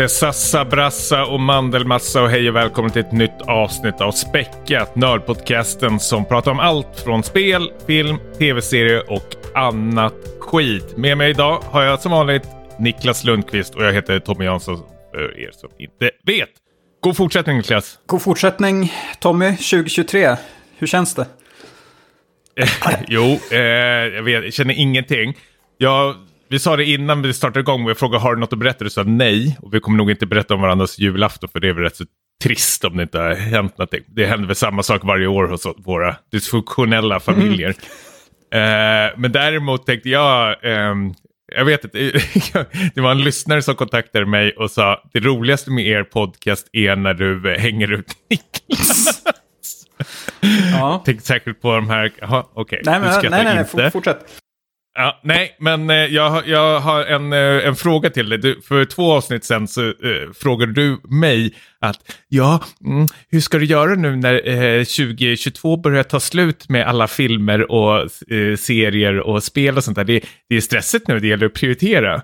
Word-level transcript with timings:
säga 0.00 0.08
sassa, 0.08 0.64
brassa 0.64 1.26
och 1.26 1.40
mandelmassa 1.40 2.22
och 2.22 2.30
hej 2.30 2.48
och 2.48 2.56
välkommen 2.56 2.90
till 2.90 3.00
ett 3.00 3.12
nytt 3.12 3.40
avsnitt 3.46 4.00
av 4.00 4.12
Späckat, 4.12 4.96
nördpodcasten 4.96 6.00
som 6.00 6.24
pratar 6.24 6.50
om 6.50 6.60
allt 6.60 7.00
från 7.04 7.22
spel, 7.22 7.72
film, 7.86 8.16
tv-serier 8.38 9.12
och 9.12 9.34
annat 9.54 10.14
skit. 10.40 10.96
Med 10.96 11.18
mig 11.18 11.30
idag 11.30 11.62
har 11.64 11.82
jag 11.82 12.00
som 12.00 12.12
vanligt 12.12 12.42
Niklas 12.78 13.24
Lundqvist 13.24 13.74
och 13.74 13.84
jag 13.84 13.92
heter 13.92 14.18
Tommy 14.18 14.44
Jansson 14.44 14.78
för 15.12 15.40
er 15.40 15.50
som 15.52 15.70
inte 15.78 16.10
vet. 16.26 16.50
God 17.00 17.16
fortsättning 17.16 17.56
Niklas. 17.56 17.98
God 18.06 18.22
fortsättning 18.22 18.92
Tommy, 19.18 19.56
2023. 19.56 20.36
Hur 20.78 20.86
känns 20.86 21.14
det? 21.14 21.26
jo, 23.08 23.38
eh, 23.50 23.58
jag, 23.58 24.22
vet, 24.22 24.44
jag 24.44 24.52
känner 24.52 24.74
ingenting. 24.74 25.36
Jag 25.78 26.16
vi 26.50 26.58
sa 26.58 26.76
det 26.76 26.84
innan 26.84 27.22
vi 27.22 27.32
startade 27.32 27.60
igång, 27.60 27.88
jag 27.88 27.98
frågade 27.98 28.22
har 28.22 28.34
du 28.34 28.40
något 28.40 28.52
att 28.52 28.58
berätta? 28.58 28.84
Du 28.84 28.90
sa 28.90 29.02
nej. 29.02 29.58
Och 29.60 29.74
vi 29.74 29.80
kommer 29.80 29.98
nog 29.98 30.10
inte 30.10 30.26
berätta 30.26 30.54
om 30.54 30.60
varandras 30.60 30.98
julafton 30.98 31.48
för 31.48 31.60
det 31.60 31.68
är 31.68 31.72
väl 31.72 31.82
rätt 31.82 31.96
så 31.96 32.04
trist 32.42 32.84
om 32.84 32.96
det 32.96 33.02
inte 33.02 33.18
har 33.18 33.34
hänt 33.34 33.78
någonting. 33.78 34.00
Det 34.06 34.26
händer 34.26 34.46
väl 34.46 34.56
samma 34.56 34.82
sak 34.82 35.04
varje 35.04 35.26
år 35.26 35.46
hos 35.46 35.66
våra 35.76 36.16
dysfunktionella 36.32 37.20
familjer. 37.20 37.74
Mm. 38.52 39.06
Eh, 39.08 39.12
men 39.16 39.32
däremot 39.32 39.86
tänkte 39.86 40.08
jag, 40.08 40.64
eh, 40.64 40.94
jag 41.56 41.64
vet 41.64 41.84
inte, 41.84 41.98
det 42.94 43.00
var 43.00 43.10
en 43.10 43.22
lyssnare 43.24 43.62
som 43.62 43.74
kontaktade 43.74 44.26
mig 44.26 44.52
och 44.52 44.70
sa 44.70 45.02
det 45.12 45.20
roligaste 45.20 45.70
med 45.70 45.86
er 45.86 46.02
podcast 46.02 46.68
är 46.72 46.96
när 46.96 47.14
du 47.14 47.56
hänger 47.58 47.92
ut 47.92 48.12
Niklas. 48.30 49.22
Ja. 50.72 51.02
Tänkte 51.04 51.26
säkert 51.26 51.60
på 51.60 51.74
de 51.74 51.90
här, 51.90 52.12
okej, 52.20 52.44
okay, 52.54 52.80
nej, 52.84 53.00
men, 53.00 53.30
nej, 53.30 53.44
nej, 53.44 53.66
nej, 53.74 53.90
fortsätt. 53.90 54.40
Ja, 54.94 55.20
nej, 55.22 55.56
men 55.58 55.90
eh, 55.90 55.96
jag, 55.96 56.48
jag 56.48 56.80
har 56.80 57.04
en, 57.04 57.32
eh, 57.32 57.66
en 57.66 57.76
fråga 57.76 58.10
till 58.10 58.28
dig. 58.28 58.38
Du, 58.38 58.60
för 58.62 58.84
två 58.84 59.12
avsnitt 59.12 59.44
sen 59.44 59.68
så 59.68 59.86
eh, 59.88 60.32
frågade 60.34 60.72
du 60.72 61.00
mig 61.04 61.54
att 61.80 61.96
ja, 62.28 62.64
mm, 62.84 63.06
hur 63.30 63.40
ska 63.40 63.58
du 63.58 63.64
göra 63.64 63.94
nu 63.94 64.16
när 64.16 64.48
eh, 64.48 64.84
2022 64.84 65.76
börjar 65.76 66.02
ta 66.02 66.20
slut 66.20 66.68
med 66.68 66.86
alla 66.86 67.08
filmer 67.08 67.70
och 67.70 68.00
eh, 68.32 68.56
serier 68.56 69.20
och 69.20 69.42
spel 69.42 69.76
och 69.76 69.84
sånt 69.84 69.96
där. 69.96 70.04
Det, 70.04 70.24
det 70.48 70.56
är 70.56 70.60
stressigt 70.60 71.08
nu, 71.08 71.18
det 71.18 71.28
gäller 71.28 71.46
att 71.46 71.54
prioritera. 71.54 72.22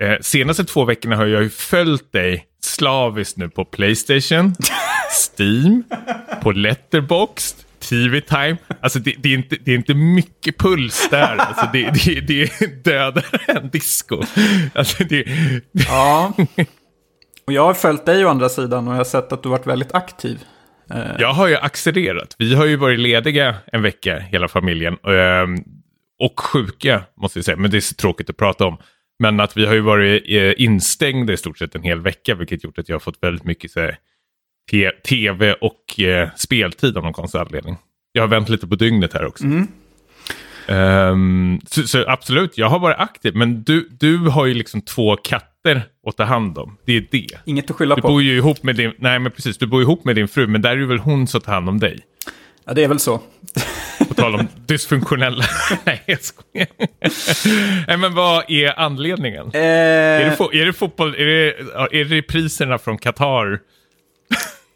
Eh, 0.00 0.16
senaste 0.20 0.64
två 0.64 0.84
veckorna 0.84 1.16
har 1.16 1.26
jag 1.26 1.42
ju 1.42 1.50
följt 1.50 2.12
dig 2.12 2.44
slaviskt 2.64 3.36
nu 3.36 3.48
på 3.48 3.64
Playstation, 3.64 4.54
Steam, 5.36 5.84
på 6.42 6.52
Letterboxd 6.52 7.63
TV-time. 7.88 8.56
Alltså 8.80 8.98
det, 8.98 9.14
det, 9.18 9.28
är 9.28 9.34
inte, 9.34 9.56
det 9.64 9.72
är 9.72 9.76
inte 9.76 9.94
mycket 9.94 10.58
puls 10.58 11.08
där. 11.10 11.36
Alltså 11.36 11.68
det, 11.72 11.90
det, 12.04 12.20
det 12.20 12.42
är 12.42 12.82
dödare 12.84 13.38
än 13.48 13.70
disco. 13.70 14.22
Alltså 14.74 15.04
det... 15.04 15.24
Ja. 15.72 16.32
Och 17.46 17.52
jag 17.52 17.64
har 17.64 17.74
följt 17.74 18.06
dig 18.06 18.24
å 18.24 18.28
andra 18.28 18.48
sidan 18.48 18.88
och 18.88 18.94
jag 18.94 18.98
har 18.98 19.04
sett 19.04 19.32
att 19.32 19.42
du 19.42 19.48
varit 19.48 19.66
väldigt 19.66 19.94
aktiv. 19.94 20.38
Eh. 20.90 20.98
Jag 21.18 21.32
har 21.32 21.48
ju 21.48 21.56
accelererat. 21.56 22.36
Vi 22.38 22.54
har 22.54 22.64
ju 22.64 22.76
varit 22.76 22.98
lediga 22.98 23.56
en 23.72 23.82
vecka, 23.82 24.18
hela 24.18 24.48
familjen. 24.48 24.96
Ehm, 25.06 25.56
och 26.18 26.40
sjuka, 26.40 27.02
måste 27.16 27.38
jag 27.38 27.44
säga. 27.44 27.56
Men 27.56 27.70
det 27.70 27.76
är 27.76 27.80
så 27.80 27.94
tråkigt 27.94 28.30
att 28.30 28.36
prata 28.36 28.66
om. 28.66 28.78
Men 29.18 29.40
att 29.40 29.56
vi 29.56 29.66
har 29.66 29.74
ju 29.74 29.80
varit 29.80 30.24
eh, 30.28 30.64
instängda 30.64 31.32
i 31.32 31.36
stort 31.36 31.58
sett 31.58 31.74
en 31.74 31.82
hel 31.82 32.00
vecka, 32.00 32.34
vilket 32.34 32.64
gjort 32.64 32.78
att 32.78 32.88
jag 32.88 32.94
har 32.94 33.00
fått 33.00 33.18
väldigt 33.20 33.44
mycket 33.44 33.70
så 33.70 33.80
här, 33.80 33.98
tv 35.08 35.52
och 35.52 36.00
eh, 36.00 36.28
speltid 36.36 36.96
av 36.96 37.04
någon 37.04 37.12
konstig 37.12 37.38
anledning. 37.38 37.76
Jag 38.12 38.22
har 38.22 38.28
vänt 38.28 38.48
lite 38.48 38.66
på 38.66 38.74
dygnet 38.74 39.12
här 39.12 39.26
också. 39.26 39.44
Mm. 39.44 39.68
Um, 40.68 41.60
så, 41.66 41.82
så, 41.82 42.04
absolut, 42.08 42.58
jag 42.58 42.68
har 42.68 42.78
varit 42.78 42.98
aktiv. 42.98 43.36
Men 43.36 43.62
du, 43.62 43.88
du 43.90 44.18
har 44.18 44.46
ju 44.46 44.54
liksom 44.54 44.82
två 44.82 45.16
katter 45.16 45.82
att 46.06 46.16
ta 46.16 46.24
hand 46.24 46.58
om. 46.58 46.76
Det 46.84 46.96
är 46.96 47.06
det. 47.10 47.38
Inget 47.44 47.70
att 47.70 47.76
skylla 47.76 47.94
du 47.94 48.02
på. 48.02 48.08
Bor 48.08 48.22
ju 48.22 48.36
ihop 48.36 48.62
med 48.62 48.76
din, 48.76 48.92
nej, 48.98 49.18
men 49.18 49.32
precis. 49.32 49.58
Du 49.58 49.66
bor 49.66 49.82
ihop 49.82 50.04
med 50.04 50.16
din 50.16 50.28
fru, 50.28 50.46
men 50.46 50.62
där 50.62 50.70
är 50.70 50.76
det 50.76 50.86
väl 50.86 50.98
hon 50.98 51.26
som 51.26 51.40
tar 51.40 51.52
hand 51.52 51.68
om 51.68 51.80
dig. 51.80 52.00
Ja, 52.64 52.72
det 52.72 52.84
är 52.84 52.88
väl 52.88 52.98
så. 52.98 53.20
På 54.08 54.14
tal 54.14 54.34
om 54.34 54.48
dysfunktionella. 54.66 55.44
nej, 55.84 56.02
jag 56.06 56.22
skojar. 56.22 56.68
nej, 57.86 57.96
men 57.96 58.14
vad 58.14 58.50
är 58.50 58.78
anledningen? 58.78 59.50
Eh... 59.54 59.60
Är, 59.60 60.50
det 60.52 60.60
är 60.60 60.66
det 60.66 60.72
fotboll? 60.72 61.14
Är 61.14 61.26
det, 61.26 61.54
är 62.00 62.04
det 62.04 62.22
priserna 62.22 62.78
från 62.78 62.98
Qatar? 62.98 63.60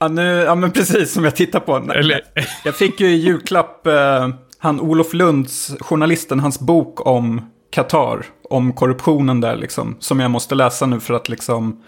Ja, 0.00 0.09
nu, 0.09 0.22
ja, 0.22 0.54
men 0.54 0.70
precis 0.70 1.12
som 1.12 1.25
jag 1.25 1.36
tittar 1.36 1.60
på. 1.60 1.76
Eller... 1.76 2.20
Jag 2.64 2.76
fick 2.76 3.00
ju 3.00 3.06
i 3.06 3.16
julklapp 3.16 3.86
eh, 3.86 4.28
han 4.59 4.81
Olof 4.81 5.12
Lunds, 5.12 5.75
journalisten, 5.81 6.41
hans 6.41 6.60
bok 6.60 7.06
om 7.06 7.50
Qatar. 7.70 8.25
Om 8.50 8.72
korruptionen 8.72 9.41
där 9.41 9.56
liksom. 9.56 9.97
Som 10.00 10.20
jag 10.20 10.31
måste 10.31 10.54
läsa 10.54 10.86
nu 10.86 11.00
för 11.00 11.14
att 11.14 11.28
liksom... 11.28 11.84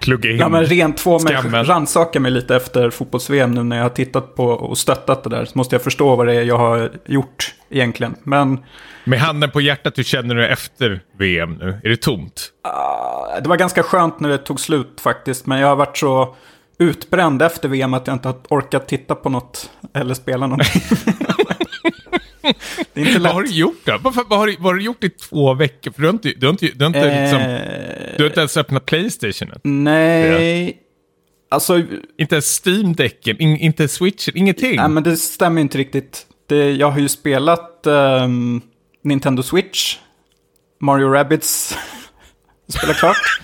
Plugga 0.00 0.30
in 0.30 0.36
Ja, 0.36 0.48
men 0.48 0.64
rent 0.64 0.96
två 0.96 1.18
mig, 1.18 1.34
rannsaka 1.64 2.20
mig 2.20 2.30
lite 2.30 2.56
efter 2.56 2.90
fotbolls-VM 2.90 3.54
nu 3.54 3.62
när 3.62 3.76
jag 3.76 3.84
har 3.84 3.90
tittat 3.90 4.34
på 4.34 4.44
och 4.44 4.78
stöttat 4.78 5.24
det 5.24 5.30
där. 5.30 5.44
Så 5.44 5.58
måste 5.58 5.74
jag 5.74 5.82
förstå 5.82 6.16
vad 6.16 6.26
det 6.26 6.34
är 6.34 6.42
jag 6.42 6.58
har 6.58 6.90
gjort 7.06 7.54
egentligen. 7.70 8.14
Men... 8.22 8.58
Med 9.04 9.20
handen 9.20 9.50
på 9.50 9.60
hjärtat, 9.60 9.98
hur 9.98 10.02
känner 10.02 10.34
du 10.34 10.46
efter 10.46 11.00
VM 11.18 11.52
nu? 11.52 11.80
Är 11.84 11.88
det 11.88 11.96
tomt? 11.96 12.50
Uh, 12.66 13.42
det 13.42 13.48
var 13.48 13.56
ganska 13.56 13.82
skönt 13.82 14.20
när 14.20 14.28
det 14.28 14.38
tog 14.38 14.60
slut 14.60 15.00
faktiskt. 15.00 15.46
Men 15.46 15.58
jag 15.60 15.68
har 15.68 15.76
varit 15.76 15.96
så 15.96 16.34
utbränd 16.78 17.42
efter 17.42 17.68
VM 17.68 17.94
att 17.94 18.06
jag 18.06 18.14
inte 18.14 18.28
har 18.28 18.36
orkat 18.48 18.88
titta 18.88 19.14
på 19.14 19.28
något 19.28 19.70
eller 19.94 20.14
spela 20.14 20.46
någonting. 20.46 20.82
det 22.92 23.00
är 23.00 23.06
inte 23.06 23.18
lätt. 23.18 23.22
Vad 23.22 23.34
har 23.34 23.42
du 23.42 23.50
gjort 23.50 23.80
då? 23.84 23.98
Vad, 24.02 24.14
vad, 24.28 24.38
har, 24.38 24.46
du, 24.46 24.56
vad 24.58 24.72
har 24.72 24.74
du 24.74 24.84
gjort 24.84 25.04
i 25.04 25.10
två 25.10 25.54
veckor? 25.54 25.90
För 25.90 26.02
du 26.02 26.08
har 26.08 26.12
inte, 26.12 26.32
du 26.36 26.46
har 26.46 26.50
inte, 26.50 26.66
du 26.66 26.84
har 26.84 26.86
inte, 26.86 27.10
eh, 27.10 27.22
liksom, 27.22 27.40
du 28.16 28.22
har 28.22 28.28
inte 28.28 28.40
ens 28.40 28.56
öppnat 28.56 28.86
Playstation 28.86 29.52
Nej. 29.62 30.82
Alltså, 31.48 31.82
inte 32.18 32.34
ens 32.34 32.60
Steam-däcken, 32.64 33.36
in, 33.38 33.56
inte 33.56 33.88
Switchen, 33.88 34.36
ingenting. 34.36 34.76
Nej, 34.76 34.88
men 34.88 35.02
det 35.02 35.16
stämmer 35.16 35.60
inte 35.60 35.78
riktigt. 35.78 36.26
Det, 36.46 36.72
jag 36.72 36.90
har 36.90 36.98
ju 36.98 37.08
spelat 37.08 37.80
um, 37.84 38.62
Nintendo 39.02 39.42
Switch, 39.42 39.96
Mario 40.80 41.08
Rabbids, 41.08 41.76
spelat 42.68 42.96
klart. 42.96 43.40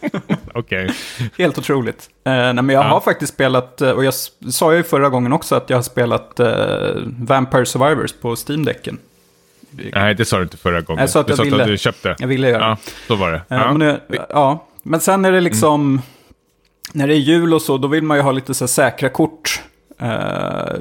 Okej. 0.54 0.90
Helt 1.38 1.58
otroligt. 1.58 2.10
Eh, 2.24 2.32
nej, 2.32 2.54
men 2.54 2.68
jag 2.68 2.84
ja. 2.84 2.88
har 2.88 3.00
faktiskt 3.00 3.34
spelat, 3.34 3.80
eh, 3.80 3.90
och 3.90 4.04
jag 4.04 4.14
sa 4.50 4.74
ju 4.74 4.82
förra 4.82 5.08
gången 5.08 5.32
också 5.32 5.54
att 5.54 5.70
jag 5.70 5.76
har 5.76 5.82
spelat 5.82 6.40
eh, 6.40 6.48
Vampire 7.04 7.66
Survivors 7.66 8.12
på 8.12 8.34
Steam-däcken. 8.36 8.98
Nej, 9.92 10.14
det 10.14 10.24
sa 10.24 10.36
du 10.36 10.42
inte 10.42 10.56
förra 10.56 10.80
gången. 10.80 11.00
Jag 11.00 11.10
sa 11.10 11.20
att 11.20 11.26
du 11.26 11.30
jag 11.30 11.38
sa 11.38 11.44
ville, 11.44 11.62
att 11.62 11.68
du 11.68 11.78
köpte. 11.78 12.16
Jag 12.18 12.28
ville 12.28 12.48
göra 12.48 12.62
Ja, 12.62 12.76
så 13.06 13.16
var 13.16 13.32
det. 13.32 13.36
Eh, 13.36 13.42
ja. 13.48 13.72
Men, 13.72 13.80
det, 13.80 14.00
ja. 14.28 14.66
men 14.82 15.00
sen 15.00 15.24
är 15.24 15.32
det 15.32 15.40
liksom, 15.40 15.80
mm. 15.80 16.02
när 16.92 17.08
det 17.08 17.14
är 17.14 17.18
jul 17.18 17.54
och 17.54 17.62
så, 17.62 17.78
då 17.78 17.88
vill 17.88 18.02
man 18.02 18.16
ju 18.16 18.22
ha 18.22 18.32
lite 18.32 18.54
så 18.54 18.68
säkra 18.68 19.08
kort. 19.08 19.62
Eh, 19.98 20.76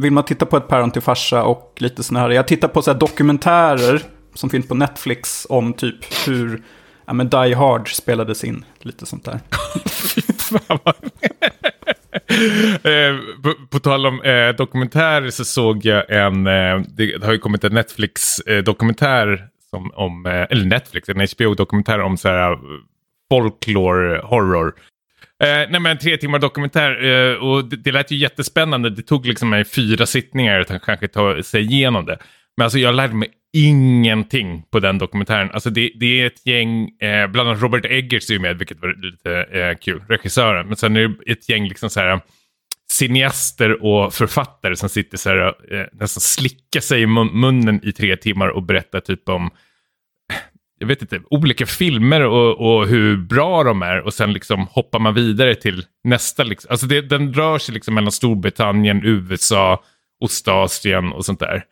vill 0.00 0.12
man 0.12 0.24
titta 0.24 0.46
på 0.46 0.56
ett 0.56 0.68
päron 0.68 0.90
till 0.90 1.02
farsa 1.02 1.42
och 1.42 1.74
lite 1.76 2.02
sådana 2.02 2.26
här, 2.26 2.30
jag 2.30 2.48
tittar 2.48 2.68
på 2.68 2.82
så 2.82 2.92
här 2.92 2.98
dokumentärer 2.98 4.02
som 4.34 4.50
finns 4.50 4.68
på 4.68 4.74
Netflix 4.74 5.46
om 5.48 5.72
typ 5.72 6.26
hur 6.26 6.62
ja, 7.06 7.12
men 7.12 7.28
Die 7.28 7.54
Hard 7.54 7.88
spelades 7.88 8.44
in. 8.44 8.64
Lite 8.82 9.06
sånt 9.06 9.24
där. 9.24 9.40
eh, 12.82 13.16
på, 13.42 13.54
på 13.70 13.78
tal 13.78 14.06
om 14.06 14.22
eh, 14.22 14.48
dokumentärer 14.48 15.30
så 15.30 15.44
såg 15.44 15.84
jag 15.84 16.10
en, 16.10 16.46
eh, 16.46 16.80
det 16.88 17.24
har 17.24 17.32
ju 17.32 17.38
kommit 17.38 17.64
en 17.64 17.72
Netflix-dokumentär, 17.74 19.32
eh, 19.32 19.38
som 19.70 19.90
om, 19.94 20.26
eh, 20.26 20.46
eller 20.50 20.64
Netflix, 20.64 21.08
en 21.08 21.20
HBO-dokumentär 21.20 22.00
om 22.00 22.16
så 22.16 22.28
här 22.28 22.52
eh, 22.52 22.58
folklore 23.30 24.20
horror. 24.24 24.74
Eh, 25.42 25.70
nej 25.70 25.80
men 25.80 25.86
en 25.86 25.98
tre 25.98 26.16
timmar 26.16 26.38
dokumentär 26.38 27.04
eh, 27.04 27.34
och 27.34 27.64
det, 27.64 27.76
det 27.76 27.92
lät 27.92 28.10
ju 28.10 28.16
jättespännande. 28.16 28.90
Det 28.90 29.02
tog 29.02 29.26
liksom 29.26 29.48
mig 29.48 29.64
fyra 29.64 30.06
sittningar 30.06 30.60
att 30.60 30.82
kanske 30.82 31.08
ta 31.08 31.42
sig 31.42 31.62
igenom 31.62 32.06
det. 32.06 32.18
Men 32.56 32.64
alltså 32.64 32.78
jag 32.78 32.94
lärde 32.94 33.14
mig 33.14 33.28
ingenting 33.52 34.62
på 34.70 34.80
den 34.80 34.98
dokumentären. 34.98 35.50
Alltså 35.50 35.70
det, 35.70 35.92
det 36.00 36.20
är 36.20 36.26
ett 36.26 36.46
gäng, 36.46 36.90
eh, 37.00 37.26
bland 37.26 37.48
annat 37.48 37.62
Robert 37.62 37.84
Eggers 37.84 38.30
är 38.30 38.38
med, 38.38 38.58
vilket 38.58 38.80
var 38.80 38.94
lite 39.10 39.58
eh, 39.60 39.76
kul, 39.78 40.02
regissören. 40.08 40.66
Men 40.66 40.76
sen 40.76 40.96
är 40.96 41.08
det 41.08 41.32
ett 41.32 41.48
gäng 41.48 41.68
liksom 41.68 41.90
så 41.90 42.00
här 42.00 42.12
eh, 42.12 42.20
cineaster 42.90 43.84
och 43.84 44.14
författare 44.14 44.76
som 44.76 44.88
sitter 44.88 45.18
så 45.18 45.28
här, 45.28 45.46
eh, 45.46 45.86
nästan 45.92 46.20
slickar 46.20 46.80
sig 46.80 47.02
i 47.02 47.06
munnen 47.06 47.80
i 47.82 47.92
tre 47.92 48.16
timmar 48.16 48.48
och 48.48 48.62
berättar 48.62 49.00
typ 49.00 49.28
om 49.28 49.50
eh, 50.32 50.36
jag 50.78 50.86
vet 50.86 51.02
inte, 51.02 51.20
olika 51.30 51.66
filmer 51.66 52.20
och, 52.20 52.76
och, 52.76 52.86
hur 52.86 53.16
bra 53.16 53.64
de 53.64 53.82
är 53.82 54.00
och 54.00 54.14
sen 54.14 54.32
liksom 54.32 54.66
hoppar 54.70 54.98
man 54.98 55.14
vidare 55.14 55.54
till 55.54 55.84
nästa. 56.04 56.44
Liksom. 56.44 56.70
Alltså 56.70 56.86
det, 56.86 57.00
den 57.00 57.34
rör 57.34 57.58
sig 57.58 57.74
liksom 57.74 57.94
mellan 57.94 58.12
Storbritannien, 58.12 59.00
USA, 59.04 59.82
Ostasien 60.20 61.12
och 61.12 61.24
sånt 61.24 61.40
där. 61.40 61.64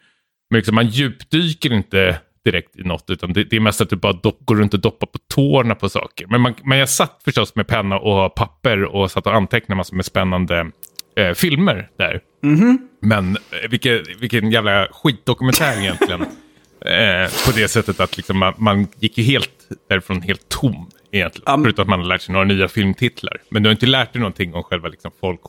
Men 0.54 0.58
liksom 0.58 0.74
man 0.74 0.86
djupdyker 0.86 1.72
inte 1.72 2.18
direkt 2.44 2.76
i 2.76 2.82
något, 2.82 3.10
utan 3.10 3.32
det, 3.32 3.44
det 3.44 3.56
är 3.56 3.60
mest 3.60 3.80
att 3.80 3.90
du 3.90 3.96
bara 3.96 4.12
dopp, 4.12 4.38
går 4.40 4.56
runt 4.56 4.74
och 4.74 4.80
doppar 4.80 5.06
på 5.06 5.18
tårna 5.18 5.74
på 5.74 5.88
saker. 5.88 6.26
Men, 6.26 6.40
man, 6.40 6.54
men 6.64 6.78
jag 6.78 6.88
satt 6.88 7.20
förstås 7.24 7.54
med 7.54 7.66
penna 7.66 7.98
och 7.98 8.34
papper 8.34 8.84
och 8.84 9.10
satt 9.10 9.26
och 9.26 9.34
antecknade 9.34 9.76
massor 9.76 9.96
med 9.96 10.04
spännande 10.04 10.70
eh, 11.16 11.32
filmer 11.32 11.88
där. 11.98 12.20
Mm 12.42 12.56
-hmm. 12.56 12.78
Men 13.00 13.36
eh, 13.36 13.70
vilken, 13.70 14.04
vilken 14.20 14.50
jävla 14.50 14.88
skitdokumentär 14.92 15.80
egentligen. 15.80 16.20
eh, 16.80 17.30
på 17.46 17.52
det 17.56 17.68
sättet 17.68 18.00
att 18.00 18.16
liksom 18.16 18.38
man, 18.38 18.54
man 18.56 18.86
gick 18.98 19.18
ju 19.18 19.24
helt 19.24 19.68
därifrån 19.88 20.22
helt 20.22 20.48
tom 20.48 20.90
Egentligen. 21.10 21.54
Um, 21.54 21.64
Förutom 21.64 21.82
att 21.82 21.88
man 21.88 22.00
har 22.00 22.06
lärt 22.06 22.22
sig 22.22 22.32
några 22.32 22.46
nya 22.46 22.68
filmtitlar. 22.68 23.40
Men 23.48 23.62
du 23.62 23.68
har 23.68 23.72
inte 23.72 23.86
lärt 23.86 24.12
dig 24.12 24.20
någonting 24.20 24.54
om 24.54 24.62
själva 24.62 24.88
liksom, 24.88 25.10
folk 25.20 25.40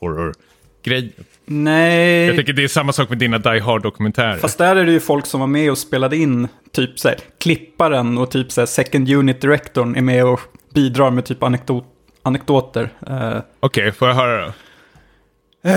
horror-grejen. 0.86 1.14
Nej. 1.46 2.26
Jag 2.26 2.36
tänker 2.36 2.54
det 2.54 2.64
är 2.64 2.68
samma 2.68 2.94
sak 2.94 3.10
med 3.10 3.18
dina 3.18 3.38
Die 3.38 3.60
Hard-dokumentärer. 3.60 4.38
Fast 4.38 4.58
där 4.58 4.76
är 4.76 4.86
det 4.86 4.92
ju 4.92 5.00
folk 5.00 5.26
som 5.26 5.40
var 5.40 5.48
med 5.48 5.72
och 5.72 5.78
spelade 5.78 6.18
in, 6.18 6.48
typ 6.72 7.00
så 7.00 7.08
här, 7.08 7.18
klipparen 7.40 8.18
och 8.18 8.32
typ 8.32 8.52
så 8.52 8.62
här, 8.62 8.66
second 8.66 9.10
unit 9.10 9.42
directorn 9.42 9.96
är 9.96 10.02
med 10.02 10.26
och 10.26 10.40
bidrar 10.74 11.12
med 11.12 11.26
typ 11.26 11.44
anekdot, 11.44 11.86
anekdoter. 12.24 12.90
Uh, 13.10 13.38
Okej, 13.60 13.92
får 13.92 14.08
jag 14.08 14.16
höra 14.16 14.46
då? 14.46 14.54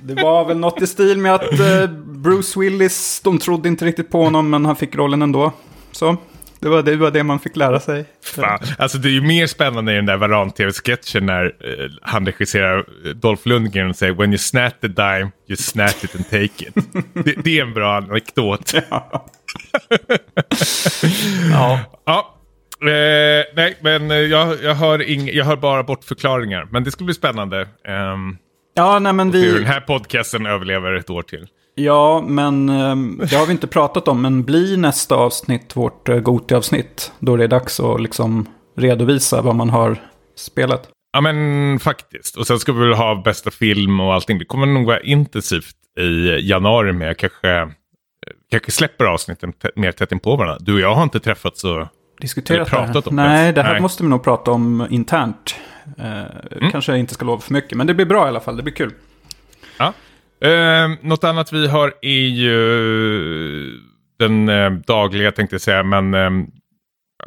det 0.00 0.22
var 0.22 0.44
väl 0.44 0.58
något 0.58 0.82
i 0.82 0.86
stil 0.86 1.18
med 1.18 1.34
att 1.34 1.60
eh, 1.60 1.86
Bruce 2.04 2.60
Willis, 2.60 3.20
de 3.24 3.38
trodde 3.38 3.68
inte 3.68 3.84
riktigt 3.84 4.10
på 4.10 4.24
honom 4.24 4.50
men 4.50 4.66
han 4.66 4.76
fick 4.76 4.94
rollen 4.96 5.22
ändå. 5.22 5.52
Så, 5.92 6.16
det 6.62 6.68
var 6.68 6.82
det, 6.82 6.96
var 6.96 7.10
det 7.10 7.22
man 7.22 7.40
fick 7.40 7.56
lära 7.56 7.80
sig. 7.80 8.04
Fan. 8.24 8.58
Alltså 8.78 8.98
det 8.98 9.08
är 9.08 9.12
ju 9.12 9.20
mer 9.20 9.46
spännande 9.46 9.92
i 9.92 9.96
den 9.96 10.06
där 10.06 10.16
Varan-tv-sketchen 10.16 11.26
när 11.26 11.44
eh, 11.44 11.90
han 12.02 12.26
regisserar 12.26 12.78
eh, 12.78 13.10
Dolph 13.10 13.48
Lundgren 13.48 13.90
och 13.90 13.96
säger 13.96 14.12
When 14.12 14.30
you 14.30 14.38
snap 14.38 14.80
the 14.80 14.88
dime, 14.88 15.30
you 15.48 15.56
snap 15.56 16.04
it 16.04 16.14
and 16.14 16.30
take 16.30 16.44
it. 16.44 16.74
det, 17.24 17.34
det 17.44 17.58
är 17.58 17.62
en 17.62 17.74
bra 17.74 17.96
anekdot. 17.96 18.72
Ja. 21.50 21.80
Ja. 22.04 22.38
Eh, 22.82 23.44
nej, 23.56 23.78
men 23.80 24.10
eh, 24.10 24.16
jag, 24.16 24.62
jag, 24.62 24.74
hör 24.74 25.10
ing, 25.10 25.28
jag 25.28 25.44
hör 25.44 25.56
bara 25.56 25.82
bortförklaringar. 25.82 26.68
Men 26.70 26.84
det 26.84 26.90
ska 26.90 27.04
bli 27.04 27.14
spännande. 27.14 27.68
Um, 27.88 28.38
Ja, 28.74 28.98
nej 28.98 29.12
men 29.12 29.32
hur 29.32 29.52
den 29.52 29.58
vi... 29.58 29.64
här 29.64 29.80
podcasten 29.80 30.46
överlever 30.46 30.92
ett 30.92 31.10
år 31.10 31.22
till. 31.22 31.46
Ja, 31.74 32.24
men 32.26 32.68
ehm, 32.68 33.20
det 33.30 33.36
har 33.36 33.46
vi 33.46 33.52
inte 33.52 33.66
pratat 33.66 34.08
om. 34.08 34.22
Men 34.22 34.42
blir 34.42 34.76
nästa 34.76 35.14
avsnitt 35.14 35.76
vårt 35.76 36.08
uh, 36.08 36.18
Goti-avsnitt? 36.18 37.12
Då 37.18 37.36
det 37.36 37.44
är 37.44 37.48
dags 37.48 37.80
att 37.80 38.00
liksom 38.00 38.48
redovisa 38.76 39.42
vad 39.42 39.56
man 39.56 39.70
har 39.70 39.96
spelat. 40.36 40.88
Ja 41.12 41.20
men 41.20 41.78
faktiskt. 41.78 42.36
Och 42.36 42.46
sen 42.46 42.58
ska 42.58 42.72
vi 42.72 42.80
väl 42.80 42.94
ha 42.94 43.22
bästa 43.24 43.50
film 43.50 44.00
och 44.00 44.14
allting. 44.14 44.38
Det 44.38 44.44
kommer 44.44 44.66
nog 44.66 44.86
vara 44.86 45.00
intensivt 45.00 45.76
i 45.98 46.48
januari 46.48 46.92
med 46.92 47.16
kanske, 47.16 47.50
eh, 47.60 47.68
kanske 48.50 48.70
släpper 48.70 49.04
avsnitten 49.04 49.52
mer 49.76 49.92
tätt 49.92 50.12
in 50.12 50.20
på 50.20 50.36
varandra. 50.36 50.58
Du 50.60 50.74
och 50.74 50.80
jag 50.80 50.94
har 50.94 51.02
inte 51.02 51.20
träffats 51.20 51.60
så... 51.60 51.88
Diskuterat 52.20 52.68
pratat 52.68 53.04
det 53.04 53.10
om. 53.10 53.16
Nej, 53.16 53.52
det 53.52 53.62
här 53.62 53.72
Nej. 53.72 53.82
måste 53.82 54.02
vi 54.02 54.08
nog 54.08 54.22
prata 54.22 54.50
om 54.50 54.86
internt. 54.90 55.54
Eh, 55.98 56.70
Kanske 56.70 56.92
jag 56.92 56.98
inte 56.98 57.14
ska 57.14 57.24
lova 57.24 57.40
för 57.40 57.52
mycket, 57.52 57.78
men 57.78 57.86
det 57.86 57.94
blir 57.94 58.06
bra 58.06 58.24
i 58.24 58.28
alla 58.28 58.40
fall. 58.40 58.56
Det 58.56 58.62
blir 58.62 58.74
kul. 58.74 58.92
Ja. 59.78 59.92
Eh, 60.42 60.90
något 61.00 61.24
annat 61.24 61.52
vi 61.52 61.66
har 61.66 61.94
är 62.02 62.28
ju 62.28 63.80
den 64.18 64.48
eh, 64.48 64.70
dagliga 64.70 65.32
tänkte 65.32 65.54
jag 65.54 65.60
säga, 65.60 65.82
men 65.82 66.14
eh, 66.14 66.30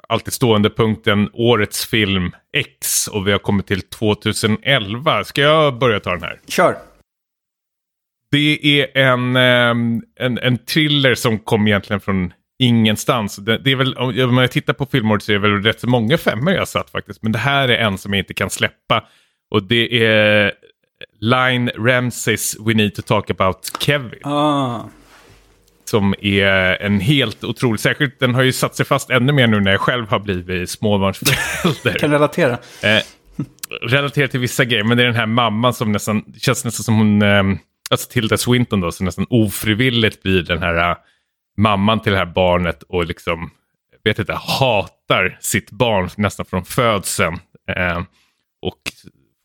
alltid 0.10 0.34
stående 0.34 0.70
punkten 0.70 1.30
årets 1.34 1.86
film 1.86 2.32
X 2.58 3.08
och 3.08 3.28
vi 3.28 3.32
har 3.32 3.40
kommit 3.40 3.68
till 3.68 3.82
2011. 3.82 5.24
Ska 5.24 5.42
jag 5.42 5.80
börja 5.80 6.00
ta 6.00 6.12
den 6.12 6.24
här? 6.24 6.40
Kör! 6.48 6.78
Det 8.32 8.82
är 8.82 8.98
en, 8.98 9.36
ehm, 9.36 10.02
en, 10.20 10.38
en 10.38 10.58
thriller 10.58 11.16
som 11.16 11.40
kom 11.40 11.68
egentligen 11.68 12.00
från 12.00 12.34
ingenstans. 12.60 13.36
Det, 13.36 13.58
det 13.58 13.72
är 13.72 13.76
väl, 13.76 13.98
om 13.98 14.38
jag 14.38 14.52
tittar 14.52 14.74
på 14.74 14.86
filmåret 14.86 15.24
så 15.24 15.32
är 15.32 15.34
det 15.34 15.50
väl 15.50 15.64
rätt 15.64 15.80
så 15.80 15.90
många 15.90 16.18
femmor 16.18 16.54
jag 16.54 16.68
satt 16.68 16.90
faktiskt. 16.90 17.24
Men 17.24 17.32
det 17.32 17.40
här 17.40 17.68
är 17.68 17.78
en 17.78 17.98
som 17.98 18.14
jag 18.14 18.20
inte 18.20 18.34
kan 18.34 18.50
släppa. 18.50 19.08
Och 19.52 19.64
det 19.64 20.06
är 20.06 20.52
Line 21.20 21.72
Ramses 21.78 22.56
We 22.60 22.74
Need 22.74 22.96
to 22.96 23.02
Talk 23.02 23.30
About 23.30 23.58
Kevin. 23.80 24.20
Ah, 24.24 24.80
Som 25.86 26.16
är 26.22 26.82
en 26.82 27.00
helt 27.00 27.44
otrolig, 27.44 27.80
särskilt 27.80 28.20
den 28.20 28.36
har 28.36 28.44
ju 28.44 28.52
satt 28.52 28.76
sig 28.76 28.86
fast 28.86 29.10
ännu 29.10 29.34
mer 29.34 29.48
nu 29.48 29.60
när 29.60 29.72
jag 29.72 29.82
själv 29.82 30.10
har 30.10 30.20
blivit 30.20 30.70
småbarnsförälder. 30.70 31.94
kan 32.00 32.12
relatera. 32.12 32.58
Eh, 32.84 33.02
relaterat 33.82 34.32
till 34.32 34.40
vissa 34.40 34.66
grejer, 34.66 34.84
men 34.84 34.98
det 34.98 35.04
är 35.04 35.08
den 35.08 35.16
här 35.16 35.26
mamman 35.26 35.74
som 35.74 35.92
nästan, 35.92 36.24
känns 36.38 36.66
nästan 36.66 36.84
som 36.84 36.96
hon, 36.96 37.22
eh, 37.22 37.44
alltså 37.90 38.10
Tilda 38.10 38.38
Swinton 38.38 38.82
då, 38.82 38.92
som 38.92 39.06
nästan 39.06 39.26
ofrivilligt 39.30 40.24
blir 40.24 40.44
den 40.44 40.60
här 40.64 40.92
eh, 40.92 40.98
mamman 41.58 42.02
till 42.02 42.12
det 42.12 42.18
här 42.18 42.26
barnet 42.26 42.84
och 42.84 43.06
liksom, 43.06 43.50
vet 44.04 44.20
inte, 44.20 44.34
hatar 44.34 45.38
sitt 45.42 45.72
barn 45.72 46.10
nästan 46.18 46.46
från 46.46 46.66
födseln. 46.66 47.40
Eh, 47.78 48.02
och 48.62 48.82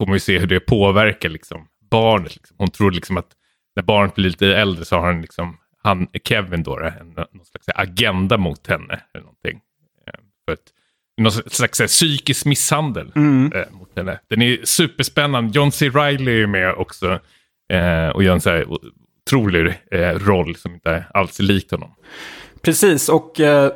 får 0.00 0.06
man 0.06 0.16
ju 0.16 0.20
se 0.20 0.38
hur 0.38 0.46
det 0.46 0.60
påverkar 0.60 1.28
liksom 1.28 1.66
barnet. 1.90 2.36
Liksom. 2.36 2.56
Hon 2.58 2.70
tror 2.70 2.90
liksom 2.90 3.16
att 3.16 3.32
när 3.76 3.82
barnet 3.82 4.14
blir 4.14 4.24
lite 4.24 4.46
äldre 4.46 4.84
så 4.84 4.96
har 4.96 5.06
han 5.06 5.20
liksom, 5.20 5.56
han, 5.82 6.08
Kevin 6.24 6.62
då, 6.62 6.78
en, 6.78 7.08
någon 7.08 7.44
slags 7.44 7.68
agenda 7.74 8.38
mot 8.38 8.66
henne. 8.66 9.00
Eller 9.14 9.24
någonting. 9.24 9.60
Eh, 10.06 10.20
för 10.44 10.52
att, 10.52 10.60
någon 11.16 11.32
slags 11.32 11.78
psykisk 11.78 12.46
misshandel 12.46 13.12
eh, 13.54 13.70
mot 13.70 13.96
henne. 13.96 14.20
Den 14.28 14.42
är 14.42 14.58
superspännande. 14.64 15.50
John 15.54 15.72
C. 15.72 15.88
Reilly 15.88 16.42
är 16.42 16.46
med 16.46 16.74
också 16.74 17.20
eh, 17.72 18.08
och 18.08 18.22
gör 18.22 18.34
en 18.34 18.40
så 18.40 18.50
här 18.50 18.66
otrolig 18.68 19.74
eh, 19.90 20.14
roll 20.18 20.56
som 20.56 20.74
inte 20.74 21.04
alls 21.14 21.40
är 21.40 21.44
likt 21.44 21.70
honom. 21.70 21.94
Precis, 22.62 23.08
och 23.08 23.40
eh, 23.40 23.72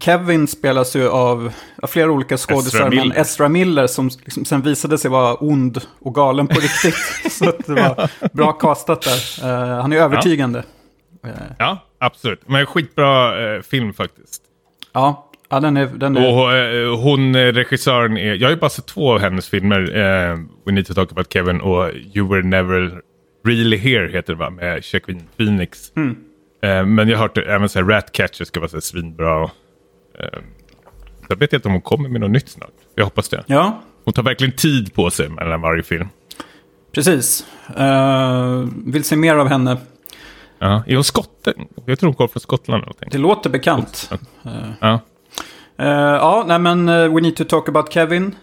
Kevin 0.00 0.46
spelas 0.46 0.96
ju 0.96 1.08
av, 1.08 1.52
av 1.82 1.86
flera 1.86 2.10
olika 2.10 2.36
skådisar, 2.36 2.90
men. 2.90 3.12
Ezra 3.12 3.48
Miller 3.48 3.86
som 3.86 4.10
liksom 4.24 4.44
sen 4.44 4.62
visade 4.62 4.98
sig 4.98 5.10
vara 5.10 5.34
ond 5.34 5.80
och 6.00 6.14
galen 6.14 6.46
på 6.46 6.60
riktigt. 6.60 6.96
Så 7.32 7.48
att 7.48 7.66
det 7.66 7.74
var 7.74 8.10
bra 8.32 8.52
castat 8.52 9.02
där. 9.02 9.44
Eh, 9.44 9.82
han 9.82 9.92
är 9.92 9.96
övertygande. 9.96 10.58
Ja, 11.22 11.30
Ja, 11.58 11.78
absolut. 11.98 12.40
Men 12.46 12.66
skitbra 12.66 13.44
eh, 13.56 13.62
film 13.62 13.92
faktiskt. 13.92 14.42
ja, 14.92 15.30
ja 15.50 15.60
den 15.60 15.76
är... 15.76 15.86
Den 15.86 16.16
är 16.16 16.34
Och 16.34 16.52
eh, 16.52 16.98
hon, 16.98 17.34
eh, 17.34 17.52
regissören, 17.52 18.16
är, 18.16 18.34
jag 18.34 18.46
har 18.46 18.50
ju 18.50 18.60
bara 18.60 18.70
sett 18.70 18.86
två 18.86 19.12
av 19.12 19.18
hennes 19.18 19.48
filmer. 19.48 19.80
Eh, 19.80 20.38
We 20.66 20.72
Need 20.72 20.86
to 20.86 20.94
Talk 20.94 21.12
About 21.12 21.32
Kevin 21.32 21.60
och 21.60 21.90
You 22.14 22.28
Were 22.28 22.42
Never 22.42 23.00
Really 23.44 23.76
Here 23.76 24.08
heter 24.08 24.32
det 24.32 24.38
va? 24.38 24.50
Med 24.50 24.82
Joaquin 24.92 25.22
Phoenix. 25.36 25.92
Eh, 26.62 26.86
men 26.86 27.08
jag 27.08 27.18
har 27.18 27.22
hört 27.22 27.38
även 27.38 27.68
så 27.68 27.78
här 27.78 27.86
Ratcatcher 27.86 28.44
ska 28.44 28.60
vara 28.60 28.70
så 28.70 28.76
här 28.76 28.80
svinbra. 28.80 29.42
Eh, 30.18 30.38
jag 31.28 31.36
vet 31.36 31.52
inte 31.52 31.68
om 31.68 31.72
hon 31.74 31.82
kommer 31.82 32.08
med 32.08 32.20
något 32.20 32.30
nytt 32.30 32.48
snart. 32.48 32.70
Jag 32.94 33.04
hoppas 33.04 33.28
det. 33.28 33.44
ja, 33.46 33.80
Hon 34.04 34.14
tar 34.14 34.22
verkligen 34.22 34.56
tid 34.56 34.94
på 34.94 35.10
sig 35.10 35.28
mellan 35.28 35.60
varje 35.60 35.82
film. 35.82 36.08
precis. 36.92 37.46
Eh, 37.76 38.64
vill 38.86 39.04
se 39.04 39.16
mer 39.16 39.36
av 39.36 39.48
henne. 39.48 39.76
Ja, 40.58 40.82
är 40.86 40.94
hon 40.94 41.04
skotte? 41.04 41.52
Jag 41.84 41.98
tror 41.98 42.08
hon 42.08 42.14
kommer 42.14 42.28
från 42.28 42.40
Skottland. 42.40 42.82
eller. 42.82 43.10
Det 43.10 43.18
låter 43.18 43.50
bekant. 43.50 44.10
Ja. 44.80 45.00
Eh, 45.78 45.88
ja, 45.88 46.44
nej 46.48 46.58
men 46.58 46.88
eh, 46.88 47.14
We 47.14 47.20
Need 47.20 47.36
to 47.36 47.44
Talk 47.44 47.68
About 47.68 47.92
Kevin. 47.92 48.34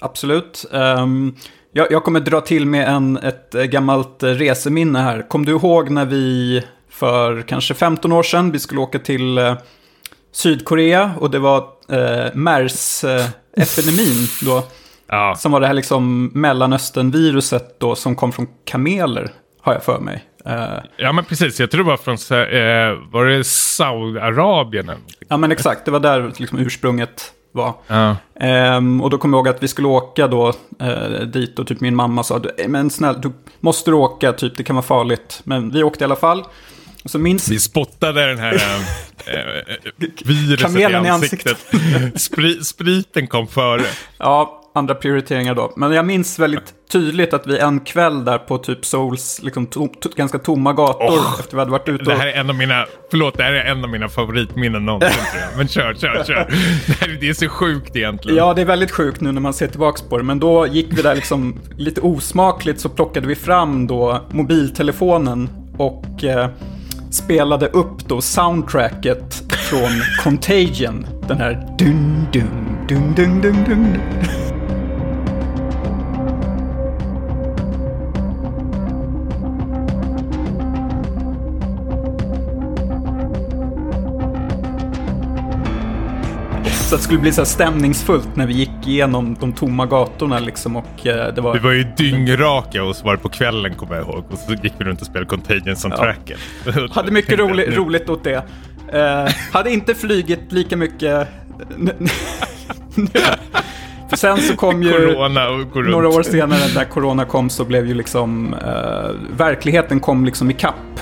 Absolut. 0.00 0.64
Ehm, 0.72 1.34
jag, 1.72 1.92
jag 1.92 2.04
kommer 2.04 2.20
dra 2.20 2.40
till 2.40 2.66
med 2.66 2.88
en, 2.88 3.16
ett 3.16 3.52
gammalt 3.52 4.22
reseminne 4.22 4.98
här. 4.98 5.28
Kom 5.28 5.44
du 5.44 5.52
ihåg 5.52 5.90
när 5.90 6.04
vi 6.04 6.62
för 6.94 7.42
kanske 7.42 7.74
15 7.74 8.12
år 8.12 8.22
sedan, 8.22 8.50
vi 8.52 8.58
skulle 8.58 8.80
åka 8.80 8.98
till 8.98 9.38
eh, 9.38 9.54
Sydkorea 10.32 11.10
och 11.20 11.30
det 11.30 11.38
var 11.38 11.58
eh, 11.88 12.30
MERS-epidemin 12.34 14.28
då. 14.46 14.62
ja. 15.08 15.34
Som 15.38 15.52
var 15.52 15.60
det 15.60 15.66
här 15.66 15.74
liksom 15.74 16.30
Mellanöstern-viruset 16.34 17.80
då 17.80 17.94
som 17.94 18.16
kom 18.16 18.32
från 18.32 18.46
kameler, 18.64 19.30
har 19.60 19.72
jag 19.72 19.82
för 19.84 19.98
mig. 20.00 20.24
Eh, 20.46 20.64
ja, 20.96 21.12
men 21.12 21.24
precis. 21.24 21.60
Jag 21.60 21.70
tror 21.70 21.84
det 21.84 21.90
var 21.90 21.96
från 21.96 22.14
eh, 22.14 23.10
var 23.12 23.24
det 23.24 23.44
Saudiarabien 23.44 24.90
ja 25.28 25.36
men 25.36 25.52
exakt, 25.52 25.84
det 25.84 25.90
var 25.90 26.00
där 26.00 26.32
liksom 26.36 26.58
ursprunget 26.58 27.32
var. 27.52 27.74
Ja. 27.86 28.16
Ehm, 28.40 29.02
och 29.02 29.10
då 29.10 29.18
kommer 29.18 29.38
jag 29.38 29.46
ihåg 29.46 29.56
att 29.56 29.62
vi 29.62 29.68
skulle 29.68 29.88
åka 29.88 30.26
då 30.26 30.52
eh, 30.80 31.20
dit 31.26 31.58
och 31.58 31.66
typ 31.66 31.80
min 31.80 31.96
mamma 31.96 32.22
sa 32.22 32.40
"Eh, 32.58 32.68
men 32.68 32.90
snälla, 32.90 33.18
du 33.18 33.32
måste 33.60 33.90
du 33.90 33.94
åka, 33.94 34.32
typ 34.32 34.56
det 34.56 34.62
kan 34.64 34.76
vara 34.76 34.86
farligt. 34.86 35.40
Men 35.44 35.70
vi 35.70 35.82
åkte 35.82 36.04
i 36.04 36.06
alla 36.06 36.16
fall. 36.16 36.44
Så 37.04 37.18
minns 37.18 37.48
Vi 37.48 37.58
spottade 37.58 38.26
den 38.26 38.38
här 38.38 38.54
äh, 38.54 39.34
äh, 39.34 40.08
viruset 40.24 40.76
i 40.76 40.80
i 40.80 41.08
ansiktet. 41.08 41.58
Spri, 42.14 42.64
spriten 42.64 43.26
kom 43.26 43.46
före. 43.46 43.82
Ja, 44.18 44.60
andra 44.74 44.94
prioriteringar 44.94 45.54
då. 45.54 45.72
Men 45.76 45.92
jag 45.92 46.06
minns 46.06 46.38
väldigt 46.38 46.74
tydligt 46.92 47.34
att 47.34 47.46
vi 47.46 47.58
en 47.58 47.80
kväll 47.80 48.24
där 48.24 48.38
på 48.38 48.58
typ 48.58 48.84
Souls, 48.84 49.40
liksom 49.42 49.66
to, 49.66 49.88
ganska 50.16 50.38
tomma 50.38 50.72
gator 50.72 51.06
Åh, 51.08 51.36
efter 51.40 51.52
vi 51.52 51.58
hade 51.58 51.70
varit 51.70 51.88
ute 51.88 52.04
Det 52.04 52.12
och... 52.12 52.18
här 52.18 52.26
är 52.26 52.32
en 52.32 52.50
av 52.50 52.56
mina, 52.56 52.86
förlåt, 53.10 53.36
det 53.36 53.42
här 53.42 53.52
är 53.52 53.64
en 53.64 53.84
av 53.84 53.90
mina 53.90 54.08
favoritminnen 54.08 54.86
någonsin 54.86 55.10
tror 55.10 55.42
jag. 55.42 55.56
Men 55.56 55.68
kör, 55.68 55.94
kör, 55.94 56.24
kör. 56.24 56.48
Det, 56.86 56.92
här, 57.00 57.18
det 57.20 57.28
är 57.28 57.34
så 57.34 57.48
sjukt 57.48 57.96
egentligen. 57.96 58.38
Ja, 58.38 58.54
det 58.54 58.60
är 58.60 58.66
väldigt 58.66 58.90
sjukt 58.90 59.20
nu 59.20 59.32
när 59.32 59.40
man 59.40 59.54
ser 59.54 59.66
tillbaka 59.66 60.04
på 60.08 60.18
det. 60.18 60.24
Men 60.24 60.40
då 60.40 60.66
gick 60.66 60.98
vi 60.98 61.02
där 61.02 61.14
liksom 61.14 61.60
lite 61.76 62.00
osmakligt 62.00 62.80
så 62.80 62.88
plockade 62.88 63.26
vi 63.26 63.34
fram 63.34 63.86
då 63.86 64.26
mobiltelefonen 64.30 65.48
och 65.78 66.24
eh, 66.24 66.48
spelade 67.14 67.68
upp 67.68 68.08
då 68.08 68.20
soundtracket 68.20 69.34
från 69.70 69.90
Contagion. 70.22 71.06
Den 71.28 71.38
här 71.38 71.74
dun 71.78 72.26
dun 72.32 72.86
dun 72.88 73.14
dun 73.14 73.40
dun 73.40 73.64
dun. 73.64 74.00
Att 86.94 87.00
det 87.00 87.04
skulle 87.04 87.20
bli 87.20 87.32
så 87.32 87.40
här 87.40 87.46
stämningsfullt 87.46 88.36
när 88.36 88.46
vi 88.46 88.54
gick 88.54 88.70
igenom 88.86 89.36
de 89.40 89.52
tomma 89.52 89.86
gatorna 89.86 90.38
liksom 90.38 90.76
och 90.76 91.06
eh, 91.06 91.34
det 91.34 91.40
var... 91.40 91.52
Vi 91.52 91.58
var 91.58 91.72
ju 91.72 91.84
dyngraka 91.96 92.84
och 92.84 92.96
så 92.96 93.04
var 93.04 93.12
det 93.12 93.18
på 93.22 93.28
kvällen 93.28 93.74
kommer 93.74 93.94
jag 93.96 94.04
ihåg. 94.04 94.24
Och 94.30 94.38
så 94.38 94.52
gick 94.52 94.72
vi 94.78 94.84
runt 94.84 95.00
och 95.00 95.06
spelade 95.06 95.26
Contagion 95.30 95.76
som 95.76 95.90
Ja. 95.90 95.96
tracken. 95.96 96.36
Hade 96.90 97.10
mycket 97.10 97.38
rolig, 97.38 97.76
roligt 97.78 98.08
åt 98.08 98.24
det. 98.24 98.42
Eh, 98.92 99.28
hade 99.52 99.70
inte 99.70 99.94
flygit 99.94 100.52
lika 100.52 100.76
mycket... 100.76 101.28
För 104.10 104.16
sen 104.16 104.38
så 104.38 104.56
kom 104.56 104.82
ju... 104.82 104.92
Corona. 104.92 105.48
Några 105.74 106.08
år 106.08 106.22
senare 106.22 106.60
när 106.74 106.84
corona 106.84 107.24
kom 107.24 107.50
så 107.50 107.64
blev 107.64 107.86
ju 107.86 107.94
liksom 107.94 108.54
eh, 108.54 109.10
verkligheten 109.36 110.00
kom 110.00 110.24
liksom 110.24 110.50
ikapp 110.50 111.00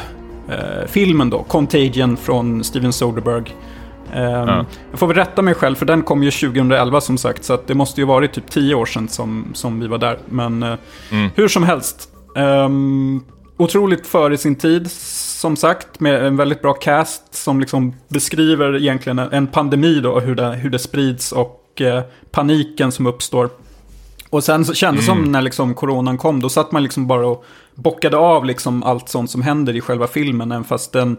eh, 0.49 0.87
filmen 0.89 1.31
då, 1.31 1.43
Contagion 1.43 2.17
från 2.17 2.65
Steven 2.65 2.93
Soderbergh. 2.93 3.53
Ehm, 4.13 4.49
Ja. 4.49 4.65
Jag 4.91 4.99
får 5.01 5.07
väl 5.07 5.17
rätta 5.17 5.43
mig 5.43 5.55
själv 5.55 5.75
för 5.75 5.87
den 5.87 6.03
kom 6.03 6.23
ju 6.23 6.31
2011 6.31 7.01
som 7.01 7.19
sagt 7.19 7.45
så 7.45 7.59
det 7.67 7.75
måste 7.75 8.01
ju 8.01 8.07
varit 8.07 8.33
typ 8.33 8.51
10 8.51 8.75
år 8.75 8.87
sedan 8.87 9.09
som, 9.09 9.47
som 9.55 9.81
vi 9.81 9.87
var 9.87 9.99
där. 9.99 10.19
Men 10.29 10.63
eh, 10.63 10.75
Mm. 11.11 11.31
hur 11.35 11.49
som 11.49 11.63
helst. 11.63 12.09
Um, 12.35 13.25
otroligt 13.57 14.07
före 14.07 14.39
sin 14.39 14.55
tid 14.57 14.91
som 14.91 15.57
sagt 15.57 16.01
med 16.01 16.25
en 16.27 16.37
väldigt 16.37 16.63
bra 16.63 16.73
cast 16.73 17.35
som 17.35 17.61
liksom 17.61 17.95
beskriver 18.09 18.77
egentligen 18.77 19.19
en, 19.19 19.47
pandemi 19.47 20.01
då 20.01 20.21
hur 20.21 20.35
det, 20.35 20.49
hur 20.49 20.71
det 20.71 20.79
sprids 20.79 21.33
och 21.33 21.81
eh, 21.81 22.03
paniken 22.31 22.93
som 22.93 23.07
uppstår. 23.07 23.49
Och 24.31 24.45
sen 24.45 24.65
så 24.65 24.75
kändes 24.75 25.07
det 25.07 25.13
som 25.13 25.23
när 25.33 25.43
liksom 25.43 25.75
coronan 25.75 26.19
kom, 26.19 26.41
då 26.41 26.49
satt 26.49 26.73
man 26.73 26.83
liksom 26.83 27.07
bara 27.07 27.27
och 27.27 27.45
bockade 27.75 28.17
av 28.17 28.45
liksom 28.45 28.83
allt 28.83 29.09
sånt 29.09 29.31
som 29.31 29.43
händer 29.43 29.77
i 29.77 29.81
själva 29.81 30.07
filmen. 30.07 30.53
Även 30.53 30.65
fast 30.65 30.93
den, 30.93 31.17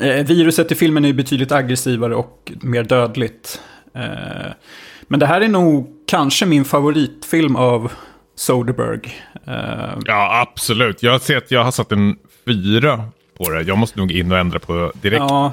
eh, 0.00 0.26
viruset 0.26 0.72
i 0.72 0.74
filmen 0.74 1.04
är 1.04 1.12
betydligt 1.12 1.52
aggressivare 1.52 2.14
och 2.14 2.52
mer 2.62 2.82
dödligt. 2.82 3.60
Eh, 3.94 4.52
men 5.08 5.20
det 5.20 5.26
här 5.26 5.40
är 5.40 5.48
nog 5.48 5.88
kanske 6.06 6.46
min 6.46 6.64
favoritfilm 6.64 7.56
av 7.56 7.92
Soderbergh. 8.36 9.08
Eh, 9.46 9.98
Ja, 10.04 10.40
absolut. 10.48 11.02
Jag 11.02 11.20
ser 11.20 11.36
att 11.36 11.50
jag 11.50 11.64
har 11.64 11.70
satt 11.70 11.92
en 11.92 12.16
fyra 12.46 13.04
på 13.38 13.50
det. 13.50 13.62
Jag 13.62 13.78
måste 13.78 13.98
nog 13.98 14.12
in 14.12 14.32
och 14.32 14.38
ändra 14.38 14.58
på 14.58 14.92
direkt. 15.02 15.20
ja, 15.28 15.52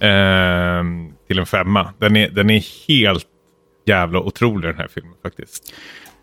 Ehm, 0.00 1.12
till 1.28 1.38
en 1.38 1.46
femma. 1.46 1.92
Den 1.98 2.16
är, 2.16 2.30
den 2.30 2.50
är 2.50 2.88
helt 2.88 3.26
jävla 3.86 4.18
otrolig 4.20 4.70
den 4.70 4.78
här 4.78 4.88
filmen 4.94 5.14
faktiskt. 5.22 5.74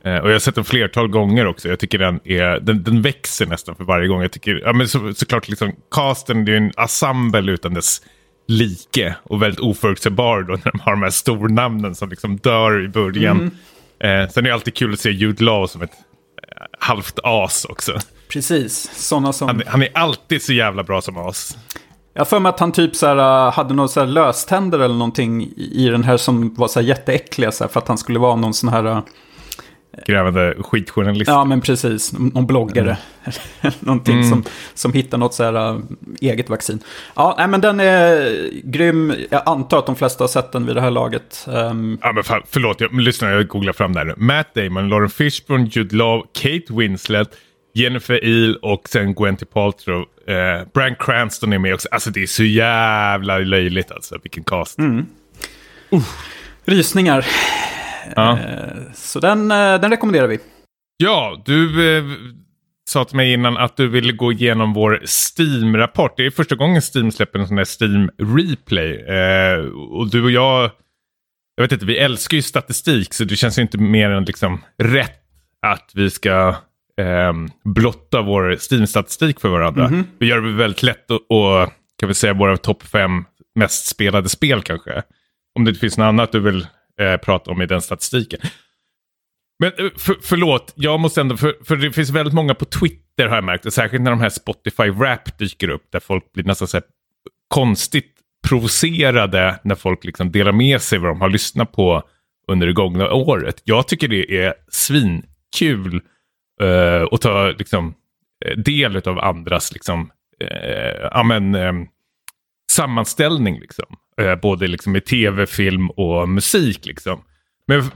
Eh, 0.03 0.17
och 0.17 0.29
jag 0.29 0.33
har 0.33 0.39
sett 0.39 0.55
den 0.55 0.63
flertal 0.63 1.07
gånger 1.07 1.47
också. 1.47 1.69
Jag 1.69 1.79
tycker 1.79 1.97
den 1.97 2.19
är, 2.23 2.59
den, 2.59 2.83
den 2.83 3.01
växer 3.01 3.45
nästan 3.45 3.75
för 3.75 3.83
varje 3.83 4.07
gång. 4.07 4.21
Jag 4.21 4.31
tycker, 4.31 4.61
ja 4.65 4.73
men 4.73 4.87
så, 4.87 5.13
såklart 5.13 5.49
liksom, 5.49 5.71
casten 5.91 6.45
det 6.45 6.51
är 6.53 6.57
en 6.57 6.71
ensemble 6.77 7.51
utan 7.51 7.73
dess 7.73 8.01
like. 8.47 9.15
Och 9.23 9.41
väldigt 9.41 9.59
oförutsägbar 9.59 10.41
då 10.41 10.53
när 10.63 10.71
de 10.71 10.79
har 10.79 10.91
de 10.91 11.01
här 11.01 11.09
stornamnen 11.09 11.95
som 11.95 12.09
liksom 12.09 12.37
dör 12.37 12.85
i 12.85 12.87
början. 12.87 13.51
Eh, 13.99 14.29
sen 14.29 14.45
är 14.45 14.49
det 14.49 14.53
alltid 14.53 14.75
kul 14.75 14.93
att 14.93 14.99
se 14.99 15.11
Jude 15.11 15.43
Law 15.43 15.67
som 15.67 15.81
ett 15.81 15.91
eh, 15.91 16.63
halvt 16.79 17.19
as 17.23 17.65
också. 17.65 17.97
precis. 18.27 18.91
Sådana 18.93 19.33
som... 19.33 19.47
Han, 19.47 19.63
han 19.67 19.81
är 19.81 19.89
alltid 19.93 20.41
så 20.41 20.53
jävla 20.53 20.83
bra 20.83 21.01
som 21.01 21.17
as. 21.17 21.57
Jag 22.13 22.19
har 22.19 22.25
för 22.25 22.39
mig 22.39 22.49
att 22.49 22.59
han 22.59 22.71
typ 22.71 22.95
så 22.95 23.07
här, 23.07 23.47
uh, 23.47 23.53
hade 23.53 23.73
några 23.73 23.87
så 23.87 23.99
här 23.99 24.07
löständer 24.07 24.79
eller 24.79 24.95
någonting 24.95 25.43
i 25.43 25.71
i 25.73 25.89
den 25.89 26.03
här 26.03 26.17
som 26.17 26.53
var 26.53 26.67
så 26.67 26.79
här 26.79 26.87
jätteäckliga 26.87 27.51
så 27.51 27.63
här, 27.63 27.71
för 27.71 27.79
att 27.79 27.87
han 27.87 27.97
skulle 27.97 28.19
vara 28.19 28.35
någon 28.35 28.53
sån 28.53 28.69
här... 28.69 29.01
uh, 29.97 30.03
Grävande 30.07 30.55
skitjournalist. 30.59 31.27
Ja, 31.27 31.45
men 31.45 31.61
precis. 31.61 32.13
Någon 32.13 32.47
bloggare. 32.47 32.97
Någonting 33.79 34.23
som, 34.23 34.43
som 34.73 34.93
hittar 34.93 35.17
något 35.17 35.33
så 35.33 35.43
här 35.43 35.73
uh, 35.73 35.79
eget 36.21 36.49
vaccin. 36.49 36.79
Ja, 37.15 37.35
nej, 37.37 37.47
men 37.47 37.61
den 37.61 37.79
är 37.79 38.49
grym. 38.63 39.13
Jag 39.29 39.41
antar 39.45 39.77
att 39.79 39.85
de 39.85 39.95
flesta 39.95 40.23
har 40.23 40.27
sett 40.29 40.51
den 40.51 40.65
vid 40.65 40.75
det 40.75 40.81
här 40.81 40.91
laget. 40.91 41.47
Ehm, 41.53 41.97
Ja, 42.01 42.11
men 42.11 42.23
fan, 42.23 42.41
förlåt, 42.49 42.81
jag, 42.81 42.93
men 42.93 43.03
lyssna, 43.03 43.31
jag 43.31 43.47
googlar 43.47 43.73
fram 43.73 43.93
där 43.93 44.05
nu. 44.05 44.13
Matt 44.17 44.55
Damon, 44.55 44.89
Lauren 44.89 45.09
Fishburne, 45.09 45.69
Jude 45.71 45.95
Law, 45.95 46.23
Kate 46.41 46.65
Winslet, 46.73 47.29
Jennifer 47.73 48.25
Eel 48.25 48.55
och 48.55 48.89
sen 48.89 49.13
Gwyneth 49.13 49.43
Paltrow. 49.45 50.05
Eh, 50.27 50.67
Bryan 50.73 50.95
Cranston 50.99 51.53
är 51.53 51.59
med 51.59 51.73
också. 51.73 51.87
Alltså 51.91 52.09
det 52.09 52.23
är 52.23 52.27
så 52.27 52.43
jävla 52.43 53.37
löjligt 53.37 53.91
alltså, 53.91 54.17
vilken 54.23 54.43
cast. 54.43 54.79
rysningar. 56.65 57.25
Ja. 58.15 58.39
Eh, 58.39 58.91
så 58.93 59.19
den, 59.19 59.51
eh, 59.51 59.81
den 59.81 59.91
rekommenderar 59.91 60.27
vi. 60.27 60.39
ja, 60.97 61.41
du 61.45 61.97
eh, 61.97 62.03
sa 62.89 63.05
till 63.05 63.15
mig 63.15 63.33
innan 63.33 63.57
att 63.57 63.77
du 63.77 63.87
ville 63.87 64.13
gå 64.13 64.31
igenom 64.31 64.73
vår 64.73 65.01
Steam-rapport. 65.05 66.13
Det 66.17 66.25
är 66.25 66.31
första 66.31 66.55
gången 66.55 66.81
Steam 66.95 67.11
släpper 67.11 67.39
en 67.39 67.47
sån 67.47 67.57
här 67.57 67.81
Steam 67.81 68.09
Replay. 68.17 68.95
Eh, 68.95 69.59
och 69.69 70.09
du 70.09 70.23
och 70.23 70.31
jag, 70.31 70.71
jag 71.55 71.63
vet 71.63 71.71
inte, 71.71 71.85
vi 71.85 71.97
älskar 71.97 72.35
ju 72.35 72.41
statistik 72.41 73.13
så 73.13 73.23
det 73.23 73.35
känns 73.35 73.57
ju 73.57 73.61
inte 73.61 73.77
mer 73.77 74.09
än 74.09 74.25
liksom 74.25 74.61
rätt 74.77 75.17
att 75.67 75.91
vi 75.93 76.09
ska 76.09 76.55
ehm, 77.01 77.49
blotta 77.63 78.21
vår 78.21 78.57
Steam-statistik 78.71 79.39
för 79.39 79.49
varandra. 79.49 80.03
Vi 80.19 80.27
gör 80.27 80.41
det 80.41 80.51
väldigt 80.51 80.83
lätt 80.83 81.11
att, 81.11 81.21
och, 81.29 81.73
kan 81.99 82.07
vi 82.07 82.13
säga, 82.13 82.33
våra 82.33 82.57
topp 82.57 82.83
fem 82.83 83.25
mest 83.55 83.87
spelade 83.87 84.29
spel 84.29 84.61
kanske. 84.61 85.03
Om 85.55 85.65
det 85.65 85.69
inte 85.69 85.79
finns 85.79 85.97
något 85.97 86.05
annat 86.05 86.31
du 86.31 86.39
vill 86.39 86.67
eh, 87.01 87.17
prata 87.17 87.51
om 87.51 87.61
i 87.61 87.65
den 87.65 87.81
statistiken. 87.81 88.39
Men 89.59 89.71
eh, 89.77 89.91
för, 89.97 90.15
förlåt, 90.21 90.73
jag 90.75 90.99
måste 90.99 91.21
ändå, 91.21 91.37
för, 91.37 91.55
för 91.63 91.75
det 91.75 91.91
finns 91.91 92.09
väldigt 92.09 92.33
många 92.33 92.55
på 92.55 92.65
Twitter 92.65 93.27
har 93.27 93.35
jag 93.35 93.43
märkt, 93.43 93.65
och 93.65 93.73
särskilt 93.73 94.03
när 94.03 94.11
de 94.11 94.21
här 94.21 94.29
Spotify 94.29 94.83
Rap 94.83 95.37
dyker 95.37 95.69
upp, 95.69 95.91
där 95.91 95.99
folk 95.99 96.31
blir 96.33 96.43
nästan 96.43 96.67
så 96.67 96.77
här 96.77 96.83
konstigt 97.47 98.17
provocerade 98.47 99.59
när 99.63 99.75
folk 99.75 100.03
liksom 100.03 100.31
delar 100.31 100.51
med 100.51 100.81
sig 100.81 100.99
vad 100.99 101.09
de 101.09 101.21
har 101.21 101.29
lyssnat 101.29 101.71
på 101.71 102.03
under 102.47 102.67
det 102.67 102.73
gångna 102.73 103.13
året. 103.13 103.61
Jag 103.63 103.87
tycker 103.87 104.07
det 104.07 104.37
är 104.37 104.53
svinkul 104.69 106.01
eh, 106.61 107.07
att 107.11 107.21
ta 107.21 107.47
liksom, 107.49 107.93
eh, 108.45 108.57
del 108.57 108.97
av 108.97 109.19
andras 109.19 109.73
liksom, 109.73 110.11
eh, 110.39 111.07
amen, 111.11 111.55
eh, 111.55 111.73
sammanställning. 112.71 113.59
Liksom. 113.59 113.85
Eh, 114.21 114.35
både 114.35 114.67
liksom 114.67 114.95
i 114.95 115.01
tv, 115.01 115.45
film 115.45 115.89
och 115.89 116.29
musik. 116.29 116.85
Liksom. 116.85 117.21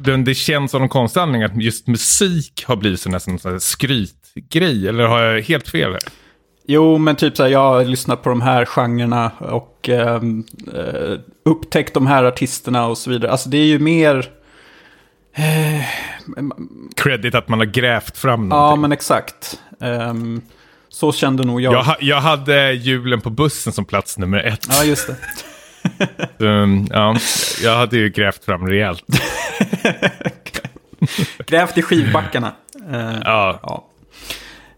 Men 0.05 0.23
det, 0.23 0.33
känns 0.33 0.73
av 0.75 0.79
någon 0.79 0.89
konstig 0.89 1.19
anledning 1.19 1.43
att 1.43 1.63
just 1.63 1.87
musik 1.87 2.63
har 2.67 2.75
blivit 2.75 2.99
så 2.99 3.09
nästan 3.09 3.39
en 3.43 3.59
skrytgrej. 3.59 4.87
Eller 4.87 5.03
har 5.03 5.21
jag 5.21 5.41
helt 5.41 5.67
fel 5.67 5.91
här? 5.91 6.01
Jo, 6.67 6.97
men 6.97 7.15
typ 7.15 7.37
så 7.37 7.43
här, 7.43 7.49
jag 7.49 7.59
har 7.59 7.85
lyssnat 7.85 8.23
på 8.23 8.29
de 8.29 8.41
här 8.41 8.65
genrerna 8.65 9.31
och 9.39 9.89
ehm, 9.89 10.43
eh, 10.73 11.19
upptäckt 11.45 11.93
de 11.93 12.07
här 12.07 12.23
artisterna 12.23 12.87
och 12.87 12.97
så 12.97 13.09
vidare. 13.09 13.31
Alltså 13.31 13.49
det 13.49 13.57
är 13.57 13.65
ju 13.65 13.79
mer... 13.79 14.29
Credit 16.95 17.35
att 17.35 17.47
man 17.47 17.59
har 17.59 17.65
grävt 17.65 18.17
fram 18.17 18.41
Ja, 18.41 18.47
någonting. 18.47 18.81
men 18.81 18.91
exakt. 18.91 19.59
Ehm, 19.81 20.41
så 20.89 21.11
kände 21.11 21.43
nog 21.43 21.61
jag. 21.61 21.73
jag, 21.73 21.95
jag 21.99 22.21
hade 22.21 22.73
julen 22.73 23.21
på 23.21 23.29
bussen 23.29 23.73
som 23.73 23.85
plats 23.85 24.17
nummer 24.17 24.43
ett. 24.43 24.67
Ja, 24.69 24.83
just 24.83 25.07
det. 25.07 25.15
Um, 26.37 26.87
ja, 26.89 27.15
jag 27.63 27.75
hade 27.75 27.97
ju 27.97 28.09
grävt 28.09 28.45
fram 28.45 28.67
rejält. 28.67 29.03
Grävt 31.47 31.77
i 31.77 31.81
skivbackarna. 31.81 32.51
Eh, 32.91 33.17
Ja, 33.23 33.59
ja. 33.63 33.87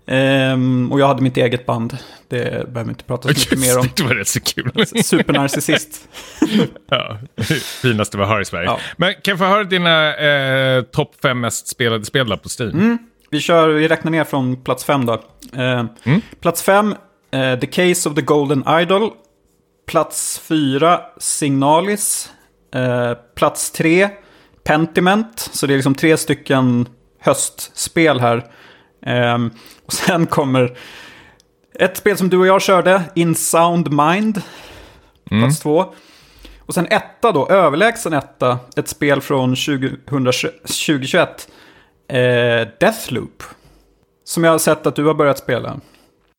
Ehm, 0.09 0.91
och 0.91 0.99
jag 0.99 1.07
hade 1.07 1.21
mitt 1.21 1.37
eget 1.37 1.65
band. 1.65 1.97
Det 2.27 2.43
behöver 2.49 2.83
vi 2.83 2.89
inte 2.89 3.03
prata 3.03 3.23
så 3.23 3.29
mycket 3.29 3.59
mer 3.59 3.77
om. 3.77 3.83
Just 3.83 3.95
det, 3.97 4.03
var 4.03 4.15
rätt 4.15 4.27
så 4.27 4.39
kul. 4.39 4.71
Supernarcissist. 5.03 6.07
ja, 6.89 7.17
finaste 7.81 8.17
vi 8.17 8.23
har 8.23 8.41
i 8.41 8.45
Sverige. 8.45 8.65
Ja. 8.65 8.79
Men 8.97 9.13
kan 9.13 9.31
jag 9.31 9.37
få 9.37 9.45
höra 9.45 9.63
dina 9.63 10.15
eh, 10.15 10.81
topp 10.81 11.15
fem 11.21 11.39
mest 11.39 11.67
spelade 11.67 12.05
spel 12.05 12.37
på 12.37 12.49
Steam? 12.59 12.71
Mm. 12.71 12.97
Vi, 13.29 13.39
kör, 13.39 13.69
vi 13.69 13.87
räknar 13.87 14.11
ner 14.11 14.23
från 14.23 14.63
plats 14.63 14.85
fem 14.85 15.05
då. 15.05 15.13
Eh, 15.57 15.85
Plats 16.41 16.63
fem, 16.63 16.95
eh, 17.31 17.59
The 17.59 17.67
Case 17.67 18.09
of 18.09 18.15
the 18.15 18.21
Golden 18.21 18.63
Idol. 18.81 19.11
Plats 19.87 20.39
fyra, 20.39 21.01
Signalis. 21.17 22.31
Eh, 22.75 23.13
plats 23.35 23.71
tre, 23.71 24.09
Pentiment. 24.63 25.39
Så 25.39 25.67
det 25.67 25.73
är 25.73 25.75
liksom 25.75 25.95
tre 25.95 26.17
stycken 26.17 26.87
höstspel 27.19 28.19
här. 28.19 28.45
Ehm, 29.05 29.51
och 29.85 29.93
sen 29.93 30.25
kommer 30.25 30.77
ett 31.79 31.97
spel 31.97 32.17
som 32.17 32.29
du 32.29 32.37
och 32.37 32.47
jag 32.47 32.61
körde, 32.61 33.01
In 33.15 33.35
Sound 33.35 33.91
Mind. 33.91 34.41
Plats 35.29 35.59
två. 35.59 35.93
Och 36.59 36.73
sen 36.73 36.87
etta 36.89 37.31
då, 37.31 37.47
överlägsen 37.49 38.13
etta, 38.13 38.59
ett 38.75 38.87
spel 38.87 39.21
från 39.21 39.49
2020 39.49 40.57
2021. 40.61 41.47
Eh, 42.09 42.17
Deathloop. 42.79 43.43
Som 44.23 44.43
jag 44.43 44.51
har 44.51 44.59
sett 44.59 44.87
att 44.87 44.95
du 44.95 45.05
har 45.05 45.13
börjat 45.13 45.37
spela. 45.37 45.79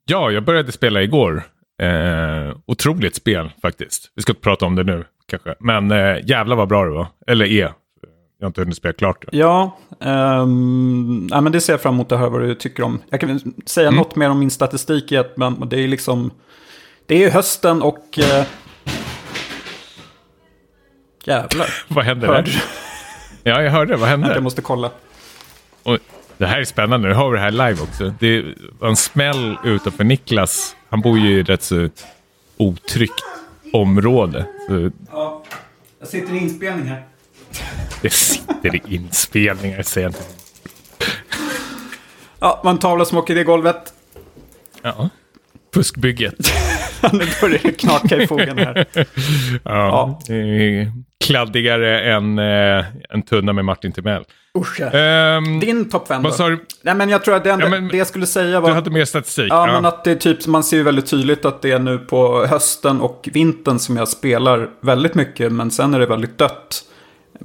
Ja, 0.05 0.31
jag 0.31 0.45
började 0.45 0.73
spela 0.73 1.03
igår. 1.03 1.45
Eh, 1.79 2.57
otroligt 2.67 3.15
spel 3.15 3.51
faktiskt. 3.63 4.13
Vi 4.15 4.23
ska 4.23 4.33
inte 4.33 4.43
prata 4.43 4.67
om 4.67 4.77
det 4.77 4.85
nu 4.85 5.05
kanske. 5.27 5.55
Men 5.61 5.91
eh, 5.91 6.17
jävlar 6.25 6.57
vad 6.57 6.69
bra 6.69 6.85
det 6.85 6.91
var. 6.91 7.07
Eller 7.27 7.45
är. 7.45 7.73
Jag 8.39 8.45
har 8.45 8.47
inte 8.47 8.61
hunnit 8.61 8.77
spela 8.77 8.93
klart 8.93 9.25
det. 9.27 9.37
Ja, 9.37 9.79
ehm, 10.01 11.29
ja, 11.31 11.41
men 11.41 11.53
det 11.53 11.61
ser 11.61 11.73
jag 11.73 11.81
fram 11.81 11.95
emot 11.95 12.13
att 12.13 12.19
höra 12.19 12.31
vad 12.31 12.41
du 12.41 12.55
tycker 12.55 12.83
om. 12.83 13.03
Jag 13.11 13.21
kan 13.21 13.41
säga 13.67 13.91
något 13.91 14.17
mer 14.17 14.31
om 14.31 14.39
min 14.39 14.51
statistik 14.51 15.13
i 15.13 15.17
att 15.17 15.37
men 15.37 15.69
det 15.69 15.81
är 15.81 15.89
liksom... 15.89 16.31
Det 17.07 17.25
är 17.25 17.31
hösten 17.31 17.83
och... 17.83 18.19
Eh, 18.19 18.45
Jävlar. 21.25 21.69
Vad 21.89 22.05
hände 22.05 22.27
där? 22.27 22.63
Ja, 23.43 23.63
jag 23.63 23.71
hörde. 23.71 23.97
Vad 23.97 24.09
hände? 24.09 24.35
Jag 24.35 24.43
måste 24.43 24.63
kolla. 24.63 24.91
Och 25.83 25.99
det 26.39 26.47
här 26.47 26.61
är 26.61 26.65
spännande. 26.65 27.09
Nu 27.09 27.15
har 27.15 27.31
vi 27.31 27.37
det 27.37 27.43
här 27.43 27.51
live 27.51 27.83
också. 27.83 28.15
Det 28.21 28.45
var 28.79 28.89
en 28.89 28.97
smäll 28.97 29.57
utanför 29.65 30.05
Niklas. 30.05 30.77
Han 30.89 31.01
bor 31.01 31.19
ju 31.19 31.39
i 31.39 31.43
rätt 31.43 31.63
så 31.63 31.89
otryggt 32.57 33.25
område. 33.73 34.47
Så 34.69 34.91
Ja, 35.13 35.43
jag 35.99 36.09
sitter 36.09 36.35
i 36.35 36.39
inspelning 36.39 36.87
här. 36.87 37.03
det 38.03 38.11
sitter 38.13 38.77
i 38.77 38.83
inspelningar, 38.95 39.83
säger 39.83 40.07
jag. 40.09 40.15
Ja, 42.41 42.63
en 42.65 42.79
tavla 42.79 43.05
som 43.05 43.19
åker 43.19 43.35
i 43.35 43.39
det 43.39 43.45
golvet. 43.45 43.93
Ja. 44.83 45.09
Fuskbygget. 45.79 46.35
nu 47.13 47.25
börjar 47.41 47.59
det 47.63 47.73
knaka 47.73 48.17
i 48.17 48.27
fogen 48.27 48.59
här. 48.59 48.87
Ja. 49.65 50.21
Eh, 50.29 50.89
Kladdigare 51.25 52.01
än 52.01 52.39
eh, 52.39 52.85
en 53.11 53.23
tunna 53.23 53.53
med 53.53 53.65
Martin 53.65 53.93
Timell. 53.93 54.23
Usch, 54.59 54.81
ja. 54.81 54.91
Ehm, 54.91 55.61
Din 55.61 55.91
topp 55.91 56.09
fem 56.09 56.23
då? 56.23 56.31
du? 56.49 56.65
Nej, 56.83 56.95
men 56.95 57.09
jag 57.09 57.25
tror 57.25 57.35
att 57.37 57.45
det, 57.45 57.51
enda, 57.51 57.65
Ja, 57.65 57.71
men- 57.71 57.89
det 57.89 57.97
jag 57.97 58.07
skulle 58.07 58.27
säga 58.27 58.61
var... 58.61 58.69
Du 58.69 58.75
hade 58.75 58.91
mer 58.91 59.05
statistik. 59.05 59.47
Ja, 59.51 59.67
men 59.67 59.87
att 59.87 60.05
det 60.05 60.11
är 60.11 60.15
typ, 60.15 60.47
man 60.47 60.65
ser 60.65 60.77
ju 60.77 60.83
väldigt 60.83 61.07
tydligt 61.07 61.45
att 61.45 61.63
det 61.63 61.71
är 61.73 61.79
nu 61.79 61.99
på 61.99 62.47
hösten 62.47 63.01
och 63.01 63.29
vintern 63.33 63.79
som 63.79 63.97
jag 63.97 64.09
spelar 64.09 64.69
väldigt 64.83 65.15
mycket. 65.15 65.53
Men 65.53 65.71
sen 65.71 65.95
är 65.95 65.99
det 65.99 66.07
väldigt 66.07 66.39
dött 66.39 66.83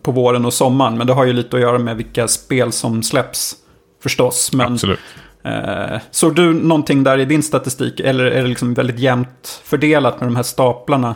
på 0.02 0.12
våren 0.12 0.46
och 0.46 0.54
sommaren. 0.54 0.98
Men 0.98 1.08
det 1.08 1.14
har 1.14 1.26
ju 1.26 1.34
lite 1.34 1.56
att 1.56 1.62
göra 1.62 1.80
med 1.80 1.98
vilka 1.98 2.28
spel 2.28 2.72
som 2.72 3.04
släpps 3.04 3.56
förstås. 4.04 4.54
Men, 4.54 4.74
Absolut 4.74 5.00
eh, 5.44 6.02
såg 6.12 6.36
du 6.36 6.54
någonting 6.54 7.04
där 7.04 7.18
i 7.18 7.26
din 7.26 7.44
statistik? 7.44 8.00
Eller 8.00 8.26
är 8.26 8.42
det 8.42 8.48
liksom 8.48 8.74
väldigt 8.74 9.00
jämnt 9.00 9.62
fördelat 9.64 10.20
med 10.20 10.30
de 10.30 10.36
här 10.36 10.44
staplarna? 10.44 11.16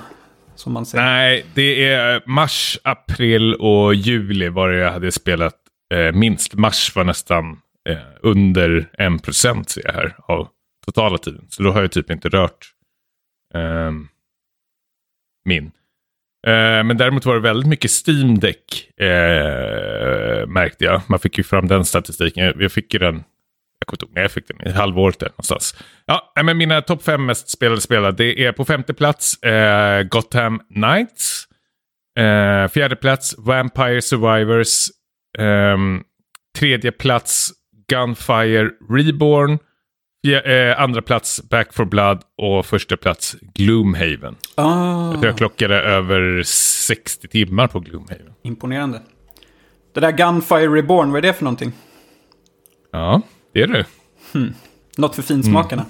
Som 0.56 0.74
man 0.74 0.86
ser? 0.86 0.98
Nej, 0.98 1.46
det 1.54 1.86
är 1.86 2.16
eh, 2.16 2.22
mars, 2.26 2.80
april 2.84 3.54
och 3.54 3.96
juli 3.96 4.50
var 4.50 4.70
det 4.70 4.78
jag 4.78 4.92
hade 4.92 5.12
spelat 5.12 5.56
eh, 5.94 6.12
minst. 6.12 6.54
Mars 6.54 6.96
var 6.96 7.04
nästan 7.04 7.52
eh, 7.90 7.98
under 8.22 8.90
en 8.94 9.20
procent 9.20 9.70
ser 9.70 9.82
jag 9.86 9.94
här 9.94 10.16
av 10.28 10.48
totala 10.86 11.18
tiden. 11.18 11.46
Så 11.50 11.64
då 11.64 11.72
har 11.72 11.82
jag 11.82 11.92
typ 11.92 12.12
inte 12.12 12.30
rört 12.30 12.72
ehm, 13.54 14.02
eh, 14.02 14.08
min. 15.46 15.72
Men 16.86 16.98
däremot 16.98 17.26
var 17.26 17.34
det 17.34 17.42
väldigt 17.42 17.70
mycket 17.70 17.92
Steam 17.92 18.40
Deck 18.40 19.00
eh, 19.00 20.48
märkte 20.48 20.86
jag. 20.86 21.02
Man 21.08 21.20
fick 21.20 21.38
ju 21.38 21.44
fram 21.44 21.68
den 21.68 21.86
statistiken. 21.86 22.54
Jag 22.60 22.72
fick 22.72 22.94
ju 22.94 23.00
den, 23.00 23.24
jag 23.80 23.88
kommer 23.88 23.96
inte 23.96 24.06
ihåg 24.06 24.16
när 24.16 24.22
jag 24.22 24.32
fick 24.32 24.48
den, 24.48 24.68
i 24.68 24.72
halvåret 24.72 25.20
där 25.20 25.30
någonstans. 25.30 25.76
Ja, 26.06 26.34
men 26.44 26.58
mina 26.58 26.82
topp 26.82 27.04
fem 27.04 27.26
mest 27.26 27.50
spelade 27.50 27.82
spelare, 27.82 28.12
det 28.12 28.46
är 28.46 28.52
på 28.52 28.66
femte 28.66 28.94
plats 28.94 29.44
eh, 29.44 30.04
Gotham 30.04 30.60
Knights. 30.74 31.44
Eh, 32.20 32.68
fjärde 32.68 32.96
plats 32.96 33.36
Vampire 33.38 34.02
Survivors. 34.02 34.88
Ehm, 35.38 36.04
tredje 36.60 36.92
plats 36.92 37.52
Gunfire 37.90 38.70
Reborn. 38.90 39.60
Fjer- 40.26 40.50
eh, 40.70 40.82
andra 40.82 41.02
plats 41.02 41.50
Back 41.50 41.74
for 41.74 41.86
Blood 41.86 42.22
och 42.38 42.66
första 42.66 42.98
plats 42.98 43.36
Gloomhaven. 43.54 44.36
Ah, 44.56 45.14
Jag 45.14 45.24
jag 45.24 45.38
klockade 45.38 45.76
över 45.82 46.44
60 46.44 47.28
timmar 47.28 47.68
på 47.68 47.80
Gloomhaven. 47.80 48.34
imponerande. 48.44 49.02
Det 49.94 50.00
där 50.00 50.12
Gunfire 50.12 50.68
Reborn, 50.68 51.12
vad 51.12 51.18
är 51.18 51.22
det 51.28 51.34
för 51.34 51.44
någonting? 51.44 51.72
Ja, 52.92 53.22
är 53.62 53.67
det. 53.67 53.86
Något 54.98 55.15
för 55.15 55.22
finsmakarna. 55.22 55.86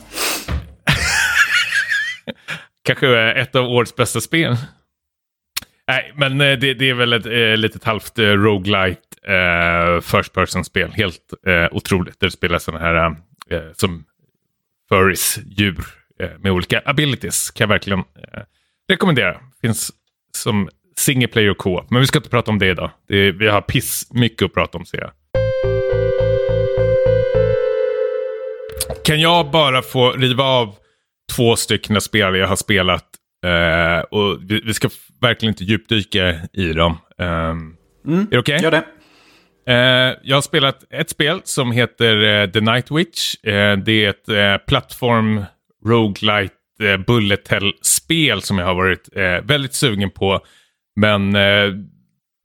Kanske 2.84 3.08
är 3.08 3.36
ett 3.36 3.56
av 3.56 3.66
årets 3.66 3.96
bästa 3.96 4.22
spel. 4.22 4.56
Nej, 5.88 6.14
men 6.16 6.42
eh, 6.42 6.58
det, 6.58 6.74
det 6.74 6.90
är 6.90 6.94
väl 6.94 7.14
ett 7.14 7.26
eh, 7.26 7.58
litet 7.58 7.84
halvt 7.84 8.20
eh, 8.20 8.26
roguelite 8.26 9.34
eh, 9.34 10.02
first 10.02 10.34
person-spel. 10.34 10.92
Helt 10.92 11.34
eh, 11.48 11.68
otroligt. 11.72 12.20
Där 12.20 12.28
du 12.28 12.32
spelar 12.32 12.60
sådana 12.60 12.86
här 12.86 13.16
eh, 13.50 13.62
som 13.74 14.04
furries, 14.90 15.40
djur 15.46 15.86
eh, 16.20 16.30
med 16.40 16.52
olika 16.52 16.82
abilities. 16.86 17.52
Kan 17.52 17.66
jag 17.66 17.70
verkligen 17.70 18.00
eh, 18.00 18.42
rekommendera. 18.90 19.40
Finns 19.62 19.92
som 20.32 20.70
single 20.98 21.28
player 21.28 21.50
och 21.50 21.58
co-op. 21.58 21.90
Men 21.90 22.02
vi 22.02 22.08
ska 22.08 22.20
inte 22.20 22.30
prata 22.30 22.52
om 22.52 22.60
det 22.60 22.68
idag. 22.68 22.92
Det 23.08 23.18
är, 23.18 23.32
vi 23.32 23.48
har 23.48 23.62
piss 23.62 24.08
mycket 24.14 24.46
att 24.46 24.54
prata 24.54 24.78
om 24.78 24.86
ser 24.86 24.98
jag. 24.98 25.12
Kan 29.08 29.22
jag 29.22 29.52
bara 29.52 29.82
få 29.82 30.12
riva 30.12 30.44
av 30.44 30.76
två 31.36 31.56
stycken 31.56 32.02
spel 32.02 32.36
jag 32.36 32.48
har 32.48 32.56
spelat 32.56 33.06
eh, 33.46 34.00
och 34.00 34.38
vi, 34.42 34.62
vi 34.66 34.74
ska 34.74 34.90
verkligen 35.22 35.52
inte 35.54 35.64
djupdyka 35.64 36.36
i 36.54 36.74
dem. 36.74 36.98
Ehm, 37.18 37.78
Är 38.08 38.28
det 38.32 38.40
okej? 38.40 38.60
Gör 38.64 38.72
det. 38.72 38.84
Eh, 39.74 40.16
jag 40.24 40.38
har 40.38 40.42
spelat 40.42 40.84
ett 40.90 41.10
spel 41.10 41.42
som 41.44 41.72
heter 41.72 42.24
eh, 42.24 42.50
The 42.50 42.62
Night 42.62 42.92
Witch. 42.92 43.36
Eh, 43.44 43.78
det 43.78 44.06
är 44.06 44.10
ett 44.10 44.30
eh, 44.30 44.66
plattform 44.68 45.46
roguelite 45.86 46.54
eh, 46.84 46.98
bullet 46.98 47.48
hell-spel 47.48 48.42
som 48.42 48.58
jag 48.58 48.66
har 48.66 48.76
varit 48.76 49.10
eh, 49.16 49.46
väldigt 49.46 49.74
sugen 49.74 50.12
på. 50.12 50.40
Men 50.96 51.36
eh, 51.36 51.74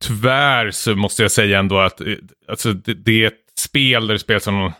tyvärr 0.03 0.71
så 0.71 0.95
måste 0.95 1.21
jag 1.21 1.31
säga 1.31 1.59
ändå 1.59 1.79
att 1.79 2.01
eh, 2.01 2.13
alltså, 2.47 2.73
det, 2.73 2.93
det 2.93 3.23
är 3.23 3.27
ett 3.27 3.59
spel 3.59 4.07
där 4.07 4.13
det 4.13 4.19
spelas 4.19 4.43
som 4.43 4.73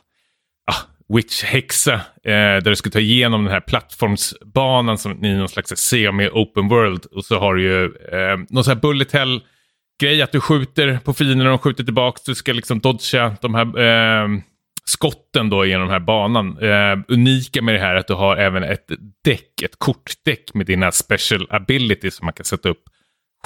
witch-häxa. 1.15 1.93
Eh, 1.93 2.01
där 2.33 2.61
du 2.61 2.75
ska 2.75 2.89
ta 2.89 2.99
igenom 2.99 3.43
den 3.43 3.53
här 3.53 3.59
plattformsbanan 3.59 4.97
som 4.97 5.25
i 5.25 5.33
någon 5.33 5.49
slags 5.49 5.71
semi-open 5.71 6.69
world. 6.69 7.05
Och 7.05 7.25
så 7.25 7.39
har 7.39 7.55
du 7.55 7.63
ju 7.63 7.85
eh, 7.85 8.37
någon 8.49 8.63
sån 8.63 8.73
här 8.73 8.81
bullet 8.81 9.11
hell 9.11 9.41
grej 10.01 10.21
att 10.21 10.31
du 10.31 10.41
skjuter 10.41 10.99
på 11.03 11.13
fienderna 11.13 11.53
och 11.53 11.63
skjuter 11.63 11.83
tillbaka. 11.83 12.21
Du 12.25 12.35
ska 12.35 12.53
liksom 12.53 12.79
dodga 12.79 13.35
de 13.41 13.55
här 13.55 13.79
eh, 13.79 14.29
skotten 14.85 15.49
då 15.49 15.65
genom 15.65 15.87
den 15.87 15.93
här 15.93 15.99
banan. 15.99 16.57
Eh, 16.57 16.99
unika 17.07 17.61
med 17.61 17.75
det 17.75 17.79
här 17.79 17.95
är 17.95 17.99
att 17.99 18.07
du 18.07 18.13
har 18.13 18.37
även 18.37 18.63
ett 18.63 18.87
däck, 19.23 19.61
ett 19.61 19.75
kortdäck 19.79 20.53
med 20.53 20.65
dina 20.65 20.91
special 20.91 21.47
abilities 21.49 22.15
som 22.15 22.25
man 22.25 22.33
kan 22.33 22.45
sätta 22.45 22.69
upp 22.69 22.83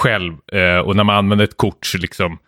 själv. 0.02 0.32
Eh, 0.52 0.78
och 0.78 0.96
när 0.96 1.04
man 1.04 1.16
använder 1.16 1.44
ett 1.44 1.56
kort 1.56 1.86
så 1.86 1.98
liksom 1.98 2.38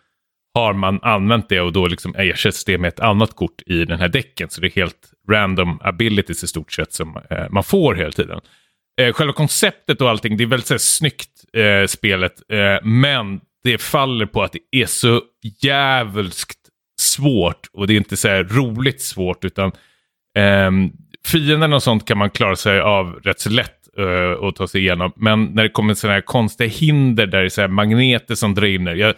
har 0.53 0.73
man 0.73 0.99
använt 1.01 1.49
det 1.49 1.61
och 1.61 1.73
då 1.73 1.87
liksom 1.87 2.15
ersätts 2.15 2.65
det 2.65 2.77
med 2.77 2.87
ett 2.87 2.99
annat 2.99 3.35
kort 3.35 3.61
i 3.65 3.85
den 3.85 3.99
här 3.99 4.07
däcken. 4.07 4.49
Så 4.49 4.61
det 4.61 4.67
är 4.67 4.75
helt 4.75 5.10
random 5.29 5.79
abilities 5.83 6.43
i 6.43 6.47
stort 6.47 6.71
sett 6.71 6.93
som 6.93 7.17
eh, 7.29 7.49
man 7.49 7.63
får 7.63 7.95
hela 7.95 8.11
tiden. 8.11 8.41
Eh, 9.01 9.13
själva 9.13 9.33
konceptet 9.33 10.01
och 10.01 10.09
allting, 10.09 10.37
det 10.37 10.43
är 10.43 10.47
väldigt 10.47 10.67
så 10.67 10.73
här, 10.73 10.79
snyggt 10.79 11.29
eh, 11.53 11.87
spelet. 11.87 12.33
Eh, 12.53 12.87
men 12.87 13.41
det 13.63 13.81
faller 13.81 14.25
på 14.25 14.43
att 14.43 14.51
det 14.51 14.81
är 14.81 14.85
så 14.85 15.21
jävulskt 15.61 16.59
svårt. 16.99 17.69
Och 17.73 17.87
det 17.87 17.93
är 17.93 17.97
inte 17.97 18.17
så 18.17 18.27
här 18.27 18.43
roligt 18.43 19.01
svårt 19.01 19.45
utan 19.45 19.71
ehm, 20.37 20.91
fienden 21.25 21.73
och 21.73 21.83
sånt 21.83 22.07
kan 22.07 22.17
man 22.17 22.29
klara 22.29 22.55
sig 22.55 22.79
av 22.79 23.13
rätt 23.23 23.39
så 23.39 23.49
lätt 23.49 23.97
eh, 23.97 24.31
och 24.31 24.55
ta 24.55 24.67
sig 24.67 24.81
igenom. 24.81 25.11
Men 25.15 25.45
när 25.45 25.63
det 25.63 25.69
kommer 25.69 25.93
sådana 25.93 26.13
här 26.13 26.21
konstiga 26.21 26.69
hinder 26.69 27.25
där 27.25 27.39
det 27.39 27.45
är 27.45 27.49
så 27.49 27.61
här 27.61 27.67
magneter 27.67 28.35
som 28.35 28.55
drar 28.55 28.67
in. 28.67 28.85
Jag 28.85 29.15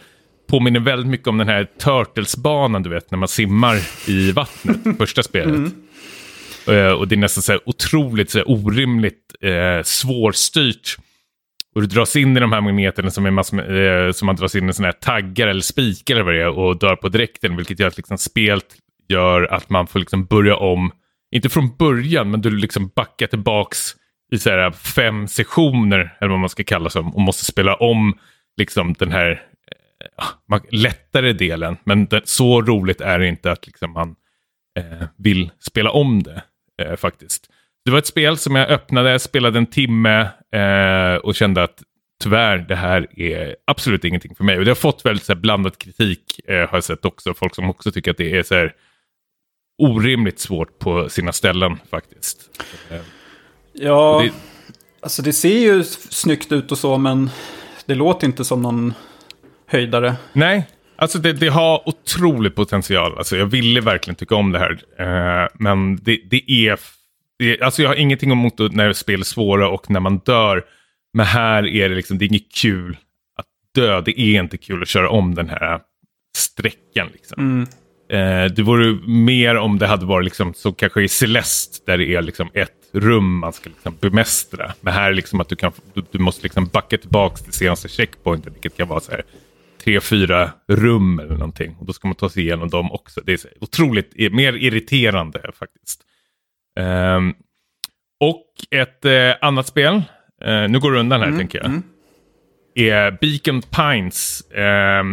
påminner 0.54 0.80
väldigt 0.80 1.06
mycket 1.06 1.28
om 1.28 1.38
den 1.38 1.48
här 1.48 1.68
Turtles-banan 1.78 2.82
du 2.82 2.90
vet 2.90 3.10
när 3.10 3.18
man 3.18 3.28
simmar 3.28 3.76
i 4.08 4.32
vattnet, 4.32 4.76
första 4.98 5.22
spelet. 5.22 5.72
Eh, 6.68 6.92
och 6.92 7.08
det 7.08 7.14
är 7.14 7.16
nästan 7.16 7.42
så 7.42 7.52
här 7.52 7.60
otroligt 7.66 8.30
så 8.30 8.38
här 8.38 8.50
orimligt 8.50 9.34
eh, 9.40 9.82
svårstyrt. 9.82 10.96
Och 11.74 11.80
du 11.80 11.86
dras 11.86 12.16
in 12.16 12.36
i 12.36 12.40
de 12.40 12.52
här 12.52 12.60
magneterna 12.60 13.10
som, 13.10 13.26
är 13.26 13.30
massor 13.30 13.56
med, 13.56 14.06
eh, 14.06 14.12
som 14.12 14.26
man 14.26 14.36
dras 14.36 14.54
in 14.54 14.68
i 14.68 14.72
såna 14.72 14.88
här 14.88 14.92
taggar 14.92 15.48
eller 15.48 15.60
spikar 15.60 16.14
eller 16.14 16.24
vad 16.24 16.34
det 16.34 16.42
är 16.42 16.58
och 16.58 16.78
dör 16.78 16.96
på 16.96 17.08
direkten. 17.08 17.56
Vilket 17.56 17.80
gör 17.80 17.88
att 17.88 17.96
liksom 17.96 18.18
spelet 18.18 18.66
gör 19.08 19.42
att 19.42 19.70
man 19.70 19.86
får 19.86 19.98
liksom 19.98 20.24
börja 20.24 20.56
om. 20.56 20.90
Inte 21.34 21.48
från 21.48 21.76
början, 21.76 22.30
men 22.30 22.40
du 22.40 22.50
liksom 22.50 22.90
backar 22.96 23.26
tillbaks 23.26 23.78
i 24.32 24.38
så 24.38 24.50
här 24.50 24.70
fem 24.70 25.28
sessioner, 25.28 26.16
eller 26.20 26.30
vad 26.30 26.40
man 26.40 26.48
ska 26.48 26.64
kalla 26.64 26.90
som, 26.90 27.14
och 27.14 27.20
måste 27.20 27.44
spela 27.44 27.74
om 27.74 28.18
liksom 28.56 28.94
den 28.98 29.12
här 29.12 29.42
man- 30.48 30.66
lättare 30.70 31.32
delen. 31.32 31.76
Men 31.84 32.06
det, 32.06 32.20
så 32.24 32.62
roligt 32.62 33.00
är 33.00 33.18
det 33.18 33.28
inte 33.28 33.52
att 33.52 33.66
liksom 33.66 33.92
man 33.92 34.16
eh, 34.78 35.06
vill 35.16 35.50
spela 35.60 35.90
om 35.90 36.22
det 36.22 36.42
eh, 36.82 36.96
faktiskt. 36.96 37.50
Det 37.84 37.90
var 37.90 37.98
ett 37.98 38.06
spel 38.06 38.36
som 38.38 38.56
jag 38.56 38.68
öppnade, 38.70 39.18
spelade 39.18 39.58
en 39.58 39.66
timme 39.66 40.20
eh, 40.54 41.16
och 41.16 41.34
kände 41.34 41.62
att 41.62 41.82
tyvärr, 42.22 42.58
det 42.58 42.76
här 42.76 43.20
är 43.20 43.56
absolut 43.64 44.04
ingenting 44.04 44.34
för 44.34 44.44
mig. 44.44 44.58
Och 44.58 44.64
det 44.64 44.70
har 44.70 44.76
fått 44.76 45.04
väldigt 45.04 45.24
så 45.24 45.32
här, 45.34 45.40
blandad 45.40 45.78
kritik, 45.78 46.40
eh, 46.48 46.56
har 46.56 46.68
jag 46.76 46.84
sett 46.84 47.04
också. 47.04 47.34
Folk 47.34 47.54
som 47.54 47.70
också 47.70 47.92
tycker 47.92 48.10
att 48.10 48.16
det 48.16 48.36
är 48.36 48.42
så 48.42 48.54
här, 48.54 48.72
orimligt 49.82 50.38
svårt 50.38 50.78
på 50.78 51.08
sina 51.08 51.32
ställen 51.32 51.78
faktiskt. 51.90 52.64
Eh, 52.90 53.00
Ja, 53.76 54.22
det, 54.24 54.32
alltså 55.00 55.22
det 55.22 55.32
ser 55.32 55.58
ju 55.58 55.84
snyggt 55.84 56.52
ut 56.52 56.72
och 56.72 56.78
så, 56.78 56.98
men 56.98 57.30
det 57.86 57.94
låter 57.94 58.26
inte 58.26 58.44
som 58.44 58.62
någon 58.62 58.94
höjdare. 59.74 60.14
Nej, 60.32 60.66
alltså 60.96 61.18
det, 61.18 61.32
det 61.32 61.48
har 61.48 61.88
otrolig 61.88 62.54
potential. 62.54 63.18
Alltså 63.18 63.36
jag 63.36 63.46
ville 63.46 63.80
verkligen 63.80 64.14
tycka 64.14 64.34
om 64.34 64.52
det 64.52 64.58
här. 64.58 64.72
Eh, 64.98 65.48
men 65.54 65.96
det, 65.96 66.20
det 66.30 66.50
är... 66.50 66.78
Det, 67.38 67.62
alltså 67.62 67.82
jag 67.82 67.88
har 67.88 67.96
ingenting 67.96 68.32
emot 68.32 68.58
när 68.58 68.92
spel 68.92 69.20
är 69.20 69.24
svåra 69.24 69.68
och 69.68 69.90
när 69.90 70.00
man 70.00 70.18
dör. 70.18 70.64
Men 71.14 71.26
här 71.26 71.66
är 71.66 71.88
det 71.88 71.94
liksom, 71.94 72.18
det 72.18 72.24
är 72.24 72.26
inget 72.26 72.54
kul 72.54 72.96
att 73.38 73.46
dö. 73.74 74.00
Det 74.00 74.20
är 74.20 74.40
inte 74.40 74.56
kul 74.56 74.82
att 74.82 74.88
köra 74.88 75.10
om 75.10 75.34
den 75.34 75.48
här 75.48 75.80
sträckan. 76.36 77.08
Liksom. 77.12 77.38
Mm. 77.38 77.66
Eh, 78.08 78.52
det 78.52 78.62
vore 78.62 79.08
mer 79.08 79.56
om 79.56 79.78
det 79.78 79.86
hade 79.86 80.06
varit 80.06 80.24
liksom, 80.24 80.54
så 80.54 80.72
kanske 80.72 81.02
i 81.02 81.08
Celeste 81.08 81.78
där 81.86 81.98
det 81.98 82.14
är 82.14 82.22
liksom 82.22 82.48
ett 82.54 82.70
rum 82.92 83.38
man 83.38 83.52
ska 83.52 83.70
liksom 83.70 83.96
bemästra. 84.00 84.72
Men 84.80 84.92
här 84.92 85.10
är 85.10 85.14
liksom 85.14 85.40
att 85.40 85.48
du, 85.48 85.56
kan, 85.56 85.72
du, 85.94 86.02
du 86.10 86.18
måste 86.18 86.42
liksom 86.42 86.66
backa 86.66 86.98
tillbaka 86.98 87.36
till 87.36 87.52
senaste 87.52 87.88
checkpointen, 87.88 88.52
vilket 88.52 88.76
kan 88.76 88.88
vara 88.88 89.00
så 89.00 89.10
här 89.10 89.22
tre, 89.84 90.00
fyra 90.00 90.50
rum 90.68 91.18
eller 91.18 91.34
någonting. 91.34 91.76
Och 91.78 91.86
då 91.86 91.92
ska 91.92 92.08
man 92.08 92.14
ta 92.14 92.28
sig 92.28 92.42
igenom 92.42 92.68
dem 92.68 92.92
också. 92.92 93.20
Det 93.26 93.32
är 93.32 93.38
otroligt 93.60 94.32
mer 94.32 94.52
irriterande 94.52 95.50
faktiskt. 95.58 96.02
Um, 96.80 97.34
och 98.20 98.46
ett 98.70 99.04
eh, 99.04 99.32
annat 99.40 99.66
spel, 99.66 100.02
eh, 100.44 100.68
nu 100.68 100.78
går 100.78 100.92
det 100.92 101.00
undan 101.00 101.20
här 101.20 101.28
mm, 101.28 101.38
tänker 101.38 101.58
jag, 101.58 101.66
mm. 101.66 101.82
är 102.74 103.10
Beacon 103.10 103.62
Pines. 103.62 104.50
Eh, 104.50 105.04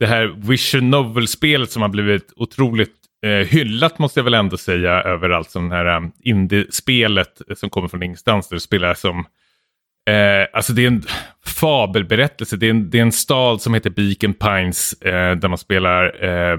det 0.00 0.06
här 0.06 0.34
Vision 0.48 0.90
Novel-spelet 0.90 1.70
som 1.70 1.82
har 1.82 1.88
blivit 1.88 2.32
otroligt 2.36 2.94
eh, 3.26 3.30
hyllat 3.30 3.98
måste 3.98 4.20
jag 4.20 4.24
väl 4.24 4.34
ändå 4.34 4.56
säga 4.56 4.90
överallt. 4.90 5.50
Som 5.50 5.68
det 5.68 5.76
här 5.76 5.96
um, 5.96 6.12
indie-spelet 6.22 7.42
som 7.56 7.70
kommer 7.70 7.88
från 7.88 8.02
ingenstans 8.02 8.48
där 8.48 8.56
du 8.56 8.60
spelar 8.60 8.94
som 8.94 9.26
Eh, 10.10 10.46
alltså 10.52 10.72
det 10.72 10.82
är 10.82 10.86
en 10.86 11.02
fabelberättelse. 11.46 12.56
Det 12.56 12.66
är 12.66 12.70
en, 12.70 12.90
det 12.90 12.98
är 12.98 13.02
en 13.02 13.12
stad 13.12 13.60
som 13.60 13.74
heter 13.74 13.90
Beacon 13.90 14.34
Pines 14.34 14.92
eh, 14.92 15.36
där 15.36 15.48
man 15.48 15.58
spelar, 15.58 16.24
eh, 16.24 16.58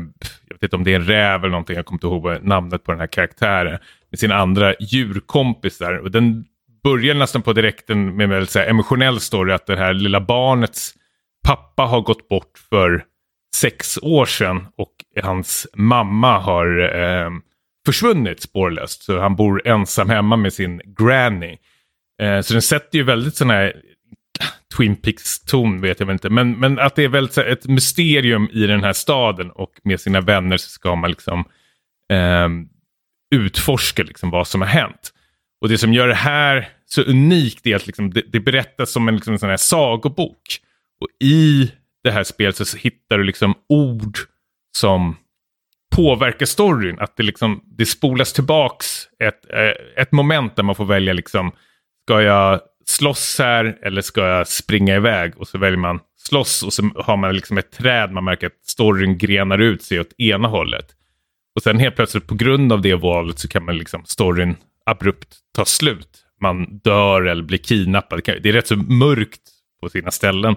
jag 0.50 0.56
vet 0.56 0.64
inte 0.64 0.76
om 0.76 0.84
det 0.84 0.92
är 0.92 0.96
en 0.96 1.06
räv 1.06 1.40
eller 1.40 1.50
någonting, 1.50 1.76
jag 1.76 1.86
kommer 1.86 1.98
inte 1.98 2.08
ihåg 2.08 2.44
namnet 2.44 2.84
på 2.84 2.92
den 2.92 3.00
här 3.00 3.08
karaktären, 3.08 3.80
med 4.12 4.20
sina 4.20 4.36
andra 4.36 4.76
djurkompisar. 4.80 5.94
Och 5.94 6.12
den 6.12 6.46
börjar 6.84 7.16
nästan 7.16 7.42
på 7.42 7.54
direkten 7.54 8.16
med 8.16 8.24
en 8.24 8.30
väldigt 8.30 8.56
emotionell 8.56 9.20
story 9.20 9.54
att 9.54 9.66
det 9.66 9.78
här 9.78 9.94
lilla 9.94 10.22
barnets 10.22 10.94
pappa 11.48 11.84
har 11.84 12.02
gått 12.02 12.30
bort 12.30 12.58
för 12.70 13.04
sex 13.56 14.00
år 14.02 14.26
sedan 14.26 14.68
och 14.78 14.94
hans 15.24 15.68
mamma 15.74 16.40
har 16.40 16.96
eh, 17.02 17.30
försvunnit 17.86 18.42
spårlöst. 18.42 19.04
Så 19.04 19.20
han 19.20 19.36
bor 19.36 19.68
ensam 19.68 20.10
hemma 20.10 20.36
med 20.38 20.54
sin 20.54 20.82
granny. 21.00 21.58
Eh, 22.22 22.42
så 22.42 22.54
den 22.54 22.62
sätter 22.62 22.98
ju 22.98 23.04
väldigt 23.04 23.36
sån 23.36 23.50
här 23.50 23.82
Twin 24.78 24.96
Peaks-ton 24.96 25.82
vet 25.82 26.00
jag 26.00 26.12
inte. 26.12 26.30
Men, 26.30 26.60
men 26.60 26.80
att 26.80 26.96
det 26.96 27.04
är 27.04 27.08
väldigt 27.08 27.38
ett 27.38 27.68
mysterium 27.68 28.50
i 28.52 28.68
den 28.68 28.84
här 28.84 28.94
staden 28.94 29.52
och 29.52 29.72
med 29.84 30.00
sina 30.00 30.22
vänner 30.22 30.58
så 30.58 30.70
ska 30.70 30.96
man 30.96 31.10
liksom 31.10 31.46
eh, 32.14 32.50
utforska 33.36 34.04
liksom 34.04 34.30
vad 34.30 34.48
som 34.48 34.62
har 34.62 34.68
hänt. 34.68 35.14
Och 35.62 35.70
det 35.70 35.78
som 35.78 35.94
gör 35.94 36.08
det 36.08 36.14
här 36.14 36.70
så 36.86 37.02
unikt 37.02 37.68
är 37.68 37.76
att 37.76 37.88
liksom 37.88 38.14
det, 38.14 38.22
det 38.32 38.40
berättas 38.40 38.92
som 38.92 39.08
en, 39.08 39.16
liksom 39.16 39.34
en 39.34 39.40
sån 39.40 39.50
här 39.50 39.58
sagobok. 39.58 40.60
Och 41.02 41.08
i 41.24 41.72
det 42.04 42.12
här 42.12 42.24
spelet 42.24 42.68
så 42.68 42.78
hittar 42.78 43.18
du 43.18 43.24
liksom 43.24 43.56
ord 43.70 44.18
som 44.78 45.16
påverkar 45.96 46.46
storyn. 46.46 47.00
Att 47.00 47.18
det, 47.18 47.24
liksom, 47.24 47.64
det 47.66 47.86
spolas 47.86 48.34
tillbaks 48.34 49.08
ett, 49.20 49.54
eh, 49.54 50.02
ett 50.02 50.12
moment 50.12 50.56
där 50.56 50.64
man 50.64 50.76
får 50.76 50.86
välja 50.86 51.14
liksom, 51.14 51.52
ska 52.06 52.22
jag 52.22 52.62
slåss 52.86 53.40
här 53.40 53.78
eller 53.82 54.02
ska 54.02 54.28
jag 54.28 54.48
springa 54.48 54.96
iväg? 54.96 55.38
Och 55.38 55.48
så 55.48 55.58
väljer 55.58 55.80
man 55.80 56.00
slåss 56.18 56.64
och 56.64 56.74
så 56.74 56.84
har 56.96 57.18
man 57.18 57.36
liksom 57.36 57.58
ett 57.58 57.72
träd. 57.72 58.12
Man 58.12 58.24
märker 58.24 58.48
att 58.48 58.66
storyn 58.66 59.18
grenar 59.18 59.58
ut 59.58 59.84
sig 59.84 60.00
åt 60.00 60.20
ena 60.20 60.48
hållet. 60.48 60.86
Och 61.56 61.62
sen 61.64 61.80
helt 61.80 61.96
plötsligt 61.96 62.28
på 62.28 62.36
grund 62.36 62.74
av 62.74 62.82
det 62.82 62.96
valet 62.96 63.40
så 63.40 63.48
kan 63.48 63.66
man 63.66 63.78
liksom 63.78 64.06
storyn 64.06 64.56
abrupt 64.86 65.38
ta 65.56 65.66
slut. 65.66 66.10
Man 66.42 66.78
dör 66.78 67.22
eller 67.22 67.44
blir 67.44 67.58
kidnappad. 67.58 68.22
Det 68.26 68.50
är 68.50 68.54
rätt 68.54 68.68
så 68.68 68.76
mörkt 68.76 69.42
på 69.82 69.90
sina 69.90 70.12
ställen. 70.12 70.56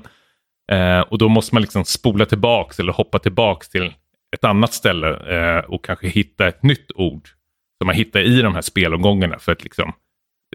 Eh, 0.72 1.00
och 1.00 1.18
då 1.18 1.28
måste 1.28 1.54
man 1.54 1.62
liksom 1.62 1.84
spola 1.84 2.26
tillbaks 2.26 2.80
eller 2.80 2.92
hoppa 2.92 3.18
tillbaks 3.18 3.68
till 3.68 3.94
ett 4.36 4.44
annat 4.44 4.72
ställe 4.72 5.08
eh, 5.36 5.64
och 5.64 5.84
kanske 5.84 6.08
hitta 6.08 6.48
ett 6.48 6.62
nytt 6.62 6.90
ord 6.94 7.28
som 7.78 7.86
man 7.86 7.94
hittar 7.96 8.20
i 8.20 8.42
de 8.42 8.54
här 8.54 8.62
spelomgångarna 8.62 9.38
för 9.38 9.52
att 9.52 9.64
liksom, 9.64 9.92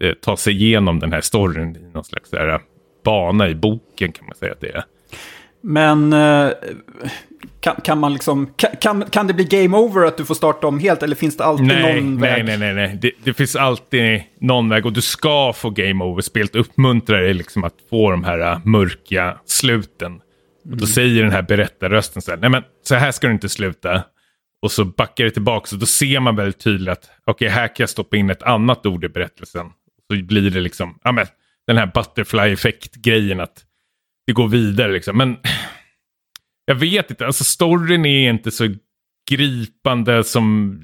eh, 0.02 0.12
ta 0.12 0.36
sig 0.36 0.54
igenom 0.54 1.00
den 1.00 1.12
här 1.12 1.20
storyn 1.20 1.76
i 1.76 1.92
någon 1.94 2.04
slags 2.04 2.32
här, 2.32 2.60
bana 3.04 3.48
i 3.48 3.54
boken 3.54 4.12
kan 4.12 4.26
man 4.26 4.34
säga 4.34 4.52
att 4.52 4.60
det 4.60 4.68
är. 4.68 4.84
Men 5.62 6.12
eh, 6.12 6.50
kan, 7.60 7.76
kan, 7.84 7.98
man 7.98 8.12
liksom, 8.12 8.54
kan, 8.80 9.04
kan 9.10 9.26
det 9.26 9.34
bli 9.34 9.44
game 9.44 9.76
over 9.76 10.06
att 10.06 10.16
du 10.16 10.24
får 10.24 10.34
starta 10.34 10.66
om 10.66 10.78
helt 10.78 11.02
eller 11.02 11.16
finns 11.16 11.36
det 11.36 11.44
alltid 11.44 11.66
nej, 11.66 12.00
någon 12.00 12.14
nej, 12.14 12.30
väg? 12.30 12.44
Nej, 12.44 12.58
nej, 12.58 12.74
nej. 12.74 12.98
Det, 13.02 13.12
det, 13.24 13.34
finns 13.34 13.56
alltid 13.56 14.22
någon 14.40 14.68
väg 14.68 14.86
och 14.86 14.92
du 14.92 15.00
ska 15.00 15.52
få 15.52 15.70
game 15.70 16.04
over. 16.04 16.22
Spelet 16.22 16.56
uppmuntrar 16.56 17.22
dig 17.22 17.34
liksom 17.34 17.64
att 17.64 17.74
få 17.90 18.10
de 18.10 18.24
här 18.24 18.60
mörka 18.64 19.38
sluten. 19.46 20.06
Mm. 20.12 20.20
Och 20.70 20.76
då 20.76 20.86
säger 20.86 21.22
den 21.22 21.32
här 21.32 21.42
berättarrösten 21.42 22.22
så 22.22 22.30
här, 22.30 22.38
nej 22.38 22.50
men 22.50 22.62
så 22.84 22.94
här 22.94 23.12
ska 23.12 23.26
du 23.26 23.32
inte 23.32 23.48
sluta. 23.48 24.02
Och 24.62 24.72
så 24.72 24.84
backar 24.84 25.24
det 25.24 25.30
tillbaka 25.30 25.68
och 25.72 25.80
då 25.80 25.86
ser 25.86 26.20
man 26.20 26.36
väldigt 26.36 26.60
tydligt 26.60 26.88
att 26.88 27.10
okej, 27.24 27.46
okay, 27.46 27.48
här 27.48 27.66
kan 27.66 27.74
jag 27.78 27.90
stoppa 27.90 28.16
in 28.16 28.30
ett 28.30 28.42
annat 28.42 28.86
ord 28.86 29.04
i 29.04 29.08
berättelsen. 29.08 29.66
Så 30.16 30.24
blir 30.24 30.50
det 30.50 30.60
liksom, 30.60 30.98
ja 31.04 31.12
men, 31.12 31.26
den 31.66 31.76
här 31.76 31.86
butterfly-effekt-grejen 31.86 33.40
att 33.40 33.64
det 34.26 34.32
går 34.32 34.48
vidare 34.48 34.92
liksom. 34.92 35.16
Men 35.16 35.36
jag 36.64 36.74
vet 36.74 37.10
inte, 37.10 37.26
alltså 37.26 37.44
storyn 37.44 38.06
är 38.06 38.30
inte 38.30 38.50
så 38.50 38.74
gripande 39.30 40.24
som, 40.24 40.78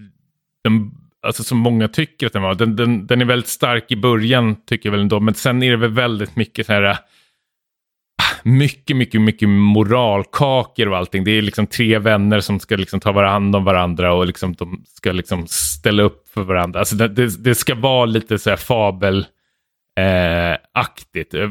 den, 0.65 0.91
alltså, 1.23 1.45
som 1.45 1.59
många 1.59 1.89
tycker 1.89 2.27
att 2.27 2.33
den 2.33 2.43
var. 2.43 2.55
Den, 2.55 2.77
den, 2.77 3.07
den 3.07 3.21
är 3.21 3.25
väldigt 3.25 3.49
stark 3.49 3.93
i 3.93 3.97
början 3.97 4.57
tycker 4.67 4.89
jag 4.89 4.93
väl 4.93 5.01
ändå, 5.01 5.21
men 5.21 5.35
sen 5.35 5.63
är 5.63 5.71
det 5.71 5.77
väl 5.77 5.91
väldigt 5.91 6.37
mycket 6.37 6.67
så 6.67 6.73
här 6.73 6.83
äh, 6.83 6.99
mycket, 8.43 8.97
mycket, 8.97 9.21
mycket 9.21 9.49
moralkakor 9.49 10.89
och 10.89 10.97
allting. 10.97 11.25
Det 11.25 11.31
är 11.31 11.43
liksom 11.43 11.67
tre 11.67 11.99
vänner 11.99 12.41
som 12.41 12.61
ska 12.61 12.77
liksom 12.77 13.01
ta 13.01 13.13
varandra 13.13 13.59
om 13.59 13.65
varandra 13.65 14.13
och 14.13 14.27
liksom 14.27 14.55
de 14.55 14.85
ska 14.89 15.13
liksom 15.13 15.47
ställa 15.47 16.03
upp 16.03 16.29
för 16.29 16.43
varandra. 16.43 16.79
Alltså 16.79 16.97
det, 16.97 17.45
det, 17.45 17.55
ska 17.55 17.75
vara 17.75 18.07
lite 18.07 18.39
så 18.39 18.51
här 18.51 18.57
fabelaktigt. 18.57 21.35
Eh, 21.35 21.51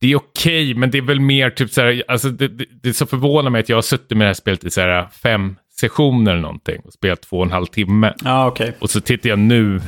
det 0.00 0.12
är 0.12 0.16
okej, 0.16 0.70
okay, 0.70 0.74
men 0.74 0.90
det 0.90 0.98
är 0.98 1.02
väl 1.02 1.20
mer 1.20 1.50
typ 1.50 1.70
så 1.70 1.80
här, 1.80 2.02
alltså 2.08 2.28
det, 2.28 2.48
det, 2.48 2.64
det 2.82 2.88
är 2.88 2.92
så 2.92 3.06
förvånar 3.06 3.50
mig 3.50 3.60
att 3.60 3.68
jag 3.68 3.76
har 3.76 3.82
suttit 3.82 4.18
med 4.18 4.24
det 4.24 4.28
här 4.28 4.34
spelet 4.34 4.64
i 4.64 4.70
så 4.70 4.80
här 4.80 5.08
fem 5.22 5.56
sessioner 5.80 6.32
eller 6.32 6.42
någonting 6.42 6.80
och 6.84 6.92
spelat 6.92 7.22
två 7.22 7.38
och 7.38 7.44
en 7.44 7.52
halv 7.52 7.66
timme. 7.66 8.14
Ah, 8.24 8.46
okay. 8.46 8.72
Och 8.78 8.90
så 8.90 9.00
tittar 9.00 9.28
jag 9.28 9.38
nu 9.38 9.80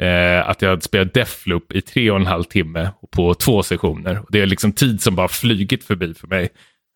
eh, 0.00 0.48
att 0.48 0.62
jag 0.62 0.70
har 0.70 0.80
spelat 0.80 1.14
Deathloop 1.14 1.72
i 1.72 1.80
tre 1.80 2.10
och 2.10 2.16
en 2.16 2.26
halv 2.26 2.44
timme 2.44 2.90
på 3.10 3.34
två 3.34 3.62
sessioner. 3.62 4.22
Det 4.28 4.40
är 4.40 4.46
liksom 4.46 4.72
tid 4.72 5.02
som 5.02 5.14
bara 5.14 5.28
flygit 5.28 5.84
förbi 5.84 6.14
för 6.14 6.26
mig. 6.26 6.48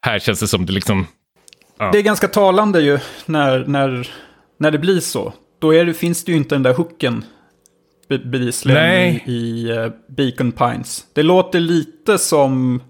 Här 0.06 0.18
känns 0.18 0.40
det 0.40 0.48
som 0.48 0.66
det 0.66 0.72
liksom... 0.72 1.06
Ja. 1.78 1.90
Det 1.92 1.98
är 1.98 2.02
ganska 2.02 2.28
talande 2.28 2.80
ju 2.80 2.98
när, 3.26 3.64
när, 3.66 4.09
när 4.59 4.70
det 4.70 4.78
blir 4.78 5.00
så. 5.00 5.32
Då 5.59 5.72
det, 5.72 5.94
finns 5.94 6.24
det 6.24 6.32
ju 6.32 6.38
inte 6.38 6.54
den 6.54 6.62
där 6.62 6.74
hooken 6.74 7.24
bevisligen 8.09 8.85
i, 8.85 9.22
i 9.26 9.72
uh, 9.72 9.92
Beacon 10.09 10.52
Pines. 10.52 11.06
Det 11.12 11.22
låter 11.22 11.61
lite 11.61 12.18
som 12.18 12.82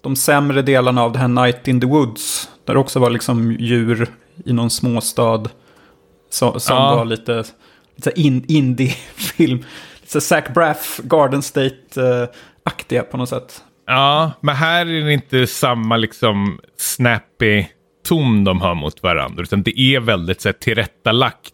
de 0.00 0.16
sämre 0.16 0.62
delarna 0.62 1.02
av 1.02 1.12
det 1.12 1.18
här 1.18 1.28
Night 1.28 1.68
in 1.68 1.80
the 1.80 1.86
Woods. 1.86 2.48
Där 2.64 2.74
det 2.74 2.80
också 2.80 2.98
var 2.98 3.10
liksom 3.10 3.52
djur 3.52 4.08
i 4.44 4.52
någon 4.52 4.70
småstad. 4.70 5.42
Så, 6.30 6.60
som 6.60 6.76
ja. 6.76 6.96
var 6.96 7.04
lite, 7.04 7.44
lite 7.96 8.20
in, 8.20 8.44
indie-film. 8.48 9.64
Lite 10.00 10.20
Zac 10.20 10.44
Braff, 10.54 11.00
Garden 11.02 11.42
State-aktiga 11.42 13.02
på 13.02 13.16
något 13.16 13.28
sätt. 13.28 13.62
Ja, 13.86 14.32
men 14.40 14.54
här 14.56 14.86
är 14.86 15.04
det 15.04 15.12
inte 15.12 15.46
samma 15.46 15.96
liksom 15.96 16.60
snappy 16.76 17.64
ton 18.08 18.44
de 18.44 18.60
har 18.60 18.74
mot 18.74 19.02
varandra. 19.02 19.42
Utan 19.42 19.62
det 19.62 19.80
är 19.80 20.00
väldigt 20.00 20.40
så 20.40 20.48
här, 20.48 20.52
tillrättalagt. 20.52 21.52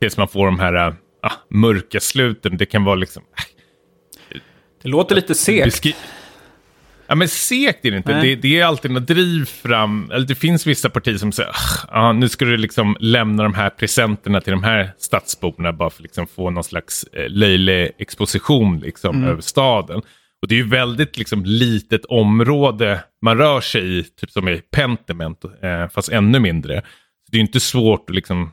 Tills 0.00 0.16
man 0.16 0.28
får 0.28 0.46
de 0.46 0.58
här 0.58 0.96
ah, 1.22 1.32
mörka 1.48 2.00
sluten. 2.00 2.56
Det 2.56 2.66
kan 2.66 2.84
vara 2.84 2.94
liksom... 2.94 3.22
Äh, 3.38 4.38
det 4.82 4.88
låter 4.88 5.14
lite 5.14 5.34
segt. 5.34 5.96
Ja 7.08 7.14
men 7.14 7.28
segt 7.28 7.84
är 7.84 7.90
det 7.90 7.96
inte. 7.96 8.20
Det, 8.20 8.34
det, 8.34 8.60
är 8.60 8.64
alltid 8.64 8.90
något 8.90 9.06
driv 9.06 9.44
fram. 9.44 10.10
Eller 10.10 10.26
det 10.26 10.34
finns 10.34 10.66
vissa 10.66 10.90
partier 10.90 11.16
som 11.16 11.32
säger 11.32 11.52
ah, 11.88 12.12
nu 12.12 12.28
ska 12.28 12.44
du 12.44 12.56
liksom 12.56 12.96
lämna 13.00 13.42
de 13.42 13.54
här 13.54 13.70
presenterna 13.70 14.40
till 14.40 14.50
de 14.50 14.64
här 14.64 14.90
stadsborna 14.98 15.72
bara 15.72 15.90
för 15.90 15.98
att 15.98 16.02
liksom 16.02 16.26
få 16.26 16.50
någon 16.50 16.64
slags 16.64 17.04
eh, 17.04 17.28
löjlig 17.28 17.90
exposition 17.98 18.78
liksom, 18.80 19.16
mm. 19.16 19.28
över 19.28 19.40
staden. 19.40 20.02
Och 20.42 20.48
det 20.48 20.54
är 20.54 20.56
ju 20.56 20.68
väldigt 20.68 21.18
liksom, 21.18 21.44
litet 21.44 22.04
område 22.04 23.02
man 23.22 23.38
rör 23.38 23.60
sig 23.60 23.98
i, 23.98 24.02
typ 24.02 24.30
som 24.30 24.48
i 24.48 24.60
Pentiment, 24.70 25.44
eh, 25.44 25.88
fast 25.88 26.08
ännu 26.08 26.38
mindre. 26.38 26.80
Så 27.26 27.32
det 27.32 27.38
är 27.38 27.40
inte 27.40 27.60
svårt 27.60 28.10
att 28.10 28.16
liksom, 28.16 28.52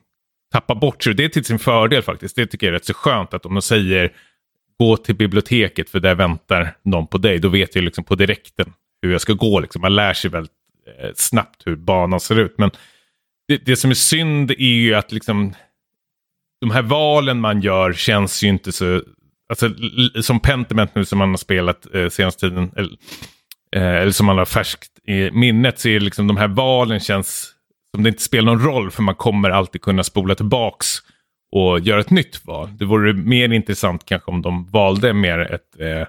tappa 0.53 0.75
bort 0.75 1.03
sig. 1.03 1.13
Det 1.13 1.25
är 1.25 1.29
till 1.29 1.45
sin 1.45 1.59
fördel 1.59 2.01
faktiskt. 2.01 2.35
Det 2.35 2.45
tycker 2.45 2.67
jag 2.67 2.71
är 2.71 2.73
rätt 2.73 2.85
så 2.85 2.93
skönt 2.93 3.33
att 3.33 3.45
om 3.45 3.53
de 3.53 3.61
säger 3.61 4.11
gå 4.77 4.97
till 4.97 5.15
biblioteket 5.15 5.89
för 5.89 5.99
där 5.99 6.15
väntar 6.15 6.77
någon 6.83 7.07
på 7.07 7.17
dig. 7.17 7.39
Då 7.39 7.49
vet 7.49 7.75
jag 7.75 7.83
liksom 7.83 8.03
på 8.03 8.15
direkten 8.15 8.73
hur 9.01 9.11
jag 9.11 9.21
ska 9.21 9.33
gå. 9.33 9.59
Liksom. 9.59 9.81
Man 9.81 9.95
lär 9.95 10.13
sig 10.13 10.31
väldigt 10.31 10.51
eh, 10.99 11.09
snabbt 11.15 11.61
hur 11.65 11.75
banan 11.75 12.19
ser 12.19 12.39
ut. 12.39 12.55
Men 12.57 12.71
det, 13.47 13.57
det, 13.57 13.75
som 13.75 13.89
är 13.89 13.95
synd 13.95 14.51
är 14.51 14.55
ju 14.57 14.93
att 14.95 15.11
liksom 15.11 15.53
de 16.61 16.71
här 16.71 16.81
valen 16.81 17.39
man 17.39 17.61
gör 17.61 17.93
känns 17.93 18.43
ju 18.43 18.47
inte 18.47 18.71
så... 18.71 19.01
Alltså, 19.49 19.69
som 20.21 20.39
Pentiment 20.39 20.95
nu 20.95 21.05
som 21.05 21.19
man 21.19 21.29
har 21.29 21.37
spelat 21.37 21.95
eh, 21.95 22.09
senaste 22.09 22.49
tiden. 22.49 22.71
Eller, 22.75 22.91
eh, 23.75 24.01
eller 24.01 24.11
som 24.11 24.25
man 24.25 24.37
har 24.37 24.45
färskt 24.45 24.99
i 25.07 25.31
minnet, 25.31 25.79
så 25.79 25.89
är 25.89 25.93
det 25.93 26.05
liksom 26.05 26.27
de 26.27 26.37
här 26.37 26.47
valen 26.47 26.99
känns 26.99 27.53
som 27.95 28.03
det 28.03 28.09
inte 28.09 28.21
spelar 28.21 28.53
någon 28.53 28.65
roll, 28.65 28.91
för 28.91 29.03
man 29.03 29.15
kommer 29.15 29.49
alltid 29.49 29.81
kunna 29.81 30.03
spola 30.03 30.35
tillbaks 30.35 30.87
och 31.53 31.79
göra 31.79 31.99
ett 31.99 32.09
nytt 32.09 32.45
val. 32.45 32.69
Det 32.77 32.85
vore 32.85 33.13
mer 33.13 33.53
intressant 33.53 34.05
kanske 34.05 34.31
om 34.31 34.41
de 34.41 34.65
valde 34.65 35.13
mer 35.13 35.39
ett, 35.39 35.79
eh, 35.79 36.07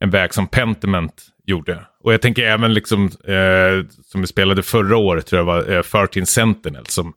en 0.00 0.10
väg 0.10 0.34
som 0.34 0.46
Pentiment 0.46 1.26
gjorde. 1.46 1.86
Och 2.00 2.12
jag 2.12 2.22
tänker 2.22 2.42
även 2.42 2.74
liksom, 2.74 3.04
eh, 3.04 3.92
som 4.04 4.20
vi 4.20 4.26
spelade 4.26 4.62
förra 4.62 4.96
året, 4.96 5.26
tror 5.26 5.38
jag 5.38 5.44
var 5.44 5.72
eh, 5.72 5.82
13 5.82 6.26
Sentinel, 6.26 6.86
som 6.86 7.12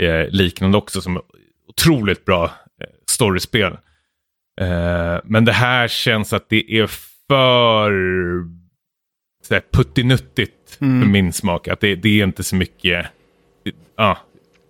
är 0.00 0.30
liknande 0.30 0.78
också, 0.78 1.00
som 1.00 1.20
otroligt 1.68 2.24
bra 2.24 2.44
eh, 2.44 2.86
storyspel. 3.06 3.72
Eh, 4.60 5.18
men 5.24 5.44
det 5.44 5.52
här 5.52 5.88
känns 5.88 6.32
att 6.32 6.48
det 6.48 6.78
är 6.78 6.86
för 7.26 7.92
så 9.42 9.60
puttinuttigt 9.72 10.78
mm. 10.80 11.02
för 11.02 11.08
min 11.08 11.32
smak. 11.32 11.68
Att 11.68 11.80
det, 11.80 11.94
det 11.94 12.20
är 12.20 12.24
inte 12.24 12.42
så 12.42 12.56
mycket... 12.56 13.06
Det, 13.64 13.72
ah, 13.96 14.16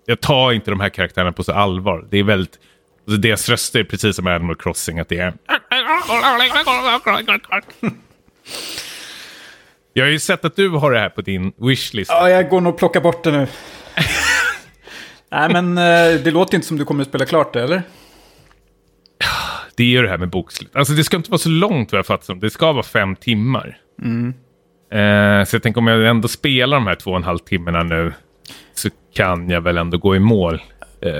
jag 0.06 0.20
tar 0.20 0.52
inte 0.52 0.70
de 0.70 0.80
här 0.80 0.88
karaktärerna 0.88 1.32
på 1.32 1.44
så 1.44 1.52
allvar. 1.52 2.06
Det 2.10 2.18
är 2.18 2.22
väldigt... 2.22 2.58
Alltså 3.06 3.20
deras 3.20 3.48
röster 3.48 3.80
är 3.80 3.84
precis 3.84 4.16
som 4.16 4.26
Animal 4.26 4.56
Crossing. 4.56 4.98
Att 4.98 5.08
det 5.08 5.18
är... 5.18 5.34
Jag 9.92 10.04
har 10.04 10.10
ju 10.10 10.18
sett 10.18 10.44
att 10.44 10.56
du 10.56 10.68
har 10.68 10.92
det 10.92 10.98
här 10.98 11.08
på 11.08 11.20
din 11.20 11.52
wishlist. 11.56 12.10
Ja, 12.10 12.30
jag 12.30 12.48
går 12.48 12.60
nog 12.60 12.72
och 12.72 12.78
plockar 12.78 13.00
bort 13.00 13.24
det 13.24 13.30
nu. 13.30 13.46
Nej, 15.30 15.48
men 15.52 15.78
eh, 15.78 16.20
det 16.20 16.30
låter 16.30 16.54
inte 16.54 16.66
som 16.66 16.78
du 16.78 16.84
kommer 16.84 17.02
att 17.02 17.08
spela 17.08 17.26
klart 17.26 17.52
det, 17.52 17.62
eller? 17.62 17.82
Det 19.76 19.82
är 19.82 19.86
ju 19.86 20.02
det 20.02 20.08
här 20.08 20.18
med 20.18 20.30
bokslut. 20.30 20.76
Alltså 20.76 20.92
det 20.92 21.04
ska 21.04 21.16
inte 21.16 21.30
vara 21.30 21.38
så 21.38 21.48
långt 21.48 21.92
vad 21.92 21.98
jag 21.98 22.06
fattar 22.06 22.24
som. 22.24 22.40
Det 22.40 22.50
ska 22.50 22.72
vara 22.72 22.82
fem 22.82 23.16
timmar. 23.16 23.78
Mm. 24.02 24.34
Eh, 24.92 25.44
så 25.44 25.56
jag 25.56 25.62
tänker 25.62 25.78
om 25.78 25.86
jag 25.86 26.06
ändå 26.06 26.28
spelar 26.28 26.76
de 26.76 26.86
här 26.86 26.94
två 26.94 27.10
och 27.10 27.16
en 27.16 27.24
halv 27.24 27.38
timmarna 27.38 27.82
nu 27.82 28.12
kan 29.16 29.50
jag 29.50 29.60
väl 29.60 29.78
ändå 29.78 29.98
gå 29.98 30.16
i 30.16 30.18
mål 30.18 30.62
eh, 31.00 31.12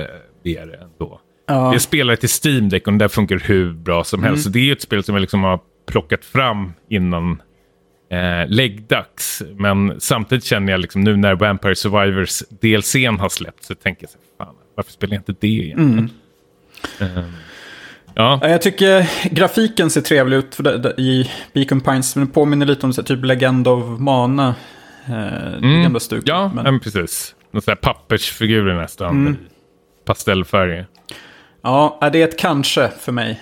via 0.43 0.65
det 0.65 0.75
ändå. 0.75 1.21
Ja. 1.47 1.73
Jag 1.73 1.81
spelar 1.81 2.15
till 2.15 2.29
Steam 2.43 2.69
Deck 2.69 2.87
och 2.87 2.93
det 2.93 2.99
där 2.99 3.07
funkar 3.07 3.39
hur 3.45 3.73
bra 3.73 4.03
som 4.03 4.23
helst. 4.23 4.35
Mm. 4.35 4.43
Så 4.43 4.49
det 4.49 4.59
är 4.59 4.63
ju 4.63 4.71
ett 4.71 4.81
spel 4.81 5.03
som 5.03 5.15
jag 5.15 5.21
liksom 5.21 5.43
har 5.43 5.59
plockat 5.87 6.25
fram 6.25 6.73
innan 6.89 7.41
eh, 8.11 8.47
läggdags. 8.47 9.43
Men 9.55 9.99
samtidigt 9.99 10.43
känner 10.43 10.71
jag 10.71 10.79
liksom 10.79 11.01
nu 11.01 11.17
när 11.17 11.35
Vampire 11.35 11.75
Survivors 11.75 12.43
DLCn 12.49 13.19
har 13.19 13.29
släppt 13.29 13.63
så 13.63 13.75
tänker 13.75 14.03
jag 14.03 14.09
så 14.09 14.17
fan, 14.37 14.55
varför 14.75 14.91
spelar 14.91 15.13
jag 15.13 15.19
inte 15.19 15.35
det 15.39 15.47
egentligen? 15.47 16.09
Mm. 16.99 17.17
Um, 17.17 17.33
ja. 18.15 18.39
Jag 18.41 18.61
tycker 18.61 19.09
grafiken 19.35 19.89
ser 19.89 20.01
trevlig 20.01 20.37
ut 20.37 20.57
det, 20.57 20.77
det, 20.77 20.93
i 20.97 21.31
Beacon 21.53 21.81
Pines. 21.81 22.15
Men 22.15 22.27
det 22.27 22.33
påminner 22.33 22.65
lite 22.65 22.85
om 22.85 22.93
så, 22.93 23.03
typ 23.03 23.25
Legend 23.25 23.67
of 23.67 23.99
Mana. 23.99 24.55
Eh, 25.05 25.53
mm. 25.53 25.83
gamla 25.83 25.99
stuket. 25.99 26.27
Ja, 26.27 26.51
men 26.55 26.79
precis. 26.79 27.35
Någon 27.51 27.61
sån 27.61 27.71
här 27.71 27.75
pappersfigurer 27.75 28.75
nästan. 28.75 29.09
Mm. 29.09 29.37
Pastellfärger. 30.05 30.87
Ja, 31.61 32.09
det 32.13 32.21
är 32.21 32.27
ett 32.27 32.39
kanske 32.39 32.89
för 32.99 33.11
mig. 33.11 33.41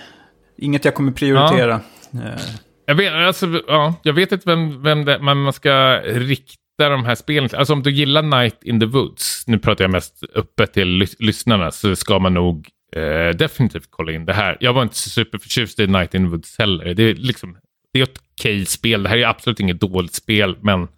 Inget 0.58 0.84
jag 0.84 0.94
kommer 0.94 1.12
prioritera. 1.12 1.80
Ja. 2.10 2.20
Eh. 2.20 2.40
Jag 2.86 2.94
vet, 2.94 3.12
alltså, 3.12 3.62
ja, 3.68 3.94
jag 4.02 4.12
vet 4.12 4.32
inte 4.32 4.48
vem, 4.48 4.82
vem 4.82 5.04
det, 5.04 5.18
man, 5.18 5.42
man 5.42 5.52
ska 5.52 6.00
rikta 6.04 6.88
de 6.88 7.04
här 7.04 7.14
spelen 7.14 7.50
Alltså 7.56 7.72
om 7.72 7.82
du 7.82 7.90
gillar 7.90 8.22
Night 8.22 8.62
in 8.62 8.80
the 8.80 8.86
Woods, 8.86 9.44
nu 9.46 9.58
pratar 9.58 9.84
jag 9.84 9.90
mest 9.90 10.22
öppet 10.34 10.72
till 10.72 10.88
lys 10.88 11.16
lyssnarna, 11.18 11.70
så 11.70 11.96
ska 11.96 12.18
man 12.18 12.34
nog 12.34 12.68
eh, 12.96 13.36
definitivt 13.36 13.86
kolla 13.90 14.12
in 14.12 14.26
det 14.26 14.32
här. 14.32 14.56
Jag 14.60 14.72
var 14.72 14.82
inte 14.82 14.96
superförtjust 14.96 15.80
i 15.80 15.86
Night 15.86 16.14
in 16.14 16.24
the 16.24 16.30
Woods 16.30 16.58
heller. 16.58 16.94
Det 16.94 17.02
är, 17.02 17.14
liksom, 17.14 17.56
det 17.92 17.98
är 17.98 18.02
ett 18.02 18.20
okej 18.32 18.66
spel. 18.66 19.02
Det 19.02 19.08
här 19.08 19.16
är 19.16 19.26
absolut 19.26 19.60
inget 19.60 19.80
dåligt 19.80 20.14
spel, 20.14 20.56
men 20.60 20.88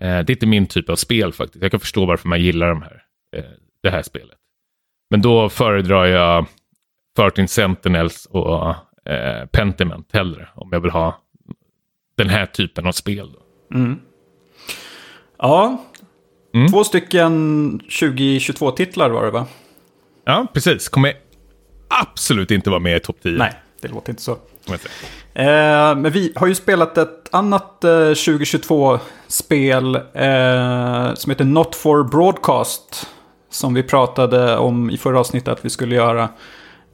det 0.00 0.06
är 0.06 0.30
inte 0.30 0.46
min 0.46 0.66
typ 0.66 0.90
av 0.90 0.96
spel 0.96 1.32
faktiskt. 1.32 1.62
Jag 1.62 1.70
kan 1.70 1.80
förstå 1.80 2.06
varför 2.06 2.28
man 2.28 2.40
gillar 2.40 2.68
de 2.68 2.82
här, 2.82 3.02
eh, 3.36 3.44
det 3.82 3.90
här 3.90 4.02
spelet. 4.02 4.36
Men 5.10 5.22
då 5.22 5.48
föredrar 5.48 6.06
jag 6.06 6.46
13 7.16 7.48
Sentinels 7.48 8.26
och 8.26 8.74
eh, 9.12 9.46
Pentiment 9.46 10.12
hellre. 10.12 10.48
Om 10.54 10.68
jag 10.72 10.80
vill 10.80 10.90
ha 10.90 11.22
den 12.16 12.28
här 12.28 12.46
typen 12.46 12.86
av 12.86 12.92
spel. 12.92 13.30
Mm. 13.74 14.00
Ja, 15.38 15.84
mm. 16.54 16.68
två 16.68 16.84
stycken 16.84 17.32
2022-titlar 17.80 19.10
var 19.10 19.24
det 19.24 19.30
va? 19.30 19.46
Ja, 20.24 20.46
precis. 20.52 20.88
Kommer 20.88 21.14
absolut 21.88 22.50
inte 22.50 22.70
vara 22.70 22.80
med 22.80 22.96
i 22.96 23.00
topp 23.00 23.16
10. 23.22 23.38
Nej, 23.38 23.52
det 23.80 23.88
låter 23.88 24.10
inte 24.10 24.22
så. 24.22 24.38
Eh, 25.34 25.96
men 25.96 26.12
vi 26.12 26.32
har 26.36 26.46
ju 26.46 26.54
spelat 26.54 26.98
ett 26.98 27.28
annat 27.30 27.84
eh, 27.84 27.90
2022-spel 27.90 29.94
eh, 29.94 31.14
som 31.14 31.30
heter 31.30 31.44
Not 31.44 31.74
for 31.74 32.04
Broadcast. 32.04 33.06
Som 33.50 33.74
vi 33.74 33.82
pratade 33.82 34.56
om 34.56 34.90
i 34.90 34.98
förra 34.98 35.20
avsnittet 35.20 35.48
att 35.48 35.64
vi 35.64 35.70
skulle 35.70 35.94
göra. 35.94 36.28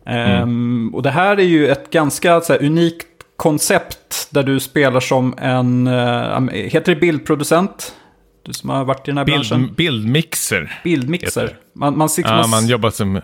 Mm. 0.07 0.43
Um, 0.43 0.95
och 0.95 1.03
det 1.03 1.11
här 1.11 1.37
är 1.37 1.45
ju 1.45 1.69
ett 1.69 1.91
ganska 1.91 2.33
här, 2.33 2.65
unikt 2.65 3.07
koncept 3.37 4.29
där 4.31 4.43
du 4.43 4.61
spelar 4.61 5.01
som 5.01 5.35
en, 5.39 5.87
uh, 5.87 6.51
heter 6.51 6.95
det 6.95 7.01
bildproducent? 7.01 7.95
Du 8.43 8.53
som 8.53 8.71
har 8.71 8.85
varit 8.85 9.09
i 9.09 9.11
den 9.11 9.19
här 9.19 9.25
Bild, 9.25 9.37
branschen. 9.37 9.75
Bildmixer. 9.75 10.81
Bildmixer. 10.85 11.57
Man, 11.73 11.99
man, 11.99 12.09
ja, 12.17 12.37
man, 12.37 12.51
man 12.51 12.67
jobbar 12.67 12.91
som, 12.91 13.21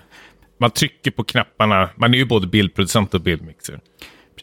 man 0.58 0.70
trycker 0.70 1.10
på 1.10 1.24
knapparna, 1.24 1.88
man 1.96 2.14
är 2.14 2.18
ju 2.18 2.24
både 2.24 2.46
bildproducent 2.46 3.14
och 3.14 3.20
bildmixer. 3.20 3.80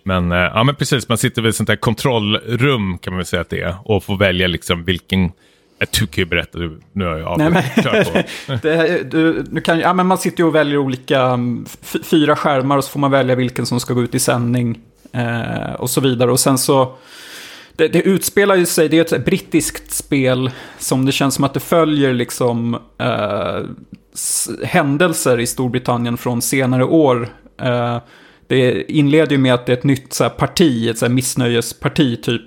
Men, 0.07 0.31
uh, 0.31 0.37
ja, 0.37 0.63
men 0.63 0.75
precis, 0.75 1.09
man 1.09 1.17
sitter 1.17 1.41
vid 1.41 1.49
ett 1.49 1.55
sånt 1.55 1.69
här 1.69 1.75
kontrollrum 1.75 2.97
kan 2.97 3.13
man 3.13 3.17
väl 3.17 3.25
säga 3.25 3.41
att 3.41 3.49
det 3.49 3.61
är. 3.61 3.75
Och 3.83 4.03
får 4.03 4.17
välja 4.17 4.47
liksom 4.47 4.83
vilken 4.83 5.31
jag 5.79 5.91
tycker 5.91 6.21
ju 6.21 6.25
berätta, 6.25 6.57
nu 6.93 7.05
har 7.05 7.17
jag 7.17 7.27
avbrutit. 7.27 7.85
ja, 9.83 9.93
man 9.93 10.17
sitter 10.17 10.43
ju 10.43 10.47
och 10.47 10.55
väljer 10.55 10.77
olika, 10.77 11.21
mm, 11.21 11.65
fyra 12.03 12.35
skärmar 12.35 12.77
och 12.77 12.83
så 12.83 12.89
får 12.89 12.99
man 12.99 13.11
välja 13.11 13.35
vilken 13.35 13.65
som 13.65 13.79
ska 13.79 13.93
gå 13.93 14.03
ut 14.03 14.15
i 14.15 14.19
sändning. 14.19 14.79
Eh, 15.11 15.73
och 15.73 15.89
så 15.89 16.01
vidare. 16.01 16.31
Och 16.31 16.39
sen 16.39 16.57
så, 16.57 16.95
det, 17.75 17.87
det 17.87 18.01
utspelar 18.01 18.55
ju 18.55 18.65
sig, 18.65 18.89
det 18.89 19.11
är 19.11 19.15
ett 19.15 19.25
brittiskt 19.25 19.91
spel 19.91 20.51
som 20.77 21.05
det 21.05 21.11
känns 21.11 21.35
som 21.35 21.43
att 21.43 21.53
det 21.53 21.59
följer 21.59 22.13
liksom 22.13 22.77
eh, 22.97 23.59
händelser 24.63 25.39
i 25.39 25.47
Storbritannien 25.47 26.17
från 26.17 26.41
senare 26.41 26.83
år. 26.83 27.29
Eh, 27.61 27.97
det 28.47 28.91
inleder 28.91 29.31
ju 29.31 29.37
med 29.37 29.53
att 29.53 29.65
det 29.65 29.71
är 29.71 29.77
ett 29.77 29.83
nytt 29.83 30.13
så 30.13 30.23
här, 30.23 30.29
parti, 30.29 30.87
ett 30.87 30.97
så 30.97 31.05
här, 31.05 31.13
missnöjesparti 31.13 32.21
typ 32.21 32.43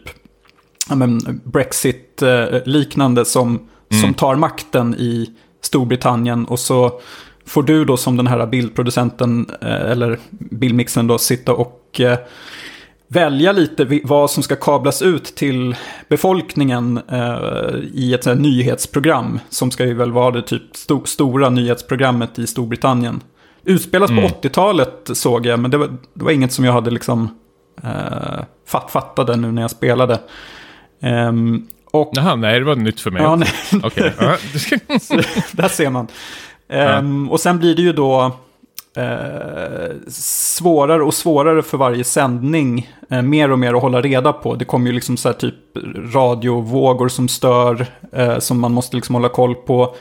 Brexit-liknande 1.44 3.24
som, 3.24 3.48
mm. 3.48 4.02
som 4.02 4.14
tar 4.14 4.36
makten 4.36 4.94
i 4.94 5.30
Storbritannien. 5.60 6.44
Och 6.44 6.58
så 6.58 7.00
får 7.46 7.62
du 7.62 7.84
då 7.84 7.96
som 7.96 8.16
den 8.16 8.26
här 8.26 8.46
bildproducenten, 8.46 9.50
eh, 9.60 9.90
eller 9.90 10.18
bildmixen 10.30 11.06
då, 11.06 11.18
sitta 11.18 11.52
och 11.52 12.00
eh, 12.00 12.18
välja 13.08 13.52
lite 13.52 14.00
vad 14.04 14.30
som 14.30 14.42
ska 14.42 14.56
kablas 14.56 15.02
ut 15.02 15.24
till 15.24 15.76
befolkningen 16.08 17.00
eh, 17.08 17.74
i 17.94 18.14
ett 18.14 18.38
nyhetsprogram. 18.38 19.38
Som 19.48 19.70
ska 19.70 19.84
ju 19.84 19.94
väl 19.94 20.12
vara 20.12 20.30
det 20.30 20.42
typ 20.42 20.76
sto 20.76 21.04
stora 21.04 21.50
nyhetsprogrammet 21.50 22.38
i 22.38 22.46
Storbritannien. 22.46 23.20
Utspelas 23.64 24.10
mm. 24.10 24.22
på 24.22 24.28
80-talet 24.28 25.10
såg 25.12 25.46
jag, 25.46 25.60
men 25.60 25.70
det 25.70 25.78
var, 25.78 25.88
det 26.14 26.24
var 26.24 26.30
inget 26.30 26.52
som 26.52 26.64
jag 26.64 26.72
hade 26.72 26.90
liksom 26.90 27.28
eh, 27.82 28.44
fatt, 28.66 28.90
fattade 28.90 29.36
nu 29.36 29.52
när 29.52 29.62
jag 29.62 29.70
spelade. 29.70 30.20
Um, 31.02 31.68
och, 31.92 32.10
Jaha, 32.12 32.36
nej, 32.36 32.58
det 32.58 32.64
var 32.64 32.76
nytt 32.76 33.00
för 33.00 33.10
mig. 33.10 33.22
Ja, 33.22 33.36
nej. 33.36 33.48
Okay. 33.84 34.10
där 35.52 35.68
ser 35.68 35.90
man. 35.90 36.06
Um, 36.68 37.26
ja. 37.26 37.32
Och 37.32 37.40
sen 37.40 37.58
blir 37.58 37.74
det 37.74 37.82
ju 37.82 37.92
då 37.92 38.32
eh, 38.96 39.96
svårare 40.08 41.02
och 41.02 41.14
svårare 41.14 41.62
för 41.62 41.78
varje 41.78 42.04
sändning. 42.04 42.90
Eh, 43.10 43.22
mer 43.22 43.50
och 43.50 43.58
mer 43.58 43.74
att 43.74 43.82
hålla 43.82 44.00
reda 44.00 44.32
på. 44.32 44.54
Det 44.54 44.64
kommer 44.64 44.86
ju 44.86 44.92
liksom 44.92 45.16
så 45.16 45.28
här 45.28 45.34
typ 45.34 45.54
radiovågor 46.14 47.08
som 47.08 47.28
stör. 47.28 47.86
Eh, 48.12 48.38
som 48.38 48.60
man 48.60 48.72
måste 48.72 48.96
liksom 48.96 49.14
hålla 49.14 49.28
koll 49.28 49.54
på. 49.54 49.94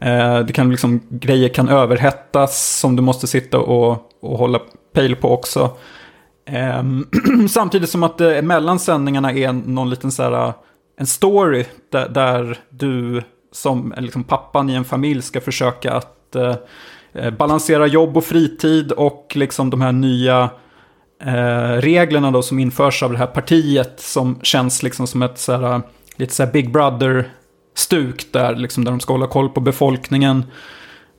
Eh, 0.00 0.38
det 0.38 0.52
kan 0.52 0.70
liksom, 0.70 1.00
grejer 1.08 1.48
kan 1.48 1.68
överhettas 1.68 2.78
som 2.78 2.96
du 2.96 3.02
måste 3.02 3.26
sitta 3.26 3.58
och, 3.58 4.12
och 4.20 4.38
hålla 4.38 4.60
pejl 4.94 5.16
på 5.16 5.30
också. 5.30 5.70
Ehm, 6.46 7.06
samtidigt 7.48 7.90
som 7.90 8.02
att 8.02 8.18
det 8.18 8.42
mellan 8.42 8.78
sändningarna 8.78 9.32
är 9.32 9.52
någon 9.52 9.90
liten 9.90 10.12
så 10.12 10.22
här, 10.22 10.32
eh, 10.32 10.54
en 10.98 11.06
story 11.06 11.64
där, 11.92 12.08
där 12.08 12.58
du 12.70 13.22
som 13.52 13.94
liksom 13.98 14.24
pappan 14.24 14.70
i 14.70 14.74
en 14.74 14.84
familj 14.84 15.22
ska 15.22 15.40
försöka 15.40 15.92
att 15.92 16.36
eh, 16.36 17.30
balansera 17.38 17.86
jobb 17.86 18.16
och 18.16 18.24
fritid 18.24 18.92
och 18.92 19.32
liksom 19.34 19.70
de 19.70 19.80
här 19.80 19.92
nya 19.92 20.50
eh, 21.24 21.72
reglerna 21.80 22.30
då 22.30 22.42
som 22.42 22.58
införs 22.58 23.02
av 23.02 23.12
det 23.12 23.18
här 23.18 23.26
partiet 23.26 24.00
som 24.00 24.40
känns 24.42 24.82
liksom 24.82 25.06
som 25.06 25.22
ett 25.22 25.38
så 25.38 25.52
här, 25.52 25.82
lite 26.16 26.34
så 26.34 26.44
här 26.44 26.52
Big 26.52 26.72
Brother-stuk 27.78 28.32
där, 28.32 28.56
liksom, 28.56 28.84
där 28.84 28.92
de 28.92 29.00
ska 29.00 29.12
hålla 29.12 29.26
koll 29.26 29.48
på 29.48 29.60
befolkningen. 29.60 30.44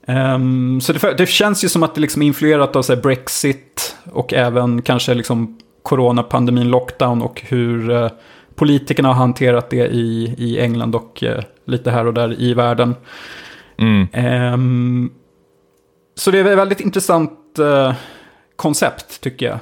Um, 0.07 0.81
så 0.81 0.93
det, 0.93 1.13
det, 1.17 1.25
känns 1.25 1.63
ju 1.63 1.69
som 1.69 1.83
att 1.83 1.95
det 1.95 2.01
liksom 2.01 2.21
är 2.21 2.25
influerat 2.25 2.75
av 2.75 2.81
så 2.81 2.95
Brexit 2.95 3.95
och 4.11 4.33
även 4.33 4.81
kanske 4.81 5.13
liksom 5.13 5.59
coronapandemin, 5.83 6.69
lockdown 6.69 7.21
och 7.21 7.41
hur 7.41 7.89
uh, 7.89 8.09
politikerna 8.55 9.07
har 9.07 9.15
hanterat 9.15 9.69
det 9.69 9.87
i, 9.87 10.35
i 10.37 10.59
England 10.59 10.95
och 10.95 11.23
eh, 11.23 11.43
lite 11.65 11.91
här 11.91 12.07
och 12.07 12.13
där 12.13 12.41
i 12.41 12.53
världen. 12.53 12.95
Mm. 13.77 14.07
Ehm, 14.13 15.11
så 16.15 16.31
det 16.31 16.39
är 16.39 16.45
ett 16.45 16.57
väldigt 16.57 16.79
intressant 16.79 17.59
eh, 17.59 17.93
koncept 18.55 19.21
tycker 19.21 19.45
jag. 19.45 19.59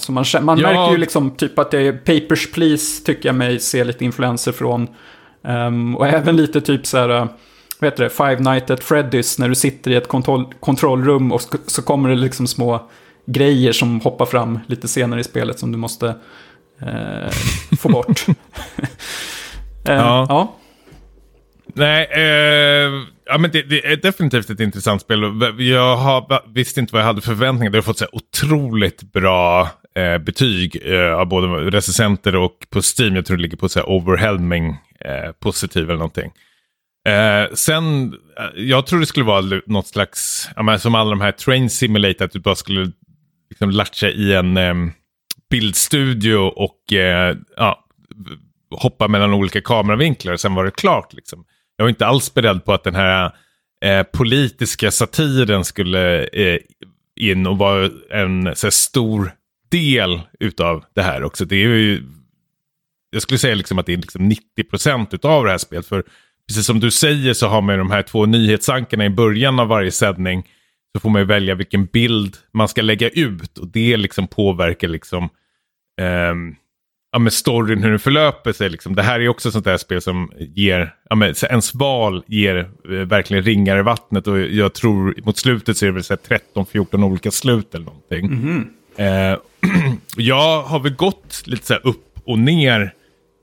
Så 0.00 0.12
man, 0.12 0.24
man 0.42 0.58
Ja. 0.58 0.66
märker 0.66 0.92
ju 0.92 0.98
liksom 0.98 1.30
typ 1.30 1.58
att 1.58 1.70
det 1.70 1.78
är 1.78 1.92
Papers, 1.92 2.52
Please 2.52 3.04
tycker 3.04 3.28
jag 3.28 3.36
mig 3.36 3.60
se 3.60 3.84
lite 3.84 4.04
influenser 4.04 4.52
från. 4.52 4.88
Ehm, 5.44 5.96
och 5.96 6.06
även 6.08 6.36
lite 6.36 6.60
typ 6.60 6.86
så 6.86 6.98
här, 6.98 7.08
eh, 7.08 7.26
vad 7.80 7.90
heter 7.90 8.04
det, 8.04 8.10
Five 8.10 8.38
Nights 8.38 8.70
at 8.70 8.80
Freddy's 8.84 9.40
när 9.40 9.48
du 9.48 9.54
sitter 9.54 9.90
i 9.90 9.94
ett 9.94 10.08
kontroll, 10.08 10.54
kontrollrum 10.60 11.32
och 11.32 11.42
så 11.66 11.82
kommer 11.82 12.08
det 12.08 12.16
liksom 12.16 12.46
små 12.46 12.88
grejer 13.26 13.72
som 13.72 14.00
hoppar 14.00 14.26
fram 14.26 14.58
lite 14.66 14.88
senare 14.88 15.20
i 15.20 15.24
spelet 15.24 15.58
som 15.58 15.72
du 15.72 15.78
måste 15.78 16.08
eh, 16.80 17.30
få 17.78 17.88
bort. 17.88 18.26
Eh, 19.84 19.94
Ja. 19.94 20.26
ja. 20.28 20.56
Nej, 21.74 22.08
eh, 22.12 22.90
ja, 23.26 23.38
men 23.38 23.50
det, 23.50 23.62
det 23.62 23.86
är 23.92 23.96
definitivt 23.96 24.50
ett 24.50 24.60
intressant 24.60 25.02
spel. 25.02 25.20
Jag 25.58 25.96
har, 25.96 26.52
visste 26.54 26.80
inte 26.80 26.92
vad 26.92 27.02
jag 27.02 27.06
hade 27.06 27.20
förväntningar. 27.20 27.70
Det 27.70 27.78
har 27.78 27.82
fått 27.82 27.98
så 27.98 28.04
här 28.04 28.14
otroligt 28.14 29.12
bra 29.12 29.68
eh, 29.94 30.18
betyg 30.18 30.82
eh, 30.84 31.12
av 31.12 31.26
både 31.26 31.46
recensenter 31.46 32.36
och 32.36 32.56
på 32.70 32.80
Steam. 32.98 33.16
Jag 33.16 33.26
tror 33.26 33.36
det 33.36 33.42
ligger 33.42 33.56
på 33.56 33.68
så 33.68 33.78
här 33.78 33.90
overwhelming 33.90 34.76
eh, 35.04 35.32
positiv 35.32 35.84
eller 35.84 35.94
någonting. 35.94 36.32
Eh, 37.08 37.54
sen, 37.54 38.14
eh, 38.38 38.62
jag 38.62 38.86
tror 38.86 39.00
det 39.00 39.06
skulle 39.06 39.26
vara 39.26 39.60
något 39.66 39.86
slags, 39.86 40.48
menar, 40.56 40.78
som 40.78 40.94
alla 40.94 41.10
de 41.10 41.20
här 41.20 41.32
Train 41.32 41.70
Simulator, 41.70 42.24
att 42.24 42.32
du 42.32 42.40
bara 42.40 42.54
skulle 42.54 42.92
liksom 43.50 43.70
latcha 43.70 44.08
i 44.08 44.34
en 44.34 44.56
eh, 44.56 44.74
bildstudio 45.50 46.36
och 46.36 46.92
eh, 46.92 47.36
ja, 47.56 47.84
hoppa 48.70 49.08
mellan 49.08 49.34
olika 49.34 49.60
kameravinklar 49.60 50.32
och 50.32 50.40
sen 50.40 50.54
var 50.54 50.64
det 50.64 50.70
klart. 50.70 51.12
Liksom. 51.12 51.44
Jag 51.76 51.84
var 51.84 51.90
inte 51.90 52.06
alls 52.06 52.34
beredd 52.34 52.64
på 52.64 52.72
att 52.72 52.84
den 52.84 52.94
här 52.94 53.32
eh, 53.84 54.02
politiska 54.02 54.90
satiren 54.90 55.64
skulle 55.64 56.24
eh, 56.24 56.58
in 57.20 57.46
och 57.46 57.58
vara 57.58 57.90
en 58.10 58.56
så 58.56 58.66
här, 58.66 58.70
stor 58.70 59.32
del 59.70 60.20
utav 60.40 60.84
det 60.94 61.02
här 61.02 61.24
också. 61.24 61.44
Det 61.44 61.56
är 61.56 61.68
ju, 61.68 62.02
jag 63.10 63.22
skulle 63.22 63.38
säga 63.38 63.54
liksom 63.54 63.78
att 63.78 63.86
det 63.86 63.92
är 63.92 63.96
liksom 63.96 64.32
90% 64.72 65.14
utav 65.14 65.44
det 65.44 65.50
här 65.50 65.58
spelet. 65.58 65.86
För 65.86 66.04
precis 66.48 66.66
som 66.66 66.80
du 66.80 66.90
säger 66.90 67.34
så 67.34 67.46
har 67.46 67.60
man 67.60 67.74
ju 67.74 67.78
de 67.78 67.90
här 67.90 68.02
två 68.02 68.26
nyhetsankarna 68.26 69.04
i 69.04 69.10
början 69.10 69.60
av 69.60 69.68
varje 69.68 69.90
sändning. 69.90 70.48
Så 70.94 71.00
får 71.00 71.10
man 71.10 71.20
ju 71.20 71.26
välja 71.26 71.54
vilken 71.54 71.86
bild 71.86 72.36
man 72.52 72.68
ska 72.68 72.82
lägga 72.82 73.08
ut 73.08 73.58
och 73.58 73.68
det 73.68 73.96
liksom 73.96 74.26
påverkar 74.26 74.88
liksom 74.88 75.28
ehm, 76.00 76.54
ja, 77.12 77.18
men 77.18 77.30
storyn, 77.30 77.82
hur 77.82 77.90
den 77.90 77.98
förlöper 77.98 78.52
sig. 78.52 78.70
Liksom. 78.70 78.94
Det 78.94 79.02
här 79.02 79.20
är 79.20 79.28
också 79.28 79.50
sånt 79.50 79.64
där 79.64 79.76
spel 79.76 80.02
som 80.02 80.32
ger, 80.38 80.94
ja, 81.10 81.16
men, 81.16 81.34
ens 81.50 81.74
val 81.74 82.24
ger 82.26 82.56
eh, 82.58 82.90
verkligen 82.90 83.44
ringar 83.44 83.78
i 83.78 83.82
vattnet. 83.82 84.26
Och 84.26 84.40
jag 84.40 84.74
tror 84.74 85.14
mot 85.24 85.36
slutet 85.38 85.76
så 85.76 85.84
är 85.84 85.86
det 85.86 85.94
väl 85.94 86.04
så 86.04 86.16
här 86.28 86.38
13-14 86.54 87.04
olika 87.04 87.30
slut 87.30 87.74
eller 87.74 87.84
någonting. 87.84 88.30
Eh, 88.96 89.38
jag 90.16 90.62
har 90.62 90.80
väl 90.80 90.94
gått 90.94 91.42
lite 91.46 91.66
så 91.66 91.74
upp 91.74 92.06
och 92.24 92.38
ner 92.38 92.94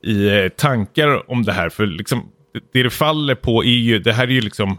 i 0.07 0.27
eh, 0.43 0.49
tankar 0.49 1.31
om 1.31 1.43
det 1.43 1.53
här. 1.53 1.69
För 1.69 1.85
liksom, 1.85 2.25
det- 2.73 2.83
det 2.83 2.89
faller 2.89 3.35
på 3.35 3.63
är 3.63 3.67
ju, 3.69 3.99
det 3.99 4.13
här 4.13 4.23
är 4.23 4.31
ju 4.31 4.41
liksom 4.41 4.77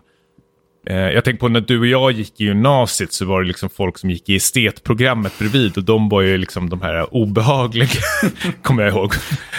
Eh, 0.91 0.97
jag 0.97 1.25
tänker 1.25 1.41
på 1.41 1.49
när 1.49 1.61
du 1.61 1.79
och 1.81 1.87
jag 1.87 2.13
gick 2.13 2.41
i 2.41 2.45
gymnasiet 2.45 3.13
så 3.13 3.25
var 3.25 3.43
det 3.43 3.49
liksom 3.49 3.71
folk 3.71 3.99
som 3.99 4.11
gick 4.11 4.29
i 4.29 4.37
estetprogrammet 4.37 5.39
bredvid 5.39 5.77
och 5.79 5.85
de 5.85 6.09
var 6.09 6.21
ju 6.23 6.39
liksom 6.39 6.69
de 6.71 6.83
här 6.83 7.15
obehagliga, 7.15 7.89
kommer 8.63 8.83
jag 8.83 8.93
ihåg. 8.93 9.13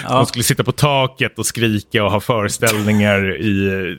De 0.09 0.25
skulle 0.25 0.43
sitta 0.43 0.63
på 0.63 0.71
taket 0.71 1.39
och 1.39 1.45
skrika 1.45 2.03
och 2.03 2.11
ha 2.11 2.19
föreställningar 2.19 3.41
i 3.41 3.67
eh, 3.67 3.97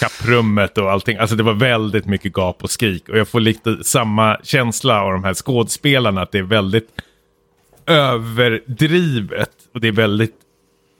kapprummet 0.00 0.78
och 0.78 0.90
allting. 0.92 1.16
Alltså 1.18 1.36
det 1.36 1.42
var 1.42 1.54
väldigt 1.54 2.06
mycket 2.06 2.32
gap 2.36 2.62
och 2.64 2.70
skrik 2.70 3.08
och 3.08 3.18
jag 3.18 3.28
får 3.28 3.40
lite 3.40 3.84
samma 3.84 4.38
känsla 4.42 5.02
av 5.02 5.12
de 5.12 5.24
här 5.24 5.34
skådespelarna 5.34 6.22
att 6.22 6.32
det 6.32 6.38
är 6.38 6.42
väldigt 6.42 6.88
överdrivet 7.86 9.50
och 9.74 9.80
det 9.80 9.88
är 9.88 9.92
väldigt 9.92 10.34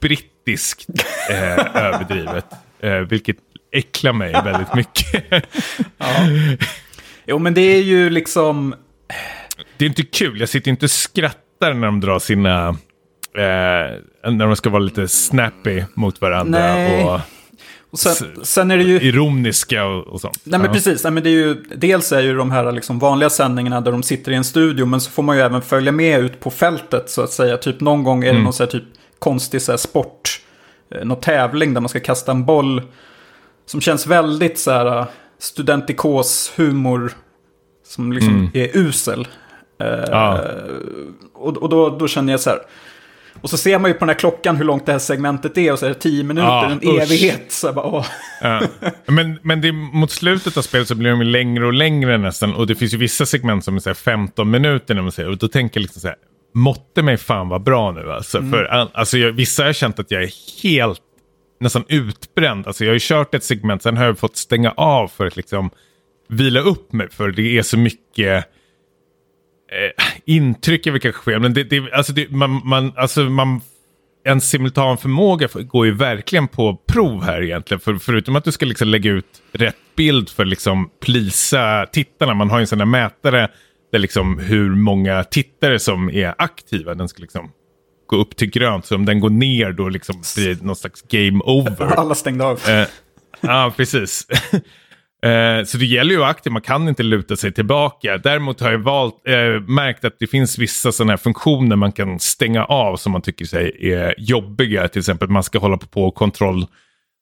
brittiskt 0.01 0.87
eh, 1.29 1.75
överdrivet. 1.85 2.45
Eh, 2.79 2.91
vilket 2.99 3.37
äcklar 3.71 4.13
mig 4.13 4.31
väldigt 4.31 4.73
mycket. 4.75 5.23
Jo, 7.27 7.39
men 7.39 7.53
det 7.53 7.61
är 7.61 7.81
ju 7.81 8.09
liksom... 8.09 8.75
det 9.77 9.85
är 9.85 9.89
inte 9.89 10.03
kul. 10.03 10.39
Jag 10.39 10.49
sitter 10.49 10.71
inte 10.71 10.85
och 10.85 10.91
skrattar 10.91 11.73
när 11.73 11.85
de 11.87 11.99
drar 11.99 12.19
sina... 12.19 12.67
Eh, 13.37 14.31
när 14.31 14.45
de 14.45 14.55
ska 14.55 14.69
vara 14.69 14.81
lite 14.83 15.07
snappy 15.07 15.83
mot 15.93 16.21
varandra 16.21 16.59
Nej. 16.59 17.03
och 17.03 17.19
Och 17.91 17.99
sen, 17.99 18.45
sen 18.45 18.71
är 18.71 18.77
det 18.77 18.83
ju... 18.83 19.01
ironiska 19.01 19.85
och, 19.85 20.07
och 20.07 20.21
sånt. 20.21 20.39
Nej 20.43 20.59
men 20.59 20.67
Ja. 20.67 20.73
precis, 20.73 21.03
nej, 21.03 21.13
men 21.13 21.23
det 21.23 21.29
är 21.29 21.31
ju, 21.31 21.53
dels 21.75 22.11
är 22.11 22.21
ju 22.21 22.35
de 22.37 22.51
här 22.51 22.71
liksom 22.71 22.99
vanliga 22.99 23.29
sändningarna 23.29 23.81
där 23.81 23.91
de 23.91 24.03
sitter 24.03 24.31
i 24.31 24.35
en 24.35 24.43
studio, 24.43 24.85
men 24.85 25.01
så 25.01 25.11
får 25.11 25.23
man 25.23 25.35
ju 25.35 25.41
även 25.41 25.61
följa 25.61 25.91
med 25.91 26.19
ut 26.19 26.39
på 26.39 26.51
fältet 26.51 27.09
så 27.09 27.21
att 27.21 27.31
säga. 27.31 27.57
Typ 27.57 27.79
någon 27.81 28.03
gång 28.03 28.23
är 28.23 28.33
det 28.33 28.39
någon 28.39 28.53
så 28.53 28.63
här, 28.63 28.71
typ 28.71 28.83
konstig 29.25 29.61
så 29.61 29.71
här, 29.71 29.77
sport, 29.77 30.41
eh, 30.95 31.05
någon 31.05 31.21
tävling 31.21 31.73
där 31.73 31.81
man 31.81 31.89
ska 31.89 31.99
kasta 31.99 32.31
en 32.31 32.45
boll. 32.45 32.81
Som 33.65 33.81
känns 33.81 34.07
väldigt 34.07 34.59
så 34.59 34.71
här 34.71 34.85
eh, 34.99 35.05
studentikos 35.39 36.53
humor 36.55 37.11
som 37.87 38.13
liksom 38.13 38.51
är 38.53 38.77
usel. 38.77 39.27
Ja. 40.07 40.41
Och, 41.33 41.57
och 41.57 41.69
då, 41.69 41.89
då 41.89 42.07
känner 42.07 42.33
jag 42.33 42.39
så 42.39 42.49
här. 42.49 42.59
Och 43.41 43.49
så 43.49 43.57
ser 43.57 43.79
man 43.79 43.89
ju 43.91 43.93
på 43.93 43.99
den 43.99 44.09
här 44.09 44.19
klockan 44.19 44.55
hur 44.55 44.65
långt 44.65 44.85
det 44.85 44.91
här 44.91 44.99
segmentet 44.99 45.57
är 45.57 45.71
och 45.71 45.79
så 45.79 45.85
är 45.85 45.89
det 45.89 45.95
tio 45.95 46.23
minuter, 46.23 46.47
Ja, 46.47 46.69
en 46.71 46.77
usch. 46.77 47.01
evighet. 47.01 47.51
Så 47.51 47.73
bara, 47.73 47.85
åh. 47.85 48.05
Ja. 48.41 48.61
Men, 49.05 49.39
men 49.41 49.61
det, 49.61 49.71
mot 49.71 50.11
slutet 50.11 50.57
av 50.57 50.61
spelet 50.61 50.87
så 50.87 50.95
blir 50.95 51.09
de 51.09 51.21
längre 51.21 51.65
och 51.65 51.73
längre 51.73 52.17
nästan. 52.17 52.55
Och 52.55 52.67
det 52.67 52.75
finns 52.75 52.93
ju 52.93 52.97
vissa 52.97 53.25
segment 53.25 53.65
som 53.65 53.75
är 53.75 53.79
så 53.79 53.89
här 53.89 53.93
15 53.93 54.51
minuter. 54.51 54.95
När 54.95 55.01
man 55.01 55.11
säger, 55.11 55.29
och 55.29 55.37
då 55.37 55.47
tänker 55.47 55.79
jag 55.79 55.81
liksom 55.81 56.01
så 56.01 56.07
här, 56.07 56.17
måtte 56.55 57.03
mig 57.03 57.17
fan 57.17 57.49
vara 57.49 57.59
bra 57.59 57.91
nu. 57.91 58.11
Alltså, 58.11 58.37
Mm. 58.37 58.51
för, 58.51 58.63
all- 58.65 58.89
alltså 58.93 59.17
jag, 59.17 59.31
vissa 59.31 59.63
har 59.63 59.67
jag 59.67 59.75
känt 59.75 59.99
att 59.99 60.11
jag 60.11 60.23
är 60.23 60.31
helt 60.63 61.01
nästan 61.59 61.83
utbränd. 61.87 62.67
Alltså 62.67 62.83
jag 62.83 62.89
har 62.89 62.95
ju 62.95 62.99
kört 63.01 63.33
ett 63.35 63.43
segment, 63.43 63.83
sen 63.83 63.97
har 63.97 64.05
jag 64.05 64.19
fått 64.19 64.37
stänga 64.37 64.71
av 64.71 65.07
för 65.07 65.25
att 65.27 65.35
liksom 65.37 65.69
vila 66.29 66.59
upp 66.59 66.93
mig. 66.93 67.09
För 67.09 67.31
det 67.31 67.57
är 67.57 67.61
så 67.61 67.77
mycket 67.77 68.45
eh, 69.71 70.05
intryck 70.25 70.87
är 70.87 70.91
väl 70.91 70.99
kanske 71.01 71.23
fel. 71.23 71.39
Men 71.39 71.53
det, 71.53 71.63
det, 71.63 71.91
alltså 71.93 72.13
det, 72.13 72.31
man, 72.31 72.61
man, 72.63 72.93
alltså 72.95 73.21
man, 73.21 73.61
en 74.25 74.41
simultan 74.41 74.97
förmåga 74.97 75.47
för- 75.47 75.61
går 75.61 75.85
ju 75.85 75.93
verkligen 75.93 76.47
på 76.47 76.75
prov 76.87 77.23
här 77.23 77.41
egentligen. 77.43 77.79
För, 77.81 77.95
förutom 77.95 78.35
att 78.35 78.43
du 78.43 78.51
ska 78.51 78.65
liksom 78.65 78.87
lägga 78.87 79.11
ut 79.11 79.41
rätt 79.51 79.75
bild 79.95 80.29
för 80.29 80.45
liksom 80.45 80.89
plisa 81.01 81.85
tittarna. 81.91 82.33
Man 82.33 82.49
har 82.49 82.57
ju 82.57 82.61
en 82.61 82.67
sån 82.67 82.77
där 82.79 82.85
mätare 82.85 83.47
där 83.91 83.99
liksom 83.99 84.39
hur 84.39 84.75
många 84.75 85.23
tittare 85.23 85.79
som 85.79 86.09
är 86.09 86.35
aktiva. 86.37 86.95
Den 86.95 87.07
ska 87.07 87.21
liksom 87.21 87.51
gå 88.07 88.15
upp 88.15 88.35
till 88.35 88.49
grönt. 88.49 88.85
Så 88.85 88.95
om 88.95 89.05
den 89.05 89.19
går 89.19 89.29
ner 89.29 89.71
då 89.71 89.89
liksom 89.89 90.15
blir 90.35 90.55
det 90.55 90.63
någon 90.63 90.75
slags 90.75 91.01
game 91.01 91.39
over. 91.43 91.85
Alla 91.99 92.15
stängde 92.15 92.45
av. 92.45 92.69
Eh, 92.69 92.87
Ja, 93.41 93.73
precis. 93.77 94.27
Eh, 95.23 95.63
så 95.65 95.77
det 95.77 95.85
gäller 95.85 96.11
ju 96.11 96.17
att 96.17 96.21
vara 96.21 96.29
aktiv, 96.29 96.51
man 96.53 96.61
kan 96.61 96.87
inte 96.87 97.03
luta 97.03 97.35
sig 97.35 97.51
tillbaka. 97.53 98.17
Däremot 98.17 98.59
har 98.59 98.71
jag 98.71 98.79
valt, 98.79 99.27
eh, 99.27 99.61
märkt 99.67 100.05
att 100.05 100.19
det 100.19 100.27
finns 100.27 100.57
vissa 100.57 100.91
sådana 100.91 101.11
här 101.11 101.17
funktioner 101.17 101.75
man 101.75 101.91
kan 101.91 102.19
stänga 102.19 102.65
av 102.65 102.95
som 102.95 103.11
man 103.11 103.21
tycker 103.21 103.45
sig 103.45 103.91
är 103.93 104.15
jobbiga. 104.17 104.87
Till 104.87 104.99
exempel 104.99 105.29
man 105.29 105.43
ska 105.43 105.59
hålla 105.59 105.77
på 105.77 105.87
på 105.87 106.11
kontroll, 106.11 106.65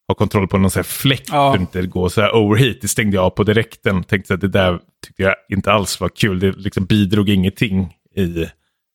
ha 0.08 0.16
kontroll 0.16 0.48
på 0.48 0.58
någon 0.58 0.72
sån 0.72 0.80
här 0.80 0.84
fläkt 0.84 1.30
Ja. 1.32 1.58
inte 1.58 1.82
går 1.82 2.10
så 2.10 2.22
här 2.22 2.36
overheat. 2.36 2.78
Det 2.82 2.88
stängde 2.88 3.16
jag 3.16 3.26
av 3.26 3.30
på 3.30 3.44
direkten. 3.44 4.04
Tänkte 4.04 4.34
att 4.34 4.42
det 4.42 4.48
där 4.48 4.80
tyckte 5.06 5.24
jag 5.24 5.36
inte 5.50 5.72
alls 5.72 6.00
var 6.00 6.10
kul. 6.10 6.40
Det 6.40 6.52
liksom 6.52 6.86
bidrog 6.86 7.30
ingenting 7.30 7.94
i 8.16 8.46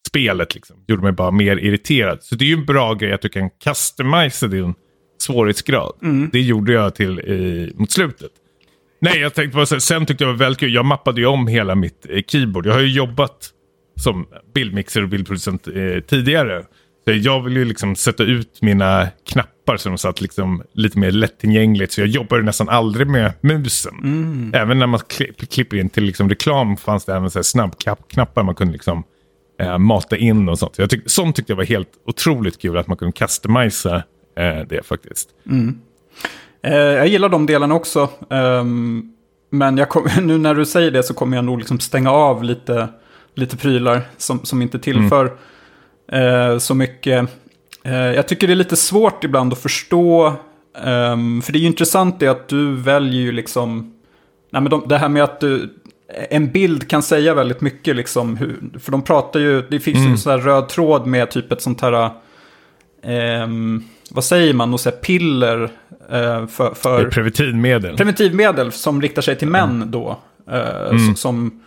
spelet. 0.09 0.54
Liksom. 0.54 0.76
Gjorde 0.88 1.02
mig 1.02 1.12
bara 1.12 1.30
mer 1.30 1.56
irriterad. 1.56 2.18
Så 2.22 2.34
det 2.34 2.44
är 2.44 2.46
ju 2.46 2.54
en 2.54 2.64
bra 2.64 2.94
grej 2.94 3.12
att 3.12 3.22
du 3.22 3.28
kan 3.28 3.50
customisa 3.64 4.46
din 4.46 4.74
svårighetsgrad. 5.22 5.92
Det 6.32 6.40
gjorde 6.40 6.72
jag 6.72 6.94
till 6.94 7.20
i, 7.20 7.72
mot 7.74 7.90
slutet. 7.92 8.30
Nej, 9.00 9.18
jag 9.20 9.34
tänkte 9.34 9.56
bara 9.56 9.66
så 9.66 9.74
här, 9.74 9.80
sen 9.80 10.06
tyckte 10.06 10.24
jag 10.24 10.28
var 10.28 10.38
väldigt 10.38 10.61
kul. 10.61 10.74
Jag 10.74 10.84
mappade 10.84 11.20
ju 11.20 11.26
om 11.26 11.46
hela 11.46 11.74
mitt 11.74 12.06
eh, 12.11 12.22
keyboard. 12.26 12.66
Jag 12.66 12.72
har 12.72 12.80
ju 12.80 12.92
jobbat 12.92 13.50
som 14.00 14.26
bildmixer 14.54 15.02
och 15.02 15.09
bildproducent 15.09 15.68
eh, 15.68 16.00
tidigare. 16.06 16.64
Jag 17.12 17.42
vill 17.42 17.56
ju 17.56 17.64
liksom 17.64 17.96
sätta 17.96 18.22
ut 18.22 18.62
mina 18.62 19.09
knappar 19.26 19.76
så 19.76 19.88
de 19.88 19.98
satt 19.98 20.20
liksom 20.20 20.62
lite 20.72 20.98
mer 20.98 21.11
lättillgängligt. 21.11 21.92
Så 21.92 22.00
jag 22.00 22.09
jobbar 22.09 22.38
nästan 22.40 22.68
aldrig 22.68 23.06
med 23.06 23.32
musen. 23.40 23.94
Även 24.54 24.78
när 24.78 24.86
man 24.86 25.00
kli- 25.00 25.46
klipper 25.46 25.76
in 25.76 25.88
till 25.88 26.04
liksom 26.04 26.28
reklam 26.28 26.76
fanns 26.76 27.04
det 27.04 27.14
även 27.14 27.30
så 27.30 27.38
här 27.38 27.42
snabbknappar 27.44 28.42
man 28.42 28.54
kunde 28.54 28.72
liksom 28.72 29.02
eh, 29.61 29.78
mata 29.78 30.16
in 30.16 30.48
och 30.48 30.59
sånt. 30.59 30.78
Jag 30.78 30.90
tyck, 30.90 31.02
sånt 31.06 31.36
tyckte 31.36 31.52
jag 31.52 31.56
var 31.56 31.64
helt 31.64 31.88
otroligt 32.06 32.61
kul 32.62 32.76
att 32.78 32.86
man 32.86 32.96
kunde 32.96 33.12
customisa 33.12 33.96
eh, 34.36 34.66
det 34.68 34.86
faktiskt. 34.86 35.28
Eh, 36.62 36.72
jag 36.74 37.09
gillar 37.09 37.28
de 37.28 37.46
delarna 37.46 37.74
också. 37.74 38.11
ehm, 38.30 39.12
men 39.50 39.86
kom, 39.86 40.09
nu 40.22 40.38
när 40.38 40.54
du 40.54 40.66
säger 40.66 40.90
det 40.90 41.02
så 41.02 41.14
kommer 41.14 41.36
jag 41.36 41.44
nog 41.44 41.59
liksom 41.59 41.80
stänga 41.80 42.11
av 42.11 42.42
lite, 42.44 42.88
lite 43.34 43.56
prylar 43.56 44.02
som, 44.16 44.44
som 44.44 44.62
inte 44.62 44.78
tillför 44.78 45.24
eh, 45.24 45.32
så 46.59 46.74
mycket. 46.74 47.28
Eh, 47.88 47.94
jag 47.94 48.28
tycker 48.28 48.46
det 48.46 48.52
är 48.52 48.54
lite 48.54 48.76
svårt 48.76 49.24
ibland 49.24 49.52
att 49.52 49.59
förstå. 49.59 50.26
Um, 50.84 51.42
för 51.42 51.52
det 51.52 51.59
är 51.59 51.61
ju 51.61 51.66
intressant 51.66 52.20
det 52.20 52.28
att 52.28 52.48
du 52.48 52.76
väljer 52.76 53.22
ju 53.22 53.32
liksom... 53.32 53.94
Nej, 54.50 54.62
men 54.62 54.70
de, 54.70 54.88
det 54.88 54.98
här 54.98 55.09
med 55.09 55.24
att 55.24 55.40
du, 55.40 55.74
en 56.30 56.52
bild 56.52 56.90
kan 56.90 57.02
säga 57.02 57.34
väldigt 57.34 57.61
mycket. 57.61 57.96
Liksom, 57.96 58.36
hur, 58.36 58.78
för 58.80 58.92
de 58.92 59.02
pratar 59.02 59.40
ju, 59.40 59.62
det 59.62 59.80
finns 59.80 59.98
mm. 59.98 60.11
en 60.11 60.18
sån 60.18 60.32
här 60.32 60.38
röd 60.38 60.68
tråd 60.68 61.06
med 61.06 61.30
typ 61.30 61.52
ett 61.52 61.62
sånt 61.62 61.80
här... 61.80 62.11
Um, 63.42 63.84
vad 64.11 64.24
säger 64.24 64.54
man, 64.54 64.70
något 64.70 64.80
så 64.80 64.90
piller 64.90 65.62
uh, 65.62 66.46
för... 66.46 66.74
för 66.74 67.11
preventivmedel. 67.11 67.96
Preventivmedel 67.96 68.72
som 68.72 69.02
riktar 69.02 69.22
sig 69.22 69.36
till 69.36 69.48
män 69.48 69.70
mm. 69.70 69.90
då. 69.90 70.18
Uh, 70.50 70.90
mm. 70.90 71.16
Som, 71.16 71.64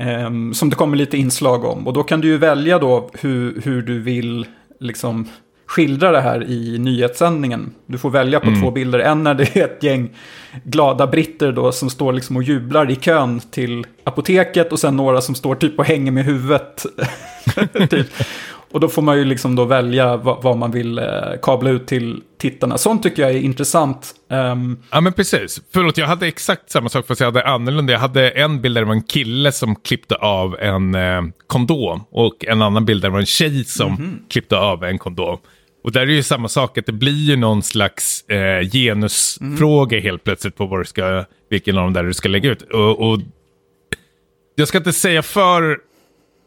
um, 0.00 0.54
som 0.54 0.70
det 0.70 0.76
kommer 0.76 0.96
lite 0.96 1.16
inslag 1.16 1.64
om. 1.64 1.86
Och 1.86 1.92
då 1.92 2.02
kan 2.02 2.20
du 2.20 2.28
ju 2.28 2.38
välja 2.38 2.78
då 2.78 3.10
hur, 3.20 3.60
hur 3.64 3.82
du 3.82 4.00
vill 4.00 4.46
liksom 4.80 5.28
skildra 5.66 6.10
det 6.10 6.20
här 6.20 6.50
i 6.50 6.78
nyhetssändningen. 6.78 7.74
Du 7.86 7.98
får 7.98 8.10
välja 8.10 8.40
på 8.40 8.48
mm. 8.48 8.60
två 8.60 8.70
bilder. 8.70 8.98
En 8.98 9.22
när 9.22 9.34
det 9.34 9.56
är 9.56 9.64
ett 9.64 9.82
gäng 9.82 10.10
glada 10.64 11.06
britter 11.06 11.52
då 11.52 11.72
som 11.72 11.90
står 11.90 12.12
liksom 12.12 12.36
och 12.36 12.42
jublar 12.42 12.90
i 12.90 12.96
kön 12.96 13.40
till 13.50 13.86
apoteket 14.04 14.72
och 14.72 14.78
sen 14.78 14.96
några 14.96 15.20
som 15.20 15.34
står 15.34 15.54
typ 15.54 15.78
och 15.78 15.84
hänger 15.84 16.12
med 16.12 16.24
huvudet. 16.24 16.86
typ. 17.90 18.06
Och 18.72 18.80
då 18.80 18.88
får 18.88 19.02
man 19.02 19.18
ju 19.18 19.24
liksom 19.24 19.56
då 19.56 19.64
välja 19.64 20.16
vad, 20.16 20.42
vad, 20.42 20.56
man 20.56 20.70
vill 20.70 20.98
eh, 20.98 21.04
kabla 21.42 21.70
ut 21.70 21.86
till 21.86 22.22
tittarna. 22.38 22.78
Sånt 22.78 23.02
tycker 23.02 23.22
jag 23.22 23.30
är 23.30 23.38
intressant. 23.38 24.14
Um... 24.28 24.82
Ja 24.90 25.00
men 25.00 25.12
precis. 25.12 25.60
Förlåt, 25.72 25.98
jag 25.98 26.06
hade 26.06 26.26
exakt 26.26 26.70
samma 26.70 26.88
sak 26.88 27.06
fast 27.06 27.20
jag 27.20 27.26
hade 27.26 27.46
annorlunda. 27.46 27.92
Jag 27.92 28.00
hade 28.00 28.30
en 28.30 28.60
bild 28.60 28.76
där 28.76 28.82
det 28.82 28.86
var 28.86 28.94
en 28.94 29.02
kille 29.02 29.52
som 29.52 29.76
klippte 29.76 30.14
av 30.14 30.56
en 30.60 30.94
eh, 30.94 31.22
kondom. 31.46 32.04
Och 32.10 32.44
en 32.44 32.62
annan 32.62 32.84
bild 32.84 33.02
där 33.02 33.08
det 33.08 33.12
var 33.12 33.20
en 33.20 33.26
tjej 33.26 33.64
som 33.64 33.86
mm 33.86 34.00
-hmm. 34.00 34.30
klippte 34.30 34.56
av 34.56 34.84
en 34.84 34.98
kondom. 34.98 35.38
Och 35.84 35.92
där 35.92 36.00
är 36.00 36.06
ju 36.06 36.22
samma 36.22 36.48
sak, 36.48 36.78
att 36.78 36.86
det 36.86 36.92
blir 36.92 37.24
ju 37.30 37.36
någon 37.36 37.62
slags 37.62 38.28
eh, 38.28 38.68
genusfråga 38.70 39.96
mm. 39.96 40.04
helt 40.04 40.24
plötsligt 40.24 40.56
på 40.56 40.66
vad 40.66 40.80
du 40.80 40.84
ska, 40.84 41.24
vilken 41.50 41.78
av 41.78 41.84
dem 41.84 41.92
där 41.92 42.04
du 42.04 42.14
ska 42.14 42.28
lägga 42.28 42.50
ut. 42.50 42.62
Och, 42.62 43.10
och 43.10 43.18
jag 44.54 44.68
ska 44.68 44.78
inte 44.78 44.92
säga 44.92 45.22
för 45.22 45.78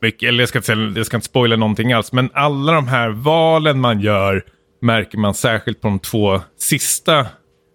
mycket, 0.03 0.27
eller 0.27 0.41
jag 0.41 0.49
ska, 0.49 0.57
inte 0.57 0.65
säga, 0.65 0.93
jag 0.95 1.05
ska 1.05 1.17
inte 1.17 1.27
spoila 1.27 1.55
någonting 1.55 1.93
alls, 1.93 2.11
men 2.11 2.29
alla 2.33 2.71
de 2.71 2.87
här 2.87 3.09
valen 3.09 3.79
man 3.79 3.99
gör 3.99 4.45
märker 4.81 5.17
man 5.17 5.33
särskilt 5.33 5.81
på 5.81 5.87
de 5.87 5.99
två 5.99 6.41
sista 6.57 7.19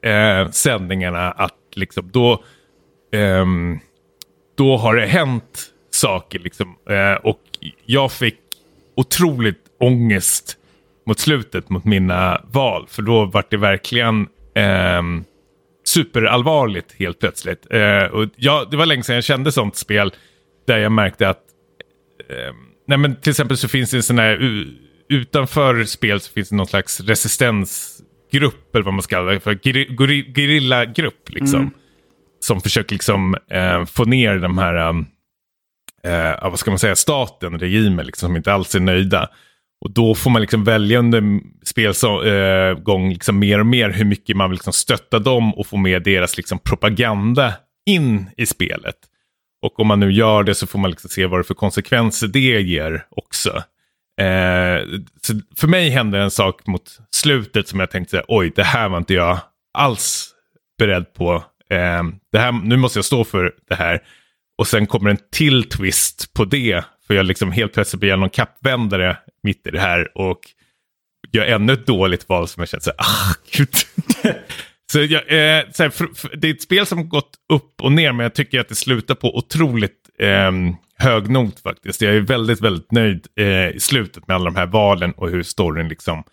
eh, 0.05 0.51
sändningarna 0.51 1.31
att 1.31 1.55
liksom 1.75 2.11
då, 2.13 2.33
eh, 3.13 3.47
då 4.57 4.77
har 4.77 4.97
det 4.97 5.07
hänt 5.07 5.73
saker. 5.91 6.39
Liksom, 6.39 6.77
eh, 6.91 7.15
och 7.15 7.41
jag 7.87 8.13
fick 8.13 8.39
otroligt 8.97 9.65
ångest 9.81 10.57
mot 11.07 11.19
slutet 11.19 11.71
mot 11.71 11.85
mina 11.85 12.41
val. 12.51 12.87
För 12.89 13.03
då 13.03 13.25
var 13.25 13.45
det 13.51 13.57
verkligen 13.57 14.27
eh, 14.55 15.03
superallvarligt 15.87 16.95
helt 16.99 17.19
plötsligt. 17.19 17.67
Eh, 17.71 18.05
och 18.05 18.29
jag, 18.37 18.71
det 18.71 18.77
var 18.77 18.87
länge 18.87 19.03
sedan 19.03 19.15
jag 19.15 19.25
kände 19.25 19.53
sånt 19.53 19.77
spel 19.77 20.15
där 20.67 20.79
jag 20.79 20.93
märkte 20.93 21.29
att 21.29 21.48
nej 22.87 22.99
men 22.99 23.17
till 23.17 23.31
exempel 23.31 23.57
så 23.57 23.69
finns 23.69 23.91
det 23.91 23.97
en 23.97 24.03
sån 24.03 24.19
här 24.19 24.39
utanför 25.09 25.85
spel 25.85 26.21
så 26.21 26.33
finns 26.33 26.49
det 26.49 26.57
någon 26.57 26.67
slags 26.67 27.01
resistensgrupp 27.01 28.75
eller 28.75 28.85
vad 28.85 28.95
man 28.95 29.03
ska 29.03 29.17
kalla 29.17 29.33
det 29.33 29.41
för. 29.41 29.55
Gerillagrupp 30.35 31.31
liksom. 31.31 31.61
Mm. 31.61 31.71
Som 32.41 32.61
försöker 32.61 32.95
liksom 32.95 33.37
eh, 33.51 33.85
få 33.85 34.05
ner 34.05 34.39
de 34.39 34.59
här, 34.59 34.89
eh, 36.05 36.51
vad 36.51 36.59
ska 36.59 36.71
man 36.71 36.79
säga, 36.79 36.97
staten, 36.97 37.59
regimen 37.59 38.07
liksom, 38.07 38.27
som 38.27 38.37
inte 38.37 38.53
alls 38.53 38.75
är 38.75 38.81
nöjda. 38.81 39.29
Och 39.81 39.91
då 39.91 40.15
får 40.15 40.31
man 40.31 40.41
liksom 40.41 40.65
välja 40.65 40.99
under 40.99 41.41
spelgång 41.65 43.07
eh, 43.07 43.13
liksom 43.13 43.39
mer 43.39 43.61
och 43.61 43.67
mer 43.67 43.91
hur 43.91 44.05
mycket 44.05 44.37
man 44.37 44.51
vill 44.51 44.57
liksom 44.57 44.73
stötta 44.73 45.19
dem 45.19 45.55
och 45.55 45.67
få 45.67 45.77
med 45.77 46.03
deras 46.03 46.37
liksom 46.37 46.59
propaganda 46.59 47.53
in 47.87 48.31
i 48.37 48.47
spelet. 48.47 48.97
Och 49.63 49.81
om 49.81 49.87
man 49.87 50.01
nu 50.01 50.13
gör 50.13 50.43
det 50.43 50.55
så 50.55 50.67
får 50.67 50.79
man 50.79 50.91
liksom 50.91 51.11
se 51.11 51.27
vad 51.27 51.41
det 51.41 51.45
för 51.45 51.55
konsekvenser 51.55 52.27
det 52.27 52.61
ger 52.61 53.07
också. 53.11 53.63
Eh, 54.21 54.85
för 55.57 55.67
mig 55.67 55.91
hände 55.91 56.19
en 56.19 56.31
sak 56.31 56.67
mot 56.67 56.99
slutet 57.11 57.69
som 57.69 57.81
jag 57.81 57.91
tänkte, 57.91 58.25
oj, 58.29 58.53
det 58.57 58.65
här 58.65 58.89
var 58.89 58.99
inte 58.99 59.15
jag 59.15 59.39
alls 59.75 60.35
beredd 60.79 61.15
på. 61.15 61.45
Eh, 61.71 62.03
det 62.33 62.39
här, 62.39 62.53
nu 62.53 62.77
måste 62.77 62.99
jag 62.99 63.05
stå 63.05 63.25
för 63.25 63.55
det 63.69 63.75
här. 63.75 64.03
Och 64.59 64.67
sen 64.67 64.87
kommer 64.87 65.11
en 65.11 65.19
till 65.33 65.69
twist 65.69 66.33
på 66.33 66.45
det. 66.45 66.85
För 67.07 67.15
jag 67.15 67.27
liksom 67.27 67.53
helt 67.53 67.73
plötsligt 67.73 68.01
blir 68.01 68.11
jag 68.11 68.19
någon 68.19 68.31
kappvändare 68.31 69.17
mitt 69.43 69.67
i 69.67 69.71
det 69.71 69.81
här 69.81 70.19
och 70.19 70.41
gör 71.33 71.45
ännu 71.45 71.73
ett 71.73 71.87
dåligt 71.87 72.29
val 72.29 72.49
som 72.49 72.61
jag 72.61 72.69
känner 72.69 72.83
så 72.83 72.91
här, 72.91 72.99
ah, 72.99 73.35
gud. 73.53 73.75
så, 74.93 74.99
jag, 74.99 75.23
eh, 75.23 75.65
så 75.73 75.83
här, 75.83 75.91
för, 75.91 76.07
för, 76.15 76.37
det 76.37 76.49
är 76.49 76.55
ett 76.55 76.63
spel 76.63 76.87
som 76.87 77.09
gått 77.09 77.31
upp 77.53 77.83
och 77.83 77.93
ner 77.93 78.13
men 78.13 78.25
jag 78.25 78.35
tycker 78.35 78.61
att 78.61 78.69
det 78.69 78.75
slutar 78.75 79.15
på 79.15 79.37
otroligt 79.37 80.09
eh, 80.19 80.53
hög 80.99 81.31
not 81.31 81.61
faktiskt. 81.61 82.03
Jag 82.03 82.15
är 82.15 82.21
väldigt, 82.21 82.61
väldigt 82.61 82.93
nöjd 82.93 83.27
eh, 83.37 83.69
i 83.69 83.81
slutet 83.81 84.29
med 84.29 84.35
alla 84.35 84.45
de 84.45 84.57
här 84.57 84.67
valen 84.67 85.13
och 85.13 85.31
hur 85.31 85.43
storyn 85.43 85.89
liksom 85.89 86.25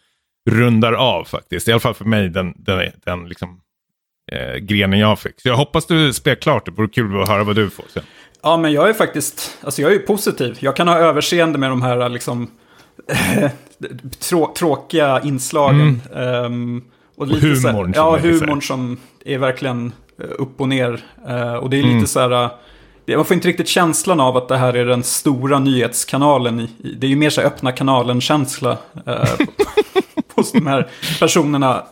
rundar 0.49 0.93
av 0.93 1.24
faktiskt. 1.24 1.68
I 1.68 1.72
alla 1.72 1.80
fall 1.80 1.93
för 1.93 2.06
mig 2.06 2.30
den, 2.30 2.53
den, 2.58 2.91
den 3.06 3.30
liksom, 3.30 3.60
eh, 4.32 4.56
grenen 4.56 4.99
jag 4.99 5.20
fick. 5.20 5.41
Så 5.41 5.47
jag 5.47 5.58
hoppas 5.58 5.86
du 5.86 6.14
spelar 6.14 6.36
klart, 6.36 6.66
det 6.66 6.72
vore 6.72 6.88
kul 6.88 7.22
att 7.22 7.28
höra 7.28 7.43
vad 7.43 7.56
du 7.56 7.70
får 7.70 7.86
sen. 7.93 8.03
Ja, 8.41 8.58
men 8.58 8.74
jag 8.74 8.89
är 8.89 8.93
faktiskt, 8.93 9.58
alltså 9.62 9.82
jag 9.82 9.93
är 9.93 9.99
positiv. 9.99 10.58
Jag 10.60 10.76
kan 10.76 10.88
ha 10.88 10.97
överseende 10.97 11.58
med 11.58 11.70
de 11.70 11.82
här 11.82 12.10
liksom 12.10 12.51
trå 14.20 14.53
tråkiga 14.58 15.22
inslagen. 15.24 16.01
Mm. 16.14 16.45
Um, 16.45 16.84
och, 17.16 17.28
lite 17.28 17.51
och 17.51 17.74
humorn. 17.74 17.93
Så, 17.93 17.99
ja, 17.99 18.18
humorn 18.18 18.61
som 18.61 18.97
är 19.26 19.38
verkligen 19.38 19.91
eh, 20.22 20.30
upp 20.39 20.61
och 20.61 20.70
ner. 20.70 21.03
Uh, 21.30 21.53
och 21.53 21.70
det 21.70 21.78
är 21.78 21.84
mm. 21.84 21.95
lite 21.95 22.07
så 22.07 22.20
här, 22.20 22.43
uh, 22.43 23.18
man 23.18 23.26
får 23.26 23.36
inte 23.36 23.47
riktigt 23.47 23.68
känslan 23.68 24.20
av 24.20 24.38
att 24.38 24.47
det 24.47 24.57
här 24.57 24.74
är 24.74 24.86
den 24.86 25.03
stora 25.03 25.59
nyhetskanalen. 25.59 26.68
Det 26.99 27.07
är 27.07 27.09
ju 27.09 27.16
mer 27.16 27.30
så 27.30 27.41
här 27.41 27.47
öppna 27.47 27.72
kanalen-känsla. 27.72 28.78
Hos 30.36 30.51
de 30.51 30.68
här 30.68 30.88
personerna. 31.20 31.84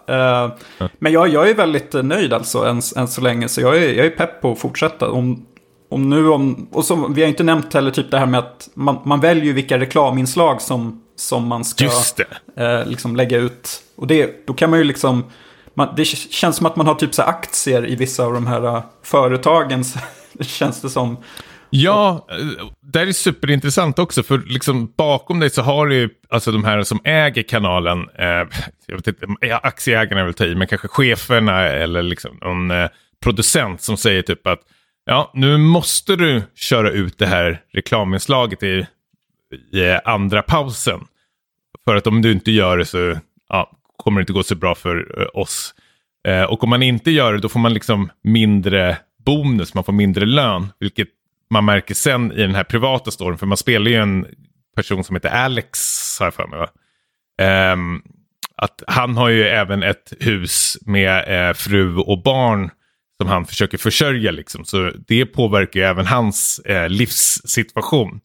Men 0.99 1.11
jag, 1.11 1.27
jag 1.27 1.49
är 1.49 1.55
väldigt 1.55 1.93
nöjd 1.93 2.33
alltså 2.33 2.65
än, 2.65 2.81
än 2.95 3.07
så 3.07 3.21
länge. 3.21 3.47
Så 3.47 3.61
jag 3.61 3.77
är, 3.77 3.93
jag 3.93 4.05
är 4.05 4.09
pepp 4.09 4.41
på 4.41 4.51
att 4.51 4.59
fortsätta. 4.59 5.09
Om, 5.09 5.45
om 5.93 6.09
nu 6.09 6.29
om, 6.29 6.67
och 6.71 6.85
så, 6.85 7.07
vi 7.07 7.21
har 7.21 7.29
inte 7.29 7.43
nämnt 7.43 7.73
heller 7.73 7.91
typ 7.91 8.11
det 8.11 8.19
här 8.19 8.25
med 8.25 8.39
att 8.39 8.69
man, 8.73 8.99
man 9.05 9.19
väljer 9.19 9.53
vilka 9.53 9.79
reklaminslag 9.79 10.61
som, 10.61 11.03
som 11.15 11.47
man 11.47 11.65
ska 11.65 11.85
eh, 12.57 12.85
liksom 12.85 13.15
lägga 13.15 13.37
ut. 13.37 13.82
Och 13.95 14.07
det, 14.07 14.47
då 14.47 14.53
kan 14.53 14.69
man 14.69 14.79
ju 14.79 14.85
liksom, 14.85 15.23
man, 15.73 15.93
det 15.95 16.05
känns 16.05 16.55
som 16.55 16.65
att 16.65 16.75
man 16.75 16.87
har 16.87 16.95
typ 16.95 17.13
så 17.13 17.21
aktier 17.21 17.89
i 17.89 17.95
vissa 17.95 18.23
av 18.23 18.33
de 18.33 18.47
här 18.47 18.75
äh, 18.75 18.83
företagen. 19.03 19.83
det 20.33 20.43
känns 20.43 20.81
det 20.81 20.89
som. 20.89 21.17
Ja, 21.69 22.27
eh, 22.29 22.37
det 22.81 23.05
det 23.05 23.09
är 23.09 23.11
superintressant 23.11 23.99
också 23.99 24.23
för 24.23 24.37
liksom 24.37 24.93
bakom 24.97 25.39
dig 25.39 25.49
så 25.49 25.61
har 25.61 25.87
du 25.87 26.09
alltså 26.29 26.51
de 26.51 26.63
här 26.63 26.83
som 26.83 26.99
äger 27.03 27.43
kanalen, 27.43 28.09
eh, 28.19 28.47
jag 28.87 28.95
vet 28.95 29.07
inte, 29.07 29.27
aktieägarna 29.61 30.25
vill 30.25 30.33
ta 30.33 30.45
i, 30.45 30.55
men 30.55 30.67
kanske 30.67 30.87
cheferna 30.87 31.61
eller 31.61 32.03
liksom 32.03 32.37
någon 32.41 32.71
eh, 32.71 32.89
producent 33.23 33.81
som 33.81 33.97
säger 33.97 34.21
typ 34.21 34.47
att 34.47 34.59
Ja, 35.05 35.31
nu 35.33 35.57
måste 35.57 36.15
du 36.15 36.41
köra 36.55 36.91
ut 36.91 37.17
det 37.17 37.25
här 37.25 37.61
reklaminslaget 37.73 38.63
i, 38.63 38.87
i 39.71 39.99
andra 40.05 40.41
pausen. 40.41 40.99
För 41.85 41.95
att 41.95 42.07
om 42.07 42.21
du 42.21 42.31
inte 42.31 42.51
gör 42.51 42.77
det 42.77 42.85
så 42.85 43.17
ja, 43.49 43.71
kommer 44.03 44.19
det 44.19 44.21
inte 44.21 44.33
gå 44.33 44.43
så 44.43 44.55
bra 44.55 44.75
för 44.75 45.21
eh, 45.21 45.39
oss. 45.41 45.75
Eh, 46.27 46.43
och 46.43 46.63
om 46.63 46.69
man 46.69 46.83
inte 46.83 47.11
gör 47.11 47.33
det 47.33 47.39
då 47.39 47.49
får 47.49 47.59
man 47.59 47.73
liksom 47.73 48.09
mindre 48.23 48.97
bonus, 49.25 49.73
man 49.73 49.83
får 49.83 49.93
mindre 49.93 50.25
lön. 50.25 50.67
Vilket 50.79 51.07
man 51.49 51.65
märker 51.65 51.93
sen 51.93 52.31
i 52.31 52.41
den 52.41 52.55
här 52.55 52.63
privata 52.63 53.11
storyn, 53.11 53.37
för 53.37 53.45
man 53.45 53.57
spelar 53.57 53.91
ju 53.91 53.97
en 53.97 54.25
person 54.75 55.03
som 55.03 55.15
heter 55.15 55.29
Alex, 55.29 55.79
har 56.19 56.25
jag 56.25 56.33
för 56.33 56.47
mig. 56.47 56.59
Va? 56.59 56.69
Um, 57.73 58.01
att 58.55 58.83
han 58.87 59.17
har 59.17 59.29
ju 59.29 59.43
även 59.43 59.83
ett 59.83 60.13
hus 60.19 60.77
med 60.81 61.47
eh, 61.49 61.53
fru 61.53 61.97
och 61.97 62.23
barn 62.23 62.71
som 63.21 63.27
han 63.27 63.45
försöker 63.45 63.77
försörja. 63.77 64.31
Liksom. 64.31 64.65
Så 64.65 64.91
det 65.07 65.25
påverkar 65.25 65.79
ju 65.79 65.85
även 65.85 66.05
hans 66.05 66.59
eh, 66.59 66.89
livssituation. 66.89 68.21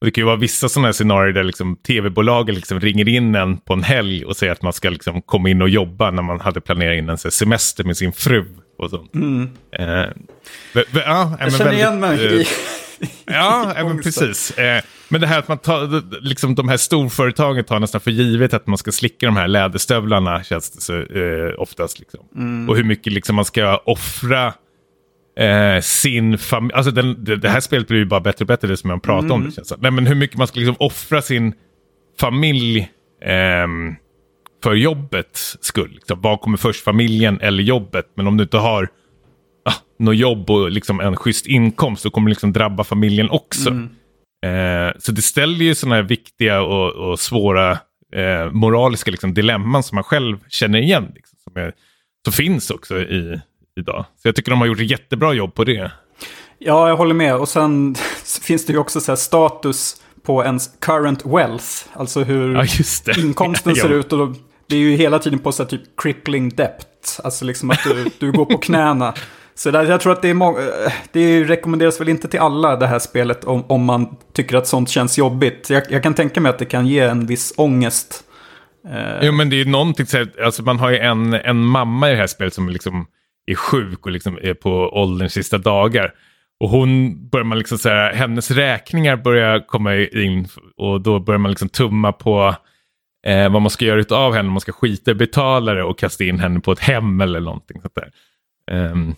Och 0.00 0.04
det 0.04 0.10
kan 0.10 0.22
ju 0.22 0.26
vara 0.26 0.36
vissa 0.36 0.68
sådana 0.68 0.88
här 0.88 0.92
scenarier 0.92 1.32
där 1.32 1.44
liksom, 1.44 1.76
tv-bolagen 1.76 2.54
liksom 2.54 2.80
ringer 2.80 3.08
in 3.08 3.34
en 3.34 3.58
på 3.58 3.72
en 3.72 3.82
helg 3.82 4.24
och 4.24 4.36
säger 4.36 4.52
att 4.52 4.62
man 4.62 4.72
ska 4.72 4.90
liksom, 4.90 5.22
komma 5.22 5.48
in 5.48 5.62
och 5.62 5.68
jobba 5.68 6.10
när 6.10 6.22
man 6.22 6.40
hade 6.40 6.60
planerat 6.60 6.98
in 6.98 7.08
en 7.08 7.18
semester 7.18 7.84
med 7.84 7.96
sin 7.96 8.12
fru. 8.12 8.46
Och 8.78 8.90
sånt. 8.90 9.14
Mm. 9.14 9.50
Eh, 9.72 10.06
ja, 10.92 11.36
jag 11.40 11.54
känner 11.54 11.72
igen 11.72 12.00
mig 12.00 12.40
i, 12.40 12.46
Ja, 13.24 13.72
men 13.76 14.02
precis. 14.02 14.50
Eh, 14.50 14.82
men 15.08 15.20
det 15.20 15.26
här 15.26 15.38
att 15.38 15.48
man 15.48 15.58
tar, 15.58 16.02
liksom 16.24 16.54
de 16.54 16.68
här 16.68 16.76
storföretagen 16.76 17.64
tar 17.64 17.80
nästan 17.80 18.00
för 18.00 18.10
givet 18.10 18.54
att 18.54 18.66
man 18.66 18.78
ska 18.78 18.92
slicka 18.92 19.26
de 19.26 19.36
här 19.36 19.48
läderstövlarna 19.48 20.44
känns 20.44 20.70
det 20.70 20.80
så 20.80 20.94
eh, 20.94 21.60
oftast. 21.60 21.98
Liksom. 21.98 22.20
Mm. 22.36 22.68
Och 22.68 22.76
hur 22.76 22.84
mycket 22.84 23.12
liksom 23.12 23.36
man 23.36 23.44
ska 23.44 23.76
offra 23.76 24.54
eh, 25.38 25.80
sin 25.80 26.38
familj. 26.38 26.74
Alltså 26.74 26.90
den, 26.90 27.24
det, 27.24 27.36
det, 27.36 27.48
här 27.48 27.60
spelet 27.60 27.88
blir 27.88 27.98
ju 27.98 28.04
bara 28.04 28.20
bättre 28.20 28.42
och 28.42 28.46
bättre 28.46 28.68
det 28.68 28.76
som 28.76 28.90
jag 28.90 29.02
pratar 29.02 29.24
mm. 29.24 29.32
om. 29.32 29.44
Det 29.44 29.52
känns. 29.52 29.72
Nej, 29.78 29.90
men 29.90 30.06
hur 30.06 30.14
mycket 30.14 30.36
man 30.36 30.46
ska 30.46 30.58
liksom 30.58 30.76
offra 30.78 31.22
sin 31.22 31.54
familj 32.20 32.90
ehm, 33.24 33.94
för 34.62 34.74
jobbets 34.74 35.56
skull. 35.60 35.90
Liksom, 35.90 36.20
vad 36.20 36.40
kommer 36.40 36.56
först, 36.56 36.84
familjen 36.84 37.40
eller 37.40 37.62
jobbet? 37.62 38.12
Men 38.16 38.26
om 38.26 38.36
du 38.36 38.42
inte 38.42 38.56
har 38.56 38.88
ah, 39.64 39.74
något 39.98 40.16
jobb 40.16 40.50
och 40.50 40.70
liksom 40.70 41.00
en 41.00 41.16
schysst 41.16 41.46
inkomst 41.46 42.02
så 42.02 42.10
kommer 42.10 42.28
det 42.28 42.32
liksom 42.32 42.52
drabba 42.52 42.84
familjen 42.84 43.30
också. 43.30 43.70
Mm. 43.70 43.88
Eh, 44.46 44.92
så 44.98 45.12
det 45.12 45.22
ställer 45.22 45.64
ju 45.64 45.74
sådana 45.74 45.94
här 45.94 46.02
viktiga 46.02 46.62
och, 46.62 46.92
och 46.92 47.20
svåra 47.20 47.70
eh, 48.14 48.52
moraliska 48.52 49.10
liksom, 49.10 49.34
dilemman 49.34 49.82
som 49.82 49.94
man 49.94 50.04
själv 50.04 50.38
känner 50.48 50.78
igen. 50.78 51.12
Liksom, 51.14 51.38
som, 51.38 51.62
är, 51.62 51.72
som 52.24 52.32
finns 52.32 52.70
också 52.70 52.98
i, 52.98 53.40
idag. 53.78 54.04
Så 54.22 54.28
jag 54.28 54.36
tycker 54.36 54.50
de 54.50 54.60
har 54.60 54.66
gjort 54.66 54.80
ett 54.80 54.90
jättebra 54.90 55.32
jobb 55.32 55.54
på 55.54 55.64
det. 55.64 55.92
Ja, 56.58 56.88
jag 56.88 56.96
håller 56.96 57.14
med. 57.14 57.36
Och 57.36 57.48
sen 57.48 57.94
finns 58.42 58.66
det 58.66 58.72
ju 58.72 58.78
också 58.78 59.00
så 59.00 59.16
status 59.16 60.02
på 60.22 60.44
ens 60.44 60.70
current 60.80 61.26
wealth. 61.26 61.66
Alltså 61.92 62.20
hur 62.20 62.54
ja, 62.54 62.64
inkomsten 63.18 63.74
ser 63.76 63.92
ut. 63.92 64.12
Och 64.12 64.28
det 64.66 64.76
är 64.76 64.80
ju 64.80 64.96
hela 64.96 65.18
tiden 65.18 65.38
på 65.38 65.52
så 65.52 65.62
här, 65.62 65.70
typ 65.70 65.82
crippling 65.96 66.48
debt. 66.48 67.20
Alltså 67.24 67.44
liksom 67.44 67.70
att 67.70 67.80
du, 67.84 68.10
du 68.18 68.32
går 68.32 68.44
på 68.44 68.58
knäna. 68.58 69.14
Så 69.54 69.70
där, 69.70 69.84
jag 69.84 70.00
tror 70.00 70.12
att 70.12 70.22
det, 70.22 70.28
är 70.28 70.62
det 71.12 71.44
rekommenderas 71.44 72.00
väl 72.00 72.08
inte 72.08 72.28
till 72.28 72.40
alla 72.40 72.76
det 72.76 72.86
här 72.86 72.98
spelet 72.98 73.44
om, 73.44 73.64
om 73.68 73.84
man 73.84 74.16
tycker 74.32 74.56
att 74.56 74.66
sånt 74.66 74.88
känns 74.88 75.18
jobbigt. 75.18 75.70
Jag, 75.70 75.82
jag 75.90 76.02
kan 76.02 76.14
tänka 76.14 76.40
mig 76.40 76.50
att 76.50 76.58
det 76.58 76.64
kan 76.64 76.86
ge 76.86 77.00
en 77.00 77.26
viss 77.26 77.52
ångest. 77.56 78.24
Eh. 78.88 79.26
Jo 79.26 79.32
men 79.32 79.50
det 79.50 79.56
är 79.56 79.64
ju 79.64 79.70
någonting, 79.70 80.06
alltså 80.44 80.62
man 80.62 80.78
har 80.78 80.90
ju 80.90 80.98
en, 80.98 81.34
en 81.34 81.56
mamma 81.56 82.08
i 82.08 82.12
det 82.12 82.18
här 82.18 82.26
spelet 82.26 82.54
som 82.54 82.68
liksom 82.68 83.06
är 83.50 83.54
sjuk 83.54 84.06
och 84.06 84.12
liksom 84.12 84.38
är 84.42 84.54
på 84.54 84.70
ålderns 84.70 85.32
sista 85.32 85.58
dagar. 85.58 86.14
Och 86.60 86.68
hon 86.68 87.18
börjar 87.28 87.44
man 87.44 87.58
liksom 87.58 87.78
så 87.78 87.88
här, 87.88 88.14
hennes 88.14 88.50
räkningar 88.50 89.16
börjar 89.16 89.66
komma 89.66 89.96
in 89.96 90.48
och 90.76 91.00
då 91.00 91.18
börjar 91.18 91.38
man 91.38 91.50
liksom 91.50 91.68
tumma 91.68 92.12
på 92.12 92.54
eh, 93.26 93.52
vad 93.52 93.62
man 93.62 93.70
ska 93.70 93.84
göra 93.84 94.16
av 94.16 94.34
henne. 94.34 94.46
Om 94.46 94.52
man 94.52 94.60
ska 94.60 94.72
skita 94.72 95.10
i 95.10 95.14
betalare 95.14 95.84
och 95.84 95.98
kasta 95.98 96.24
in 96.24 96.38
henne 96.38 96.60
på 96.60 96.72
ett 96.72 96.78
hem 96.78 97.20
eller 97.20 97.40
någonting 97.40 97.80
sånt 97.80 97.94
där. 97.94 98.10
Um, 98.90 99.14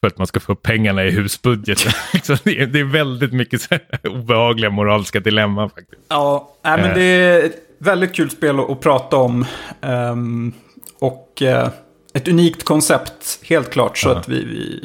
för 0.00 0.06
att 0.06 0.18
man 0.18 0.26
ska 0.26 0.40
få 0.40 0.52
upp 0.52 0.62
pengarna 0.62 1.04
i 1.04 1.10
husbudgeten. 1.10 1.92
det, 2.44 2.60
är, 2.60 2.66
det 2.66 2.80
är 2.80 2.84
väldigt 2.84 3.32
mycket 3.32 3.60
så 3.60 3.78
obehagliga 4.04 4.70
moraliska 4.70 5.20
dilemman 5.20 5.70
faktiskt. 5.70 6.02
Ja, 6.08 6.56
äh, 6.64 6.76
men 6.76 6.94
det 6.94 7.02
är 7.02 7.44
ett 7.44 7.56
väldigt 7.78 8.14
kul 8.14 8.30
spel 8.30 8.60
att, 8.60 8.70
att 8.70 8.80
prata 8.80 9.16
om. 9.16 9.46
Um, 9.80 10.52
och 10.98 11.42
uh, 11.42 11.68
ett 12.14 12.28
unikt 12.28 12.64
koncept, 12.64 13.40
helt 13.42 13.70
klart. 13.70 13.98
Så 13.98 14.08
-huh. 14.08 14.18
att 14.18 14.28
vi, 14.28 14.44
vi 14.44 14.80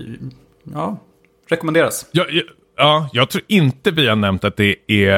ja, 0.74 0.98
rekommenderas. 1.50 2.06
Ja, 2.12 2.26
ja, 2.30 2.42
ja, 2.78 3.10
jag 3.14 3.30
tror 3.30 3.44
inte 3.48 3.92
vi 3.92 4.08
har 4.08 4.16
nämnt 4.16 4.44
att 4.44 4.58
det 4.58 4.76
är, 4.88 5.14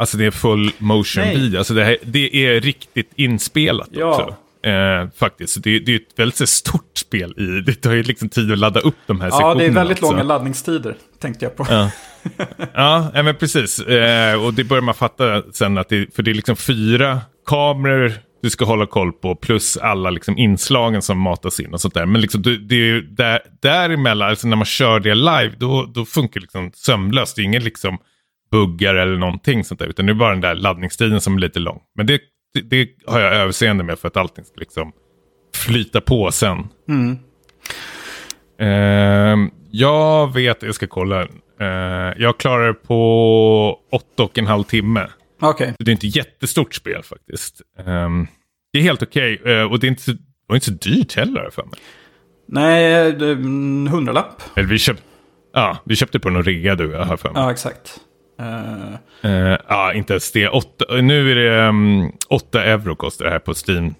alltså 0.00 0.16
det 0.16 0.24
är 0.24 0.30
full 0.30 0.70
motion 0.78 1.24
video. 1.24 1.58
Alltså 1.58 1.74
det, 1.74 1.84
här, 1.84 1.96
det 2.02 2.46
är 2.46 2.60
riktigt 2.60 3.10
inspelat 3.16 3.88
ja. 3.90 4.06
också. 4.06 4.36
Eh, 4.68 5.08
faktiskt. 5.16 5.62
Det, 5.62 5.78
det 5.78 5.92
är 5.92 5.96
ett 5.96 6.18
väldigt 6.18 6.48
stort 6.48 6.98
spel. 6.98 7.34
i 7.36 7.60
Det 7.66 7.74
tar 7.74 7.92
ju 7.92 8.02
liksom 8.02 8.28
tid 8.28 8.52
att 8.52 8.58
ladda 8.58 8.80
upp 8.80 8.94
de 9.06 9.20
här 9.20 9.30
sektionerna. 9.30 9.52
Ja, 9.52 9.58
det 9.58 9.66
är 9.66 9.70
väldigt 9.70 10.00
långa 10.00 10.22
laddningstider, 10.22 10.96
tänkte 11.18 11.44
jag 11.44 11.56
på. 11.56 11.66
Ja, 12.74 13.10
ja 13.14 13.22
men 13.22 13.34
precis. 13.34 13.80
Eh, 13.80 14.44
och 14.44 14.54
det 14.54 14.64
börjar 14.64 14.82
man 14.82 14.94
fatta 14.94 15.42
sen, 15.52 15.78
att 15.78 15.88
det, 15.88 16.14
för 16.14 16.22
det 16.22 16.30
är 16.30 16.34
liksom 16.34 16.56
fyra 16.56 17.20
kameror 17.46 18.12
du 18.42 18.50
ska 18.50 18.64
hålla 18.64 18.86
koll 18.86 19.12
på 19.12 19.34
plus 19.34 19.76
alla 19.76 20.10
liksom 20.10 20.38
inslagen 20.38 21.02
som 21.02 21.18
matas 21.18 21.60
in 21.60 21.74
och 21.74 21.80
sånt 21.80 21.94
där. 21.94 22.06
Men 22.06 22.20
liksom, 22.20 22.42
det, 22.42 22.58
det 22.58 22.74
är 22.74 22.86
ju 22.86 23.00
där, 23.02 23.40
däremellan, 23.62 24.28
alltså 24.28 24.48
när 24.48 24.56
man 24.56 24.64
kör 24.64 25.00
det 25.00 25.14
live, 25.14 25.52
då, 25.58 25.90
då 25.94 26.04
funkar 26.04 26.40
det 26.40 26.44
liksom 26.44 26.70
sömlöst. 26.74 27.36
Det 27.36 27.42
är 27.42 27.44
ingen 27.44 27.64
liksom 27.64 27.98
buggar 28.50 28.94
eller 28.94 29.16
någonting 29.16 29.64
sånt 29.64 29.80
där, 29.80 29.86
utan 29.86 30.06
det 30.06 30.12
är 30.12 30.14
bara 30.14 30.30
den 30.30 30.40
där 30.40 30.54
laddningstiden 30.54 31.20
som 31.20 31.36
är 31.36 31.40
lite 31.40 31.58
lång. 31.58 31.80
Men 31.96 32.06
det, 32.06 32.20
det, 32.54 32.60
det 32.60 32.88
har 33.06 33.20
jag 33.20 33.34
överseende 33.34 33.84
med 33.84 33.98
för 33.98 34.08
att 34.08 34.16
allting 34.16 34.44
ska 34.44 34.54
liksom 34.56 34.92
flyta 35.54 36.00
på 36.00 36.32
sen. 36.32 36.68
Mm. 36.88 37.18
Uh, 38.62 39.48
jag 39.70 40.34
vet, 40.34 40.62
jag 40.62 40.74
ska 40.74 40.86
kolla. 40.86 41.22
Uh, 41.60 42.12
jag 42.16 42.38
klarar 42.38 42.66
det 42.66 42.74
på 42.74 43.78
åtta 43.92 44.22
och 44.22 44.38
en 44.38 44.46
halv 44.46 44.64
timme. 44.64 45.06
Okay. 45.40 45.72
Det 45.78 45.90
är 45.90 45.92
inte 45.92 46.06
jättestort 46.06 46.74
spel 46.74 47.02
faktiskt. 47.02 47.60
Um, 47.86 48.28
det 48.72 48.78
är 48.78 48.82
helt 48.82 49.02
okej 49.02 49.40
okay. 49.40 49.54
uh, 49.54 49.72
och 49.72 49.80
det 49.80 49.86
är 49.86 49.88
inte 49.88 50.02
så, 50.02 50.12
inte 50.52 50.66
så 50.66 50.72
dyrt 50.72 51.16
heller 51.16 51.50
för 51.50 51.62
mig. 51.62 51.80
Nej, 52.48 53.12
det 53.12 53.30
en 53.30 53.88
hundralapp. 53.88 54.42
Eller 54.56 54.68
vi, 54.68 54.78
köpt, 54.78 55.02
ja, 55.52 55.78
vi 55.84 55.96
köpte 55.96 56.18
på 56.18 56.30
någon 56.30 56.42
rea 56.42 56.74
du 56.74 56.92
jag 56.92 57.04
har 57.04 57.16
för 57.16 57.30
mig. 57.30 57.42
Ja, 57.42 57.50
exakt. 57.50 58.00
Uh... 58.40 59.30
Uh, 59.30 59.58
ja, 59.68 59.92
inte 59.92 60.12
ens 60.12 60.32
det. 60.32 60.48
Åtta, 60.48 60.84
nu 60.94 61.30
är 61.30 61.34
det 61.34 61.68
um, 61.68 62.12
8 62.28 62.64
euro 62.64 62.96
kostar 62.96 63.24
det 63.24 63.30
här 63.30 63.38
på 63.38 63.54
Steam. 63.68 63.94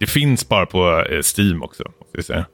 Det 0.00 0.06
finns 0.06 0.48
bara 0.48 0.66
på 0.66 1.04
uh, 1.10 1.20
Steam 1.36 1.62
också. 1.62 1.82
Måste 2.00 2.16
jag 2.18 2.24
säga. 2.24 2.46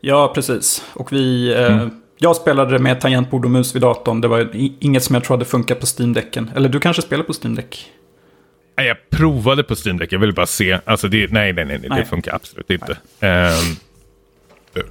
Ja, 0.00 0.32
precis. 0.34 0.84
Och 0.94 1.12
vi... 1.12 1.54
Mm. 1.54 1.90
Jag 2.18 2.36
spelade 2.36 2.72
det 2.72 2.78
med 2.78 3.00
tangentbord 3.00 3.44
och 3.44 3.50
mus 3.50 3.74
vid 3.74 3.82
datorn. 3.82 4.20
Det 4.20 4.28
var 4.28 4.50
inget 4.80 5.04
som 5.04 5.14
jag 5.14 5.24
tror 5.24 5.36
hade 5.36 5.44
funkat 5.44 5.80
på 5.80 5.86
Steam-däcken. 5.86 6.50
Eller 6.56 6.68
du 6.68 6.80
kanske 6.80 7.02
spelar 7.02 7.24
på 7.24 7.32
Steam-däck? 7.32 7.92
Jag 8.84 9.10
provade 9.10 9.62
på 9.62 9.74
Steam 9.74 9.98
Deck, 9.98 10.12
jag 10.12 10.18
ville 10.18 10.32
bara 10.32 10.46
se. 10.46 10.78
Alltså 10.84 11.08
det, 11.08 11.32
nej, 11.32 11.52
nej, 11.52 11.64
nej, 11.64 11.80
nej, 11.88 12.00
det 12.00 12.04
funkar 12.04 12.34
absolut 12.34 12.70
inte. 12.70 12.98
Nej, 13.20 13.54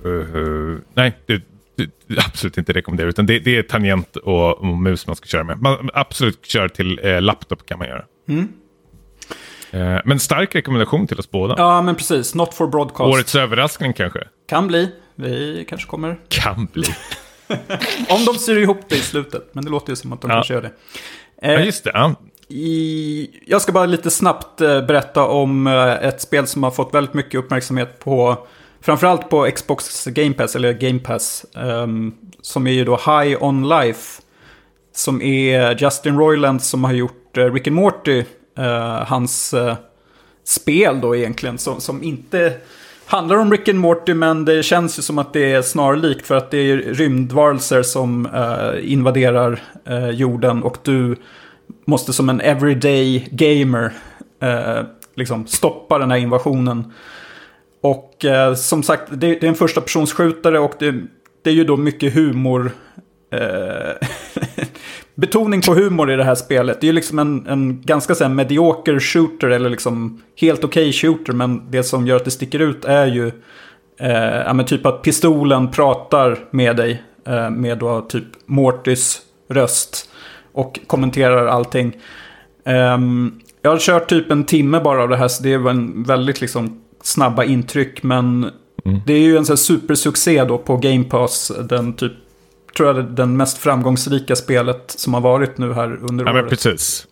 um, 0.03 0.11
uh, 0.11 0.35
uh, 0.35 0.77
nej 0.93 1.17
det, 1.25 1.41
det, 1.75 1.89
absolut 2.25 2.57
inte 2.57 2.73
rekommendera. 2.73 3.09
Utan 3.09 3.25
det, 3.25 3.39
det 3.39 3.57
är 3.57 3.63
tangent 3.63 4.15
och, 4.15 4.57
och, 4.57 4.65
mus 4.65 5.07
man 5.07 5.15
ska 5.15 5.25
köra 5.25 5.43
med. 5.43 5.61
Man, 5.61 5.89
absolut 5.93 6.45
kör 6.45 6.67
till 6.67 6.99
uh, 6.99 7.21
laptop 7.21 7.65
kan 7.65 7.79
man 7.79 7.87
göra. 7.87 8.05
Mm. 8.29 8.47
Men 10.05 10.19
stark 10.19 10.55
rekommendation 10.55 11.07
till 11.07 11.19
oss 11.19 11.31
båda. 11.31 11.55
Ja, 11.57 11.81
men 11.81 11.95
precis. 11.95 12.35
Not 12.35 12.53
for 12.53 12.67
broadcast. 12.67 13.01
Årets 13.01 13.35
överraskning 13.35 13.93
kanske? 13.93 14.19
Kan 14.49 14.67
bli. 14.67 14.91
Vi 15.19 15.65
kanske 15.69 15.87
kommer... 15.87 16.19
Kan 16.27 16.67
bli. 16.73 16.87
Om 18.09 18.25
de 18.25 18.35
syr 18.39 18.57
ihop 18.57 18.79
det 18.89 18.95
i 18.95 18.99
slutet. 19.01 19.49
Men 19.51 19.65
det 19.65 19.71
låter 19.71 19.89
ju 19.89 19.95
som 19.95 20.13
att 20.13 20.21
de 20.21 20.31
ja. 20.31 20.35
kanske 20.35 20.53
gör 20.53 20.61
det. 20.61 20.71
Eh, 21.41 21.53
ja, 21.53 21.59
just 21.59 21.83
det. 21.83 21.91
Ja. 21.93 22.15
I, 22.47 23.29
jag 23.45 23.61
ska 23.61 23.71
bara 23.71 23.85
lite 23.85 24.09
snabbt 24.09 24.61
eh, 24.61 24.81
berätta 24.81 25.25
om 25.25 25.67
eh, 25.67 25.93
ett 25.93 26.21
spel 26.21 26.47
som 26.47 26.63
har 26.63 26.71
fått 26.71 26.93
väldigt 26.93 27.13
mycket 27.13 27.35
uppmärksamhet 27.35 27.99
på 27.99 28.47
framförallt 28.81 29.29
på 29.29 29.51
Xbox 29.55 30.05
Game 30.05 30.33
Pass, 30.33 30.55
eller 30.55 30.73
Game 30.73 30.99
Pass, 30.99 31.45
um, 31.53 32.15
som 32.41 32.67
är 32.67 32.71
ju 32.71 32.85
då 32.85 32.95
High 32.95 33.43
On 33.43 33.69
Life. 33.69 34.21
Som 34.93 35.21
är 35.21 35.83
Justin 35.83 36.17
Roiland 36.17 36.63
som 36.63 36.83
har 36.83 36.93
gjort 36.93 37.37
uh, 37.37 37.53
Rick 37.53 37.67
and 37.67 37.75
Morty, 37.75 38.23
uh, 38.59 38.65
hans 39.07 39.53
uh, 39.53 39.73
spel 40.43 41.01
då 41.01 41.15
egentligen, 41.15 41.57
som, 41.57 41.81
som 41.81 42.03
inte 42.03 42.53
handlar 43.07 43.35
om 43.35 43.51
Rick 43.51 43.67
and 43.69 43.79
Morty, 43.79 44.13
men 44.13 44.45
det 44.45 44.63
känns 44.63 44.99
ju 44.99 45.01
som 45.01 45.17
att 45.17 45.33
det 45.33 45.53
är 45.53 45.61
snarlikt 45.61 46.27
för 46.27 46.35
att 46.35 46.51
det 46.51 46.57
är 46.57 46.77
rymdvarelser 46.77 47.83
som 47.83 48.25
eh, 48.25 48.91
invaderar 48.91 49.61
eh, 49.85 50.09
jorden 50.09 50.63
och 50.63 50.77
du 50.83 51.15
måste 51.85 52.13
som 52.13 52.29
en 52.29 52.41
everyday 52.41 53.27
gamer 53.31 53.93
eh, 54.41 54.85
liksom 55.15 55.47
stoppa 55.47 55.97
den 55.97 56.11
här 56.11 56.17
invasionen. 56.17 56.93
Och 57.81 58.25
eh, 58.25 58.53
som 58.53 58.83
sagt, 58.83 59.03
det, 59.09 59.15
det, 59.15 59.43
är 59.43 59.49
en 59.49 59.55
första 59.55 59.81
personsskjutare 59.81 60.59
och 60.59 60.73
det, 60.79 60.91
det 61.43 61.49
är 61.49 61.53
ju 61.53 61.63
då 61.63 61.77
mycket 61.77 62.13
humor. 62.13 62.71
Eh, 65.17 65.21
betoning 65.21 65.61
på 65.61 65.73
humor 65.73 66.11
i 66.11 66.15
det 66.15 66.23
här 66.23 66.35
spelet. 66.35 66.81
Det 66.81 66.85
är 66.85 66.89
ju 66.89 66.93
liksom 66.93 67.19
en, 67.19 67.47
en 67.47 67.81
ganska 67.81 68.15
så 68.15 68.23
här, 68.23 68.31
medioker 68.31 68.99
shooter 68.99 69.47
eller 69.47 69.69
liksom 69.69 70.21
helt 70.35 70.63
okej 70.63 70.89
okay 70.89 70.93
shooter. 70.93 71.33
Men 71.33 71.71
det 71.71 71.83
som 71.83 72.07
gör 72.07 72.15
att 72.15 72.25
det 72.25 72.31
sticker 72.31 72.59
ut 72.59 72.85
är 72.85 73.05
ju 73.05 73.31
eh, 73.99 74.37
ja, 74.45 74.53
men 74.53 74.65
typ 74.65 74.85
att 74.85 75.01
pistolen 75.01 75.71
pratar 75.71 76.39
med 76.51 76.75
dig 76.75 77.03
eh, 77.27 77.49
med 77.49 77.77
då 77.77 78.01
typ 78.01 78.25
Mortys 78.45 79.21
röst 79.49 80.09
och 80.53 80.79
kommenterar 80.87 81.47
allting. 81.47 81.97
Um, 82.65 83.39
jag 83.61 83.71
har 83.71 83.77
kört 83.77 84.09
typ 84.09 84.31
en 84.31 84.43
timme 84.43 84.79
bara 84.79 85.03
av 85.03 85.09
det 85.09 85.17
här, 85.17 85.27
så 85.27 85.43
det 85.43 85.57
var 85.57 85.71
en 85.71 86.03
väldigt 86.03 86.41
liksom 86.41 86.81
snabba 87.01 87.43
intryck. 87.43 88.03
Men 88.03 88.51
mm. 88.85 89.01
det 89.05 89.13
är 89.13 89.19
ju 89.19 89.37
en 89.37 89.45
sån 89.45 89.53
här 89.53 89.57
supersuccé 89.57 90.43
då 90.43 90.57
på 90.57 90.77
Game 90.77 91.03
Pass. 91.03 91.51
Den 91.69 91.93
typ, 91.93 92.11
tror 92.77 92.95
jag, 92.95 93.05
den 93.05 93.37
mest 93.37 93.57
framgångsrika 93.57 94.35
spelet 94.35 94.83
som 94.97 95.13
har 95.13 95.21
varit 95.21 95.57
nu 95.57 95.73
här 95.73 95.99
under 96.09 96.25
ja, 96.25 96.31
året. 96.31 96.43
Men 96.43 96.49
precis. 96.49 97.07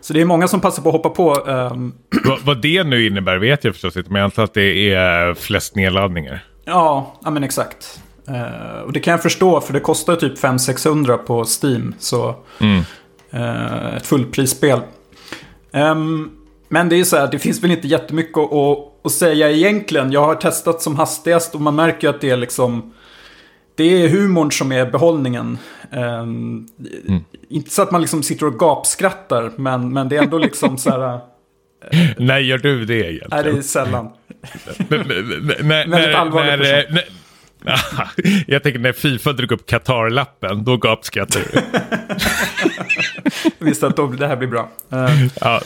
Så 0.00 0.12
det 0.12 0.20
är 0.20 0.24
många 0.24 0.48
som 0.48 0.60
passar 0.60 0.82
på 0.82 0.88
att 0.88 0.94
hoppa 0.94 1.08
på. 1.08 1.34
Um... 1.34 1.94
vad, 2.24 2.40
vad 2.40 2.62
det 2.62 2.84
nu 2.84 3.06
innebär 3.06 3.38
vet 3.38 3.64
jag 3.64 3.74
förstås 3.74 3.96
inte, 3.96 4.10
men 4.10 4.20
jag 4.20 4.24
antar 4.24 4.44
att 4.44 4.54
det 4.54 4.94
är 4.94 5.34
flest 5.34 5.74
nedladdningar. 5.74 6.44
Ja, 6.64 7.18
ja 7.24 7.30
men 7.30 7.44
exakt. 7.44 8.00
Uh, 8.28 8.80
och 8.80 8.92
det 8.92 9.00
kan 9.00 9.10
jag 9.10 9.22
förstå, 9.22 9.60
för 9.60 9.72
det 9.72 9.80
kostar 9.80 10.16
typ 10.16 10.38
500-600 10.38 11.16
på 11.16 11.44
Steam. 11.44 11.94
Så 11.98 12.36
mm. 12.58 12.82
uh, 13.34 13.96
ett 13.96 14.06
fullprisspel. 14.06 14.80
Um, 15.72 16.30
men 16.68 16.88
det 16.88 16.96
är 16.96 17.04
så 17.04 17.16
här, 17.16 17.28
det 17.30 17.38
finns 17.38 17.62
väl 17.62 17.70
inte 17.70 17.88
jättemycket 17.88 18.38
att, 18.38 18.52
att, 18.52 18.78
att 19.04 19.12
säga 19.12 19.50
egentligen. 19.50 20.12
Jag 20.12 20.24
har 20.24 20.34
testat 20.34 20.82
som 20.82 20.96
hastigast 20.96 21.54
och 21.54 21.60
man 21.60 21.76
märker 21.76 22.08
att 22.08 22.20
det 22.20 22.30
är 22.30 22.36
liksom... 22.36 22.92
Det 23.78 24.04
är 24.04 24.08
humorn 24.08 24.52
som 24.52 24.72
är 24.72 24.86
behållningen. 24.90 25.58
Um, 25.92 26.68
mm. 27.08 27.24
Inte 27.48 27.70
så 27.70 27.82
att 27.82 27.90
man 27.90 28.00
liksom 28.00 28.22
sitter 28.22 28.46
och 28.46 28.58
gapskrattar, 28.58 29.52
men, 29.56 29.92
men 29.92 30.08
det 30.08 30.16
är 30.16 30.22
ändå 30.22 30.38
liksom 30.38 30.78
så 30.78 30.90
här... 30.90 31.20
När 32.18 32.38
gör 32.38 32.58
du 32.58 32.84
det 32.84 32.94
egentligen? 32.94 33.28
Nej, 33.30 33.44
det 33.44 33.50
är 33.58 33.62
sällan. 33.62 34.08
Väldigt 34.88 36.14
allvarlig 36.14 36.58
person. 36.58 36.94
när, 36.94 37.04
Jag 38.46 38.62
tänker 38.62 38.78
när 38.78 38.92
Fifa 38.92 39.32
drog 39.32 39.52
upp 39.52 39.66
Qatar-lappen, 39.70 40.64
då 40.64 40.76
gapskrattar 40.76 41.40
du. 41.52 41.60
Visste 43.58 43.86
att 43.86 43.96
då, 43.96 44.06
det 44.06 44.26
här 44.26 44.36
blir 44.36 44.48
bra. 44.48 44.68
Eh, 44.92 45.26
Ja. 45.40 45.60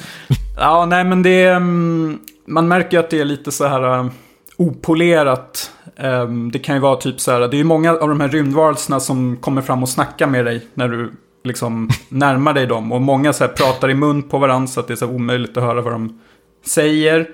Ja, 0.57 0.87
nej 0.87 1.05
men 1.05 1.23
det 1.23 1.43
är... 1.43 1.57
mm, 1.57 2.19
Man 2.47 2.69
märker 2.69 2.99
att 2.99 3.11
det 3.11 3.21
är 3.21 3.25
lite 3.25 3.53
så 3.53 3.67
här 3.67 3.99
um, 3.99 4.11
opolerat. 4.57 5.71
Ehm, 5.97 6.51
det 6.51 6.59
kan 6.59 6.75
ju 6.75 6.81
vara 6.81 6.97
typ 6.97 7.21
så 7.21 7.33
här, 7.33 7.41
det 7.41 7.57
är 7.57 7.59
ju 7.59 7.65
många 7.65 7.93
av 7.93 8.09
de 8.09 8.21
här 8.21 8.29
rymdvarelserna 8.29 9.01
som 9.01 9.37
kommer 9.37 9.63
fram 9.63 9.83
och 9.83 9.89
snackar 9.89 10.27
med 10.27 10.45
dig 10.45 10.67
när 10.75 10.89
du 10.89 11.13
liksom 11.45 11.91
närmar 12.09 12.55
dig 12.55 12.67
dem. 12.67 12.93
Och 12.93 13.03
många 13.03 13.33
så 13.33 13.45
här 13.45 13.53
pratar 13.53 13.91
i 13.91 13.95
mun 13.95 14.23
på 14.23 14.39
varandra 14.39 14.67
så 14.67 14.81
att 14.81 14.87
det 14.87 14.95
är 14.95 14.97
så 14.97 15.09
omöjligt 15.09 15.57
att 15.57 15.63
höra 15.63 15.81
vad 15.81 15.93
de 15.93 16.21
säger. 16.67 17.31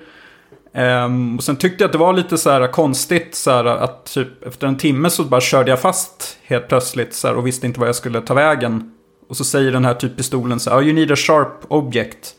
Ehm, 0.73 1.37
och 1.37 1.43
sen 1.43 1.55
tyckte 1.55 1.83
jag 1.83 1.87
att 1.87 1.91
det 1.91 1.97
var 1.97 2.13
lite 2.13 2.37
så 2.37 2.49
här 2.49 2.67
konstigt 2.67 3.35
så 3.35 3.51
här 3.51 3.65
att 3.65 4.05
typ 4.05 4.43
efter 4.43 4.67
en 4.67 4.77
timme 4.77 5.09
så 5.09 5.23
bara 5.23 5.41
körde 5.41 5.69
jag 5.69 5.81
fast 5.81 6.37
helt 6.43 6.67
plötsligt 6.67 7.13
så 7.13 7.27
här 7.27 7.35
och 7.35 7.47
visste 7.47 7.65
inte 7.67 7.79
vad 7.79 7.89
jag 7.89 7.95
skulle 7.95 8.21
ta 8.21 8.33
vägen. 8.33 8.91
Och 9.29 9.37
så 9.37 9.43
säger 9.43 9.71
den 9.71 9.85
här 9.85 9.93
typ 9.93 10.17
pistolen 10.17 10.59
så 10.59 10.69
här, 10.69 10.77
oh, 10.77 10.83
you 10.83 10.93
need 10.93 11.11
a 11.11 11.15
sharp 11.15 11.65
object. 11.67 12.35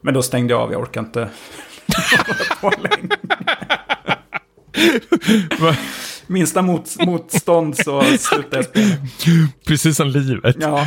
Men 0.00 0.14
då 0.14 0.22
stängde 0.22 0.54
jag 0.54 0.60
av, 0.60 0.72
jag 0.72 0.80
orkar 0.80 1.00
inte 1.00 1.28
på. 2.60 2.72
Minsta 6.30 6.62
mot, 6.62 6.96
motstånd 7.06 7.76
så 7.76 8.02
slutar 8.02 8.56
jag 8.58 8.64
spela. 8.64 8.86
Precis 9.66 9.96
som 9.96 10.08
livet. 10.08 10.56
Ja. 10.60 10.86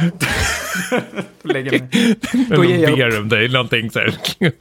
Lägger 1.44 1.72
mig. 1.72 1.90
Då 2.50 2.56
Då 2.56 2.66
ger 2.66 2.90
jag 2.90 2.98
ber 2.98 3.20
om 3.20 3.30
dig 3.30 3.50
någonting 3.50 3.92
så 3.92 4.00
här. 4.00 4.14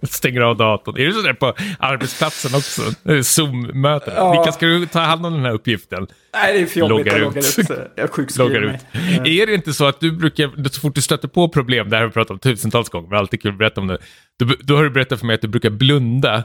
Stänger 0.07 0.41
av 0.41 0.57
datorn. 0.57 0.97
Är 0.99 1.07
det 1.07 1.13
så 1.13 1.23
där 1.23 1.33
på 1.33 1.55
arbetsplatsen 1.79 2.55
också? 2.55 2.83
Zoom-möten. 3.23 4.13
Ja. 4.17 4.31
Vilka 4.33 4.53
ska 4.53 4.67
du 4.67 4.87
ta 4.87 5.01
hand 5.01 5.27
om 5.27 5.33
den 5.33 5.45
här 5.45 5.53
uppgiften? 5.53 6.07
Nej, 6.35 6.53
det 6.53 6.61
är 6.61 6.67
för 6.67 6.81
jobbigt 6.81 7.07
Loggar 7.07 7.19
logga 7.21 7.41
ut. 7.41 7.59
ut. 7.59 7.71
Jag 7.97 8.11
sjukskriver 8.11 8.61
mig. 8.61 8.81
ut. 8.95 9.27
Är 9.27 9.47
det 9.47 9.55
inte 9.55 9.73
så 9.73 9.87
att 9.87 10.01
du 10.01 10.13
brukar, 10.13 10.69
så 10.69 10.81
fort 10.81 10.95
du 10.95 11.03
stöter 11.03 11.29
på 11.29 11.49
problem, 11.49 11.91
det 11.91 11.97
här 11.97 12.03
har 12.03 12.09
vi 12.09 12.13
pratat 12.13 12.31
om 12.31 12.39
tusentals 12.39 12.89
gånger, 12.89 13.09
men 13.09 13.19
alltid 13.19 13.43
kul 13.43 13.53
att 13.53 13.59
berätta 13.59 13.81
om 13.81 13.87
det. 13.87 13.99
Då, 14.39 14.47
då 14.61 14.77
har 14.77 14.85
du 14.85 14.91
berättat 14.91 15.19
för 15.19 15.27
mig 15.27 15.35
att 15.35 15.43
du 15.43 15.49
brukar 15.49 15.71
blunda 15.71 16.45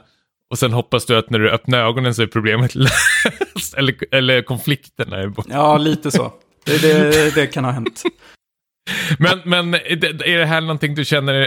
och 0.51 0.59
sen 0.59 0.73
hoppas 0.73 1.05
du 1.05 1.17
att 1.17 1.29
när 1.29 1.39
du 1.39 1.49
öppnar 1.51 1.79
ögonen 1.79 2.15
så 2.15 2.21
är 2.21 2.27
problemet 2.27 2.75
löst. 3.55 3.73
Eller, 3.77 3.95
eller 4.11 4.41
konflikten 4.41 5.13
är 5.13 5.27
borta. 5.27 5.49
Ja, 5.53 5.77
lite 5.77 6.11
så. 6.11 6.33
Det, 6.65 6.81
det, 6.81 7.35
det 7.35 7.47
kan 7.47 7.65
ha 7.65 7.71
hänt. 7.71 8.03
Men, 9.19 9.39
men 9.45 9.73
är 9.73 9.95
det- 9.95 10.27
är 10.33 10.37
det 10.37 10.45
här 10.45 10.61
någonting 10.61 10.95
du 10.95 11.05
känner 11.05 11.41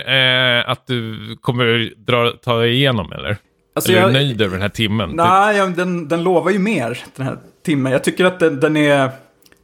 eh, 0.58 0.70
att 0.70 0.86
du 0.86 1.16
kommer 1.40 1.92
dra, 2.06 2.30
ta 2.42 2.58
dig 2.58 2.74
igenom 2.74 3.12
eller? 3.12 3.36
Alltså, 3.74 3.92
eller 3.92 4.00
är 4.00 4.02
jag- 4.02 4.10
du 4.10 4.14
nöjd 4.14 4.42
över 4.42 4.52
den 4.52 4.62
här 4.62 4.68
timmen? 4.68 5.10
Nej, 5.14 5.70
den, 5.76 6.08
den 6.08 6.22
lovar 6.22 6.50
ju 6.50 6.58
mer, 6.58 6.98
den 7.16 7.26
här 7.26 7.38
timmen. 7.64 7.92
Jag 7.92 8.04
tycker 8.04 8.24
att 8.24 8.40
den, 8.40 8.60
den 8.60 8.76
är... 8.76 9.10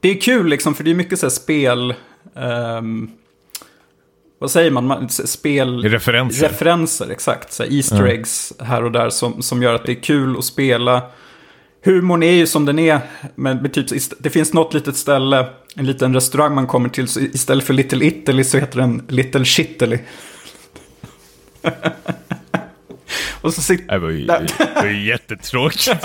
Det 0.00 0.08
är 0.08 0.20
kul 0.20 0.46
liksom, 0.46 0.74
för 0.74 0.84
det 0.84 0.90
är 0.90 0.94
mycket 0.94 1.18
så 1.18 1.26
här 1.26 1.30
spel... 1.30 1.94
ehm, 2.36 3.10
vad 4.38 4.50
säger 4.50 4.70
man? 4.70 5.08
spel... 5.08 5.82
Referenser. 5.82 6.48
Referenser, 6.48 7.10
exakt. 7.10 7.52
Så 7.52 7.64
Easter 7.64 8.06
eggs 8.06 8.52
här 8.58 8.84
och 8.84 8.92
där 8.92 9.10
som, 9.10 9.42
som 9.42 9.62
gör 9.62 9.74
att 9.74 9.86
det 9.86 9.92
är 9.92 10.02
kul 10.02 10.38
att 10.38 10.44
spela. 10.44 11.02
Humorn 11.84 12.22
är 12.22 12.32
ju 12.32 12.46
som 12.46 12.64
den 12.64 12.78
är. 12.78 13.00
Men 13.34 13.70
typ, 13.70 13.86
det 14.18 14.30
finns 14.30 14.52
något 14.52 14.74
litet 14.74 14.96
ställe, 14.96 15.48
en 15.76 15.86
liten 15.86 16.14
restaurang 16.14 16.54
man 16.54 16.66
kommer 16.66 16.88
till. 16.88 17.08
Så 17.08 17.20
istället 17.20 17.64
för 17.64 17.74
Little 17.74 18.06
Italy 18.06 18.44
så 18.44 18.58
heter 18.58 18.78
den 18.78 19.02
Little 19.08 19.44
Shittily. 19.44 19.98
och 23.44 23.54
så 23.54 23.62
sitter... 23.62 23.92
Det 23.92 23.98
var 23.98 24.10
ju, 24.10 24.26
Där. 24.26 24.46
det 24.58 24.80
var 24.82 24.86
ju 24.86 25.06
jättetråkigt. 25.06 26.04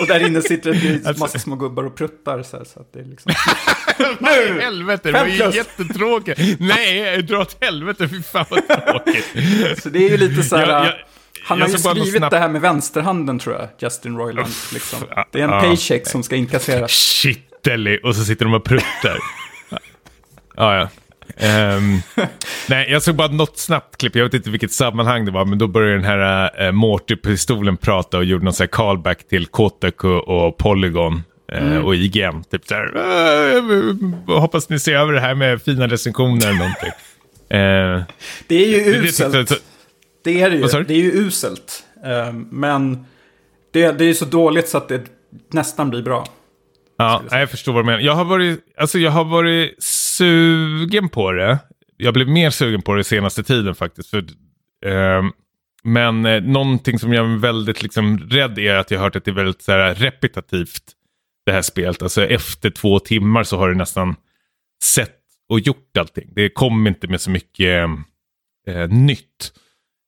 Och 0.00 0.06
där 0.06 0.26
inne 0.26 0.42
sitter 0.42 0.72
det 0.74 1.06
Alltså- 1.08 1.22
massa 1.24 1.38
små 1.38 1.56
gubbar 1.56 1.84
och 1.84 1.96
pruttar. 1.96 2.42
Så, 2.42 2.56
här, 2.56 2.64
så 2.64 2.80
att 2.80 2.92
det 2.92 3.00
är 3.00 3.04
liksom... 3.04 3.32
I 4.58 4.60
helvete, 4.62 5.12
det 5.12 5.18
var 5.18 5.26
ju 5.26 5.56
jättetråkigt. 5.56 6.40
Nej, 6.60 7.22
dra 7.22 7.38
åt 7.38 7.56
helvete, 7.64 8.08
fy 8.08 8.22
fan 8.22 8.44
vad 8.50 8.68
tråkigt. 8.68 9.24
Så 9.82 9.88
det 9.88 9.98
är 10.06 10.10
ju 10.10 10.16
lite 10.16 10.42
så 10.42 10.56
här... 10.56 10.68
Jag- 10.68 10.86
jag- 10.86 10.94
han 11.46 11.58
jag 11.58 11.66
har 11.66 11.72
ju 11.72 11.78
skrivit 11.78 12.14
snabbt- 12.16 12.30
det 12.30 12.38
här 12.38 12.48
med 12.48 12.60
vänsterhanden 12.60 13.38
tror 13.38 13.54
jag, 13.56 13.68
Justin 13.78 14.16
Roiland. 14.16 14.52
Liksom. 14.72 14.98
Det 15.30 15.40
är 15.40 15.44
en 15.44 15.50
ja. 15.50 15.60
paycheck 15.60 16.06
som 16.08 16.22
ska 16.22 16.36
inkasseras. 16.36 16.90
Shitteli, 16.90 18.00
och 18.02 18.16
så 18.16 18.24
sitter 18.24 18.44
de 18.44 18.54
och 18.54 18.64
pruttar. 18.64 19.18
ja, 20.56 20.76
ja. 20.76 20.88
Ehm, 21.36 21.98
nej, 22.68 22.86
jag 22.90 23.02
såg 23.02 23.14
bara 23.14 23.28
något 23.28 23.58
snabbt 23.58 23.96
klipp, 23.96 24.16
jag 24.16 24.24
vet 24.24 24.34
inte 24.34 24.50
vilket 24.50 24.72
sammanhang 24.72 25.24
det 25.24 25.30
var, 25.30 25.44
men 25.44 25.58
då 25.58 25.66
började 25.66 25.94
den 25.96 26.04
här 26.04 26.50
uh, 26.66 26.72
Morty-pistolen 26.72 27.76
prata 27.76 28.18
och 28.18 28.24
gjorde 28.24 28.44
någon 28.44 28.52
sån 28.54 28.64
här 28.64 28.68
callback 28.68 29.28
till 29.28 29.46
Kotaku 29.46 30.08
och 30.08 30.56
Polygon. 30.58 31.22
eh, 31.52 31.78
Och 31.78 31.94
IGN, 31.94 32.44
typ 32.50 32.66
så 32.66 32.74
här, 32.74 32.92
"Eh, 33.56 34.40
hoppas 34.40 34.68
ni 34.68 34.78
ser 34.80 34.94
över 34.96 35.12
det 35.12 35.20
här 35.20 35.34
med 35.34 35.62
fina 35.62 35.86
recensioner 35.88 36.46
eller 36.48 36.58
någonting. 36.58 36.90
Eh, 37.48 38.02
Det 38.46 38.54
är 38.64 38.68
ju 38.68 38.84
det- 38.92 39.00
det 39.00 39.08
uselt. 39.08 39.34
jag- 39.50 39.58
Det 40.24 40.40
är 40.42 40.50
det 40.50 40.56
ju. 40.56 40.62
Det 40.84 40.94
är 40.94 40.98
ju 40.98 41.12
uselt. 41.12 41.82
Ehm, 42.04 42.48
men 42.50 43.06
det, 43.72 43.92
det 43.98 44.04
är 44.04 44.08
ju 44.08 44.14
så 44.14 44.24
dåligt 44.24 44.68
så 44.68 44.78
att 44.78 44.88
det 44.88 45.02
nästan 45.52 45.90
blir 45.90 46.02
bra. 46.02 46.26
Ja, 46.98 47.22
nej, 47.30 47.40
jag 47.40 47.50
förstår 47.50 47.72
vad 47.72 47.82
du 47.82 47.86
menar. 47.86 48.00
Jag 48.00 48.12
har, 48.14 48.24
varit, 48.24 48.60
alltså, 48.78 48.98
jag 48.98 49.10
har 49.10 49.24
varit 49.24 49.74
sugen 50.16 51.08
på 51.08 51.32
det. 51.32 51.58
Jag 51.96 52.14
blev 52.14 52.28
mer 52.28 52.50
sugen 52.50 52.82
på 52.82 52.94
det 52.94 53.04
senaste 53.04 53.42
tiden 53.42 53.74
faktiskt. 53.74 54.10
För, 54.10 54.18
eh, 54.86 55.22
men 55.84 56.26
eh, 56.26 56.42
någonting 56.42 56.98
som 56.98 57.12
jag 57.12 57.30
är 57.30 57.36
väldigt 57.36 57.82
liksom, 57.82 58.18
rädd 58.18 58.58
är 58.58 58.74
att 58.74 58.90
jag 58.90 58.98
har 58.98 59.04
hört 59.04 59.16
att 59.16 59.24
det 59.24 59.30
är 59.30 59.34
väldigt 59.34 59.62
så 59.62 59.72
här, 59.72 59.94
repetitivt 59.94 60.82
det 61.46 61.52
här 61.52 61.62
spelet. 61.62 62.02
Alltså 62.02 62.26
efter 62.26 62.70
två 62.70 62.98
timmar 62.98 63.42
så 63.42 63.56
har 63.56 63.68
du 63.68 63.74
nästan 63.74 64.16
sett 64.82 65.20
och 65.48 65.60
gjort 65.60 65.96
allting. 65.98 66.30
Det 66.34 66.48
kom 66.48 66.86
inte 66.86 67.08
med 67.08 67.20
så 67.20 67.30
mycket 67.30 67.88
eh, 68.66 68.88
nytt. 68.88 69.52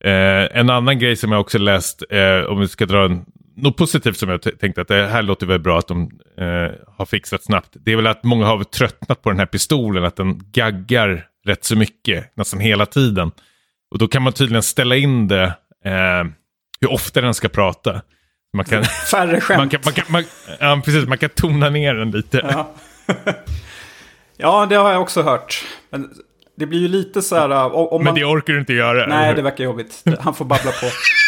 Eh, 0.04 0.59
en 0.59 0.70
annan 0.70 0.98
grej 0.98 1.16
som 1.16 1.32
jag 1.32 1.40
också 1.40 1.59
läst, 1.59 2.02
eh, 2.11 2.40
om 2.40 2.61
vi 2.61 2.68
ska 2.68 2.86
dra 2.86 3.04
en, 3.04 3.24
något 3.57 3.76
positivt 3.76 4.18
som 4.18 4.28
jag 4.28 4.59
tänkte 4.61 4.80
att 4.80 4.88
det 4.88 5.07
här 5.07 5.22
låter 5.22 5.46
väl 5.46 5.61
bra 5.61 5.78
att 5.78 5.88
de 5.88 6.11
eh, 6.38 6.70
har 6.96 7.07
fixat 7.07 7.44
snabbt. 7.44 7.68
Det 7.72 7.92
är 7.92 7.96
väl 7.96 8.07
att 8.07 8.24
många 8.24 8.46
har 8.46 8.64
tröttnat 8.64 9.22
på 9.22 9.30
den 9.30 9.38
här 9.38 9.46
pistolen, 9.46 10.04
att 10.04 10.16
den 10.16 10.40
gaggar 10.52 11.26
rätt 11.46 11.64
så 11.64 11.76
mycket, 11.76 12.36
nästan 12.36 12.61
hela 12.61 12.86
tiden. 12.86 13.30
Och 13.90 13.98
då 13.98 14.09
kan 14.09 14.22
man 14.22 14.32
tydligen 14.32 14.62
ställa 14.62 14.96
in 14.96 15.28
det, 15.28 15.44
eh, 15.84 16.24
hur 16.80 16.92
ofta 16.92 17.20
den 17.20 17.34
ska 17.34 17.48
prata. 17.48 18.02
Man 18.57 18.64
kan, 18.64 18.84
Färre 19.11 19.40
skämt. 19.40 19.59
man 19.59 19.68
kan, 19.68 19.80
man 19.84 19.94
kan, 19.94 20.04
man, 20.09 20.24
ja, 20.61 20.82
precis, 20.84 21.09
man 21.09 21.18
kan 21.18 21.30
tona 21.30 21.70
ner 21.70 21.94
den 21.94 22.11
lite. 22.11 22.46
Ja. 22.50 22.72
ja, 24.36 24.66
det 24.66 24.74
har 24.74 24.92
jag 24.92 25.02
också 25.02 25.22
hört. 25.22 25.64
Men 25.90 26.11
det 26.57 26.66
blir 26.66 26.80
ju 26.80 26.88
lite 26.88 27.22
så 27.22 27.36
här... 27.36 27.50
uh, 27.50 27.76
Om 27.76 28.04
Men 28.04 28.14
det 28.14 28.24
orkar 28.24 28.52
du 28.52 28.61
inte 28.61 28.72
göra. 28.72 29.07
Nej, 29.07 29.34
det 29.34 29.42
verkar 29.42 29.64
jobbigt. 29.64 30.04
Han 30.20 30.34
får 30.34 30.44
babbla 30.44 30.70
på. 30.70 30.86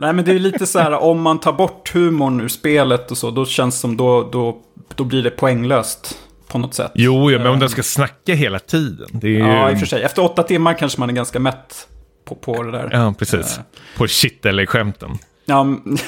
Nej, 0.00 0.12
men 0.12 0.24
det 0.24 0.30
är 0.32 0.38
lite 0.38 0.66
så 0.66 0.78
här, 0.78 0.92
om 0.92 1.22
man 1.22 1.40
tar 1.40 1.52
bort 1.52 1.94
humorn 1.94 2.40
ur 2.40 2.48
spelet 2.48 3.10
och 3.10 3.18
så, 3.18 3.30
då 3.30 3.46
känns 3.46 3.74
det 3.74 3.80
som 3.80 3.96
då, 3.96 4.28
då, 4.32 4.58
då 4.94 5.04
blir 5.04 5.22
det 5.22 5.30
poänglöst 5.30 6.18
på 6.48 6.58
något 6.58 6.74
sätt. 6.74 6.92
Jo, 6.94 7.30
ja, 7.30 7.38
men 7.38 7.46
om 7.46 7.58
den 7.58 7.68
ska 7.70 7.82
snacka 7.82 8.34
hela 8.34 8.58
tiden. 8.58 9.08
Det 9.12 9.26
är 9.26 9.30
ju... 9.30 9.38
Ja, 9.38 9.70
i 9.70 9.74
och 9.74 9.78
för 9.78 9.86
sig. 9.86 10.02
Efter 10.02 10.24
åtta 10.24 10.42
timmar 10.42 10.74
kanske 10.74 11.00
man 11.00 11.10
är 11.10 11.14
ganska 11.14 11.38
mätt 11.40 11.88
på, 12.24 12.34
på 12.34 12.62
det 12.62 12.70
där. 12.72 12.88
Ja, 12.92 13.14
precis. 13.18 13.60
På 13.96 14.08
shit 14.08 14.46
eller 14.46 14.66
skämten. 14.66 15.18
Ja, 15.44 15.60
m- 15.60 15.96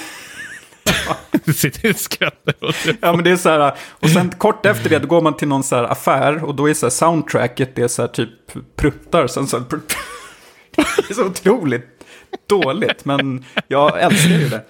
Du 1.44 1.52
sitter 1.52 1.90
och 1.90 1.96
skrattar 1.96 2.54
åt 2.64 2.76
det. 2.84 2.96
ja, 3.00 3.12
men 3.12 3.24
det 3.24 3.30
är 3.30 3.36
så 3.36 3.48
här. 3.48 3.74
Och 3.90 4.10
sen 4.10 4.30
kort 4.30 4.66
efter 4.66 4.90
det, 4.90 4.98
då 4.98 5.06
går 5.06 5.20
man 5.20 5.36
till 5.36 5.48
någon 5.48 5.62
så 5.62 5.76
här 5.76 5.84
affär 5.84 6.44
och 6.44 6.54
då 6.54 6.68
är 6.68 6.74
så 6.74 6.86
här 6.86 6.90
soundtracket, 6.90 7.76
det 7.76 7.82
är 7.82 7.88
så 7.88 8.02
här 8.02 8.08
typ 8.08 8.28
pruttar. 8.76 9.26
Sen 9.26 9.46
så 9.46 9.58
det 10.76 11.10
är 11.10 11.14
så 11.14 11.24
otroligt 11.26 11.99
dåligt, 12.48 13.04
men 13.04 13.44
jag 13.68 14.02
älskar 14.02 14.30
ju 14.38 14.48
det. 14.48 14.62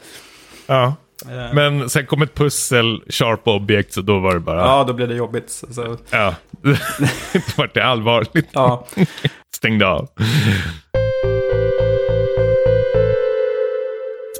Ja. 0.66 0.94
Eh, 1.30 1.54
Men 1.54 1.90
sen 1.90 2.06
kom 2.06 2.22
ett 2.22 2.34
pussel, 2.34 3.02
sharp 3.08 3.48
object, 3.48 3.92
så 3.92 4.00
då 4.00 4.18
var 4.18 4.34
det 4.34 4.40
bara... 4.40 4.60
Ja. 4.60 4.84
Då 4.84 4.92
blir 4.92 5.06
det 5.06 5.14
jobbigt. 5.14 5.50
Så, 5.50 5.96
ja. 6.10 6.34
då 6.62 6.70
var 7.56 7.70
det 7.74 7.84
allvarligt. 7.84 8.48
ja. 8.52 8.86
Stängde 9.56 9.86
av. 9.86 10.08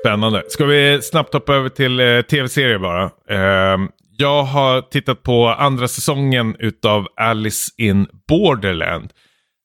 Spännande. 0.01 0.43
Ska 0.49 0.65
vi 0.65 1.03
snabbt 1.03 1.35
hoppa 1.35 1.55
över 1.55 1.69
till 1.69 2.01
eh, 2.01 2.21
tv-serier 2.23 2.79
bara? 2.79 3.11
Ehm, 3.31 3.89
jag 4.17 4.43
har 4.43 4.81
tittat 4.83 5.23
på 5.23 5.49
andra 5.49 5.89
säsongen 5.89 6.57
utav 6.59 7.07
Alice 7.17 7.71
in 7.77 8.07
Borderland. 8.29 9.11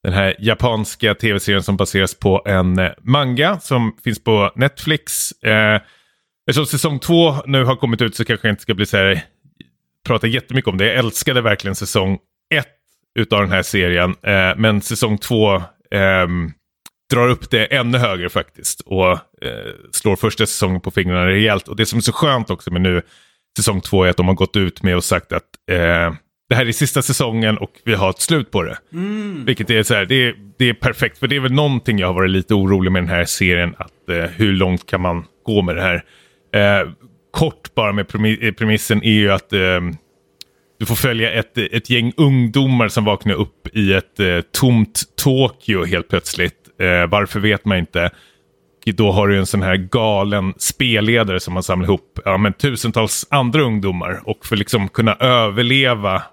Den 0.05 0.13
här 0.13 0.35
japanska 0.39 1.15
tv-serien 1.15 1.63
som 1.63 1.77
baseras 1.77 2.15
på 2.15 2.41
en 2.45 2.79
eh, 2.79 2.91
manga 3.01 3.59
som 3.59 3.97
finns 4.03 4.23
på 4.23 4.51
Netflix. 4.55 5.31
Eh, 5.31 5.81
eftersom 6.49 6.65
säsong 6.65 6.99
två 6.99 7.35
nu 7.45 7.63
har 7.63 7.75
kommit 7.75 8.01
ut 8.01 8.15
så 8.15 8.25
kanske 8.25 8.47
jag 8.47 8.53
inte 8.53 8.61
ska 8.61 8.73
bli 8.73 8.85
så 8.85 8.97
här, 8.97 9.11
eh, 9.11 9.19
prata 10.07 10.27
jättemycket 10.27 10.69
om 10.69 10.77
det. 10.77 10.85
Jag 10.85 10.95
älskade 10.95 11.41
verkligen 11.41 11.75
säsong 11.75 12.19
ett 12.55 12.67
utav 13.19 13.41
den 13.41 13.51
här 13.51 13.63
serien. 13.63 14.15
Eh, 14.23 14.57
men 14.57 14.81
säsong 14.81 15.17
två 15.17 15.55
eh, 15.91 16.27
drar 17.13 17.29
upp 17.29 17.49
det 17.49 17.65
ännu 17.65 17.97
högre 17.97 18.29
faktiskt 18.29 18.81
och 18.81 19.11
eh, 19.11 19.73
slår 19.91 20.15
första 20.15 20.45
säsongen 20.45 20.81
på 20.81 20.91
fingrarna 20.91 21.27
rejält. 21.27 21.67
Och 21.67 21.75
det 21.75 21.85
som 21.85 21.97
är 21.97 22.01
så 22.01 22.13
skönt 22.13 22.49
också 22.49 22.71
med 22.71 22.81
nu 22.81 23.01
säsong 23.57 23.81
två 23.81 24.03
är 24.03 24.09
att 24.09 24.17
de 24.17 24.27
har 24.27 24.35
gått 24.35 24.55
ut 24.55 24.83
med 24.83 24.95
och 24.95 25.03
sagt 25.03 25.31
att 25.31 25.49
eh, 25.71 26.13
det 26.49 26.55
här 26.55 26.65
är 26.65 26.71
sista 26.71 27.01
säsongen 27.01 27.57
och 27.57 27.71
vi 27.85 27.93
har 27.93 28.09
ett 28.09 28.21
slut 28.21 28.51
på 28.51 28.63
det. 28.63 28.77
Mm. 28.93 29.45
Vilket 29.45 29.69
är 29.69 29.83
så 29.83 29.93
här, 29.93 30.05
det 30.05 30.15
är, 30.15 30.35
det 30.57 30.69
är 30.69 30.73
perfekt. 30.73 31.17
För 31.17 31.27
det 31.27 31.35
är 31.35 31.39
väl 31.39 31.53
någonting 31.53 31.99
jag 31.99 32.07
har 32.07 32.13
varit 32.13 32.31
lite 32.31 32.53
orolig 32.53 32.91
med 32.91 33.03
den 33.03 33.09
här 33.09 33.25
serien. 33.25 33.75
Att 33.77 34.09
eh, 34.09 34.23
hur 34.23 34.53
långt 34.53 34.87
kan 34.87 35.01
man 35.01 35.25
gå 35.45 35.61
med 35.61 35.75
det 35.75 35.81
här? 35.81 36.03
Eh, 36.55 36.89
kort 37.31 37.75
bara 37.75 37.91
med 37.91 38.07
premi- 38.07 38.51
premissen 38.51 39.03
är 39.03 39.11
ju 39.13 39.31
att 39.31 39.53
eh, 39.53 39.81
du 40.79 40.85
får 40.85 40.95
följa 40.95 41.31
ett, 41.31 41.57
ett 41.57 41.89
gäng 41.89 42.13
ungdomar 42.17 42.87
som 42.87 43.05
vaknar 43.05 43.35
upp 43.35 43.67
i 43.73 43.93
ett 43.93 44.19
eh, 44.19 44.41
tomt 44.59 45.03
Tokyo 45.23 45.85
helt 45.85 46.07
plötsligt. 46.07 46.55
Eh, 46.81 47.09
varför 47.09 47.39
vet 47.39 47.65
man 47.65 47.77
inte. 47.77 48.09
Då 48.85 49.11
har 49.11 49.27
du 49.27 49.37
en 49.37 49.45
sån 49.45 49.61
här 49.61 49.75
galen 49.75 50.53
spelledare 50.57 51.39
som 51.39 51.55
har 51.55 51.61
samlat 51.61 51.87
ihop 51.87 52.19
ja, 52.25 52.37
men 52.37 52.53
tusentals 52.53 53.27
andra 53.29 53.61
ungdomar. 53.61 54.21
Och 54.23 54.45
för 54.45 54.55
liksom 54.55 54.87
kunna 54.87 55.15
överleva, 55.15 56.23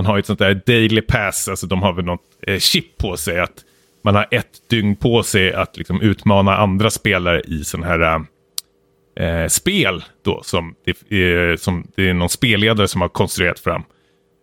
man 0.00 0.06
har 0.06 0.16
ju 0.16 0.20
ett 0.20 0.26
sånt 0.26 0.38
där 0.38 0.62
daily 0.66 1.00
pass, 1.00 1.48
alltså 1.48 1.66
de 1.66 1.82
har 1.82 1.92
väl 1.92 2.04
något 2.04 2.22
eh, 2.46 2.58
chip 2.58 2.98
på 2.98 3.16
sig. 3.16 3.40
att 3.40 3.64
Man 4.04 4.14
har 4.14 4.28
ett 4.30 4.68
dygn 4.70 4.96
på 4.96 5.22
sig 5.22 5.52
att 5.52 5.76
liksom 5.76 6.00
utmana 6.00 6.56
andra 6.56 6.90
spelare 6.90 7.40
i 7.40 7.64
sån 7.64 7.82
här 7.82 8.00
eh, 8.00 9.26
eh 9.26 9.48
spel. 9.48 10.04
Då, 10.24 10.40
som, 10.44 10.74
det, 10.84 11.16
är, 11.16 11.56
som 11.56 11.86
det 11.96 12.08
är 12.08 12.14
någon 12.14 12.28
spelledare 12.28 12.88
som 12.88 13.00
har 13.00 13.08
konstruerat 13.08 13.60
fram. 13.60 13.82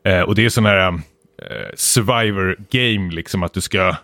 Eh, 0.05 0.21
och 0.21 0.35
det 0.35 0.45
är 0.45 0.49
sån 0.49 0.65
här 0.65 0.87
eh, 0.87 1.69
survivor 1.75 2.57
game, 2.69 3.13
liksom 3.13 3.43
att 3.43 3.53
du 3.53 3.61
ska 3.61 3.95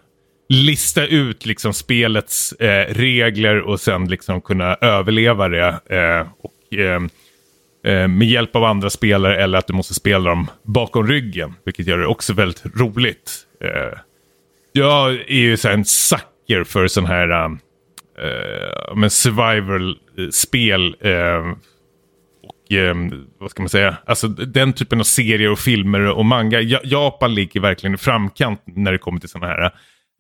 lista 0.50 1.06
ut 1.06 1.46
liksom 1.46 1.74
spelets 1.74 2.52
eh, 2.54 2.94
regler 2.94 3.62
och 3.62 3.80
sen 3.80 4.06
liksom 4.06 4.42
kunna 4.42 4.76
överleva 4.76 5.50
det. 5.50 5.80
Eh, 5.90 6.28
och, 6.42 6.78
eh, 6.80 7.02
eh, 7.84 8.08
med 8.08 8.28
hjälp 8.28 8.56
av 8.56 8.64
andra 8.64 8.90
spelare 8.90 9.44
eller 9.44 9.58
att 9.58 9.68
du 9.68 9.74
måste 9.74 9.94
spela 9.94 10.30
dem 10.30 10.48
bakom 10.64 11.08
ryggen. 11.08 11.54
Vilket 11.66 11.88
gör 11.88 11.98
det 11.98 12.08
också 12.08 12.34
väldigt 12.34 12.66
roligt. 12.76 13.40
Eh, 13.64 14.00
jag 14.72 15.14
är 15.14 15.42
ju 15.42 15.58
så 15.58 15.70
en 15.70 15.86
sucker 15.86 16.64
för 16.64 16.88
sån 16.88 17.06
här 17.06 17.30
eh, 17.30 17.46
eh, 18.26 18.96
men 18.96 19.10
survival-spel. 19.10 20.96
Eh, 21.00 21.56
och 22.44 22.74
eh, 22.74 22.96
vad 23.40 23.52
ska 23.52 23.62
man 23.62 23.70
säga? 23.70 23.98
Alltså 24.06 24.28
den 24.28 24.74
typen 24.74 25.00
av 25.00 25.04
serier 25.04 25.52
och 25.52 25.60
filmer 25.60 26.00
och 26.00 26.26
manga. 26.26 26.62
Japan 26.84 27.36
ligger 27.36 27.60
verkligen 27.60 27.94
i 27.94 27.98
framkant 27.98 28.62
när 28.66 28.92
det 28.92 28.98
kommer 28.98 29.20
till 29.20 29.30
sådana 29.30 29.48
här. 29.54 29.72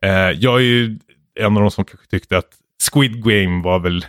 Eh, 0.03 0.31
jag 0.39 0.55
är 0.55 0.63
ju 0.63 0.97
en 1.39 1.57
av 1.57 1.61
de 1.61 1.71
som 1.71 1.85
kanske 1.85 2.07
tyckte 2.07 2.37
att 2.37 2.49
Squid 2.91 3.23
Game 3.23 3.63
var 3.63 3.79
väl 3.79 4.05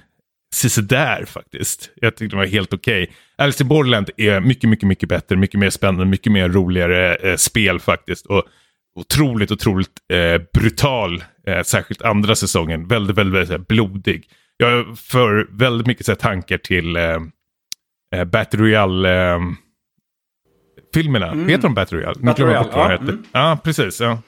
sisådär 0.55 1.25
faktiskt. 1.25 1.91
Jag 1.95 2.17
tyckte 2.17 2.37
det 2.37 2.41
var 2.41 2.47
helt 2.47 2.73
okej. 2.73 3.03
Okay. 3.03 3.15
Alice 3.37 3.63
in 3.63 3.69
Borderland 3.69 4.11
är 4.17 4.41
mycket, 4.41 4.71
mycket, 4.71 4.89
mycket 4.89 5.09
bättre, 5.09 5.37
mycket 5.37 5.61
mer 5.61 5.71
spännande, 5.71 6.05
mycket 6.05 6.33
mer 6.33 6.49
roligare 6.49 7.15
eh, 7.15 7.37
spel 7.37 7.81
faktiskt. 7.81 8.27
Och 8.27 8.45
otroligt, 9.01 9.51
otroligt 9.51 9.91
eh, 10.13 10.43
brutal, 10.61 11.25
eh, 11.47 11.63
särskilt 11.63 12.03
andra 12.03 12.35
säsongen. 12.35 12.89
Väldigt, 12.89 13.19
väldigt, 13.19 13.51
väldigt 13.51 13.69
blodig. 13.69 14.25
Jag 14.57 14.99
för 14.99 15.49
väldigt 15.51 15.87
mycket 15.87 16.07
så 16.07 16.15
tankar 16.15 16.59
till 16.59 16.97
eh, 16.97 17.19
eh 18.15 18.25
Battle 18.25 18.61
Royale 18.61 19.33
eh, 19.33 19.41
filmerna. 20.95 21.31
Mm. 21.31 21.49
Heter 21.49 21.63
de 21.63 21.75
Battle 21.75 21.99
Royale? 21.99 22.21
Battle 22.21 22.45
Royale, 22.45 22.69
ja. 22.73 22.93
Mm. 22.93 23.23
ja. 23.33 23.59
precis. 23.65 24.01
Ja. 24.01 24.19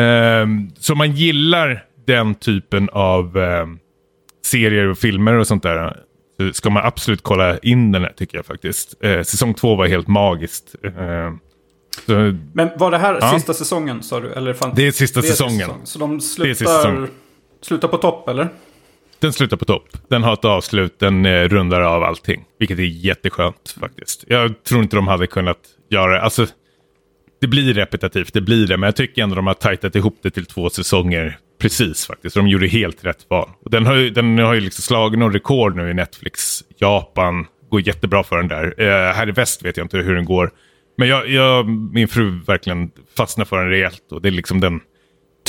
Eh, 0.00 0.46
så 0.78 0.94
man 0.94 1.12
gillar 1.12 1.84
den 2.06 2.34
typen 2.34 2.88
av 2.92 3.38
eh, 3.38 3.66
serier 4.44 4.86
och 4.86 4.98
filmer 4.98 5.32
och 5.34 5.46
sånt 5.46 5.62
där. 5.62 5.96
Så 6.40 6.52
ska 6.52 6.70
man 6.70 6.84
absolut 6.86 7.22
kolla 7.22 7.58
in 7.58 7.92
den 7.92 8.02
här 8.02 8.12
tycker 8.12 8.38
jag 8.38 8.46
faktiskt. 8.46 8.94
Eh, 9.04 9.22
säsong 9.22 9.54
två 9.54 9.76
var 9.76 9.86
helt 9.86 10.08
magiskt. 10.08 10.74
Eh, 10.84 10.92
så, 12.06 12.36
Men 12.52 12.70
var 12.76 12.90
det 12.90 12.98
här 12.98 13.18
ja. 13.20 13.32
sista 13.32 13.54
säsongen 13.54 14.02
sa 14.02 14.20
du? 14.20 14.32
Eller 14.32 14.54
fan, 14.54 14.72
det 14.76 14.86
är 14.86 14.90
sista 14.90 15.20
det 15.20 15.26
är 15.26 15.30
säsongen. 15.30 15.60
Säsong. 15.60 15.80
Så 15.84 15.98
de 15.98 16.20
slutar, 16.20 17.08
slutar 17.62 17.88
på 17.88 17.96
topp 17.96 18.28
eller? 18.28 18.48
Den 19.18 19.32
slutar 19.32 19.56
på 19.56 19.64
topp. 19.64 19.88
Den 20.08 20.22
har 20.22 20.32
ett 20.32 20.44
avslut, 20.44 20.98
den 20.98 21.26
eh, 21.26 21.48
rundar 21.48 21.80
av 21.80 22.02
allting. 22.02 22.44
Vilket 22.58 22.78
är 22.78 22.82
jätteskönt 22.82 23.76
faktiskt. 23.80 24.24
Jag 24.26 24.62
tror 24.64 24.82
inte 24.82 24.96
de 24.96 25.08
hade 25.08 25.26
kunnat 25.26 25.58
göra 25.90 26.12
det. 26.12 26.22
Alltså, 26.22 26.46
det 27.40 27.46
blir 27.46 27.74
repetitivt, 27.74 28.34
det 28.34 28.40
blir 28.40 28.66
det. 28.66 28.76
Men 28.76 28.86
jag 28.86 28.96
tycker 28.96 29.22
ändå 29.22 29.36
de 29.36 29.46
har 29.46 29.54
tajtat 29.54 29.96
ihop 29.96 30.18
det 30.22 30.30
till 30.30 30.46
två 30.46 30.70
säsonger 30.70 31.38
precis 31.58 32.06
faktiskt. 32.06 32.36
De 32.36 32.48
gjorde 32.48 32.66
helt 32.66 33.04
rätt 33.04 33.26
val. 33.30 33.50
Och 33.64 33.70
den 33.70 33.86
har 33.86 33.94
ju, 33.94 34.10
den 34.10 34.38
har 34.38 34.54
ju 34.54 34.60
liksom 34.60 34.82
slagit 34.82 35.18
någon 35.18 35.32
rekord 35.32 35.76
nu 35.76 35.90
i 35.90 35.94
Netflix. 35.94 36.64
Japan 36.78 37.46
går 37.70 37.80
jättebra 37.80 38.22
för 38.22 38.36
den 38.36 38.48
där. 38.48 38.74
Eh, 38.78 39.14
här 39.14 39.28
i 39.28 39.32
väst 39.32 39.64
vet 39.64 39.76
jag 39.76 39.84
inte 39.84 39.98
hur 39.98 40.14
den 40.14 40.24
går. 40.24 40.50
Men 40.98 41.08
jag, 41.08 41.28
jag, 41.28 41.68
min 41.68 42.08
fru 42.08 42.40
verkligen 42.46 42.90
fastnade 43.16 43.48
för 43.48 43.58
den 43.58 43.70
rejält 43.70 44.12
och 44.12 44.22
det 44.22 44.28
är 44.28 44.32
liksom 44.32 44.60
den 44.60 44.80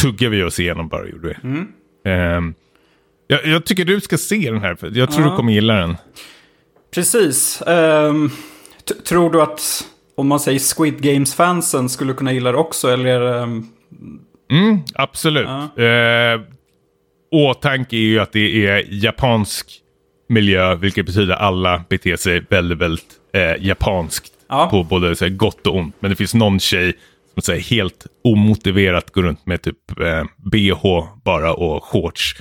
tuggar 0.01 0.29
vi 0.29 0.43
oss 0.43 0.59
igenom 0.59 0.87
bara. 0.87 1.07
Gjorde 1.07 1.27
vi. 1.27 1.49
Mm. 1.49 2.37
Um, 2.37 2.53
jag, 3.27 3.45
jag, 3.45 3.65
tycker 3.65 3.85
du 3.85 4.01
ska 4.01 4.17
se 4.17 4.51
den 4.51 4.61
här, 4.61 4.75
för 4.75 4.91
jag 4.95 5.11
tror 5.11 5.25
ja. 5.25 5.31
du 5.31 5.35
kommer 5.35 5.53
gilla 5.53 5.73
den. 5.73 5.97
Precis. 6.93 7.63
Um, 7.67 8.31
tror 9.07 9.31
du 9.31 9.41
att, 9.41 9.87
om 10.15 10.27
man 10.27 10.39
säger 10.39 10.59
Squid 10.59 11.01
Games-fansen 11.01 11.89
skulle 11.89 12.13
kunna 12.13 12.33
gilla 12.33 12.51
det 12.51 12.57
också? 12.57 12.87
Eller 12.87 13.21
um... 13.21 13.69
mm, 14.51 14.79
absolut. 14.95 15.47
Ja. 15.75 16.35
Uh, 16.35 16.41
åtanke 17.31 17.95
är 17.95 18.01
ju 18.01 18.19
att 18.19 18.31
det 18.31 18.67
är 18.67 18.83
japansk 18.89 19.81
miljö, 20.29 20.75
vilket 20.75 21.05
betyder 21.05 21.33
alla 21.33 21.83
beter 21.89 22.15
sig 22.15 22.43
väldigt, 22.49 22.77
väldigt 22.77 23.15
eh, 23.33 23.65
japanskt. 23.65 24.33
Ja. 24.49 24.67
På 24.69 24.83
både 24.83 25.15
så 25.15 25.25
här, 25.25 25.31
gott 25.31 25.67
och 25.67 25.75
ont. 25.75 25.95
Men 25.99 26.09
det 26.09 26.15
finns 26.15 26.33
någon 26.33 26.59
tjej 26.59 26.93
som 27.33 27.41
så 27.41 27.51
här, 27.51 27.59
helt 27.59 28.07
omotiverat 28.23 29.11
går 29.11 29.23
runt 29.23 29.45
med 29.45 29.61
typ 29.61 29.99
eh, 30.01 30.23
bh 30.37 30.83
bara 31.25 31.53
och 31.53 31.83
shorts. 31.83 32.35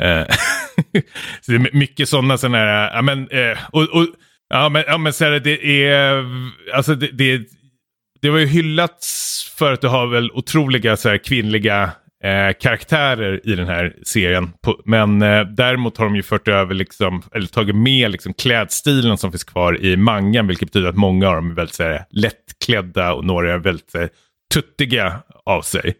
Eh, 0.00 0.22
så 1.40 1.52
det 1.52 1.56
är 1.56 1.76
mycket 1.76 2.08
sådana 2.08 2.38
sådana 2.38 2.58
här, 2.58 2.94
ja 2.94 3.02
men, 3.02 3.28
eh, 3.28 3.58
och, 3.72 3.82
och, 3.82 4.06
ja 4.48 4.68
men, 4.68 4.84
ja, 4.86 4.98
men 4.98 5.12
så 5.12 5.24
här, 5.24 5.30
det 5.40 5.84
är, 5.86 6.26
alltså 6.74 6.94
det, 6.94 7.08
det, 7.08 7.40
det 8.22 8.30
var 8.30 8.38
ju 8.38 8.46
hyllats 8.46 9.54
för 9.58 9.72
att 9.72 9.80
du 9.80 9.88
har 9.88 10.06
väl 10.06 10.30
otroliga 10.30 10.96
så 10.96 11.08
här, 11.08 11.18
kvinnliga 11.18 11.90
eh, 12.24 12.52
karaktärer 12.60 13.40
i 13.44 13.54
den 13.54 13.66
här 13.66 13.96
serien. 14.02 14.52
På, 14.64 14.80
men 14.84 15.22
eh, 15.22 15.44
däremot 15.44 15.96
har 15.96 16.04
de 16.04 16.16
ju 16.16 16.22
fört 16.22 16.48
över, 16.48 16.74
liksom, 16.74 17.22
eller 17.34 17.46
tagit 17.46 17.76
med 17.76 18.10
liksom, 18.10 18.34
klädstilen 18.34 19.18
som 19.18 19.32
finns 19.32 19.44
kvar 19.44 19.84
i 19.84 19.96
mangan. 19.96 20.46
Vilket 20.46 20.68
betyder 20.68 20.88
att 20.88 20.96
många 20.96 21.28
av 21.28 21.34
dem 21.34 21.50
är 21.50 21.54
väldigt 21.54 21.74
så 21.74 21.82
här, 21.82 22.04
lättklädda 22.10 23.14
och 23.14 23.24
några 23.24 23.52
är 23.52 23.58
väldigt 23.58 23.90
så 23.90 23.98
här, 23.98 24.08
tuttiga 24.54 25.22
av 25.44 25.62
sig. 25.62 25.94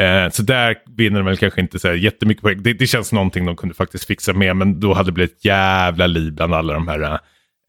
Eh, 0.00 0.30
så 0.30 0.42
där 0.42 0.76
vinner 0.96 1.18
de 1.18 1.26
väl 1.26 1.36
kanske 1.36 1.60
inte 1.60 1.78
så 1.78 1.88
här 1.88 1.94
jättemycket 1.94 2.42
poäng. 2.42 2.62
Det, 2.62 2.72
det 2.72 2.86
känns 2.86 3.12
någonting 3.12 3.44
de 3.46 3.56
kunde 3.56 3.74
faktiskt 3.74 4.04
fixa 4.04 4.32
med. 4.32 4.56
Men 4.56 4.80
då 4.80 4.94
hade 4.94 5.08
det 5.08 5.12
blivit 5.12 5.36
ett 5.36 5.44
jävla 5.44 6.06
liv 6.06 6.32
bland 6.32 6.54
alla 6.54 6.72
de 6.72 6.88
här 6.88 7.20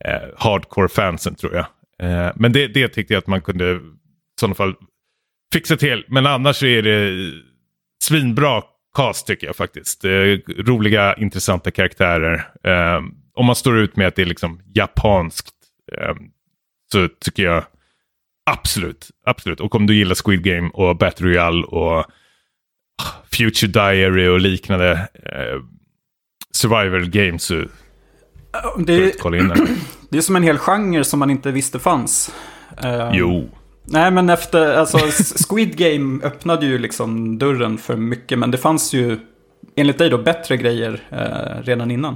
eh, 0.06 0.22
hardcore-fansen 0.38 1.36
tror 1.36 1.56
jag. 1.56 1.66
Eh, 2.04 2.32
men 2.36 2.52
det, 2.52 2.68
det 2.68 2.88
tyckte 2.88 3.14
jag 3.14 3.22
att 3.22 3.28
man 3.28 3.42
kunde 3.42 3.72
i 3.72 3.80
sådana 4.40 4.56
fall 4.56 4.76
fixa 5.54 5.78
till. 5.78 6.06
Men 6.08 6.26
annars 6.26 6.56
så 6.56 6.66
är 6.66 6.82
det 6.82 7.32
svinbra 8.04 8.62
cast 8.96 9.28
tycker 9.28 9.48
jag 9.48 9.56
faktiskt. 9.56 10.06
Eh, 10.06 10.38
roliga, 10.58 11.14
intressanta 11.14 11.72
karaktärer. 11.72 12.48
Eh, 12.64 13.02
om 13.34 13.46
man 13.46 13.56
står 13.56 13.78
ut 13.78 13.96
med 13.96 14.08
att 14.08 14.16
det 14.16 14.22
är 14.22 14.26
liksom 14.26 14.62
japanskt 14.74 15.56
eh, 15.94 16.16
så 16.92 17.08
tycker 17.08 17.44
jag 17.44 17.66
absolut, 18.52 19.12
absolut. 19.26 19.60
Och 19.60 19.76
om 19.76 19.88
du 19.88 19.96
gillar 19.96 20.16
Squid 20.16 20.44
Game 20.44 20.70
och 20.74 20.98
Battle 20.98 21.28
Royale 21.28 21.64
och 21.64 22.00
ah, 22.00 22.06
Future 23.32 23.72
Diary 23.72 24.28
och 24.28 24.40
liknande 24.40 24.92
eh, 25.24 25.62
survival 26.52 27.10
games 27.10 27.44
så 27.44 27.66
det, 28.78 29.20
kolla 29.20 29.38
in 29.38 29.48
den. 29.48 29.68
det 30.16 30.20
är 30.20 30.22
som 30.22 30.36
en 30.36 30.44
hel 30.44 30.58
genre 30.58 31.04
som 31.04 31.20
man 31.20 31.30
inte 31.30 31.52
visste 31.52 31.80
fanns. 31.80 32.36
Uh, 32.84 33.10
jo. 33.14 33.50
Nej, 33.84 34.12
men 34.12 34.30
efter, 34.30 34.76
alltså 34.76 34.98
Squid 35.50 35.78
Game 35.78 36.24
öppnade 36.24 36.66
ju 36.66 36.78
liksom 36.78 37.38
dörren 37.38 37.78
för 37.78 37.96
mycket, 37.96 38.40
men 38.40 38.52
det 38.52 38.58
fanns 38.58 38.94
ju 38.94 39.20
enligt 39.76 39.98
dig 39.98 40.10
då 40.10 40.18
bättre 40.18 40.58
grejer 40.58 41.00
eh, 41.10 41.64
redan 41.64 41.92
innan. 41.92 42.16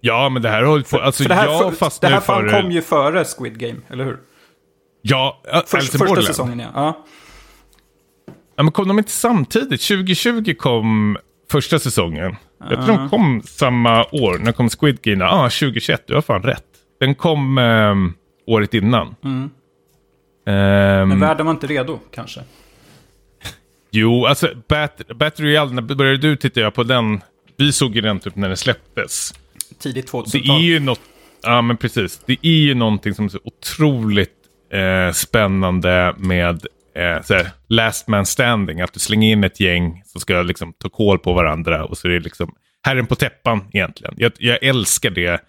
Ja, 0.00 0.28
men 0.28 0.42
det 0.42 0.48
här 0.48 0.62
har 0.62 0.80
på, 0.80 0.98
alltså 0.98 1.22
för 1.22 1.28
det 1.28 1.34
här, 1.34 1.46
jag 1.46 1.76
för, 1.76 1.90
Det 2.00 2.06
här 2.06 2.20
för... 2.20 2.62
kom 2.62 2.70
ju 2.70 2.82
före 2.82 3.24
Squid 3.24 3.58
Game, 3.58 3.80
eller 3.88 4.04
hur? 4.04 4.18
Ja, 5.02 5.42
För, 5.66 5.98
första 5.98 6.22
säsongen 6.22 6.58
ja. 6.58 6.68
ja. 6.74 7.04
Ja, 8.56 8.62
men 8.62 8.72
kom 8.72 8.88
de 8.88 8.98
inte 8.98 9.10
samtidigt? 9.10 9.82
2020 9.82 10.54
kom 10.58 11.18
första 11.50 11.78
säsongen. 11.78 12.30
Uh. 12.30 12.36
Jag 12.70 12.84
tror 12.84 12.96
de 12.96 13.08
kom 13.08 13.42
samma 13.42 14.04
år. 14.04 14.38
När 14.38 14.52
kom 14.52 14.68
Squid 14.68 15.02
Game? 15.02 15.24
Ja, 15.24 15.30
ah, 15.30 15.50
2021. 15.50 16.02
Du 16.06 16.14
har 16.14 16.22
fan 16.22 16.42
rätt. 16.42 16.75
Den 17.00 17.14
kom 17.14 17.58
eh, 17.58 17.94
året 18.46 18.74
innan. 18.74 19.14
Mm. 19.24 19.50
Um, 20.48 21.08
Men 21.08 21.20
världen 21.20 21.46
var 21.46 21.52
inte 21.52 21.66
redo 21.66 21.98
kanske? 22.14 22.40
Jo, 23.90 24.26
alltså 24.26 24.50
Bat 24.68 25.00
Battle 25.16 25.44
Royale, 25.44 25.72
när 25.72 25.82
började 25.82 26.16
du 26.18 26.36
titta 26.36 26.70
på 26.70 26.82
den? 26.82 27.20
Vi 27.56 27.72
såg 27.72 27.94
ju 27.94 28.00
den 28.00 28.20
typ 28.20 28.36
när 28.36 28.48
den 28.48 28.56
släpptes. 28.56 29.34
Tidigt 29.78 30.06
Det 30.06 30.12
2000-tal. 30.12 30.56
är 30.56 30.60
ju 30.60 30.80
något, 30.80 31.00
ja 31.42 31.62
men 31.62 31.76
precis. 31.76 32.20
Det 32.26 32.36
är 32.42 32.50
ju 32.50 32.74
någonting 32.74 33.14
som 33.14 33.24
är 33.24 33.28
så 33.28 33.38
otroligt 33.44 34.34
eh, 34.72 35.12
spännande 35.12 36.14
med 36.18 36.66
eh, 36.96 37.22
såhär, 37.22 37.50
last 37.68 38.08
man 38.08 38.26
standing. 38.26 38.80
Att 38.80 38.92
du 38.92 39.00
slänger 39.00 39.32
in 39.32 39.44
ett 39.44 39.60
gäng 39.60 40.02
som 40.06 40.20
ska 40.20 40.42
liksom 40.42 40.72
ta 40.72 40.88
koll 40.88 41.18
på 41.18 41.32
varandra 41.32 41.84
och 41.84 41.98
så 41.98 42.08
är 42.08 42.12
det 42.12 42.20
liksom 42.20 42.54
herren 42.82 43.06
på 43.06 43.14
täppan 43.14 43.64
egentligen. 43.72 44.14
Jag, 44.16 44.32
jag 44.38 44.62
älskar 44.62 45.10
det 45.10 45.40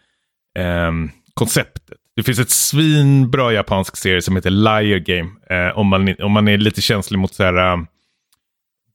ehm, 0.59 1.09
konceptet. 1.37 1.97
Det 2.15 2.23
finns 2.23 2.39
ett 2.39 2.49
svinbra 2.49 3.53
japansk 3.53 3.97
serie 3.97 4.21
som 4.21 4.35
heter 4.35 4.49
Liar 4.49 4.97
Game. 4.97 5.29
Eh, 5.49 5.77
om, 5.77 5.87
man, 5.87 6.15
om 6.19 6.31
man 6.31 6.47
är 6.47 6.57
lite 6.57 6.81
känslig 6.81 7.19
mot 7.19 7.33
så 7.33 7.43
här, 7.43 7.73
um, 7.73 7.87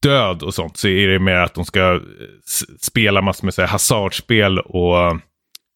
död 0.01 0.43
och 0.43 0.53
sånt 0.53 0.77
så 0.77 0.87
är 0.87 1.07
det 1.07 1.19
mer 1.19 1.35
att 1.35 1.53
de 1.53 1.65
ska 1.65 1.93
eh, 1.93 1.99
spela 2.81 3.21
massor 3.21 3.45
med 3.45 3.53
så 3.53 3.61
här 3.61 3.67
hasardspel 3.67 4.59
och 4.59 4.97
eh, 4.97 5.13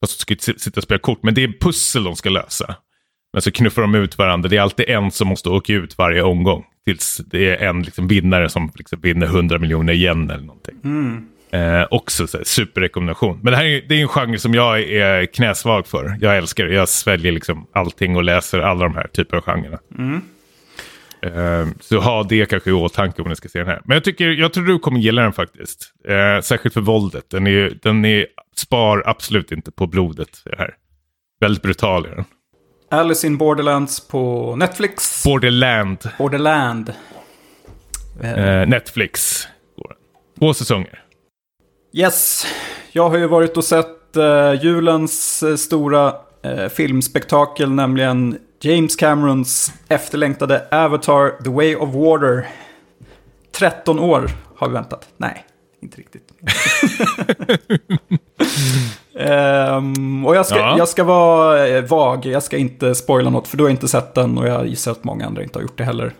fast 0.01 0.27
de 0.27 0.35
ska 0.35 0.53
sitta 0.57 0.79
och 0.79 0.83
spela 0.83 0.99
kort. 0.99 1.23
Men 1.23 1.33
det 1.33 1.43
är 1.43 1.59
pussel 1.61 2.03
de 2.03 2.15
ska 2.15 2.29
lösa. 2.29 2.75
Men 3.33 3.41
så 3.41 3.51
knuffar 3.51 3.81
de 3.81 3.95
ut 3.95 4.17
varandra. 4.17 4.49
Det 4.49 4.57
är 4.57 4.61
alltid 4.61 4.89
en 4.89 5.11
som 5.11 5.27
måste 5.27 5.49
åka 5.49 5.73
ut 5.73 5.97
varje 5.97 6.21
omgång. 6.21 6.65
Tills 6.85 7.21
det 7.25 7.49
är 7.49 7.69
en 7.69 7.83
liksom 7.83 8.07
vinnare 8.07 8.49
som 8.49 8.71
liksom 8.75 8.99
vinner 9.01 9.27
100 9.27 9.59
miljoner 9.59 9.93
igen 9.93 10.29
eller 10.29 10.43
någonting. 10.43 10.75
Mm. 10.83 11.27
Eh, 11.51 11.85
också 11.91 12.27
så 12.27 12.37
här, 12.37 12.43
superrekommendation. 12.45 13.39
Men 13.43 13.51
det 13.51 13.57
här 13.57 13.65
är, 13.65 13.81
det 13.89 13.95
är 13.95 14.01
en 14.01 14.07
genre 14.07 14.37
som 14.37 14.53
jag 14.53 14.79
är 14.79 15.25
knäsvag 15.25 15.87
för. 15.87 16.17
Jag 16.21 16.37
älskar 16.37 16.65
det. 16.65 16.73
Jag 16.73 16.89
sväljer 16.89 17.31
liksom 17.31 17.67
allting 17.73 18.15
och 18.15 18.23
läser 18.23 18.59
alla 18.59 18.83
de 18.83 18.95
här 18.95 19.07
typerna 19.07 19.37
av 19.37 19.43
genrerna. 19.45 19.79
Eh, 21.21 21.67
så 21.79 21.99
ha 21.99 22.23
det 22.23 22.45
kanske 22.45 22.69
i 22.69 22.73
åtanke 22.73 23.21
om 23.21 23.29
ni 23.29 23.35
ska 23.35 23.49
se 23.49 23.59
den 23.59 23.67
här. 23.67 23.81
Men 23.85 23.95
jag, 23.95 24.03
tycker, 24.03 24.29
jag 24.29 24.53
tror 24.53 24.65
du 24.65 24.79
kommer 24.79 24.99
gilla 24.99 25.21
den 25.21 25.33
faktiskt. 25.33 25.93
Eh, 26.07 26.41
särskilt 26.41 26.73
för 26.73 26.81
våldet. 26.81 27.29
Den, 27.29 27.47
är, 27.47 27.77
den 27.81 28.05
är, 28.05 28.27
spar 28.55 29.03
absolut 29.05 29.51
inte 29.51 29.71
på 29.71 29.87
blodet. 29.87 30.43
här. 30.57 30.75
Väldigt 31.39 31.63
brutal 31.63 32.05
är 32.05 32.15
den. 32.15 32.25
Alice 32.91 33.27
in 33.27 33.37
Borderlands 33.37 34.07
på 34.07 34.55
Netflix. 34.55 35.23
Borderland. 35.23 36.09
Borderland. 36.17 36.93
Eh, 38.23 38.67
Netflix. 38.67 39.47
Två 40.39 40.53
säsonger. 40.53 41.03
Yes, 41.93 42.45
jag 42.91 43.09
har 43.09 43.17
ju 43.17 43.27
varit 43.27 43.57
och 43.57 43.63
sett 43.63 44.15
eh, 44.17 44.63
julens 44.63 45.43
eh, 45.43 45.55
stora 45.55 46.13
eh, 46.43 46.67
filmspektakel, 46.67 47.71
nämligen 47.71 48.37
James 48.61 48.95
Camerons 48.95 49.73
efterlängtade 49.89 50.67
Avatar 50.71 51.43
The 51.43 51.49
Way 51.49 51.75
of 51.75 51.89
Water. 51.95 52.47
13 53.51 53.99
år 53.99 54.29
har 54.55 54.67
vi 54.67 54.73
väntat. 54.73 55.07
Nej, 55.17 55.45
inte 55.81 55.97
riktigt. 55.97 56.23
Ehm, 59.19 60.25
och 60.25 60.35
jag 60.35 60.45
ska, 60.45 60.55
Ja. 60.57 60.75
jag 60.77 60.87
ska 60.87 61.03
vara 61.03 61.67
eh, 61.67 61.83
vag, 61.83 62.25
jag 62.25 62.43
ska 62.43 62.57
inte 62.57 62.95
spoila 62.95 63.29
något, 63.29 63.47
för 63.47 63.57
du 63.57 63.63
har 63.63 63.71
inte 63.71 63.87
sett 63.87 64.13
den 64.13 64.37
och 64.37 64.47
jag 64.47 64.67
gissar 64.67 64.91
att 64.91 65.03
många 65.03 65.25
andra 65.25 65.43
inte 65.43 65.59
har 65.59 65.61
gjort 65.63 65.77
det 65.77 65.83
heller. 65.83 66.13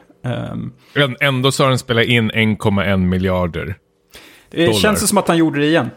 Än- 0.96 1.16
Ändå 1.20 1.52
så 1.52 1.64
har 1.64 1.70
den 1.70 1.80
spelat 1.80 2.06
in 2.06 2.32
1,1 2.32 2.98
miljarder. 2.98 3.76
Det 4.50 4.66
Dollar. 4.66 4.80
känns 4.80 5.04
ju 5.04 5.08
som 5.08 5.18
att 5.18 5.28
han 5.28 5.38
gjorde 5.38 5.60
det 5.60 5.66
igen. 5.66 5.90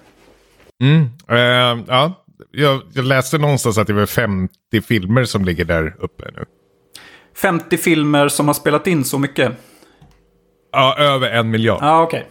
Mm. 0.83 1.03
Eh, 1.29 1.85
ja, 1.89 2.25
jag, 2.51 2.83
jag 2.93 3.05
läste 3.05 3.39
någonstans 3.39 3.79
att 3.79 3.87
det 3.87 3.93
var 3.93 4.07
50 4.07 4.81
filmer 4.89 5.25
som 5.25 5.45
ligger 5.45 5.65
där 5.65 5.95
uppe 5.99 6.25
nu. 6.37 6.45
50 7.37 7.77
filmer 7.77 8.29
som 8.29 8.47
har 8.47 8.55
spelat 8.55 8.87
in 8.87 9.05
så 9.05 9.19
mycket. 9.19 9.53
Ja, 10.73 10.97
över 10.99 11.31
en 11.31 11.51
miljard. 11.51 11.79
Ja, 11.83 12.03
okej. 12.03 12.27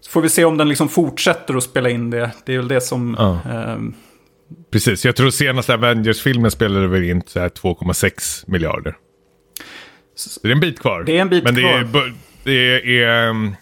Så 0.00 0.10
får 0.10 0.22
vi 0.22 0.28
se 0.28 0.44
om 0.44 0.56
den 0.56 0.68
liksom 0.68 0.88
fortsätter 0.88 1.54
att 1.56 1.62
spela 1.64 1.90
in 1.90 2.10
det. 2.10 2.30
Det 2.46 2.52
är 2.54 2.56
väl 2.58 2.68
det 2.68 2.80
som... 2.80 3.16
Ja. 3.18 3.38
ehm, 3.52 3.94
Precis, 4.72 5.04
jag 5.04 5.16
tror 5.16 5.30
senaste 5.30 5.74
Avengers-filmen 5.74 6.50
spelade 6.50 6.88
väl 6.88 7.04
in 7.04 7.22
så 7.26 7.40
här 7.40 7.48
2,6 7.48 8.44
miljarder. 8.46 8.96
Så 10.14 10.40
det 10.42 10.48
är 10.48 10.52
en 10.52 10.60
bit 10.60 10.80
kvar. 10.80 11.02
Det 11.04 11.16
är 11.16 11.20
en 11.20 11.28
bit 11.28 11.44
Men 11.44 11.54
det 11.54 11.60
kvar. 11.60 11.70
Är, 11.70 11.84
bu- 11.84 12.14
det 12.44 13.02
är... 13.02 13.54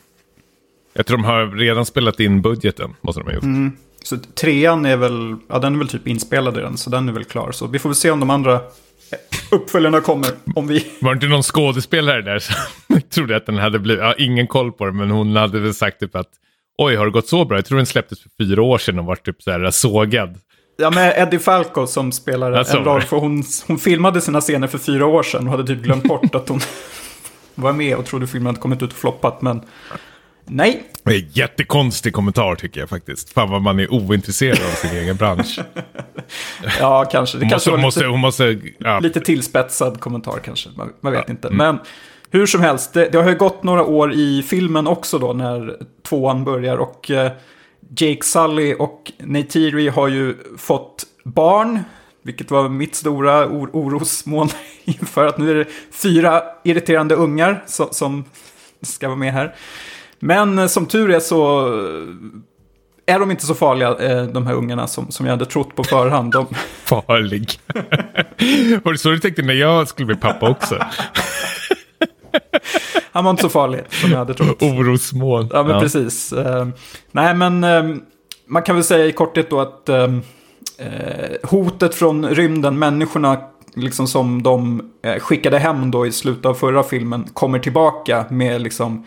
jag 0.99 1.07
tror 1.07 1.17
de 1.17 1.25
har 1.25 1.47
redan 1.47 1.87
spelat 1.87 2.21
in 2.21 2.43
budgeten, 2.43 2.95
måste 3.01 3.21
de 3.21 3.27
ha 3.27 3.35
gjort. 3.35 3.43
Mm. 3.43 3.73
så 4.03 4.17
trean 4.17 4.87
är 4.87 4.97
väl... 4.97 5.37
Ja, 5.49 5.59
den 5.59 5.75
är 5.75 5.79
väl 5.79 5.89
typ 5.89 6.09
inspelad 6.09 6.55
den, 6.55 6.77
så 6.77 6.91
den 6.91 7.09
är 7.09 7.13
väl 7.13 7.25
klar. 7.25 7.53
Så 7.53 7.67
vi 7.67 7.79
får 7.79 7.89
väl 7.89 7.97
se 7.97 8.11
om 8.11 8.21
de 8.21 8.31
andra 8.31 8.61
uppföljarna 9.51 10.01
kommer. 10.01 10.31
Om 10.55 10.67
vi... 10.67 10.87
Var 11.01 11.11
det 11.11 11.17
inte 11.17 11.27
någon 11.27 11.43
skådespelare 11.43 12.23
där 12.23 12.39
som 12.39 12.55
trodde 13.11 13.37
att 13.37 13.47
den 13.47 13.59
hade 13.59 13.79
blivit... 13.79 14.05
Har 14.05 14.21
ingen 14.21 14.47
koll 14.47 14.73
på 14.73 14.87
det, 14.87 14.93
men 14.93 15.11
hon 15.11 15.37
hade 15.37 15.61
väl 15.61 15.75
sagt 15.75 16.01
typ 16.01 16.17
att 16.17 16.29
Oj, 16.79 16.97
har 16.97 17.05
det 17.05 17.11
gått 17.11 17.29
så 17.29 17.45
bra? 17.45 17.59
Jag 17.59 17.65
tror 17.65 17.77
den 17.77 17.87
släpptes 17.87 18.23
för 18.23 18.31
fyra 18.41 18.63
år 18.63 18.79
sedan 18.79 18.99
och 18.99 19.05
var 19.05 19.17
typ 19.17 19.43
så 19.43 19.51
här 19.51 19.71
sågad. 19.71 20.39
Ja, 20.77 20.91
med 20.91 21.15
Eddie 21.17 21.39
Falco 21.39 21.87
som 21.87 22.13
spelar 22.13 22.53
en 22.53 22.85
roll. 22.85 23.03
För 23.03 23.17
hon, 23.17 23.45
hon 23.67 23.79
filmade 23.79 24.21
sina 24.21 24.41
scener 24.41 24.67
för 24.67 24.79
fyra 24.79 25.07
år 25.07 25.23
sedan 25.23 25.45
och 25.47 25.51
hade 25.51 25.67
typ 25.67 25.83
glömt 25.83 26.05
bort 26.05 26.35
att 26.35 26.49
hon 26.49 26.61
var 27.55 27.73
med 27.73 27.97
och 27.97 28.07
trodde 28.07 28.27
filmen 28.27 28.47
hade 28.47 28.61
kommit 28.61 28.83
ut 28.83 28.91
och 28.91 28.99
floppat. 28.99 29.43
Men 29.43 29.63
nej, 30.49 30.83
Det 31.03 31.15
är 31.15 31.19
en 31.19 31.29
jättekonstig 31.33 32.13
kommentar 32.13 32.55
tycker 32.55 32.81
jag 32.81 32.89
faktiskt. 32.89 33.33
Fan 33.33 33.51
vad 33.51 33.63
man 33.63 33.81
är 33.81 33.93
ointresserad 33.93 34.59
av 34.59 34.75
sin 34.75 34.91
egen 34.91 35.17
bransch. 35.17 35.61
ja 36.81 37.05
kanske. 37.05 37.39
Det 37.39 37.45
Hon 37.45 37.51
kanske 37.51 37.71
måste, 37.71 37.71
var 37.71 37.79
måste, 37.79 38.01
lite... 38.01 38.11
hon 38.11 38.21
måste 38.21 38.59
ja, 38.79 39.01
Lite 39.01 39.21
tillspetsad 39.21 40.01
kommentar 40.01 40.39
kanske, 40.45 40.69
man, 40.77 40.93
man 41.01 41.13
vet 41.13 41.29
inte. 41.29 41.49
Mm. 41.49 41.59
Men 41.59 41.79
hur 42.31 42.47
som 42.47 42.61
helst, 42.61 42.93
det, 42.93 43.09
det 43.09 43.19
har 43.19 43.29
ju 43.31 43.37
gått 43.37 43.63
några 43.63 43.85
år 43.85 44.13
i 44.13 44.43
filmen 44.43 44.87
också 44.87 45.19
då 45.19 45.33
när 45.33 45.77
tvåan 46.09 46.45
börjar. 46.45 46.77
Och 46.77 47.11
eh, 47.11 47.33
Jake 47.97 48.25
Sully 48.25 48.75
och 48.75 49.13
Neytiri 49.19 49.89
har 49.89 50.09
ju 50.09 50.35
fått 50.59 51.07
barn. 51.25 51.81
Vilket 52.23 52.51
var 52.51 52.69
mitt 52.69 52.95
stora 52.95 53.47
or 53.47 53.71
orosmoln 53.73 54.51
inför 54.85 55.27
att 55.27 55.39
nu 55.39 55.51
är 55.51 55.55
det 55.55 55.67
fyra 55.91 56.43
irriterande 56.65 57.15
ungar 57.15 57.65
som, 57.67 57.89
som 57.91 58.25
ska 58.83 59.09
vara 59.09 59.19
med 59.19 59.33
här. 59.33 59.55
Men 60.21 60.59
eh, 60.59 60.67
som 60.67 60.87
tur 60.87 61.11
är 61.11 61.21
så 61.21 61.67
eh, 61.67 63.15
är 63.15 63.19
de 63.19 63.31
inte 63.31 63.47
så 63.47 63.55
farliga, 63.55 63.97
eh, 63.97 64.23
de 64.23 64.47
här 64.47 64.55
ungarna 64.55 64.87
som, 64.87 65.11
som 65.11 65.27
jag 65.27 65.33
hade 65.33 65.47
trott 65.47 65.77
på 65.77 65.85
förhand. 65.85 66.33
De, 66.33 66.47
farlig. 66.85 67.61
Var 68.83 68.93
det 68.93 68.99
så 68.99 69.11
du 69.11 69.19
tänkte 69.19 69.43
när 69.43 69.55
jag 69.55 69.89
skulle 69.89 70.07
bli 70.07 70.17
pappa 70.17 70.51
också? 70.51 70.79
han 73.13 73.25
var 73.25 73.31
inte 73.31 73.43
så 73.43 73.49
farlig 73.49 73.81
som 73.89 74.11
jag 74.11 74.19
hade 74.19 74.35
trott. 74.35 74.63
Orosmoln. 74.63 75.49
Ja, 75.53 75.63
men 75.63 75.81
precis. 75.81 76.33
Eh, 76.33 76.69
nej, 77.13 77.35
men 77.35 77.61
man 78.47 78.63
kan 78.63 78.77
väl 78.77 78.85
säga 78.85 79.07
i 79.07 79.13
korthet 79.13 79.51
då 79.51 79.61
att 79.61 79.91
hotet 81.43 81.95
från 81.95 82.29
rymden, 82.29 82.79
människorna 82.79 83.39
liksom 83.75 84.07
som 84.07 84.43
de 84.43 84.83
skickade 85.19 85.59
hem 85.59 85.91
då 85.91 86.07
i 86.07 86.13
slutet 86.13 86.47
av 86.47 86.55
förra 86.55 86.83
filmen, 86.83 87.25
kommer 87.33 87.59
tillbaka 87.59 88.25
med 88.31 88.61
liksom 88.61 89.05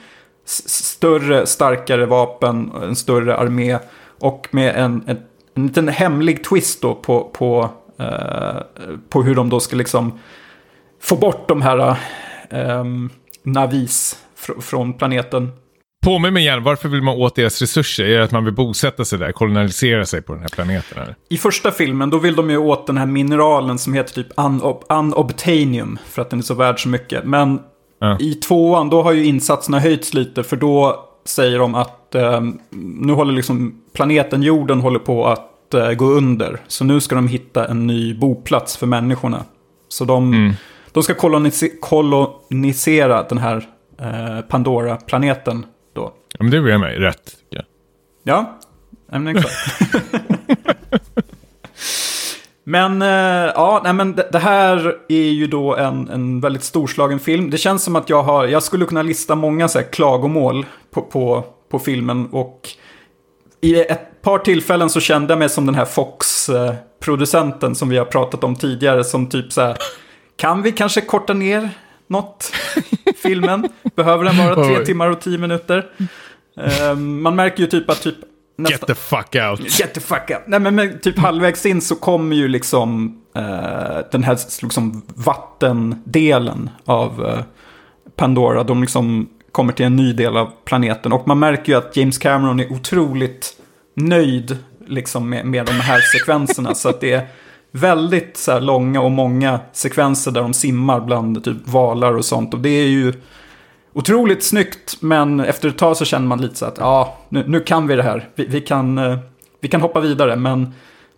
större, 0.52 1.45
starkare 1.45 2.06
vapen, 2.06 2.72
en 2.84 2.95
större 2.95 3.38
armé 3.38 3.78
och 4.20 4.47
med 4.52 4.76
en, 4.76 5.04
en, 5.08 5.18
en 5.56 5.68
liten 5.68 5.88
hemlig 5.88 6.43
twist 6.43 6.82
då 6.82 6.95
på, 6.95 7.24
på, 7.34 7.70
eh, 7.99 8.62
på 9.10 9.24
hur 9.24 9.36
de 9.36 9.49
då 9.49 9.60
ska 9.60 9.76
liksom 9.76 10.20
få 11.02 11.16
bort 11.16 11.47
de 11.47 11.62
här 11.62 11.97
eh, 12.49 12.86
navis 13.43 14.18
fr- 14.38 14.62
från 14.62 14.93
planeten. 14.93 15.52
Påminn 16.06 16.34
mig 16.34 16.43
igen, 16.43 16.64
varför 16.64 16.89
vill 16.89 17.02
man 17.02 17.16
åt 17.18 17.36
deras 17.36 17.62
resurser? 17.62 18.06
Är 18.06 18.18
det 18.18 18.24
att 18.24 18.32
man 18.32 18.45
vill 18.45 18.54
bosätta 18.54 19.06
sig 19.06 19.20
där, 19.20 19.32
kolonialisera 19.32 20.06
sig 20.06 20.22
på 20.22 20.34
den 20.34 20.41
här 20.41 20.49
planeten? 20.49 21.02
Eller? 21.02 21.16
I 21.30 21.38
första 21.38 21.72
filmen 21.72 22.10
då 22.10 22.18
vill 22.18 22.36
de 22.36 22.49
ju 22.49 22.58
åt 22.58 22.88
den 22.88 22.97
här 22.97 23.06
mineralen 23.06 23.78
som 23.78 23.93
heter 23.93 24.14
typ 24.14 24.34
unob- 24.34 24.84
unobtainium. 24.89 25.99
För 26.06 26.22
att 26.22 26.30
den 26.30 26.39
är 26.39 26.43
så 26.43 26.54
värd 26.54 26.84
så 26.84 26.89
mycket. 26.89 27.24
Men 27.24 27.60
Ja. 28.04 28.18
i 28.20 28.34
tvåan 28.34 28.89
då 28.89 29.02
har 29.02 29.12
ju 29.12 29.26
insatserna 29.26 29.80
höjts 29.80 30.14
lite. 30.14 30.43
För 30.43 30.56
då 30.58 31.06
säger 31.26 31.60
de 31.60 31.76
att 31.76 32.16
eh, 32.16 32.41
nu 32.70 33.14
håller 33.14 33.34
liksom 33.34 33.82
planeten 33.93 34.43
jorden 34.43 34.80
håller 34.82 34.99
på 34.99 35.28
att 35.28 35.74
eh, 35.74 35.91
gå 35.91 36.06
under. 36.06 36.60
Så 36.68 36.84
nu 36.84 37.02
ska 37.02 37.16
de 37.16 37.28
hitta 37.28 37.68
en 37.68 37.88
ny 37.88 38.14
boplats 38.14 38.78
för 38.78 38.88
människorna. 38.88 39.43
Så 39.89 40.06
de, 40.06 40.34
Mm. 40.34 40.54
de 40.91 41.04
ska 41.04 41.14
kolonise- 41.14 41.80
kolonisera 41.82 43.24
den 43.24 43.38
här 43.38 43.68
eh, 43.99 44.41
Pandora-planeten 44.47 45.66
då. 45.93 46.02
Ja, 46.34 46.38
men 46.43 46.52
det 46.52 46.62
blir 46.62 46.78
mig 46.78 46.99
rätt. 46.99 47.32
Ja, 47.49 47.62
ja, 48.24 48.60
men 49.20 49.28
exakt. 49.28 49.82
men, 52.72 53.01
eh, 53.01 53.51
ja, 53.55 53.82
nej, 53.84 53.93
men 53.93 54.15
det, 54.32 54.39
här 54.39 54.95
är 55.09 55.30
ju 55.30 55.47
då 55.47 55.76
en, 55.76 56.09
en 56.09 56.39
väldigt 56.39 56.63
storslagen 56.63 57.19
film. 57.19 57.49
Det 57.49 57.57
känns 57.57 57.84
som 57.84 57.95
att 57.95 58.09
jag 58.09 58.24
har, 58.24 58.47
jag 58.47 58.63
skulle 58.63 58.86
kunna 58.86 59.01
lista 59.01 59.36
många 59.36 59.67
så 59.67 59.80
här, 59.80 59.86
klagomål 59.86 60.65
på, 60.91 61.01
på, 61.01 61.43
på 61.72 61.80
filmen. 61.80 62.30
Och 62.32 62.69
i 63.61 63.82
ett 63.82 64.22
par 64.22 64.39
tillfällen 64.39 64.89
så 64.89 64.99
kände 64.99 65.32
jag 65.32 65.39
mig 65.39 65.49
som 65.49 65.65
den 65.65 65.76
här 65.76 65.86
Fox-producenten 65.86 67.76
som 67.76 67.89
vi 67.89 67.97
har 67.97 68.05
pratat 68.05 68.43
om 68.43 68.55
tidigare. 68.55 69.03
Som 69.03 69.30
typ 69.30 69.53
så 69.53 69.61
här, 69.61 69.78
kan 70.36 70.61
vi 70.61 70.72
kanske 70.72 71.01
korta 71.01 71.34
ner 71.34 71.69
något? 72.07 72.51
filmen. 73.24 73.69
Behöver 73.95 74.26
den 74.26 74.38
vara 74.38 74.55
tre 74.65 74.86
timmar 74.86 75.09
och 75.09 75.22
tio 75.22 75.38
minuter? 75.38 75.86
Eh, 76.57 76.95
man 76.95 77.36
märker 77.36 77.59
ju 77.63 77.67
typ 77.67 77.89
att 77.89 78.01
typ 78.01 78.17
nästa... 78.62 78.88
Get 78.88 78.88
the 78.88 78.95
fuck 78.95 79.36
out. 79.36 79.80
Get 79.80 79.93
the 79.93 79.99
fuck 79.99 80.30
up. 80.30 80.41
Nej 80.47 80.59
men, 80.59 80.76
men 80.76 80.99
typ 80.99 81.20
halvvägs 81.20 81.66
in 81.66 81.82
så 81.82 81.95
kommer 81.95 82.36
ju 82.36 82.47
liksom 82.47 83.22
eh, 83.36 83.97
den 84.12 84.24
här 84.24 84.38
liksom 84.62 85.01
vattendelen 85.07 86.70
av 86.86 87.26
eh, 87.26 87.43
Pandora. 88.16 88.64
De 88.64 88.82
liksom 88.82 89.30
kommer 89.51 89.74
till 89.74 89.86
en 89.86 89.95
ny 89.95 90.14
del 90.14 90.38
av 90.38 90.49
planeten. 90.66 91.14
Och 91.14 91.28
man 91.28 91.39
märker 91.39 91.72
ju 91.72 91.78
att 91.78 91.97
James 91.97 92.18
Cameron 92.18 92.59
är 92.59 92.74
otroligt 92.74 93.53
nöjd 93.95 94.57
liksom 94.88 95.30
med, 95.30 95.45
med 95.45 95.66
de 95.66 95.72
här 95.72 95.99
sekvenserna. 95.99 96.76
så 96.76 96.89
att 96.89 97.01
det 97.01 97.14
är 97.14 97.28
väldigt 97.72 98.38
så 98.38 98.51
här, 98.51 98.62
långa 98.62 99.01
och 99.01 99.12
många 99.12 99.59
sekvenser 99.74 100.32
där 100.32 100.41
de 100.41 100.53
simmar 100.53 100.99
bland 100.99 101.43
typ 101.43 101.68
valar 101.68 102.14
och 102.14 102.26
sånt. 102.26 102.53
Och 102.53 102.59
det 102.59 102.70
är 102.70 102.88
ju 102.88 103.14
otroligt 103.94 104.44
snyggt, 104.44 105.02
men 105.02 105.39
efter 105.39 105.70
ett 105.70 105.78
tag 105.78 105.98
så 105.98 106.06
känner 106.06 106.28
man 106.28 106.42
lite 106.42 106.56
så 106.56 106.66
att 106.66 106.78
ja, 106.78 107.18
nu, 107.30 107.44
nu 107.48 107.60
kan 107.60 107.88
vi 107.88 107.96
det 107.96 108.04
här. 108.04 108.30
Vi, 108.36 108.46
vi, 108.46 108.62
kan, 108.62 108.98
eh, 108.98 109.18
vi 109.60 109.68
kan 109.68 109.82
hoppa 109.82 110.00
vidare, 110.00 110.36
men 110.36 110.74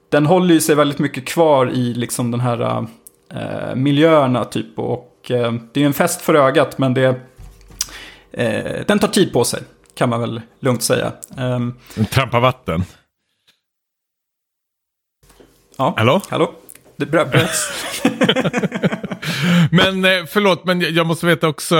den 0.09 0.25
håller 0.25 0.53
ju 0.53 0.61
sig 0.61 0.75
väldigt 0.75 0.99
mycket 0.99 1.25
kvar 1.27 1.71
i 1.71 1.93
liksom 1.93 2.31
den 2.31 2.39
här 2.39 2.87
eh, 3.33 3.75
miljöerna 3.75 4.45
typ. 4.45 4.79
Och 4.79 5.31
eh, 5.31 5.53
det 5.73 5.81
är 5.81 5.85
en 5.85 5.93
fest 5.93 6.21
för 6.21 6.33
ögat, 6.33 6.77
men 6.77 6.93
det, 6.93 7.15
eh, 8.31 8.85
den 8.87 8.99
tar 8.99 9.07
tid 9.07 9.33
på 9.33 9.43
sig, 9.43 9.63
kan 9.95 10.09
man 10.09 10.19
väl 10.19 10.41
lugnt 10.59 10.83
säga. 10.83 11.11
Ehm, 11.37 11.73
Trampa 12.09 12.39
vatten. 12.39 12.83
ja, 15.77 15.93
Hallå? 15.97 16.21
hallå? 16.29 16.51
Det 16.97 17.05
brö- 17.05 17.31
bröts. 17.31 17.69
Men 19.71 20.05
eh, 20.05 20.25
förlåt, 20.27 20.65
men 20.65 20.81
jag- 20.81 21.07
måste 21.07 21.25
veta 21.25 21.47
också. 21.47 21.75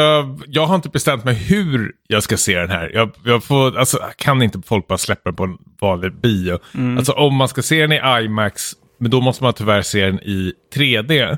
Jag 0.48 0.66
har 0.66 0.76
inte 0.76 0.90
bestämt 0.90 1.24
mig 1.24 1.34
hur 1.36 1.92
jag 2.08 2.24
ska 2.24 2.38
se 2.38 2.60
den 2.60 2.70
här. 2.70 2.92
Jag, 2.94 3.12
jag 3.26 3.44
får, 3.44 3.78
alltså, 3.78 3.98
kan 4.18 4.42
inte 4.42 4.62
folk 4.66 4.88
bara 4.88 4.98
släppa 4.98 5.22
den 5.30 5.36
på 5.36 5.44
en 5.44 5.58
vanlig 5.82 6.14
bio? 6.22 6.60
Alltså 6.98 7.12
om 7.12 7.36
man 7.36 7.48
ska 7.48 7.62
se 7.62 7.82
den 7.82 7.92
i 7.92 8.02
IMAX, 8.26 8.72
men 9.00 9.12
då 9.12 9.22
måste 9.22 9.44
man 9.44 9.54
tyvärr 9.54 9.82
se 9.82 10.06
den 10.06 10.20
i 10.20 10.54
3D. 10.76 11.38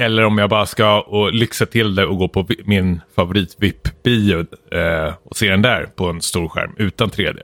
Eller 0.00 0.24
om 0.24 0.38
jag 0.38 0.50
bara 0.50 0.66
ska 0.66 1.00
och 1.00 1.32
lyxa 1.32 1.66
till 1.66 1.94
det 1.94 2.06
och 2.06 2.18
gå 2.18 2.28
på 2.28 2.46
min 2.64 3.00
favorit 3.16 3.56
VIP-bio 3.58 4.38
eh, 4.72 5.14
och 5.24 5.36
se 5.36 5.50
den 5.50 5.62
där 5.62 5.86
på 5.96 6.06
en 6.10 6.20
stor 6.20 6.48
skärm 6.48 6.74
utan 6.76 7.10
3D. 7.10 7.38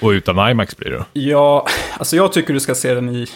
Och 0.00 0.08
utan 0.08 0.50
IMAX 0.50 0.76
blir 0.76 0.90
det. 0.90 1.04
Ja, 1.12 1.66
alltså 1.98 2.16
jag 2.16 2.32
tycker 2.32 2.54
du 2.54 2.60
ska 2.60 2.74
se 2.74 2.94
den 2.94 3.08
i 3.08 3.26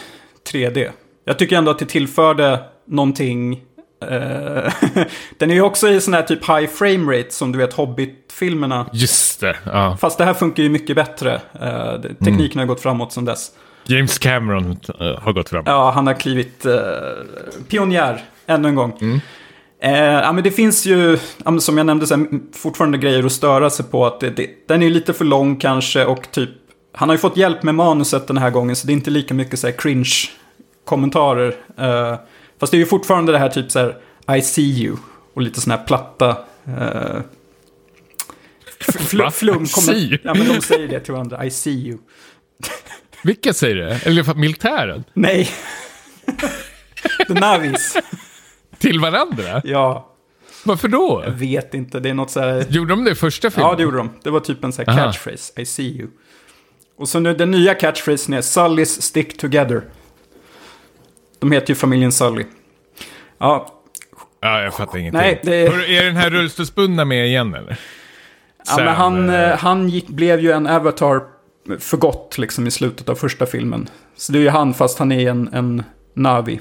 3D. 0.53 0.89
Jag 1.27 1.39
tycker 1.39 1.57
ändå 1.57 1.71
att 1.71 1.79
det 1.79 1.85
tillförde 1.85 2.59
någonting. 2.87 3.53
Eh, 4.01 4.73
den 5.37 5.51
är 5.51 5.53
ju 5.53 5.61
också 5.61 5.89
i 5.89 6.01
sån 6.01 6.13
här 6.13 6.21
typ 6.23 6.49
high 6.49 6.67
frame 6.67 7.17
rate 7.17 7.31
som 7.33 7.51
du 7.51 7.57
vet 7.57 7.73
Hobbit-filmerna. 7.73 8.89
Just 8.93 9.39
det, 9.41 9.55
ja. 9.65 9.97
Fast 10.01 10.17
det 10.17 10.25
här 10.25 10.33
funkar 10.33 10.63
ju 10.63 10.69
mycket 10.69 10.95
bättre. 10.95 11.33
Eh, 11.61 11.93
det- 12.01 12.25
tekniken 12.25 12.59
har 12.59 12.65
gått 12.65 12.81
framåt 12.81 13.13
sedan 13.13 13.25
dess. 13.25 13.51
James 13.85 14.17
Cameron 14.19 14.77
eh, 14.99 15.19
har 15.21 15.33
gått 15.33 15.49
fram. 15.49 15.63
Ja, 15.65 15.91
han 15.91 16.07
har 16.07 16.13
klivit 16.13 16.65
eh, 16.65 16.73
pionjär 17.69 18.21
ännu 18.47 18.67
en 18.67 18.75
gång. 18.75 19.21
Eh, 19.81 19.91
ja, 20.03 20.31
men 20.31 20.43
det 20.43 20.51
finns 20.51 20.85
ju, 20.85 21.17
ja, 21.45 21.59
som 21.59 21.77
jag 21.77 21.85
nämnde, 21.85 22.07
så 22.07 22.15
här, 22.15 22.25
fortfarande 22.57 22.97
grejer 22.97 23.23
att 23.25 23.31
störa 23.31 23.69
sig 23.69 23.85
på. 23.85 24.05
Att 24.05 24.19
det, 24.19 24.29
det, 24.29 24.49
den 24.67 24.83
är 24.83 24.89
lite 24.89 25.13
för 25.13 25.25
lång 25.25 25.55
kanske 25.55 26.05
och 26.05 26.31
typ, 26.31 26.49
han 26.93 27.09
har 27.09 27.13
ju 27.15 27.19
fått 27.19 27.37
hjälp 27.37 27.63
med 27.63 27.75
manuset 27.75 28.27
den 28.27 28.37
här 28.37 28.49
gången 28.49 28.75
så 28.75 28.87
det 28.87 28.93
är 28.93 28.95
inte 28.95 29.09
lika 29.11 29.33
mycket 29.33 29.59
så 29.59 29.67
här, 29.67 29.73
cringe-kommentarer. 30.87 31.55
Eh, 31.77 32.19
fast 32.59 32.71
det 32.71 32.77
är 32.77 32.79
ju 32.79 32.85
fortfarande 32.85 33.31
det 33.31 33.37
här 33.37 33.49
typ 33.49 33.71
så 33.71 33.79
här, 33.79 33.97
I 34.37 34.41
see 34.41 34.63
you 34.83 34.97
och 35.33 35.41
lite 35.41 35.61
sådana 35.61 35.77
här 35.79 35.87
platta 35.87 36.29
eh, 36.67 37.21
fl- 38.79 39.29
flum. 39.31 39.65
You? 39.95 40.17
Ja, 40.23 40.33
men 40.33 40.47
de 40.47 40.61
säger 40.61 40.87
det 40.87 40.99
till 40.99 41.13
varandra, 41.13 41.45
I 41.45 41.51
see 41.51 41.71
you. 41.87 41.97
Vilka 43.23 43.53
säger 43.53 43.75
det? 43.75 43.99
Eller 44.05 44.33
militären? 44.35 45.03
Nej. 45.13 45.49
The 47.27 47.33
Navis. 47.33 47.97
Till 48.77 48.99
varandra? 48.99 49.61
Ja, 49.63 50.13
Varför 50.63 50.87
då? 50.87 51.21
jag 51.25 51.31
vet 51.31 51.73
inte. 51.73 51.99
Det 51.99 52.09
är 52.09 52.13
något 52.13 52.31
så 52.31 52.39
här... 52.39 52.65
Gjorde 52.69 52.89
de 52.89 53.03
det 53.03 53.11
i 53.11 53.15
första 53.15 53.49
filmen? 53.51 53.69
Ja, 53.69 53.75
det 53.75 53.83
gjorde 53.83 53.97
de. 53.97 54.09
Det 54.23 54.29
var 54.29 54.39
typ 54.39 54.63
en 54.63 54.73
sån 54.73 54.85
här 54.87 54.93
Aha. 54.99 55.05
catchphrase. 55.11 55.61
I 55.61 55.65
see 55.65 55.83
you. 55.97 56.07
Och 56.97 57.09
så 57.09 57.19
nu 57.19 57.33
den 57.33 57.51
nya 57.51 57.73
catchphrasen 57.75 58.33
är 58.33 58.41
Sullys 58.41 59.01
stick 59.01 59.37
together. 59.37 59.83
De 61.39 61.51
heter 61.51 61.69
ju 61.69 61.75
familjen 61.75 62.11
Sully. 62.11 62.43
Ja, 63.37 63.73
Ja, 64.41 64.61
jag 64.61 64.73
fattar 64.73 64.97
ingenting. 64.97 65.21
Nej, 65.21 65.39
det- 65.43 65.69
Hör- 65.71 65.89
Är 65.89 66.03
den 66.05 66.15
här 66.15 66.29
rullstolsbundna 66.29 67.05
med 67.05 67.27
igen 67.27 67.53
eller? 67.53 67.77
ja 68.67 68.75
men 68.77 68.85
Sam, 68.85 68.87
han, 68.87 69.29
eh, 69.29 69.51
eh, 69.51 69.57
han 69.57 69.89
gick, 69.89 70.07
blev 70.07 70.39
ju 70.39 70.51
en 70.51 70.67
avatar 70.67 71.21
för 71.79 71.97
gott 71.97 72.37
liksom 72.37 72.67
i 72.67 72.71
slutet 72.71 73.09
av 73.09 73.15
första 73.15 73.45
filmen. 73.45 73.89
Så 74.15 74.31
det 74.31 74.39
är 74.39 74.41
ju 74.41 74.49
han 74.49 74.73
fast 74.73 74.99
han 74.99 75.11
är 75.11 75.29
en, 75.29 75.49
en 75.53 75.83
Navi. 76.13 76.59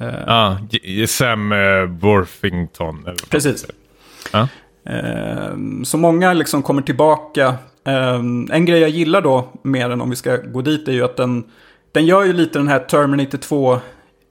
Eh, 0.00 0.08
Ja, 0.26 0.58
J- 0.70 1.06
Sam 1.06 1.52
uh, 1.52 1.84
Worthington. 2.00 3.04
Precis. 3.30 3.66
Ja. 4.32 4.48
Ehm, 4.86 5.84
Så 5.84 5.96
många 5.96 6.32
liksom 6.32 6.62
kommer 6.62 6.82
tillbaka. 6.82 7.54
En 8.52 8.64
grej 8.64 8.80
jag 8.80 8.90
gillar 8.90 9.20
då, 9.22 9.48
mer 9.62 9.90
än 9.90 10.00
om 10.00 10.10
vi 10.10 10.16
ska 10.16 10.36
gå 10.36 10.62
dit, 10.62 10.88
är 10.88 10.92
ju 10.92 11.04
att 11.04 11.16
den, 11.16 11.44
den 11.92 12.06
gör 12.06 12.24
ju 12.24 12.32
lite 12.32 12.58
den 12.58 12.68
här 12.68 12.78
Terminator 12.78 13.38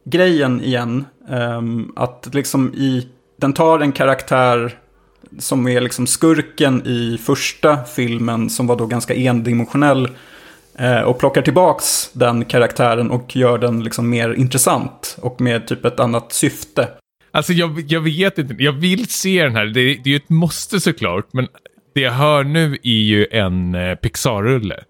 2-grejen 0.07 0.61
igen. 0.61 1.05
Ehm, 1.29 1.91
Att 1.95 2.29
liksom 2.33 2.73
i, 2.73 3.07
den 3.37 3.53
tar 3.53 3.79
en 3.79 3.91
karaktär 3.91 4.77
som 5.39 5.67
är 5.67 5.81
liksom 5.81 6.07
skurken 6.07 6.81
i 6.87 7.17
första 7.17 7.83
filmen, 7.83 8.49
som 8.49 8.67
var 8.67 8.75
då 8.75 8.85
ganska 8.85 9.13
endimensionell. 9.15 10.09
eh, 10.79 11.01
Och 11.01 11.19
plockar 11.19 11.41
tillbaks 11.41 12.09
den 12.13 12.45
karaktären 12.45 13.11
och 13.11 13.35
gör 13.35 13.57
den 13.57 13.83
liksom 13.83 14.09
mer 14.09 14.33
intressant 14.33 15.17
och 15.21 15.41
med 15.41 15.67
typ 15.67 15.85
ett 15.85 15.99
annat 15.99 16.33
syfte. 16.33 16.87
Alltså 17.31 17.53
jag, 17.53 17.79
jag 17.87 18.01
vet 18.01 18.37
inte, 18.37 18.55
jag 18.63 18.71
vill 18.71 19.07
se 19.07 19.43
den 19.43 19.55
här. 19.55 19.65
Det, 19.65 19.71
det 19.73 19.89
är 19.89 20.07
ju 20.07 20.15
ett 20.15 20.29
måste 20.29 20.79
såklart, 20.79 21.25
men 21.31 21.47
det 21.93 22.01
jag 22.01 22.11
hör 22.11 22.43
nu 22.43 22.77
är 22.83 23.01
ju 23.03 23.27
en 23.31 23.75
eh, 23.75 23.95
Pixar-rulle. 23.95 24.83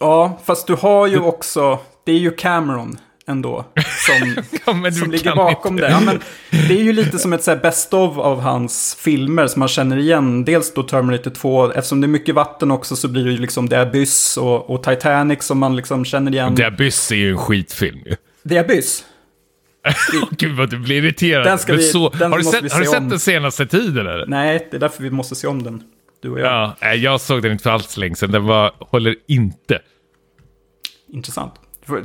Ja, 0.00 0.38
fast 0.44 0.66
du 0.66 0.74
har 0.74 1.06
ju 1.06 1.18
också, 1.20 1.78
det 2.06 2.12
är 2.12 2.18
ju 2.18 2.30
Cameron 2.30 2.96
ändå 3.26 3.64
som, 4.06 4.36
Ja, 4.84 4.90
som 4.92 5.10
ligger 5.10 5.36
bakom 5.36 5.74
inte. 5.74 5.84
det. 5.86 5.90
Ja, 5.92 6.00
men 6.00 6.20
det 6.68 6.74
är 6.78 6.82
ju 6.82 6.92
lite 6.92 7.18
som 7.18 7.32
ett 7.32 7.44
så 7.44 7.56
best 7.56 7.94
of 7.94 8.18
av 8.18 8.40
hans 8.40 8.96
filmer 9.00 9.46
som 9.46 9.60
man 9.60 9.68
känner 9.68 9.96
igen. 9.98 10.44
Dels 10.44 10.74
då 10.74 10.82
Terminator 10.82 11.30
2, 11.30 11.72
eftersom 11.72 12.00
det 12.00 12.04
är 12.04 12.08
mycket 12.08 12.34
vatten 12.34 12.70
också 12.70 12.96
så 12.96 13.08
blir 13.08 13.24
det 13.24 13.30
ju 13.30 13.38
liksom 13.38 13.68
The 13.68 13.76
Abyss 13.76 14.36
och, 14.36 14.70
och 14.70 14.82
Titanic 14.82 15.42
som 15.42 15.58
man 15.58 15.76
liksom 15.76 16.04
känner 16.04 16.32
igen. 16.32 16.56
The 16.56 16.64
Abyss 16.64 17.12
är 17.12 17.16
ju 17.16 17.30
en 17.30 17.38
skitfilm 17.38 17.98
ju. 18.06 18.16
The 18.48 18.58
Abyss? 18.58 19.04
Gud 20.30 20.56
vad 20.56 20.70
du 20.70 20.78
blir 20.78 20.96
irriterad. 20.96 21.46
Den 21.46 21.58
ska 21.58 21.72
vi- 21.72 21.82
så, 21.82 22.08
den 22.08 22.30
har 22.32 22.38
du, 22.38 22.44
sett, 22.44 22.72
har 22.72 22.80
du 22.80 22.86
se 22.86 22.90
sett 22.92 23.10
den 23.10 23.20
senaste 23.20 23.66
tiden 23.66 24.06
eller? 24.06 24.26
Nej, 24.26 24.68
det 24.70 24.76
är 24.76 24.80
därför 24.80 25.02
vi 25.02 25.10
måste 25.10 25.34
se 25.34 25.46
om 25.46 25.62
den. 25.62 25.82
Du 26.22 26.30
och 26.30 26.40
jag. 26.40 26.72
Ja, 26.80 26.94
jag 26.94 27.20
såg 27.20 27.42
den 27.42 27.52
inte 27.52 27.62
för 27.62 27.70
alls 27.70 27.96
länge 27.96 28.14
sedan. 28.16 28.30
Den 28.32 28.44
var, 28.46 28.72
håller 28.78 29.16
inte. 29.28 29.78
Intressant. 31.12 31.52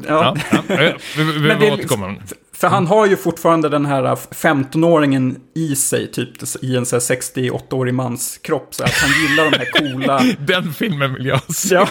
Ja, 0.08 0.36
Ja. 0.52 0.62
ja, 0.68 0.76
ja, 0.84 0.92
vi 1.18 1.24
vi 1.24 1.40
behöver 1.40 1.72
återkomma. 1.74 2.08
liksom- 2.08 2.38
För 2.54 2.68
han 2.68 2.88
har 2.88 3.06
ju 3.06 3.18
fortfarande 3.18 3.70
den 3.70 3.86
här 3.86 4.16
15-åringen 4.16 5.36
i 5.56 5.76
sig, 5.76 6.12
typ 6.12 6.30
i 6.62 6.76
en 6.76 6.86
så 6.86 6.96
här 6.96 7.02
68-årig 7.02 7.94
mans 7.94 8.38
kropp. 8.42 8.68
Så 8.76 8.84
att 8.84 8.92
han 8.94 9.10
gillar 9.30 9.52
de 9.52 9.58
här 9.58 9.66
coola... 9.94 10.22
Den 10.40 10.74
filmen 10.74 11.14
vill 11.14 11.26
jag 11.26 11.56
se. 11.56 11.76
Ja. 11.76 11.88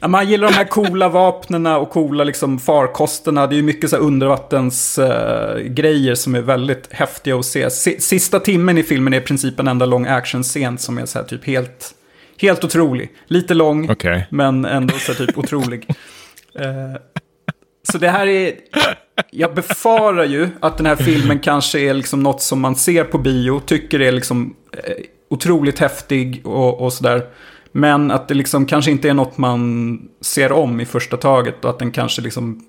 Ja, 0.00 0.08
man 0.08 0.28
gillar 0.28 0.48
de 0.48 0.54
här 0.54 0.64
coola 0.64 1.08
vapnen 1.08 1.66
och 1.66 1.90
coola 1.90 2.24
liksom 2.24 2.58
farkosterna. 2.58 3.46
Det 3.46 3.54
är 3.54 3.56
ju 3.56 3.62
mycket 3.62 3.90
så 3.90 3.96
undervattensgrejer 3.96 5.68
grejer 5.68 6.14
som 6.14 6.34
är 6.34 6.40
väldigt 6.40 6.88
häftiga 6.92 7.36
att 7.36 7.46
se. 7.46 7.70
Si- 7.70 8.00
Sista 8.00 8.40
timmen 8.40 8.78
i 8.78 8.82
filmen 8.82 9.14
är 9.14 9.18
i 9.18 9.20
princip 9.20 9.60
en 9.60 9.68
enda 9.68 9.86
lång 9.86 10.06
actionscen 10.06 10.78
som 10.78 10.98
är 10.98 11.06
så 11.06 11.18
här 11.18 11.26
typ 11.26 11.44
helt, 11.46 11.94
helt 12.44 12.64
otrolig. 12.64 13.10
Lite 13.26 13.54
lång, 13.54 13.90
Okej. 13.90 14.26
men 14.30 14.64
ändå 14.64 14.94
så 14.94 15.14
typ 15.14 15.38
otrolig. 15.38 15.88
Eh, 16.58 17.00
så 17.92 17.98
det 17.98 18.08
här 18.08 18.26
är... 18.26 18.52
Jag 19.30 19.54
befarar 19.54 20.24
ju 20.24 20.48
att 20.60 20.76
den 20.76 20.86
här 20.86 20.96
filmen 20.96 21.38
kanske 21.38 21.80
är 21.80 21.94
liksom 21.94 22.22
något 22.22 22.42
som 22.42 22.60
man 22.60 22.76
ser 22.76 23.04
på 23.04 23.18
bio, 23.18 23.60
tycker 23.60 24.00
är 24.00 24.12
liksom 24.12 24.54
eh, 24.72 24.94
otroligt 25.30 25.78
häftig 25.78 26.46
och, 26.46 26.80
och 26.80 26.92
sådär. 26.92 27.26
Men 27.72 28.10
att 28.10 28.28
det 28.28 28.34
liksom 28.34 28.66
kanske 28.66 28.90
inte 28.90 29.08
är 29.08 29.14
något 29.14 29.38
man 29.38 29.98
ser 30.20 30.52
om 30.52 30.80
i 30.80 30.84
första 30.84 31.16
taget 31.16 31.64
och 31.64 31.70
att 31.70 31.78
den 31.78 31.90
kanske 31.90 32.22
liksom 32.22 32.64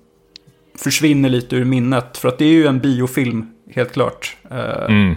försvinner 0.78 1.30
lite 1.30 1.56
ur 1.56 1.66
minnet. 1.66 2.18
För 2.18 2.28
att 2.28 2.38
det 2.38 2.46
är 2.46 2.54
ju 2.54 2.68
en 2.68 2.80
biofilm, 2.80 3.50
helt 3.76 3.92
klart. 3.94 4.38
Eh, 4.52 4.86
Mm. 4.86 5.16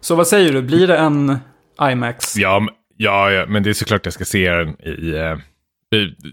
Så 0.00 0.14
vad 0.14 0.26
säger 0.26 0.52
du, 0.52 0.62
blir 0.62 0.86
det 0.86 0.96
en 0.96 1.38
IMAX? 1.92 2.36
Ja, 2.36 2.68
ja, 2.96 3.30
ja, 3.30 3.46
men 3.46 3.62
det 3.62 3.70
är 3.70 3.74
såklart 3.74 4.06
jag 4.06 4.14
ska 4.14 4.24
se 4.24 4.50
den 4.50 4.76
i... 4.80 4.90
i 4.90 5.16
eh, 5.18 5.38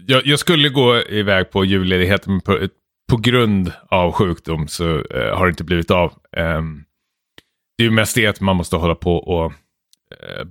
jag, 0.06 0.26
jag 0.26 0.38
skulle 0.38 0.68
gå 0.68 1.02
iväg 1.08 1.50
på 1.50 1.64
julledigheten, 1.64 2.32
men 2.32 2.40
på, 2.40 2.68
på 3.10 3.16
grund 3.16 3.72
av 3.88 4.12
sjukdom 4.12 4.68
så 4.68 4.98
eh, 4.98 5.36
har 5.36 5.46
det 5.46 5.50
inte 5.50 5.64
blivit 5.64 5.90
av. 5.90 6.12
Ehm, 6.36 6.84
det 7.78 7.84
är 7.84 7.88
ju 7.88 7.90
mest 7.90 8.14
det 8.14 8.26
att 8.26 8.40
man 8.40 8.56
måste 8.56 8.76
hålla 8.76 8.94
på 8.94 9.16
och 9.16 9.52
eh, 10.10 10.46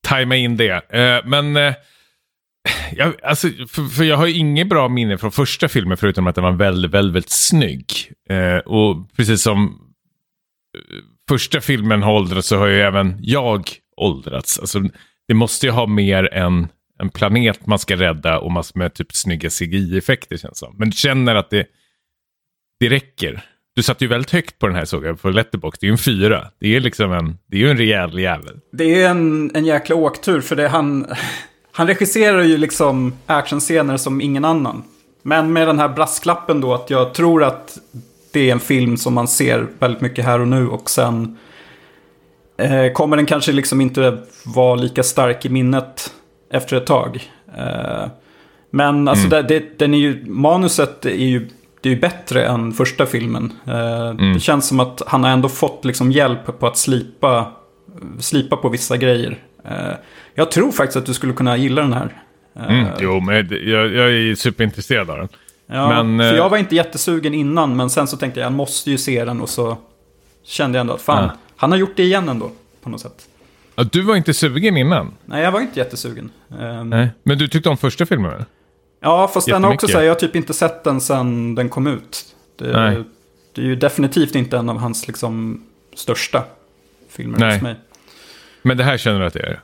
tajma 0.00 0.36
in 0.36 0.56
det. 0.56 0.94
Eh, 0.94 1.28
men 1.28 1.56
eh, 1.56 1.74
jag, 2.92 3.14
alltså, 3.22 3.48
för, 3.48 3.88
för, 3.88 4.04
jag 4.04 4.16
har 4.16 4.26
ju 4.26 4.34
inget 4.34 4.68
bra 4.68 4.88
minne 4.88 5.18
från 5.18 5.32
första 5.32 5.68
filmen 5.68 5.96
förutom 5.96 6.26
att 6.26 6.34
den 6.34 6.44
var 6.44 6.52
väldigt, 6.52 6.90
väldigt, 6.90 7.14
väldigt 7.14 7.30
snygg. 7.30 7.86
Och 8.64 9.16
precis 9.16 9.42
som 9.42 9.80
första 11.28 11.60
filmen 11.60 12.02
har 12.02 12.12
åldrats 12.12 12.48
så 12.48 12.56
har 12.56 12.66
ju 12.66 12.80
även 12.80 13.16
jag 13.20 13.70
åldrats. 13.96 14.58
Alltså, 14.58 14.82
det 15.30 15.34
måste 15.34 15.66
ju 15.66 15.72
ha 15.72 15.86
mer 15.86 16.34
än 16.34 16.68
en 16.98 17.08
planet 17.08 17.66
man 17.66 17.78
ska 17.78 17.96
rädda 17.96 18.38
och 18.38 18.52
massor 18.52 18.78
med 18.78 18.94
typ 18.94 19.12
snygga 19.12 19.50
CGI-effekter 19.50 20.36
känns 20.36 20.58
som. 20.58 20.74
Men 20.78 20.90
du 20.90 20.96
känner 20.96 21.34
att 21.34 21.50
det, 21.50 21.66
det 22.80 22.88
räcker. 22.88 23.44
Du 23.74 23.82
satt 23.82 24.00
ju 24.00 24.06
väldigt 24.06 24.30
högt 24.30 24.58
på 24.58 24.66
den 24.66 24.76
här 24.76 24.84
såg 24.84 25.04
jag 25.04 25.22
på 25.22 25.30
Letterbox. 25.30 25.78
Det 25.78 25.86
är 25.86 25.88
ju 25.88 25.92
en 25.92 25.98
fyra. 25.98 26.50
Det 26.60 26.76
är 26.76 26.80
liksom 26.80 27.12
en, 27.12 27.38
det 27.46 27.56
är 27.56 27.60
ju 27.60 27.70
en 27.70 27.76
rejäl 27.76 28.18
jävel. 28.18 28.60
Det 28.72 29.02
är 29.02 29.10
en, 29.10 29.50
en 29.54 29.64
jäkla 29.64 29.96
åktur 29.96 30.40
för 30.40 30.56
det 30.56 30.68
han, 30.68 31.06
han 31.72 31.86
regisserar 31.86 32.42
ju 32.42 32.56
liksom 32.56 33.12
actionscener 33.26 33.96
som 33.96 34.20
ingen 34.20 34.44
annan. 34.44 34.82
Men 35.22 35.52
med 35.52 35.66
den 35.68 35.78
här 35.78 35.88
brasklappen 35.88 36.60
då 36.60 36.74
att 36.74 36.90
jag 36.90 37.14
tror 37.14 37.44
att 37.44 37.78
det 38.32 38.48
är 38.48 38.52
en 38.52 38.60
film 38.60 38.96
som 38.96 39.14
man 39.14 39.28
ser 39.28 39.66
väldigt 39.78 40.00
mycket 40.00 40.24
här 40.24 40.40
och 40.40 40.48
nu 40.48 40.68
och 40.68 40.90
sen 40.90 41.38
eh, 42.60 42.92
kommer 42.92 43.16
den 43.16 43.26
kanske 43.26 43.52
liksom 43.52 43.80
inte 43.80 44.18
vara 44.44 44.74
lika 44.74 45.02
stark 45.02 45.44
i 45.44 45.48
minnet 45.48 46.12
efter 46.52 46.76
ett 46.76 46.86
tag. 46.86 47.30
Eh, 47.58 48.06
men 48.70 49.08
alltså 49.08 49.26
mm. 49.26 49.46
det, 49.46 49.58
det, 49.58 49.78
den 49.78 49.94
är 49.94 49.98
ju, 49.98 50.24
manuset 50.26 51.06
är 51.06 51.10
ju, 51.10 51.48
det 51.80 51.88
är 51.88 51.94
ju 51.94 52.00
bättre 52.00 52.44
än 52.44 52.72
första 52.72 53.06
filmen. 53.06 53.52
Eh, 53.66 54.08
mm. 54.08 54.32
Det 54.32 54.40
känns 54.40 54.68
som 54.68 54.80
att 54.80 55.02
han 55.06 55.24
har 55.24 55.30
ändå 55.30 55.48
fått 55.48 55.84
liksom 55.84 56.12
hjälp 56.12 56.58
på 56.58 56.66
att 56.66 56.76
slipa, 56.76 57.52
slipa 58.18 58.56
på 58.56 58.68
vissa 58.68 58.96
grejer. 58.96 59.38
Eh, 59.64 59.94
jag 60.34 60.50
tror 60.50 60.72
faktiskt 60.72 60.96
att 60.96 61.06
du 61.06 61.14
skulle 61.14 61.32
kunna 61.32 61.56
gilla 61.56 61.82
den 61.82 61.92
här. 61.92 62.22
Mm, 62.68 62.86
jo, 63.00 63.20
men 63.20 63.34
jag, 63.50 63.94
jag 63.94 64.12
är 64.12 64.34
superintresserad 64.34 65.10
av 65.10 65.16
den. 65.18 65.28
Ja, 65.66 66.02
men, 66.02 66.30
för 66.30 66.36
jag 66.36 66.50
var 66.50 66.58
inte 66.58 66.74
jättesugen 66.74 67.34
innan, 67.34 67.76
men 67.76 67.90
sen 67.90 68.06
så 68.06 68.16
tänkte 68.16 68.40
jag 68.40 68.46
jag 68.46 68.52
måste 68.52 68.90
ju 68.90 68.98
se 68.98 69.24
den 69.24 69.40
och 69.40 69.48
så 69.48 69.78
kände 70.44 70.78
jag 70.78 70.80
ändå 70.80 70.94
att 70.94 71.02
fan, 71.02 71.24
ja. 71.24 71.36
han 71.56 71.70
har 71.70 71.78
gjort 71.78 71.96
det 71.96 72.02
igen 72.02 72.28
ändå 72.28 72.50
på 72.82 72.90
något 72.90 73.00
sätt. 73.00 73.28
Ja, 73.74 73.84
du 73.92 74.02
var 74.02 74.16
inte 74.16 74.34
sugen 74.34 74.76
innan? 74.76 75.14
Nej, 75.24 75.42
jag 75.42 75.52
var 75.52 75.60
inte 75.60 75.78
jättesugen. 75.78 76.30
Um, 76.48 76.90
Nej. 76.90 77.08
Men 77.22 77.38
du 77.38 77.48
tyckte 77.48 77.68
om 77.68 77.76
första 77.76 78.06
filmen? 78.06 78.44
Ja, 79.00 79.28
fast 79.28 79.46
den 79.46 79.64
har 79.64 79.74
också 79.74 79.88
så 79.88 79.98
här, 79.98 80.04
jag 80.04 80.10
har 80.14 80.20
typ 80.20 80.36
inte 80.36 80.54
sett 80.54 80.84
den 80.84 81.00
sedan 81.00 81.54
den 81.54 81.68
kom 81.68 81.86
ut. 81.86 82.36
Det, 82.56 82.72
Nej. 82.72 83.04
det 83.54 83.60
är 83.60 83.66
ju 83.66 83.76
definitivt 83.76 84.34
inte 84.34 84.58
en 84.58 84.68
av 84.68 84.78
hans 84.78 85.06
liksom 85.06 85.62
största 85.94 86.44
filmer 87.08 87.38
Nej. 87.38 87.52
hos 87.52 87.62
mig. 87.62 87.76
Men 88.62 88.76
det 88.76 88.84
här 88.84 88.98
känner 88.98 89.20
du 89.20 89.26
att 89.26 89.32
det 89.32 89.40
är? 89.40 89.60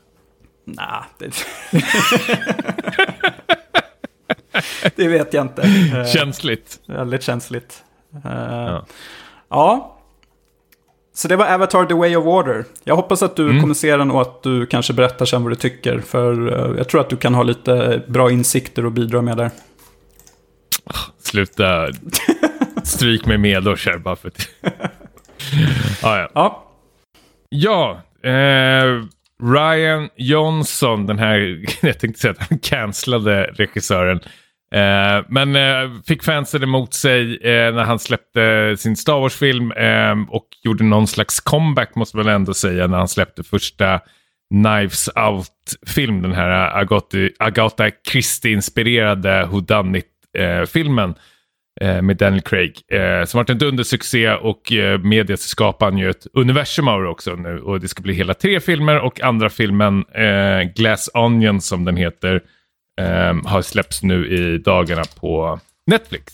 Nej, 0.64 1.02
det... 1.18 1.34
det 4.96 5.08
vet 5.08 5.34
jag 5.34 5.44
inte. 5.44 5.62
Känsligt. 6.14 6.80
Väldigt 6.86 7.22
känsligt. 7.22 7.82
Uh, 8.14 8.32
ja. 8.32 8.86
ja. 9.48 9.95
Så 11.16 11.28
det 11.28 11.36
var 11.36 11.46
Avatar 11.46 11.84
The 11.86 11.94
Way 11.94 12.16
of 12.16 12.24
Water. 12.24 12.64
Jag 12.84 12.96
hoppas 12.96 13.22
att 13.22 13.36
du 13.36 13.50
mm. 13.50 13.60
kommer 13.60 13.74
se 13.74 13.96
den 13.96 14.10
och 14.10 14.22
att 14.22 14.42
du 14.42 14.66
kanske 14.66 14.92
berättar 14.92 15.24
sen 15.24 15.42
vad 15.42 15.52
du 15.52 15.56
tycker. 15.56 16.00
För 16.00 16.52
uh, 16.52 16.76
jag 16.76 16.88
tror 16.88 17.00
att 17.00 17.10
du 17.10 17.16
kan 17.16 17.34
ha 17.34 17.42
lite 17.42 18.02
bra 18.06 18.30
insikter 18.30 18.86
och 18.86 18.92
bidra 18.92 19.22
med 19.22 19.36
där. 19.36 19.50
Sluta 21.18 21.88
stryk 22.84 23.26
mig 23.26 23.38
med 23.38 23.64
bara 24.04 24.16
för 24.16 24.28
att... 24.28 24.48
ah, 26.02 26.18
ja. 26.18 26.30
ja. 26.34 26.62
Ja, 27.48 28.02
eh, 28.30 29.04
Ryan 29.42 30.08
Johnson, 30.16 31.06
den 31.06 31.18
här, 31.18 31.64
jag 31.86 31.98
tänkte 31.98 32.20
säga 32.20 32.34
att 32.38 32.48
han 32.48 32.58
cancellade 32.58 33.44
regissören. 33.44 34.20
Eh, 34.74 35.24
men 35.28 35.56
eh, 35.56 36.00
fick 36.06 36.22
fansen 36.22 36.62
emot 36.62 36.94
sig 36.94 37.36
eh, 37.36 37.74
när 37.74 37.84
han 37.84 37.98
släppte 37.98 38.74
sin 38.78 38.96
Star 38.96 39.20
Wars-film 39.20 39.72
eh, 39.72 40.14
och 40.28 40.46
gjorde 40.62 40.84
någon 40.84 41.06
slags 41.06 41.40
comeback 41.40 41.94
måste 41.94 42.16
man 42.16 42.28
ändå 42.28 42.54
säga 42.54 42.86
när 42.86 42.98
han 42.98 43.08
släppte 43.08 43.42
första 43.42 44.00
Knives 44.50 45.08
Out-film. 45.08 46.22
Den 46.22 46.32
här 46.32 46.78
Agatha, 46.78 47.18
Agatha 47.38 47.90
Christie-inspirerade 48.12 49.46
Who 49.46 49.60
Done 49.60 49.98
It-filmen 49.98 51.14
eh, 51.80 52.02
med 52.02 52.16
Daniel 52.16 52.42
Craig. 52.42 52.80
Eh, 52.92 53.24
som 53.24 53.38
varit 53.38 53.50
en 53.50 53.58
dundersuccé 53.58 54.30
och 54.30 54.72
eh, 54.72 54.98
media 54.98 55.36
skapar 55.36 55.90
han 55.90 55.98
ju 55.98 56.10
ett 56.10 56.26
universum 56.32 56.88
av 56.88 57.02
det 57.02 57.08
också 57.08 57.34
nu. 57.34 57.60
Och 57.60 57.80
det 57.80 57.88
ska 57.88 58.02
bli 58.02 58.14
hela 58.14 58.34
tre 58.34 58.60
filmer 58.60 59.00
och 59.00 59.20
andra 59.20 59.48
filmen 59.48 60.04
eh, 60.14 60.62
Glass 60.74 61.10
Onion 61.14 61.60
som 61.60 61.84
den 61.84 61.96
heter 61.96 62.42
eh, 63.00 63.34
har 63.44 63.62
släppts 63.62 64.02
nu 64.02 64.26
i 64.28 64.58
dagarna 64.58 65.02
på 65.20 65.60
Netflix. 65.86 66.32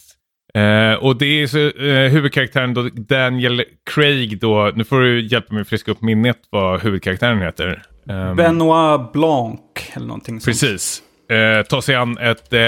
Eh, 0.54 0.94
och 0.94 1.16
det 1.16 1.42
är 1.42 1.46
så, 1.46 1.58
eh, 1.58 2.10
huvudkaraktären 2.10 2.74
då, 2.74 2.88
Daniel 2.92 3.64
Craig 3.90 4.40
då, 4.40 4.72
nu 4.74 4.84
får 4.84 5.00
du 5.00 5.26
hjälpa 5.26 5.54
mig 5.54 5.60
att 5.60 5.68
friska 5.68 5.90
upp 5.90 6.02
minnet 6.02 6.38
vad 6.50 6.82
huvudkaraktären 6.82 7.42
heter. 7.42 7.82
Um, 8.04 8.36
Benoit 8.36 9.12
Blanc 9.12 9.60
eller 9.92 10.06
någonting 10.06 10.40
sånt. 10.40 10.44
Precis. 10.44 11.02
Eh, 11.32 11.62
ta 11.62 11.82
sig 11.82 11.94
an 11.94 12.18
ett 12.18 12.52
eh, 12.52 12.60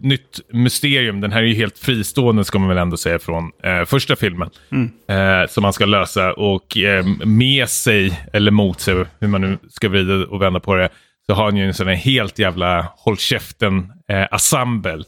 nytt 0.00 0.40
mysterium. 0.52 1.20
Den 1.20 1.32
här 1.32 1.42
är 1.42 1.46
ju 1.46 1.54
helt 1.54 1.78
fristående 1.78 2.44
ska 2.44 2.58
man 2.58 2.68
väl 2.68 2.78
ändå 2.78 2.96
säga 2.96 3.18
från 3.18 3.50
eh, 3.62 3.84
första 3.84 4.16
filmen. 4.16 4.50
Mm. 4.72 4.90
Eh, 5.08 5.48
som 5.48 5.62
man 5.62 5.72
ska 5.72 5.84
lösa 5.84 6.32
och 6.32 6.76
eh, 6.76 7.06
med 7.24 7.68
sig, 7.68 8.20
eller 8.32 8.50
mot 8.50 8.80
sig, 8.80 9.04
hur 9.20 9.28
man 9.28 9.40
nu 9.40 9.58
ska 9.68 9.88
vrida 9.88 10.14
och 10.14 10.42
vända 10.42 10.60
på 10.60 10.74
det, 10.74 10.88
så 11.26 11.34
har 11.34 11.44
han 11.44 11.56
ju 11.56 11.66
en 11.66 11.74
sån 11.74 11.86
här 11.88 11.94
helt 11.94 12.38
jävla 12.38 12.92
håll 12.96 13.16
käften-ensemble. 13.16 15.04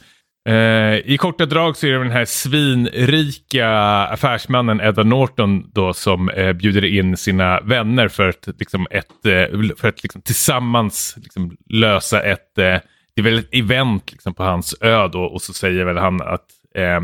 Eh, 0.48 0.54
eh, 0.54 0.94
I 1.04 1.16
korta 1.18 1.46
drag 1.46 1.76
så 1.76 1.86
är 1.86 1.92
det 1.92 1.98
den 1.98 2.10
här 2.10 2.24
svinrika 2.24 3.68
affärsmannen 4.06 4.80
Edward 4.80 5.06
Norton 5.06 5.70
då 5.72 5.92
som 5.92 6.28
eh, 6.28 6.52
bjuder 6.52 6.84
in 6.84 7.16
sina 7.16 7.60
vänner 7.60 8.08
för 8.08 8.28
att, 8.28 8.48
liksom, 8.58 8.86
ett, 8.90 9.26
eh, 9.26 9.76
för 9.76 9.88
att 9.88 10.02
liksom, 10.02 10.22
tillsammans 10.22 11.14
liksom, 11.16 11.56
lösa 11.68 12.22
ett, 12.22 12.58
eh, 12.58 12.78
det 13.14 13.20
är 13.20 13.22
väl 13.22 13.38
ett 13.38 13.48
event 13.52 14.12
liksom, 14.12 14.34
på 14.34 14.42
hans 14.42 14.74
ö 14.80 15.08
då 15.08 15.22
och 15.22 15.42
så 15.42 15.52
säger 15.52 15.84
väl 15.84 15.98
han 15.98 16.22
att 16.22 16.46
eh, 16.74 17.00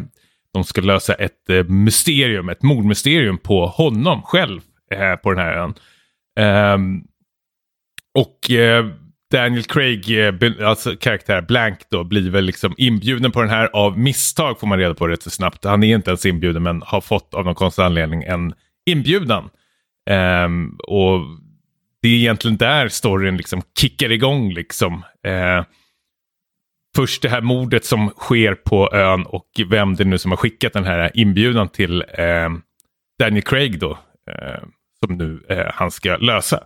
de 0.52 0.64
ska 0.64 0.80
lösa 0.80 1.14
ett 1.14 1.50
eh, 1.50 1.64
mysterium, 1.64 2.48
ett 2.48 2.62
mordmysterium 2.62 3.38
på 3.38 3.66
honom 3.66 4.22
själv 4.22 4.60
eh, 4.90 5.16
på 5.16 5.32
den 5.32 5.44
här 5.44 5.52
ön. 5.52 5.74
Ehm, 6.38 7.02
och 8.14 8.50
eh, 8.50 8.86
Daniel 9.34 9.64
Craig, 9.64 10.26
eh, 10.26 10.68
alltså 10.68 10.96
karaktär 10.96 11.42
Blank 11.42 11.78
då, 11.90 12.04
blir 12.04 12.30
väl 12.30 12.44
liksom 12.44 12.74
inbjuden 12.76 13.32
på 13.32 13.40
den 13.40 13.50
här 13.50 13.70
av 13.72 13.98
misstag 13.98 14.60
får 14.60 14.66
man 14.66 14.78
reda 14.78 14.94
på 14.94 15.08
rätt 15.08 15.22
så 15.22 15.30
snabbt. 15.30 15.64
Han 15.64 15.82
är 15.84 15.94
inte 15.94 16.10
ens 16.10 16.26
inbjuden 16.26 16.62
men 16.62 16.82
har 16.82 17.00
fått 17.00 17.34
av 17.34 17.44
någon 17.44 17.54
konstig 17.54 17.82
anledning 17.82 18.22
en 18.22 18.54
inbjudan. 18.86 19.50
Um, 20.10 20.78
och 20.88 21.20
det 22.02 22.08
är 22.08 22.12
egentligen 22.12 22.56
där 22.56 22.88
storyn 22.88 23.36
liksom 23.36 23.62
kickar 23.78 24.12
igång 24.12 24.52
liksom. 24.52 24.94
Uh, 25.26 25.64
först 26.96 27.22
det 27.22 27.28
här 27.28 27.40
mordet 27.40 27.84
som 27.84 28.08
sker 28.08 28.54
på 28.54 28.92
ön 28.92 29.26
och 29.26 29.48
vem 29.70 29.94
det 29.94 30.04
nu 30.04 30.18
som 30.18 30.30
har 30.30 30.36
skickat 30.36 30.72
den 30.72 30.84
här 30.84 31.10
inbjudan 31.14 31.68
till 31.68 32.02
uh, 32.02 32.58
Daniel 33.18 33.42
Craig 33.42 33.78
då. 33.78 33.90
Uh, 33.90 34.64
som 35.04 35.16
nu 35.16 35.40
han 35.74 35.90
ska 35.90 36.16
lösa. 36.16 36.64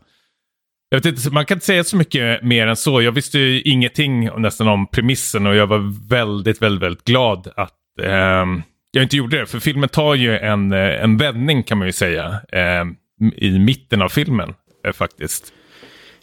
Jag 0.90 0.98
vet 0.98 1.06
inte, 1.06 1.30
man 1.30 1.46
kan 1.46 1.56
inte 1.56 1.66
säga 1.66 1.84
så 1.84 1.96
mycket 1.96 2.42
mer 2.42 2.66
än 2.66 2.76
så. 2.76 3.02
Jag 3.02 3.12
visste 3.12 3.38
ju 3.38 3.62
ingenting 3.62 4.40
nästan 4.40 4.68
om 4.68 4.86
premissen 4.86 5.46
och 5.46 5.54
jag 5.54 5.66
var 5.66 6.08
väldigt, 6.08 6.62
väldigt, 6.62 6.82
väldigt 6.82 7.04
glad 7.04 7.48
att 7.56 7.74
eh, 8.02 8.46
jag 8.90 9.02
inte 9.02 9.16
gjorde 9.16 9.38
det. 9.38 9.46
För 9.46 9.58
filmen 9.58 9.88
tar 9.88 10.14
ju 10.14 10.38
en, 10.38 10.72
eh, 10.72 11.02
en 11.04 11.16
vändning 11.16 11.62
kan 11.62 11.78
man 11.78 11.86
ju 11.86 11.92
säga 11.92 12.40
eh, 12.52 12.84
i 13.36 13.58
mitten 13.58 14.02
av 14.02 14.08
filmen 14.08 14.54
eh, 14.86 14.92
faktiskt. 14.92 15.52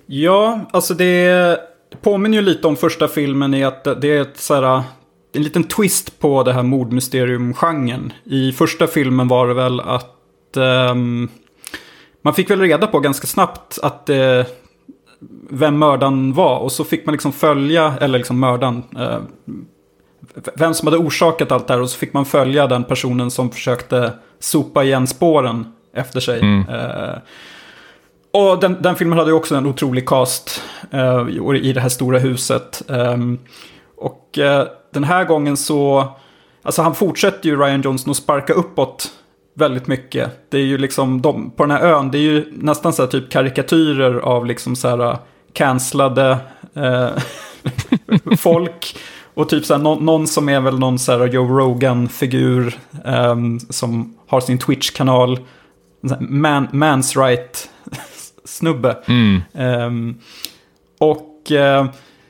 Ja, 0.06 0.70
alltså 0.74 0.94
det 0.94 1.60
påminner 2.02 2.38
ju 2.38 2.44
lite 2.44 2.68
om 2.68 2.76
första 2.76 3.08
filmen 3.08 3.54
i 3.54 3.64
att 3.64 3.84
det 3.84 4.08
är 4.08 4.22
ett 4.22 4.38
så 4.38 4.54
här, 4.54 4.84
en 5.34 5.44
liten 5.44 5.64
twist 5.64 6.20
på 6.20 6.44
det 6.44 6.54
här 6.54 6.64
mordmysterium-genren. 6.64 8.14
I 8.24 8.52
första 8.52 8.88
filmen 8.88 9.28
var 9.28 9.48
det 9.48 9.54
väl 9.54 9.80
att 9.80 10.58
um, 10.92 11.30
man 12.26 12.34
fick 12.34 12.50
väl 12.50 12.60
reda 12.60 12.88
på 12.88 13.00
ganska 13.00 13.28
snabbt 13.28 13.80
att 13.84 14.10
eh, 14.10 14.46
vem 15.50 15.80
mördaren 15.80 16.34
var. 16.34 16.60
Och 16.60 16.72
så 16.72 16.84
fick 16.84 17.06
man 17.06 17.14
liksom 17.14 17.32
följa, 17.32 17.94
eller 18.02 18.18
liksom 18.18 18.40
mördaren, 18.40 18.84
eh, 19.00 19.20
vem 20.56 20.74
som 20.74 20.88
hade 20.88 20.98
orsakat 20.98 21.52
allt 21.52 21.68
det 21.68 21.74
här. 21.74 21.82
Och 21.82 21.90
så 21.90 21.98
fick 21.98 22.14
man 22.14 22.26
följa 22.26 22.68
den 22.68 22.84
personen 22.84 23.32
som 23.32 23.52
försökte 23.52 24.14
sopa 24.40 24.84
igen 24.84 25.08
spåren 25.08 25.74
efter 25.94 26.20
sig. 26.20 26.40
Mm. 26.40 26.70
Eh, 26.70 27.18
och 28.32 28.60
den, 28.60 28.78
den, 28.82 28.96
filmen 28.96 29.18
hade 29.18 29.32
ju 29.32 29.38
också 29.38 29.56
en 29.56 29.66
otrolig 29.66 30.08
cast 30.08 30.62
eh, 30.92 31.28
i 31.62 31.74
det 31.74 31.82
här 31.82 31.90
stora 31.90 32.20
huset. 32.20 32.84
Ehm, 32.90 33.40
och 33.98 34.38
eh, 34.38 34.68
den 34.94 35.04
här 35.04 35.24
gången 35.24 35.58
så, 35.58 36.14
alltså 36.64 36.82
han 36.82 36.96
fortsätter 36.96 37.50
ju 37.50 37.56
Ryan 37.56 37.82
Johnson 37.82 38.12
att 38.12 38.18
sparka 38.18 38.54
uppåt 38.54 39.12
väldigt 39.56 39.88
mycket. 39.88 40.50
Det 40.50 40.58
är 40.58 40.64
ju 40.64 40.78
liksom, 40.78 41.22
de, 41.22 41.52
på 41.52 41.64
den 41.64 41.72
här 41.72 41.82
ön, 41.82 42.12
det 42.12 42.18
är 42.18 42.22
ju 42.22 42.46
nästan 42.52 42.94
så 42.94 43.02
här 43.02 43.10
typ 43.10 43.32
karikatyrer 43.32 44.16
av 44.20 44.46
liksom 44.46 44.76
så 44.76 44.88
här 44.88 45.18
cancellade 45.54 46.38
eh, 46.74 47.10
folk. 48.38 48.98
Och 49.34 49.50
typ 49.50 49.66
så 49.66 49.74
här, 49.74 49.82
någon, 49.82 50.06
någon, 50.06 50.28
som 50.28 50.50
är 50.50 50.60
väl 50.60 50.80
någon 50.80 51.00
så 51.00 51.12
här 51.12 51.28
Joe 51.28 51.60
Rogan-figur 51.60 52.78
eh, 53.06 53.36
som 53.70 54.18
har 54.28 54.40
sin 54.40 54.58
Twitch-kanal. 54.58 55.40
Man, 56.20 56.68
Mans 56.72 57.18
right-snubbe. 57.18 58.98
Mm. 59.08 59.42
Eh, 59.54 60.16
och 61.00 61.52
eh, 61.52 61.86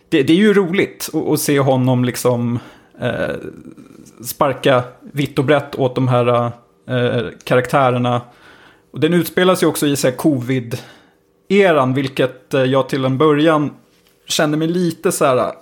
det, 0.10 0.24
det, 0.24 0.34
är 0.34 0.38
ju 0.38 0.54
roligt 0.54 1.10
att, 1.32 1.40
se 1.40 1.60
honom 1.60 2.06
liksom 2.06 2.60
sparka 4.24 4.84
vitt 5.02 5.40
och 5.40 5.46
brett 5.46 5.76
åt 5.76 5.96
de 5.96 6.08
här 6.08 6.52
eh, 6.88 7.26
karaktärerna. 7.44 8.22
Och 8.92 9.00
den 9.00 9.14
utspelar 9.14 9.56
sig 9.56 9.68
också 9.68 9.88
i 9.88 9.96
så 9.96 10.12
covid-eran, 10.12 11.94
vilket 11.94 12.54
eh, 12.54 12.64
jag 12.64 12.90
till 12.90 13.06
en 13.06 13.18
början 13.18 13.74
kände 14.28 14.58
mig 14.58 14.68
lite 14.68 15.12
så 15.12 15.26
här... 15.26 15.38
Eh, 15.38 15.54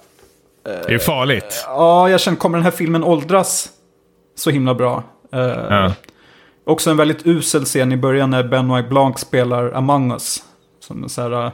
det 0.63 0.93
är 0.93 0.99
farligt. 0.99 1.63
Ja, 1.67 2.09
jag 2.09 2.19
känner, 2.19 2.37
kommer 2.37 2.57
den 2.57 2.65
här 2.65 2.71
filmen 2.71 3.03
åldras 3.03 3.69
så 4.35 4.49
himla 4.49 4.73
bra? 4.73 5.03
Eh, 5.31 5.39
ja. 5.69 5.93
Också 6.65 6.89
en 6.89 6.97
väldigt 6.97 7.27
usel 7.27 7.65
scen 7.65 7.91
i 7.91 7.97
början 7.97 8.29
när 8.29 8.43
Benoit 8.43 8.89
Blanc 8.89 9.19
spelar 9.19 9.71
Among 9.71 10.11
Us. 10.11 10.43
Som 10.79 11.09
så 11.09 11.21
här, 11.21 11.51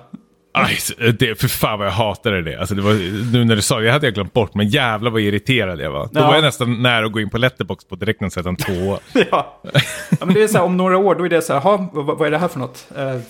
Aj, 0.51 0.77
det, 1.19 1.41
för 1.41 1.47
fan 1.47 1.79
vad 1.79 1.87
jag 1.87 1.91
hatade 1.91 2.41
det. 2.41 2.59
Alltså 2.59 2.75
det 2.75 2.81
var, 2.81 2.93
nu 3.31 3.45
när 3.45 3.55
du 3.55 3.61
sa 3.61 3.79
det, 3.79 3.85
jag 3.85 3.93
hade 3.93 4.07
jag 4.07 4.13
glömt 4.13 4.33
bort, 4.33 4.53
men 4.53 4.69
jävlar 4.69 5.11
vad 5.11 5.21
irriterad 5.21 5.79
jag 5.79 5.91
var. 5.91 6.09
Då 6.11 6.21
var 6.21 6.35
jag 6.35 6.43
nästan 6.43 6.81
nära 6.81 7.05
att 7.05 7.11
gå 7.11 7.19
in 7.19 7.29
på 7.29 7.37
Letterbox 7.37 7.85
på 7.85 7.95
direkt 7.95 8.21
och 8.21 8.33
sätta 8.33 8.49
en 8.49 8.55
tvåa. 8.55 8.99
ja. 9.31 9.61
ja, 10.19 10.25
men 10.25 10.33
det 10.33 10.43
är 10.43 10.47
så 10.47 10.57
här, 10.57 10.65
om 10.65 10.77
några 10.77 10.97
år, 10.97 11.15
då 11.15 11.25
är 11.25 11.29
det 11.29 11.41
så 11.41 11.53
här, 11.53 11.87
vad, 11.93 12.05
vad 12.05 12.27
är 12.27 12.31
det 12.31 12.37
här 12.37 12.47
för 12.47 12.59
något? 12.59 12.87
Uh, 12.97 13.21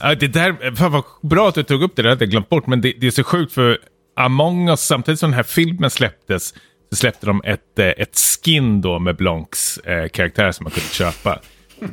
ja, 0.00 0.14
det 0.14 0.28
där, 0.28 0.76
fan 0.76 0.92
vad 0.92 1.04
bra 1.22 1.48
att 1.48 1.54
du 1.54 1.62
tog 1.62 1.82
upp 1.82 1.96
det, 1.96 2.02
det 2.02 2.08
hade 2.08 2.24
jag 2.24 2.30
glömt 2.30 2.48
bort, 2.48 2.66
men 2.66 2.80
det, 2.80 2.92
det 3.00 3.06
är 3.06 3.10
så 3.10 3.24
sjukt 3.24 3.52
för 3.52 3.78
Among 4.16 4.68
us, 4.68 4.80
samtidigt 4.80 5.20
som 5.20 5.30
den 5.30 5.36
här 5.36 5.42
filmen 5.42 5.90
släpptes, 5.90 6.54
så 6.90 6.96
släppte 6.96 7.26
de 7.26 7.42
ett, 7.44 7.78
eh, 7.78 7.86
ett 7.86 8.18
skin 8.18 8.80
då 8.80 8.98
med 8.98 9.16
Blancs 9.16 9.78
eh, 9.78 10.08
karaktär 10.08 10.52
som 10.52 10.64
man 10.64 10.70
kunde 10.70 10.88
köpa. 10.88 11.38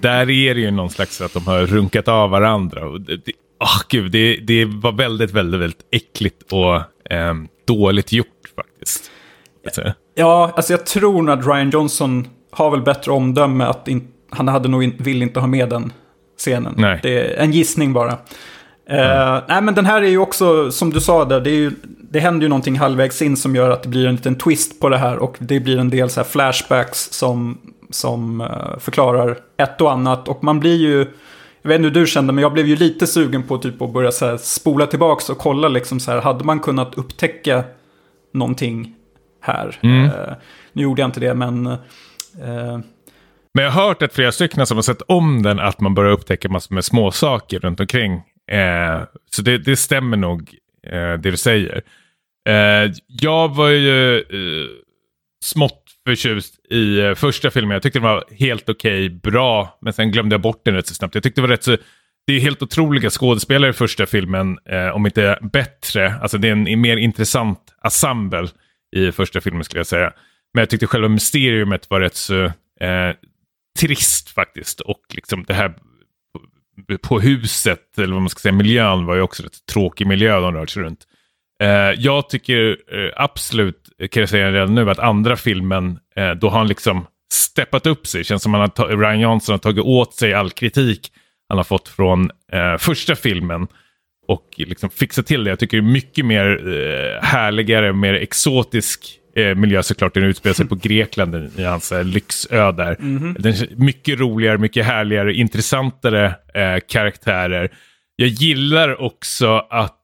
Där 0.01 0.29
är 0.29 0.55
det 0.55 0.61
ju 0.61 0.71
någon 0.71 0.89
slags 0.89 1.21
att 1.21 1.33
de 1.33 1.47
har 1.47 1.65
runkat 1.65 2.07
av 2.07 2.29
varandra. 2.29 2.89
Och 2.89 3.01
det, 3.01 3.21
oh, 3.59 3.81
gud, 3.89 4.11
det, 4.11 4.35
det 4.35 4.65
var 4.65 4.91
väldigt, 4.91 5.31
väldigt, 5.31 5.61
väldigt 5.61 5.85
äckligt 5.91 6.51
och 6.51 6.75
eh, 7.13 7.33
dåligt 7.67 8.11
gjort 8.11 8.27
faktiskt. 8.55 9.11
Ja, 10.15 10.51
alltså 10.55 10.73
jag 10.73 10.85
tror 10.85 11.21
nog 11.21 11.39
att 11.39 11.47
Ryan 11.47 11.69
Johnson 11.69 12.27
har 12.51 12.71
väl 12.71 12.81
bättre 12.81 13.11
omdöme 13.11 13.63
att 13.63 13.87
in, 13.87 14.07
han 14.29 14.47
hade 14.47 14.69
nog 14.69 14.83
in, 14.83 14.95
vill 14.99 15.21
inte 15.21 15.39
ha 15.39 15.47
med 15.47 15.69
den 15.69 15.93
scenen. 16.37 16.73
Nej. 16.77 16.99
Det 17.03 17.19
är 17.19 17.43
en 17.43 17.51
gissning 17.51 17.93
bara. 17.93 18.17
Mm. 18.89 19.33
Uh, 19.33 19.43
nej, 19.47 19.61
men 19.61 19.75
den 19.75 19.85
här 19.85 20.01
är 20.01 20.07
ju 20.07 20.17
också, 20.17 20.71
som 20.71 20.89
du 20.89 21.01
sa 21.01 21.25
där, 21.25 21.39
det, 21.39 21.49
är 21.49 21.55
ju, 21.55 21.71
det 21.83 22.19
händer 22.19 22.41
ju 22.43 22.49
någonting 22.49 22.77
halvvägs 22.77 23.21
in 23.21 23.37
som 23.37 23.55
gör 23.55 23.69
att 23.69 23.83
det 23.83 23.89
blir 23.89 24.05
en 24.07 24.15
liten 24.15 24.35
twist 24.35 24.79
på 24.79 24.89
det 24.89 24.97
här. 24.97 25.17
Och 25.17 25.35
det 25.39 25.59
blir 25.59 25.77
en 25.77 25.89
del 25.89 26.09
så 26.09 26.23
flashbacks 26.23 27.09
som, 27.11 27.57
som 27.89 28.41
uh, 28.41 28.79
förklarar 28.79 29.37
ett 29.57 29.81
och 29.81 29.91
annat. 29.91 30.27
Och 30.27 30.43
man 30.43 30.59
blir 30.59 30.75
ju 30.75 31.07
jag 31.67 31.69
vet 31.77 31.85
inte 31.85 31.99
hur 31.99 32.05
du 32.05 32.07
kände, 32.11 32.33
men 32.33 32.41
jag 32.41 32.53
blev 32.53 32.67
ju 32.67 32.75
lite 32.75 33.07
sugen 33.07 33.43
på 33.43 33.57
typ 33.57 33.81
att 33.81 33.93
börja 33.93 34.11
så 34.11 34.37
spola 34.37 34.87
tillbaka 34.87 35.33
och 35.33 35.37
kolla 35.37 35.67
liksom 35.67 35.99
så 35.99 36.11
här, 36.11 36.21
hade 36.21 36.43
man 36.43 36.59
kunnat 36.59 36.95
upptäcka 36.97 37.63
någonting 38.33 38.95
här? 39.41 39.79
Mm. 39.83 40.03
Uh, 40.03 40.35
nu 40.73 40.83
gjorde 40.83 41.01
jag 41.01 41.07
inte 41.07 41.19
det, 41.19 41.33
men... 41.33 41.67
Uh, 41.67 41.77
men 43.53 43.63
jag 43.63 43.71
har 43.71 43.87
hört 43.87 44.01
att 44.01 44.13
flera 44.13 44.31
stycken 44.31 44.65
som 44.65 44.77
har 44.77 44.81
sett 44.81 45.01
om 45.01 45.43
den 45.43 45.59
att 45.59 45.81
man 45.81 45.93
börjar 45.93 46.11
upptäcka 46.11 46.49
massor 46.49 46.75
med 46.75 46.85
småsaker 46.85 47.59
runt 47.59 47.79
omkring. 47.79 48.13
Uh, 48.13 49.03
så 49.31 49.41
det, 49.41 49.57
det, 49.57 49.77
stämmer 49.77 50.17
nog 50.17 50.55
det 51.19 51.31
du 51.31 51.37
säger. 51.37 51.81
jag 53.07 53.55
var 53.55 53.69
ju 53.69 54.23
smått 55.43 55.83
förtjust 56.07 56.65
i 56.69 56.99
eh, 56.99 57.15
första 57.15 57.51
filmen. 57.51 57.71
Jag 57.71 57.83
tyckte 57.83 57.99
den 57.99 58.03
var 58.03 58.23
helt 58.39 58.69
okej, 58.69 59.05
okay, 59.05 59.19
bra, 59.19 59.77
men 59.81 59.93
sen 59.93 60.11
glömde 60.11 60.33
jag 60.33 60.41
bort 60.41 60.61
den 60.65 60.73
rätt 60.73 60.87
så 60.87 60.93
snabbt. 60.93 61.15
Jag 61.15 61.23
tyckte 61.23 61.41
det 61.41 61.47
var 61.47 61.53
rätt 61.53 61.63
så... 61.63 61.77
Det 62.27 62.33
är 62.33 62.39
helt 62.39 62.61
otroliga 62.61 63.09
skådespelare 63.09 63.69
i 63.69 63.73
första 63.73 64.05
filmen, 64.05 64.57
eh, 64.69 64.87
om 64.87 65.05
inte 65.05 65.39
bättre. 65.41 66.13
Alltså 66.21 66.37
det 66.37 66.47
är 66.47 66.51
en, 66.51 66.67
en 66.67 66.81
mer 66.81 66.97
intressant 66.97 67.59
ensemble 67.83 68.47
i 68.95 69.11
första 69.11 69.41
filmen 69.41 69.63
skulle 69.63 69.79
jag 69.79 69.87
säga. 69.87 70.13
Men 70.53 70.61
jag 70.61 70.69
tyckte 70.69 70.87
själva 70.87 71.07
mysteriumet 71.07 71.89
var 71.89 71.99
rätt 71.99 72.15
så 72.15 72.43
eh, 72.79 73.15
trist 73.79 74.29
faktiskt. 74.29 74.79
Och 74.79 75.01
liksom 75.09 75.43
det 75.43 75.53
här 75.53 75.73
på 77.01 77.19
huset, 77.19 77.97
eller 77.97 78.13
vad 78.13 78.21
man 78.21 78.29
ska 78.29 78.39
säga, 78.39 78.53
miljön 78.53 79.05
var 79.05 79.15
ju 79.15 79.21
också 79.21 79.43
rätt 79.43 79.65
tråkig 79.71 80.07
miljö 80.07 80.39
de 80.39 80.53
rörde 80.53 80.71
sig 80.71 80.83
runt. 80.83 81.07
Eh, 81.63 81.69
jag 81.97 82.29
tycker 82.29 82.77
eh, 82.97 83.11
absolut, 83.15 83.86
kan 84.11 84.21
jag 84.21 84.29
säga 84.29 84.51
redan 84.51 84.75
nu, 84.75 84.89
att 84.89 84.99
andra 84.99 85.35
filmen, 85.35 85.99
uh, 86.19 86.31
då 86.31 86.49
har 86.49 86.57
han 86.57 86.67
liksom 86.67 87.05
steppat 87.33 87.85
upp 87.85 88.07
sig. 88.07 88.23
Känns 88.23 88.43
som 88.43 88.55
att 88.55 88.79
Ryan 88.79 89.19
Johnson 89.19 89.53
har 89.53 89.59
tagit 89.59 89.85
åt 89.85 90.13
sig 90.13 90.33
all 90.33 90.51
kritik 90.51 91.11
han 91.49 91.57
har 91.57 91.63
fått 91.63 91.87
från 91.87 92.31
första 92.79 93.15
filmen. 93.15 93.67
Och 94.27 94.45
liksom 94.57 94.89
fixat 94.89 95.25
till 95.25 95.43
det. 95.43 95.49
Jag 95.49 95.59
tycker 95.59 95.77
det 95.77 95.87
är 95.87 95.91
mycket 95.91 96.25
mer 96.25 97.19
härligare, 97.21 97.93
mer 97.93 98.13
exotisk 98.13 99.19
miljö 99.55 99.83
såklart. 99.83 100.13
Den 100.13 100.23
utspelar 100.23 100.53
sig 100.53 100.67
på 100.67 100.75
Grekland 100.81 101.51
i 101.57 101.63
hans 101.63 101.93
lyxö 102.03 102.71
där. 102.71 102.95
Mm 102.99 103.35
-hmm. 103.35 103.75
Mycket 103.75 104.19
roligare, 104.19 104.57
mycket 104.57 104.85
härligare, 104.85 105.33
intressantare 105.33 106.35
karaktärer. 106.87 107.71
Jag 108.15 108.29
gillar 108.29 109.01
också 109.01 109.67
att 109.69 110.01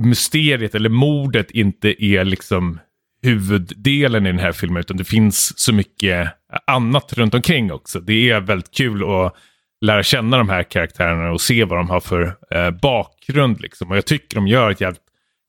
mysteriet 0.00 0.74
eller 0.74 0.88
mordet 0.88 1.50
inte 1.50 2.04
är 2.04 2.24
liksom 2.24 2.78
huvuddelen 3.22 4.26
i 4.26 4.30
den 4.30 4.38
här 4.38 4.52
filmen 4.52 4.80
utan 4.80 4.96
det 4.96 5.04
finns 5.04 5.58
så 5.58 5.72
mycket 5.72 6.28
annat 6.66 7.12
runt 7.12 7.34
omkring 7.34 7.72
också. 7.72 8.00
Det 8.00 8.30
är 8.30 8.40
väldigt 8.40 8.74
kul 8.74 9.04
att 9.04 9.34
lära 9.80 10.02
känna 10.02 10.38
de 10.38 10.48
här 10.48 10.62
karaktärerna 10.62 11.32
och 11.32 11.40
se 11.40 11.64
vad 11.64 11.78
de 11.78 11.90
har 11.90 12.00
för 12.00 12.36
eh, 12.50 12.70
bakgrund. 12.70 13.60
Liksom. 13.60 13.90
Och 13.90 13.96
jag 13.96 14.06
tycker 14.06 14.34
de 14.34 14.48
gör 14.48 14.70
ett 14.70 14.80
jävligt 14.80 15.02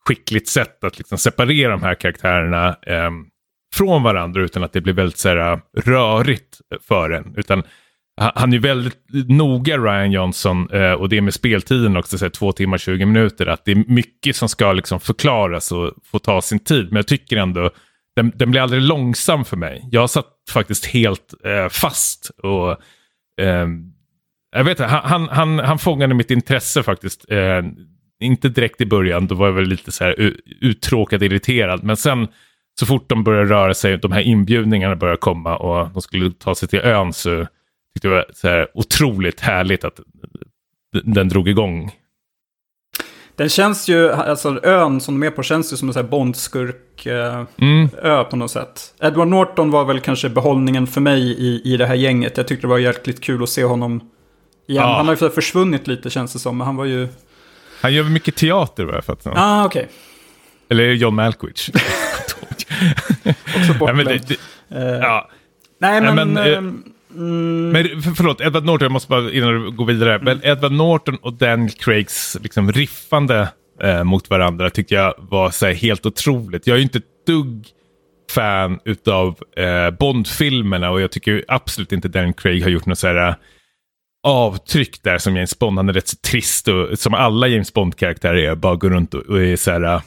skickligt 0.08 0.48
sätt 0.48 0.84
att 0.84 0.98
liksom, 0.98 1.18
separera 1.18 1.72
de 1.72 1.84
här 1.84 1.96
karaktärerna 1.96 2.68
eh, 2.82 3.12
från 3.76 4.04
varandra 4.04 4.42
utan 4.42 4.64
att 4.64 4.74
det 4.74 4.82
blir 4.82 4.94
väldigt 4.94 5.18
så 5.18 5.30
här, 5.30 5.62
rörigt 5.78 6.62
för 6.88 7.10
en. 7.10 7.34
Utan 7.38 7.64
han 8.18 8.54
är 8.54 8.60
väldigt 8.60 9.00
noga 9.30 9.78
Ryan 9.78 10.12
Johnson 10.12 10.70
eh, 10.72 10.92
och 10.92 11.10
det 11.10 11.18
är 11.18 11.22
med 11.22 11.34
speltiden 11.34 11.98
också, 11.98 12.18
så 12.18 12.30
två 12.30 12.52
timmar 12.52 12.78
20 12.78 13.06
minuter, 13.06 13.48
att 13.48 13.66
det 13.66 13.72
är 13.72 13.84
mycket 13.88 14.36
som 14.36 14.50
ska 14.50 14.74
liksom 14.74 15.00
förklaras 15.00 15.72
och 15.72 15.94
få 16.12 16.20
ta 16.20 16.42
sin 16.42 16.60
tid. 16.60 16.86
Men 16.86 16.96
jag 16.96 17.08
tycker 17.08 17.38
ändå, 17.38 17.72
den, 18.16 18.32
den 18.36 18.52
blir 18.52 18.62
aldrig 18.62 18.82
långsam 18.82 19.46
för 19.46 19.58
mig. 19.58 19.88
Jag 19.92 20.10
satt 20.10 20.28
faktiskt 20.50 20.86
helt 20.86 21.34
eh, 21.46 21.70
fast 21.70 22.32
och 22.44 22.72
eh, 23.42 23.68
jag 24.56 24.64
vet 24.64 24.80
inte, 24.80 24.86
han, 24.86 25.30
han, 25.30 25.60
han 25.60 25.80
fångade 25.80 26.14
mitt 26.14 26.32
intresse 26.32 26.84
faktiskt. 26.84 27.32
Eh, 27.32 27.62
inte 28.20 28.50
direkt 28.50 28.82
i 28.82 28.86
början, 28.86 29.28
då 29.28 29.36
var 29.36 29.48
jag 29.48 29.54
väl 29.54 29.68
lite 29.68 29.92
så 29.92 30.04
här 30.04 30.34
uttråkad, 30.62 31.24
irriterad. 31.24 31.84
Men 31.84 31.98
sen 31.98 32.28
så 32.80 32.86
fort 32.86 33.10
de 33.10 33.24
började 33.24 33.50
röra 33.50 33.74
sig, 33.74 33.98
de 33.98 34.12
här 34.12 34.22
inbjudningarna 34.22 34.96
började 34.96 35.18
komma 35.20 35.58
och 35.58 35.90
de 35.90 36.02
skulle 36.02 36.32
ta 36.32 36.56
sig 36.56 36.70
till 36.70 36.80
ön 36.80 37.14
så 37.14 37.48
tyckte 37.96 38.08
det 38.08 38.14
var 38.14 38.26
så 38.34 38.48
här 38.48 38.68
otroligt 38.74 39.40
härligt 39.40 39.84
att 39.84 40.00
den 41.04 41.30
drog 41.30 41.50
igång. 41.50 41.92
Den 43.36 43.50
känns 43.50 43.88
ju, 43.88 44.12
alltså 44.12 44.60
ön 44.64 45.02
som 45.02 45.20
de 45.20 45.28
är 45.28 45.32
på 45.32 45.44
känns 45.44 45.74
ju 45.74 45.78
som 45.78 45.88
en 45.88 45.94
sån 45.94 46.04
här 46.04 46.10
Bondskurk-ö 46.10 47.46
mm. 47.58 47.90
på 48.30 48.36
något 48.36 48.52
sätt. 48.52 48.94
Edward 49.02 49.28
Norton 49.28 49.72
var 49.72 49.86
väl 49.86 50.00
kanske 50.00 50.30
behållningen 50.30 50.88
för 50.88 51.02
mig 51.02 51.22
i, 51.22 51.62
i 51.74 51.78
det 51.78 51.86
här 51.86 51.96
gänget. 51.96 52.38
Jag 52.38 52.48
tyckte 52.48 52.68
det 52.68 52.70
var 52.70 52.78
jäkligt 52.78 53.22
kul 53.22 53.44
att 53.44 53.50
se 53.50 53.64
honom 53.64 53.92
igen. 54.68 54.84
Ja. 54.84 54.96
Han 54.96 55.08
har 55.08 55.18
ju 55.22 55.30
försvunnit 55.30 55.88
lite 55.88 56.10
känns 56.10 56.34
det 56.34 56.40
som, 56.40 56.58
men 56.58 56.68
han 56.68 56.76
var 56.76 56.86
ju... 56.86 57.08
Han 57.82 57.94
gör 57.94 58.04
mycket 58.04 58.36
teater 58.36 58.84
vad 58.84 58.96
jag 58.96 59.06
fattar. 59.06 59.34
Ah, 59.36 59.66
okej. 59.66 59.82
Okay. 59.82 59.94
Eller 60.70 60.94
John 60.94 61.16
Malkovich. 61.16 61.70
Också 63.56 63.74
bortglömt. 63.80 64.32
Ja, 64.68 64.80
ja. 64.80 65.30
Nej, 65.80 66.02
men... 66.02 66.34
men 66.34 66.38
uh, 66.38 66.74
Mm. 67.16 67.70
Men 67.70 68.02
för, 68.02 68.12
förlåt, 68.12 68.42
Edward 68.42 68.66
Norton, 68.66 68.86
jag 68.86 68.92
måste 68.92 69.10
bara 69.10 69.32
innan 69.32 69.54
du 69.54 69.72
går 69.72 69.86
vidare. 69.86 70.16
Mm. 70.16 70.26
Men 70.26 70.52
Edward 70.52 70.72
Norton 70.72 71.16
och 71.16 71.34
Daniel 71.34 71.72
Craigs 71.72 72.38
liksom 72.42 72.72
riffande 72.72 73.50
eh, 73.84 74.04
mot 74.04 74.30
varandra 74.30 74.70
tyckte 74.70 74.96
jag 74.96 75.14
var 75.18 75.52
så 75.52 75.66
här, 75.66 75.74
helt 75.74 76.06
otroligt. 76.06 76.68
Jag 76.68 76.74
är 76.74 76.78
ju 76.78 76.84
inte 76.84 76.98
ett 76.98 77.26
dugg 77.28 77.68
fan 78.32 78.80
utav 78.86 79.38
eh, 79.58 79.92
Bond-filmerna 80.00 80.90
och 80.90 81.02
jag 81.02 81.12
tycker 81.12 81.46
absolut 81.48 81.92
inte 81.92 82.08
Daniel 82.08 82.34
Craig 82.34 82.64
har 82.64 82.70
gjort 82.70 82.86
något 82.86 83.00
så 83.00 83.08
här 83.08 83.28
eh, 83.28 83.36
avtryck 84.24 85.04
där 85.04 85.18
som 85.18 85.36
James 85.36 85.60
Bond. 85.60 85.78
Han 85.78 85.90
är 85.90 85.94
rätt 85.94 86.08
så 86.08 86.18
trist 86.18 86.68
och 86.68 87.00
som 87.00 87.14
alla 87.14 87.48
James 87.48 87.74
Bond-karaktärer 87.74 88.38
är, 88.38 88.56
bara 88.56 88.76
går 88.76 88.90
runt 88.90 89.14
och, 89.14 89.22
och 89.22 89.44
är 89.44 89.56
så 89.56 89.72
här 89.72 90.02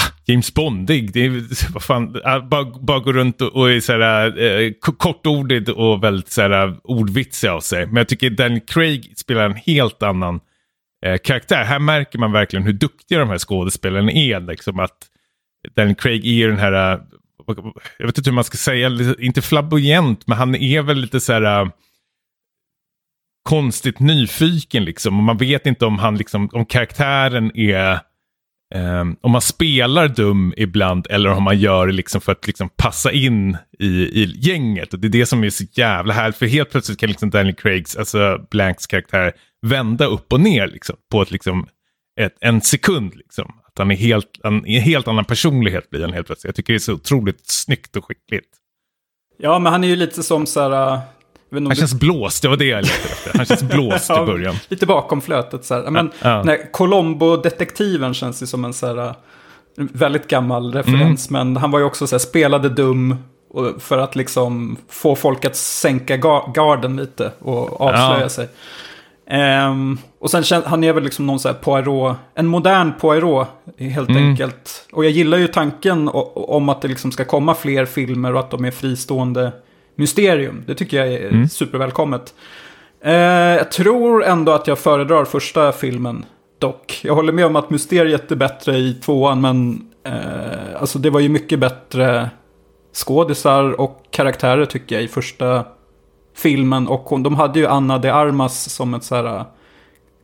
Ah, 0.00 0.10
James 0.24 0.54
Bondig. 0.54 1.12
Det 1.12 1.24
är, 1.24 1.72
vad 1.72 1.82
fan, 1.82 2.16
ah, 2.24 2.40
bara, 2.40 2.64
bara 2.64 2.98
gå 2.98 3.12
runt 3.12 3.40
och, 3.40 3.56
och 3.56 3.70
är 3.70 3.80
såhär, 3.80 4.42
eh, 4.42 4.72
kortordig 4.80 5.68
och 5.68 6.04
väldigt 6.04 6.30
så 6.30 6.42
här 6.42 6.76
ordvitsig 6.84 7.48
av 7.48 7.60
sig. 7.60 7.86
Men 7.86 7.96
jag 7.96 8.08
tycker 8.08 8.30
Daniel 8.30 8.60
Craig 8.60 9.12
spelar 9.16 9.44
en 9.44 9.54
helt 9.54 10.02
annan 10.02 10.40
eh, 11.06 11.18
karaktär. 11.18 11.64
Här 11.64 11.78
märker 11.78 12.18
man 12.18 12.32
verkligen 12.32 12.66
hur 12.66 12.72
duktiga 12.72 13.18
de 13.18 13.28
här 13.28 13.38
skådespelarna 13.38 14.12
är. 14.12 14.40
Liksom 14.40 14.80
att 14.80 15.06
Daniel 15.76 15.96
Craig 15.96 16.26
är 16.26 16.48
den 16.48 16.58
här, 16.58 16.72
eh, 16.72 17.00
jag 17.98 18.06
vet 18.06 18.18
inte 18.18 18.30
hur 18.30 18.34
man 18.34 18.44
ska 18.44 18.56
säga, 18.56 18.90
inte 19.18 19.42
flamboyant, 19.42 20.26
men 20.26 20.38
han 20.38 20.54
är 20.54 20.82
väl 20.82 20.98
lite 20.98 21.20
så 21.20 21.32
här 21.32 21.62
eh, 21.62 21.68
konstigt 23.48 24.00
nyfiken 24.00 24.84
liksom. 24.84 25.18
Och 25.18 25.24
man 25.24 25.36
vet 25.36 25.66
inte 25.66 25.86
om 25.86 25.98
han 25.98 26.16
liksom, 26.16 26.48
om 26.52 26.66
karaktären 26.66 27.56
är 27.56 28.00
Um, 28.74 29.16
om 29.20 29.30
man 29.30 29.40
spelar 29.40 30.08
dum 30.08 30.54
ibland 30.56 31.06
eller 31.10 31.30
om 31.30 31.42
man 31.42 31.58
gör 31.58 31.86
det 31.86 31.92
liksom 31.92 32.20
för 32.20 32.32
att 32.32 32.46
liksom 32.46 32.68
passa 32.68 33.12
in 33.12 33.56
i, 33.78 33.86
i 33.86 34.34
gänget. 34.38 34.92
Och 34.92 34.98
det 34.98 35.08
är 35.08 35.10
det 35.10 35.26
som 35.26 35.44
är 35.44 35.50
så 35.50 35.64
jävla 35.72 36.14
härligt. 36.14 36.36
För 36.36 36.46
helt 36.46 36.70
plötsligt 36.70 36.98
kan 36.98 37.08
liksom 37.08 37.30
Daniel 37.30 37.54
Craigs, 37.54 37.96
alltså 37.96 38.46
Blanks 38.50 38.86
karaktär, 38.86 39.32
vända 39.66 40.06
upp 40.06 40.32
och 40.32 40.40
ner 40.40 40.66
liksom, 40.66 40.96
på 41.10 41.22
ett, 41.22 41.30
liksom, 41.30 41.66
ett, 42.20 42.36
en 42.40 42.60
sekund. 42.60 43.14
Liksom. 43.14 43.52
Att 43.66 43.78
han 43.78 43.90
är 43.90 43.96
helt, 43.96 44.40
en, 44.44 44.66
en 44.66 44.82
helt 44.82 45.08
annan 45.08 45.24
personlighet 45.24 45.90
blir 45.90 46.00
han 46.00 46.12
helt 46.12 46.26
plötsligt. 46.26 46.48
Jag 46.48 46.54
tycker 46.54 46.72
det 46.72 46.76
är 46.76 46.78
så 46.78 46.94
otroligt 46.94 47.50
snyggt 47.50 47.96
och 47.96 48.04
skickligt. 48.04 48.48
Ja, 49.38 49.58
men 49.58 49.72
han 49.72 49.84
är 49.84 49.88
ju 49.88 49.96
lite 49.96 50.22
som 50.22 50.46
så 50.46 50.60
här, 50.60 50.94
äh, 50.94 51.00
han 51.54 51.76
känns 51.76 51.90
det... 51.90 51.96
blåst, 51.96 52.42
det 52.42 52.48
var 52.48 52.56
det 52.56 52.64
jag 52.64 52.84
letade 52.84 53.04
efter. 53.04 53.36
Han 53.36 53.46
känns 53.46 53.62
blåst 53.62 54.10
i 54.10 54.12
början. 54.26 54.56
lite 54.68 54.86
bakom 54.86 55.20
flötet 55.20 55.64
så 55.64 55.74
här. 55.74 55.90
Men 55.90 56.10
ja. 56.22 56.56
Colombo-detektiven 56.72 58.14
känns 58.14 58.42
ju 58.42 58.46
som 58.46 58.64
en 58.64 58.72
så 58.72 58.86
här, 58.86 59.14
väldigt 59.76 60.28
gammal 60.28 60.72
referens. 60.72 61.30
Mm. 61.30 61.48
Men 61.48 61.56
han 61.56 61.70
var 61.70 61.78
ju 61.78 61.84
också 61.84 62.06
så 62.06 62.14
här, 62.14 62.18
spelade 62.18 62.68
dum 62.68 63.16
för 63.78 63.98
att 63.98 64.16
liksom 64.16 64.76
få 64.88 65.16
folk 65.16 65.44
att 65.44 65.56
sänka 65.56 66.16
garden 66.54 66.96
lite 66.96 67.32
och 67.38 67.80
avslöja 67.80 68.20
ja. 68.20 68.28
sig. 68.28 68.48
Um, 69.30 69.98
och 70.18 70.30
sen 70.30 70.42
känns, 70.42 70.64
han 70.64 70.84
är 70.84 70.92
väl 70.92 71.04
liksom 71.04 71.26
någon 71.26 71.40
så 71.40 71.48
här 71.48 71.54
Poirot, 71.54 72.16
en 72.34 72.46
modern 72.46 72.92
Poirot 73.00 73.48
helt 73.78 74.08
mm. 74.08 74.28
enkelt. 74.28 74.88
Och 74.92 75.04
jag 75.04 75.12
gillar 75.12 75.38
ju 75.38 75.46
tanken 75.46 76.10
om 76.34 76.68
att 76.68 76.82
det 76.82 76.88
liksom 76.88 77.12
ska 77.12 77.24
komma 77.24 77.54
fler 77.54 77.84
filmer 77.84 78.34
och 78.34 78.40
att 78.40 78.50
de 78.50 78.64
är 78.64 78.70
fristående 78.70 79.52
mysterium. 79.94 80.62
Det 80.66 80.74
tycker 80.74 80.96
jag 80.96 81.08
är 81.08 81.28
mm. 81.28 81.48
supervälkommet. 81.48 82.34
Eh, 83.00 83.12
jag 83.56 83.70
tror 83.70 84.24
ändå 84.24 84.52
att 84.52 84.66
jag 84.66 84.78
föredrar 84.78 85.24
första 85.24 85.72
filmen 85.72 86.24
dock. 86.58 87.00
Jag 87.02 87.14
håller 87.14 87.32
med 87.32 87.46
om 87.46 87.56
att 87.56 87.70
mysteriet 87.70 88.32
är 88.32 88.36
bättre 88.36 88.76
i 88.76 88.94
tvåan, 88.94 89.40
men 89.40 89.88
eh, 90.04 90.80
alltså 90.80 90.98
det 90.98 91.10
var 91.10 91.20
ju 91.20 91.28
mycket 91.28 91.58
bättre 91.58 92.30
skådisar 92.92 93.80
och 93.80 94.02
karaktärer 94.10 94.64
tycker 94.64 94.94
jag 94.94 95.04
i 95.04 95.08
första 95.08 95.64
filmen. 96.36 96.88
Och 96.88 97.00
hon, 97.00 97.22
de 97.22 97.34
hade 97.34 97.58
ju 97.58 97.66
Anna 97.66 97.98
de 97.98 98.10
Armas 98.10 98.70
som 98.70 98.94
ett 98.94 99.04
så 99.04 99.14
här 99.14 99.44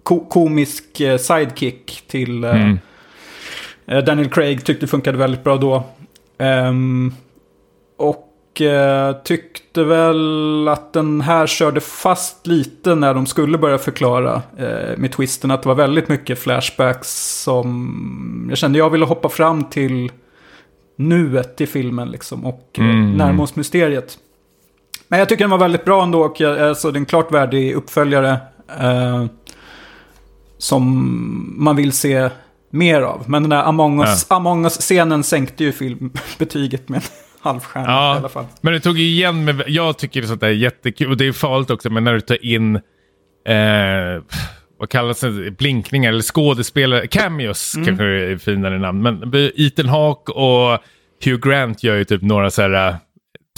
ko 0.03 0.21
komisk 0.21 1.01
eh, 1.01 1.19
sidekick 1.19 2.05
till 2.07 2.45
eh, 2.45 2.63
mm. 2.63 2.79
Eh, 3.87 4.05
Daniel 4.05 4.31
Craig. 4.31 4.65
Tyckte 4.65 4.87
funkade 4.87 5.19
väldigt 5.19 5.45
bra 5.45 5.57
då. 5.57 5.85
Um, 6.39 7.15
och 7.97 8.19
eh, 8.19 8.30
tyckte 9.25 9.85
väl 9.85 10.69
att 10.69 10.93
den 10.93 11.21
här 11.21 11.47
körde 11.47 11.81
fast 11.81 12.47
lite 12.47 12.95
när 12.95 13.15
de 13.15 13.27
skulle 13.27 13.59
börja 13.59 13.79
förklara 13.79 14.43
eh, 14.57 14.97
med 14.97 15.13
twisten. 15.13 15.51
Att 15.51 15.63
det 15.63 15.69
var 15.69 15.77
väldigt 15.77 16.09
mycket 16.09 16.39
flashbacks 16.39 17.43
som 17.43 18.47
jag 18.49 18.59
kände 18.59 18.79
jag 18.79 18.91
ville 18.91 19.05
hoppa 19.05 19.29
fram 19.29 19.65
till 19.65 20.13
nuet 20.97 21.61
i 21.61 21.67
filmen 21.67 22.11
liksom. 22.11 22.47
Och 22.47 22.69
eh, 22.79 22.85
mm. 22.85 23.17
närma 23.17 23.43
oss 23.43 23.57
mysteriet. 23.57 24.19
Men 25.09 25.19
jag 25.19 25.29
tycker 25.29 25.45
den 25.45 25.51
var 25.51 25.59
väldigt 25.59 25.85
bra 25.85 26.03
ändå 26.03 26.23
och 26.23 26.41
jag, 26.41 26.59
alltså, 26.59 26.91
det 26.91 26.99
är 26.99 27.05
klart 27.05 27.33
värdig 27.33 27.75
uppföljare. 27.75 28.37
Eh, 28.81 29.25
som 30.59 31.55
man 31.57 31.77
vill 31.77 31.93
se 31.93 32.31
mer 32.71 33.03
av. 33.03 33.25
Men 33.27 33.43
den 33.43 33.51
där 33.51 33.63
Among 34.29 34.65
Us-scenen 34.65 35.19
Us 35.19 35.27
sänkte 35.27 35.65
ju 35.65 35.73
filmbetyget 35.73 36.89
med 36.89 37.03
halvstjärna 37.43 37.87
ja, 37.91 38.15
i 38.15 38.19
alla 38.19 38.29
fall. 38.29 38.47
Men 38.61 38.73
det 38.73 38.81
tog 38.81 38.99
igen 38.99 39.45
med, 39.45 39.63
jag 39.67 39.99
tycker 39.99 40.23
sånt 40.23 40.41
där 40.41 40.49
är 40.49 40.53
jättekul 40.53 41.11
och 41.11 41.17
det 41.17 41.27
är 41.27 41.33
farligt 41.33 41.71
också, 41.71 41.91
men 41.91 42.05
när 42.05 42.15
du 42.15 42.21
tar 42.21 42.45
in 42.45 42.77
eh, 43.47 44.23
vad 44.79 44.89
kallas 44.89 45.21
det, 45.21 45.51
blinkningar 45.51 46.11
eller 46.11 46.23
skådespelare, 46.23 47.07
cameos 47.07 47.75
mm. 47.75 47.87
kanske 47.87 48.05
är 48.05 48.39
finare 48.39 48.79
namn, 48.79 49.03
men 49.03 49.35
Ethan 49.57 49.89
Hawke 49.89 50.33
och 50.33 50.79
Hugh 51.25 51.49
Grant 51.49 51.83
gör 51.83 51.97
ju 51.97 52.05
typ 52.05 52.23
några 52.23 52.51
så 52.51 52.63
här 52.63 52.97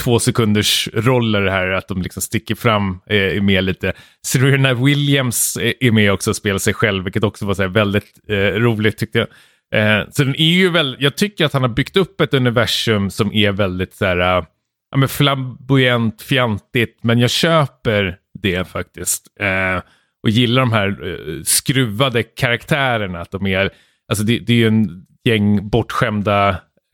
två 0.00 0.18
sekunders 0.18 0.88
roller 0.92 1.46
här, 1.46 1.68
att 1.68 1.88
de 1.88 2.02
liksom 2.02 2.22
sticker 2.22 2.54
fram, 2.54 3.00
är, 3.06 3.16
är 3.16 3.40
med 3.40 3.64
lite. 3.64 3.92
Serena 4.26 4.74
Williams 4.74 5.58
är 5.80 5.90
med 5.90 6.12
också 6.12 6.30
och 6.30 6.36
spelar 6.36 6.58
sig 6.58 6.74
själv, 6.74 7.04
vilket 7.04 7.24
också 7.24 7.46
var 7.46 7.54
så 7.54 7.68
väldigt 7.68 8.20
eh, 8.28 8.36
roligt 8.36 8.98
tyckte 8.98 9.18
jag. 9.18 9.28
Eh, 9.72 10.02
så 10.10 10.24
den 10.24 10.36
är 10.36 10.52
ju 10.52 10.70
väl, 10.70 10.96
jag 11.00 11.16
tycker 11.16 11.44
att 11.44 11.52
han 11.52 11.62
har 11.62 11.68
byggt 11.68 11.96
upp 11.96 12.20
ett 12.20 12.34
universum 12.34 13.10
som 13.10 13.32
är 13.32 13.52
väldigt 13.52 13.94
så 13.94 14.04
här, 14.04 14.18
eh, 14.18 14.44
ja, 14.90 14.96
men 14.96 15.08
flamboyant, 15.08 16.22
fjantigt, 16.22 16.98
men 17.02 17.18
jag 17.18 17.30
köper 17.30 18.18
det 18.38 18.68
faktiskt. 18.68 19.26
Eh, 19.40 19.82
och 20.22 20.30
gillar 20.30 20.62
de 20.62 20.72
här 20.72 20.88
eh, 20.88 21.42
skruvade 21.42 22.22
karaktärerna, 22.22 23.20
att 23.20 23.30
de 23.30 23.46
är, 23.46 23.70
alltså 24.08 24.24
det, 24.24 24.38
det 24.38 24.52
är 24.52 24.56
ju 24.56 24.66
en 24.66 25.06
gäng 25.24 25.68
bortskämda 25.68 26.48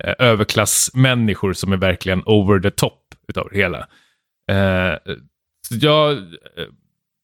eh, 0.05 0.15
överklassmänniskor 0.19 1.53
som 1.53 1.73
är 1.73 1.77
verkligen 1.77 2.23
over 2.27 2.61
the 2.61 2.71
top 2.71 3.03
utav 3.29 3.49
det 3.53 3.59
hela. 3.59 3.79
Eh, 4.51 4.99
så 5.69 5.75
jag 5.81 6.19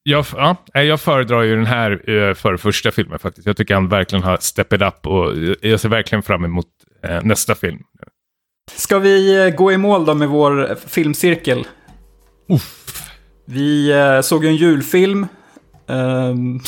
jag, 0.06 0.26
ja, 0.32 0.56
jag 0.72 1.00
föredrar 1.00 1.42
ju 1.42 1.56
den 1.56 1.66
här 1.66 2.10
eh, 2.10 2.34
för 2.34 2.56
första 2.56 2.90
filmen 2.90 3.18
faktiskt. 3.18 3.46
Jag 3.46 3.56
tycker 3.56 3.74
han 3.74 3.88
verkligen 3.88 4.22
har 4.22 4.38
steppet 4.40 4.82
up 4.82 5.06
och 5.06 5.32
jag 5.60 5.80
ser 5.80 5.88
verkligen 5.88 6.22
fram 6.22 6.44
emot 6.44 6.66
eh, 7.02 7.22
nästa 7.22 7.54
film. 7.54 7.78
Ska 8.74 8.98
vi 8.98 9.46
eh, 9.46 9.54
gå 9.54 9.72
i 9.72 9.76
mål 9.76 10.04
då 10.04 10.14
med 10.14 10.28
vår 10.28 10.76
filmcirkel? 10.88 11.66
Uff. 12.48 12.80
Vi 13.46 13.92
såg 14.22 14.44
en 14.44 14.56
julfilm 14.56 15.26
um, 15.86 16.60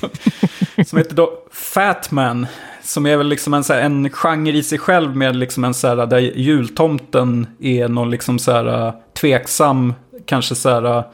som 0.86 0.98
heter 0.98 1.14
då 1.14 1.46
Fatman. 1.52 2.46
Som 2.82 3.06
är 3.06 3.16
väl 3.16 3.28
liksom 3.28 3.54
en, 3.54 3.64
så 3.64 3.72
här, 3.72 3.80
en 3.80 4.10
genre 4.10 4.52
i 4.52 4.62
sig 4.62 4.78
själv 4.78 5.16
med 5.16 5.36
liksom 5.36 5.64
en 5.64 5.74
så 5.74 5.88
här, 5.88 6.06
där 6.06 6.18
jultomten 6.18 7.46
är 7.60 7.88
någon 7.88 8.10
liksom 8.10 8.38
så 8.38 8.52
här 8.52 8.92
tveksam, 9.20 9.94
kanske 10.26 10.54
så 10.54 10.68
här 10.68 11.04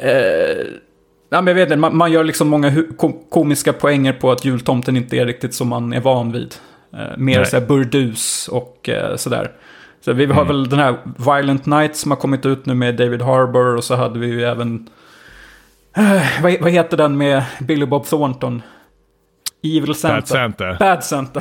Eh, 0.00 0.10
ja, 1.30 1.40
men 1.40 1.46
jag 1.46 1.54
vet 1.54 1.66
inte, 1.66 1.76
man, 1.76 1.96
man 1.96 2.12
gör 2.12 2.24
liksom 2.24 2.48
många 2.48 2.72
komiska 3.30 3.72
poänger 3.72 4.12
på 4.12 4.32
att 4.32 4.44
jultomten 4.44 4.96
inte 4.96 5.16
är 5.16 5.26
riktigt 5.26 5.54
som 5.54 5.68
man 5.68 5.92
är 5.92 6.00
van 6.00 6.32
vid. 6.32 6.54
Eh, 6.92 7.16
mer 7.16 7.36
Nej. 7.36 7.46
så 7.46 7.58
här 7.58 7.66
burdus 7.66 8.48
och 8.48 8.88
eh, 8.88 9.16
sådär. 9.16 9.50
Så 10.04 10.12
vi 10.12 10.26
har 10.26 10.42
mm. 10.42 10.46
väl 10.46 10.68
den 10.68 10.78
här 10.78 10.96
Violent 11.18 11.66
Night 11.66 11.96
som 11.96 12.10
har 12.10 12.18
kommit 12.18 12.46
ut 12.46 12.66
nu 12.66 12.74
med 12.74 12.94
David 12.96 13.22
Harbour 13.22 13.76
och 13.76 13.84
så 13.84 13.94
hade 13.94 14.18
vi 14.18 14.26
ju 14.26 14.44
även... 14.44 14.88
Eh, 15.96 16.42
vad, 16.42 16.60
vad, 16.60 16.72
heter 16.72 16.96
den 16.96 17.16
med 17.16 17.42
Billy 17.60 17.86
Bob 17.86 18.06
Thornton? 18.06 18.62
Evil 19.62 19.94
Santa. 19.94 20.14
Bad 20.14 20.28
Santa. 20.28 20.76
Bad 20.78 21.04
Santa. 21.04 21.40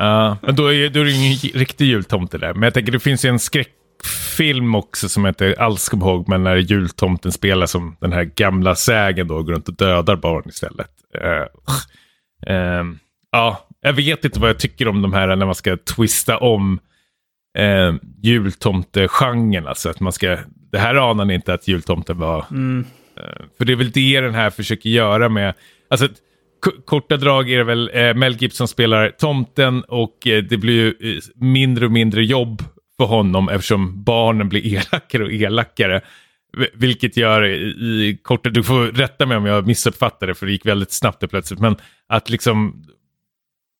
Uh, 0.00 0.36
men 0.42 0.56
då 0.56 0.72
är, 0.72 0.88
då 0.88 1.00
är 1.00 1.04
det 1.04 1.12
ingen 1.12 1.36
riktig 1.54 1.84
jultomte 1.84 2.38
där. 2.38 2.54
Men 2.54 2.62
jag 2.62 2.74
tänker 2.74 2.92
det 2.92 3.00
finns 3.00 3.24
ju 3.24 3.28
en 3.28 3.38
skräck 3.38 3.68
film 4.38 4.74
också 4.74 5.08
som 5.08 5.24
jag 5.24 5.30
inte 5.30 5.54
alls 5.58 5.88
kommer 5.88 6.06
ihåg, 6.06 6.28
men 6.28 6.44
när 6.44 6.56
jultomten 6.56 7.32
spelar 7.32 7.66
som 7.66 7.96
den 8.00 8.12
här 8.12 8.24
gamla 8.24 8.74
sägen 8.74 9.28
då, 9.28 9.42
går 9.42 9.52
runt 9.52 9.68
och 9.68 9.76
dödar 9.76 10.16
barn 10.16 10.42
istället. 10.48 10.90
Uh, 11.24 12.54
uh, 12.54 12.84
ja, 13.32 13.68
jag 13.80 13.92
vet 13.92 14.24
inte 14.24 14.40
vad 14.40 14.50
jag 14.50 14.58
tycker 14.58 14.88
om 14.88 15.02
de 15.02 15.12
här 15.12 15.36
när 15.36 15.46
man 15.46 15.54
ska 15.54 15.76
twista 15.76 16.38
om 16.38 16.78
uh, 17.58 17.94
jultomtegenren. 18.22 19.66
Alltså 19.66 19.90
att 19.90 20.00
man 20.00 20.12
ska, 20.12 20.38
det 20.72 20.78
här 20.78 21.10
anar 21.10 21.24
ni 21.24 21.34
inte 21.34 21.54
att 21.54 21.68
jultomten 21.68 22.18
var. 22.18 22.44
Mm. 22.50 22.86
Uh, 23.20 23.46
för 23.58 23.64
det 23.64 23.72
är 23.72 23.76
väl 23.76 23.90
det 23.90 24.20
den 24.20 24.34
här 24.34 24.50
försöker 24.50 24.90
göra 24.90 25.28
med, 25.28 25.54
alltså 25.90 26.08
korta 26.86 27.16
drag 27.16 27.50
är 27.50 27.58
det 27.58 27.64
väl 27.64 27.90
eh, 27.94 28.14
Mel 28.14 28.36
Gibson 28.36 28.68
spelar 28.68 29.10
tomten 29.10 29.84
och 29.84 30.26
eh, 30.26 30.42
det 30.42 30.56
blir 30.56 30.74
ju 30.74 31.20
mindre 31.34 31.84
och 31.86 31.92
mindre 31.92 32.24
jobb 32.24 32.62
för 33.00 33.04
honom 33.04 33.48
eftersom 33.48 34.04
barnen 34.04 34.48
blir 34.48 34.66
elakare 34.66 35.24
och 35.24 35.32
elakare. 35.32 36.00
Vilket 36.74 37.16
gör 37.16 37.44
i 37.44 38.18
korta, 38.22 38.50
du 38.50 38.62
får 38.62 38.86
rätta 38.86 39.26
mig 39.26 39.36
om 39.36 39.46
jag 39.46 39.66
missuppfattar 39.66 40.26
det 40.26 40.34
för 40.34 40.46
det 40.46 40.52
gick 40.52 40.66
väldigt 40.66 40.92
snabbt 40.92 41.20
det 41.20 41.28
plötsligt. 41.28 41.60
Men 41.60 41.76
att 42.08 42.30
liksom 42.30 42.84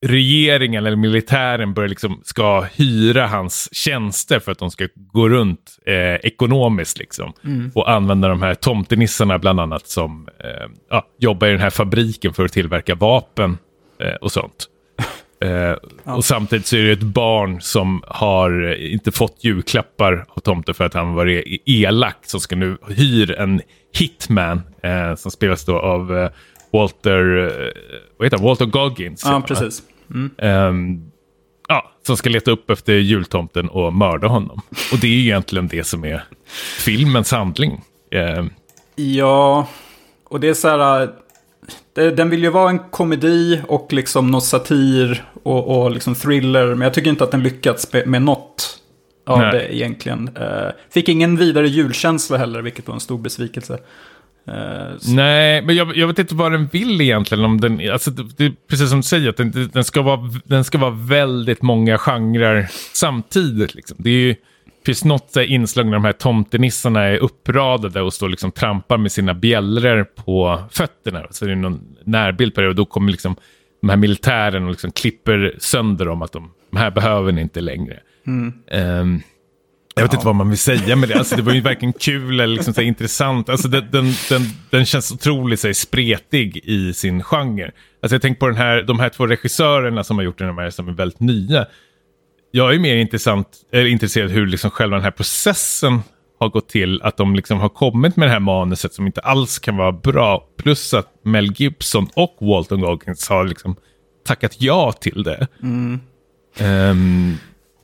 regeringen 0.07 0.87
eller 0.87 0.97
militären 0.97 1.75
börjar 1.75 1.89
liksom 1.89 2.21
ska 2.25 2.61
hyra 2.61 3.27
hans 3.27 3.75
tjänster 3.75 4.41
för 4.41 4.53
att 4.53 4.59
de 4.59 4.71
ska 4.71 4.89
gå 4.95 5.29
runt 5.29 5.79
eh, 5.87 6.15
ekonomiskt 6.15 6.99
liksom. 6.99 7.33
Mm. 7.45 7.71
Och 7.75 7.91
använda 7.91 8.29
de 8.29 8.43
här 8.43 8.55
tomtenissarna 8.55 9.39
bland 9.39 9.61
annat 9.61 9.87
som 9.87 10.29
eh, 10.39 10.69
ja, 10.91 11.07
jobbar 11.19 11.47
i 11.47 11.51
den 11.51 11.61
här 11.61 11.71
fabriken 11.71 12.35
för 12.35 12.45
att 12.45 12.53
tillverka 12.53 12.95
vapen 12.95 13.59
eh, 14.01 14.15
och 14.15 14.33
sånt. 14.33 14.69
Eh, 15.41 15.51
ja. 16.05 16.15
Och 16.15 16.25
samtidigt 16.25 16.67
så 16.67 16.77
är 16.77 16.83
det 16.83 16.93
ett 16.93 17.03
barn 17.03 17.61
som 17.61 18.03
har 18.07 18.75
inte 18.75 19.13
fått 19.13 19.45
julklappar 19.45 20.25
av 20.29 20.41
tomten 20.41 20.75
för 20.75 20.85
att 20.85 20.95
han 20.95 21.15
var 21.15 21.29
e- 21.29 21.59
elak. 21.65 22.17
Som 22.23 22.41
ska 22.41 22.57
nu 22.57 22.79
hyr 22.89 23.31
en 23.31 23.61
hitman 23.99 24.63
eh, 24.83 25.15
som 25.15 25.31
spelas 25.31 25.65
då 25.65 25.79
av 25.79 26.19
eh, 26.19 26.31
Walter, 26.73 27.39
eh, 27.39 27.73
vad 28.19 28.27
heter 28.27 28.37
han? 28.37 28.47
Walter 28.47 28.67
Goggins. 28.67 29.23
Ja, 29.25 29.43
precis. 29.47 29.83
Mm. 30.11 30.31
Um, 30.39 31.11
ja, 31.69 31.91
som 32.07 32.17
ska 32.17 32.31
leta 32.31 32.51
upp 32.51 32.71
efter 32.71 32.93
jultomten 32.93 33.69
och 33.69 33.93
mörda 33.93 34.29
honom. 34.29 34.61
Och 34.93 34.99
det 34.99 35.07
är 35.07 35.19
egentligen 35.19 35.69
det 35.69 35.85
som 35.85 36.05
är 36.05 36.25
filmens 36.79 37.33
handling. 37.33 37.81
Um, 38.39 38.51
ja, 38.95 39.69
och 40.25 40.41
det 40.41 40.49
är 40.49 40.55
så 40.55 40.69
här 40.69 41.09
den 42.05 42.31
vill 42.31 42.43
ju 42.43 42.51
vara 42.51 42.71
en 42.71 42.79
komedi 42.79 43.63
och 43.69 43.93
liksom 43.93 44.31
något 44.31 44.45
satir 44.45 45.25
och, 45.43 45.83
och 45.83 45.91
liksom 45.91 46.15
thriller. 46.15 46.67
Men 46.67 46.81
jag 46.81 46.95
tycker 46.95 47.11
inte 47.11 47.25
att 47.25 47.31
den 47.31 47.43
lyckats 47.43 47.93
med 48.07 48.23
något 48.23 48.79
av 49.27 49.39
Nej. 49.39 49.53
det 49.53 49.77
egentligen. 49.77 50.29
Uh, 50.29 50.71
fick 50.91 51.09
ingen 51.09 51.37
vidare 51.37 51.69
julkänsla 51.69 52.37
heller, 52.39 52.63
vilket 52.63 52.87
var 52.87 52.95
en 52.95 53.01
stor 53.01 53.19
besvikelse. 53.19 53.79
Uh, 54.49 54.55
Nej, 55.09 55.63
men 55.63 55.77
jag, 55.77 55.97
jag, 55.97 56.07
vet 56.07 56.19
inte 56.19 56.35
vad 56.35 56.53
den 56.53 56.67
vill 56.67 57.01
egentligen. 57.01 57.45
Om 57.45 57.61
den, 57.61 57.91
alltså, 57.93 58.11
det 58.11 58.45
är 58.45 58.53
precis 58.71 58.89
som 58.89 58.99
du 58.99 59.03
säger, 59.03 59.29
att 59.29 59.37
den, 59.37 59.71
den, 59.73 59.85
ska 59.85 60.03
vara, 60.03 60.21
den 60.45 60.65
ska 60.65 60.79
vara 60.79 60.91
väldigt 60.91 61.63
många 61.63 61.99
genrer 61.99 62.69
samtidigt. 62.93 63.75
Liksom. 63.75 63.97
Det 64.01 64.11
är 64.11 64.15
ju 64.15 64.35
finns 64.89 65.05
något 65.05 65.37
inslag 65.37 65.87
när 65.87 65.93
de 65.93 66.05
här 66.05 66.13
tomtenissarna 66.13 67.05
är 67.05 67.17
uppradade 67.17 68.03
och 68.03 68.13
står 68.15 68.29
liksom 68.29 68.53
trampar 68.53 68.99
med 68.99 69.13
sina 69.13 69.35
bjällror 69.35 70.05
på 70.05 70.63
fötterna. 70.71 71.27
Så 71.31 71.45
det 71.45 71.53
är 71.53 71.57
någon 71.57 71.81
närbild 72.05 72.55
på 72.55 72.61
det 72.61 72.69
och 72.69 72.75
då 72.75 72.85
kommer 72.85 73.11
liksom 73.13 73.37
de 73.81 73.89
här 73.89 73.97
militären 73.97 74.65
och 74.65 74.71
liksom 74.71 74.91
klipper 74.91 75.55
sönder 75.59 76.05
dem 76.05 76.23
att 76.23 76.33
de, 76.33 76.51
de 76.71 76.77
här 76.77 76.91
behöver 76.91 77.33
ni 77.33 77.41
inte 77.41 77.61
längre. 77.61 78.01
Mm. 78.27 78.53
Um, 78.73 79.23
jag 79.95 80.03
vet 80.03 80.13
ja. 80.13 80.17
inte 80.17 80.27
vad 80.27 80.35
man 80.35 80.49
vill 80.49 80.59
säga 80.59 80.97
med 80.97 81.09
det. 81.09 81.15
Alltså, 81.15 81.37
det 81.37 81.43
var 81.43 81.53
ju 81.53 81.61
verkligen 81.61 81.93
kul 81.93 82.41
eller 82.41 82.55
liksom, 82.55 82.75
så 82.75 82.81
intressant. 82.81 83.49
Alltså, 83.49 83.69
den, 83.69 83.85
den, 83.91 84.13
den, 84.29 84.43
den 84.71 84.87
känns 84.87 85.13
otroligt 85.13 85.61
så 85.61 85.75
spretig 85.75 86.61
i 86.65 86.93
sin 86.93 87.23
genre. 87.23 87.71
Alltså, 88.03 88.15
jag 88.15 88.23
tänker 88.23 88.41
på 88.41 88.47
den 88.47 88.57
här, 88.57 88.83
de 88.83 89.01
här 89.01 89.09
två 89.09 89.27
regissörerna 89.27 90.05
som 90.05 90.17
har 90.17 90.25
gjort 90.25 90.39
den 90.39 90.59
här 90.59 90.71
som 90.71 90.89
är 90.89 90.93
väldigt 90.93 91.21
nya 91.21 91.67
jag 92.51 92.75
är 92.75 92.79
mer 92.79 92.97
intressant, 92.97 93.49
är 93.73 93.85
intresserad 93.87 94.31
hur 94.31 94.47
liksom 94.47 94.71
själva 94.71 94.97
den 94.97 95.05
här 95.05 95.11
processen 95.11 96.01
har 96.41 96.49
gått 96.49 96.69
till. 96.69 97.03
Att 97.03 97.17
de 97.17 97.35
liksom 97.35 97.59
har 97.59 97.69
kommit 97.69 98.17
med 98.17 98.29
det 98.29 98.33
här 98.33 98.41
manuset 98.41 98.95
som 98.95 99.07
inte 99.07 99.21
alls 99.21 99.59
kan 99.59 99.77
vara 99.77 99.93
bra. 99.93 100.49
Plus 100.57 100.95
att 100.95 101.09
Mel 101.23 101.53
Gibson 101.57 102.09
och 102.15 102.37
Walton 102.41 102.81
Goggins 102.81 103.29
har 103.29 103.45
liksom 103.45 103.77
tackat 104.27 104.57
ja 104.59 104.93
till 104.93 105.23
det. 105.23 105.47
Mm. 105.63 106.01
Um, 106.61 107.39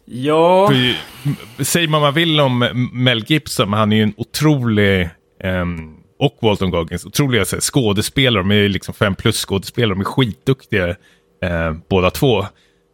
ja. 0.04 0.68
För, 0.68 1.64
säger 1.64 1.88
man 1.88 2.00
vad 2.00 2.08
man 2.08 2.14
vill 2.14 2.40
om 2.40 2.88
Mel 2.92 3.24
Gibson, 3.26 3.72
han 3.72 3.92
är 3.92 3.96
ju 3.96 4.02
en 4.02 4.14
otrolig, 4.16 5.08
um, 5.44 5.96
och 6.18 6.38
Walton 6.42 6.70
Goggins, 6.70 7.06
otroliga 7.06 7.44
så, 7.44 7.56
skådespelare. 7.60 8.42
De 8.42 8.50
är 8.50 8.68
liksom 8.68 8.94
fem 8.94 9.14
plus 9.14 9.44
skådespelare, 9.44 9.94
de 9.94 10.00
är 10.00 10.04
skitduktiga 10.04 10.88
uh, 10.88 11.72
båda 11.88 12.10
två. 12.10 12.46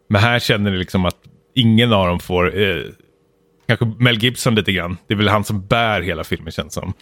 Men 0.09 0.21
här 0.21 0.39
känner 0.39 0.71
ni 0.71 0.79
liksom 0.79 1.05
att 1.05 1.17
ingen 1.55 1.93
av 1.93 2.06
dem 2.06 2.20
får, 2.20 2.60
eh, 2.60 2.82
kanske 3.66 3.93
Mel 3.98 4.18
Gibson 4.18 4.55
lite 4.55 4.72
grann, 4.72 4.97
det 5.06 5.14
är 5.14 5.18
väl 5.18 5.28
han 5.28 5.44
som 5.44 5.66
bär 5.66 6.01
hela 6.01 6.24
filmen 6.24 6.52
känns 6.52 6.74
som. 6.74 6.93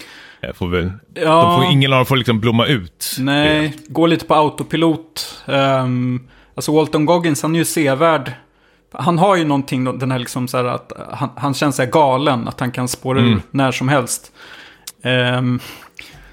Eh, 0.40 0.52
får 0.52 0.68
väl, 0.68 0.92
ja. 1.14 1.56
får, 1.56 1.72
ingen 1.72 1.92
av 1.92 1.96
dem 1.96 2.06
får 2.06 2.16
liksom 2.16 2.40
blomma 2.40 2.66
ut. 2.66 3.16
Nej, 3.18 3.76
gå 3.88 4.06
lite 4.06 4.24
på 4.24 4.34
autopilot. 4.34 5.42
Um, 5.46 6.28
alltså 6.54 6.74
Walton 6.74 7.06
Goggins, 7.06 7.42
han 7.42 7.54
är 7.54 7.58
ju 7.58 7.64
sevärd. 7.64 8.32
Han 8.92 9.18
har 9.18 9.36
ju 9.36 9.44
någonting, 9.44 9.98
den 9.98 10.10
här 10.10 10.18
liksom 10.18 10.48
så 10.48 10.56
här 10.56 10.64
att 10.64 10.92
han, 11.10 11.30
han 11.36 11.54
känns 11.54 11.76
så 11.76 11.82
här 11.82 11.90
galen, 11.90 12.48
att 12.48 12.60
han 12.60 12.70
kan 12.70 12.88
spåra 12.88 13.18
mm. 13.18 13.32
ur 13.32 13.40
när 13.50 13.72
som 13.72 13.88
helst. 13.88 14.32
Um, 15.02 15.60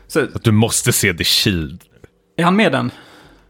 så, 0.08 0.20
att 0.20 0.44
du 0.44 0.52
måste 0.52 0.94
se 0.94 1.14
The 1.14 1.24
Shield. 1.24 1.82
Är 2.38 2.44
han 2.44 2.56
med 2.56 2.72
den? 2.72 2.92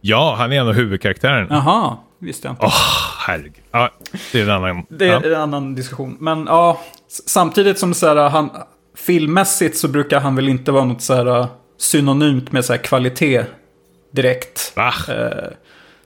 Ja, 0.01 0.35
han 0.37 0.51
är 0.51 0.59
en 0.59 0.67
av 0.67 0.73
huvudkaraktärerna. 0.73 1.47
Jaha, 1.49 1.97
visste 2.19 2.47
jag 2.47 2.53
inte. 2.53 2.65
Åh, 2.65 2.69
oh, 2.69 3.25
herregud. 3.27 3.63
Ja, 3.71 3.91
det 4.31 4.39
är 4.39 4.43
en 4.43 4.49
annan... 4.49 4.85
Det 4.89 5.05
är 5.05 5.09
ja. 5.09 5.21
en 5.23 5.41
annan 5.41 5.75
diskussion. 5.75 6.17
Men 6.19 6.45
ja, 6.45 6.81
samtidigt 7.07 7.79
som 7.79 7.93
så 7.93 8.07
här, 8.07 8.29
han, 8.29 8.49
filmmässigt 8.95 9.77
så 9.77 9.87
brukar 9.87 10.19
han 10.19 10.35
väl 10.35 10.49
inte 10.49 10.71
vara 10.71 10.85
något 10.85 11.01
så 11.01 11.13
här 11.13 11.47
synonymt 11.77 12.51
med 12.51 12.65
så 12.65 12.73
här 12.73 12.83
kvalitet 12.83 13.43
direkt. 14.11 14.73
Va? 14.75 14.93
Eh, 15.09 15.51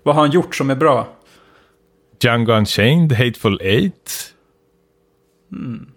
vad 0.03 0.15
har 0.15 0.21
han 0.21 0.31
gjort 0.31 0.55
som 0.55 0.69
är 0.69 0.75
bra? 0.75 1.07
Django 2.23 2.53
Unchained, 2.53 3.11
Hateful 3.11 3.61
Eight. 3.61 4.33
Mm. 5.51 5.87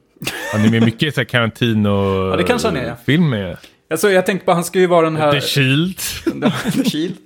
Han 0.52 0.64
är 0.64 0.70
med 0.70 0.82
mycket 0.82 1.16
här 1.16 1.24
Tarantino-filmer. 1.24 2.30
Ja, 2.30 2.36
det 2.36 2.42
kanske 2.42 2.68
han 2.68 2.76
är. 2.76 2.96
Filmer. 3.06 3.58
Alltså, 3.90 4.10
jag 4.10 4.26
tänkte 4.26 4.44
på, 4.44 4.52
han 4.52 4.64
ska 4.64 4.78
ju 4.78 4.86
vara 4.86 5.04
den 5.04 5.16
här... 5.16 5.32
The 5.32 5.40
Shield. 5.40 5.98
The 6.72 6.90
Shield. 6.90 7.16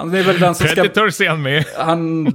Han 0.00 0.14
är 0.14 0.22
väl 0.22 0.40
den 0.40 0.54
som 0.54 0.66
ska... 0.66 0.82
Predators 0.82 1.20
är 1.20 1.28
han 1.28 1.42
med. 1.42 1.64
Han, 1.78 2.26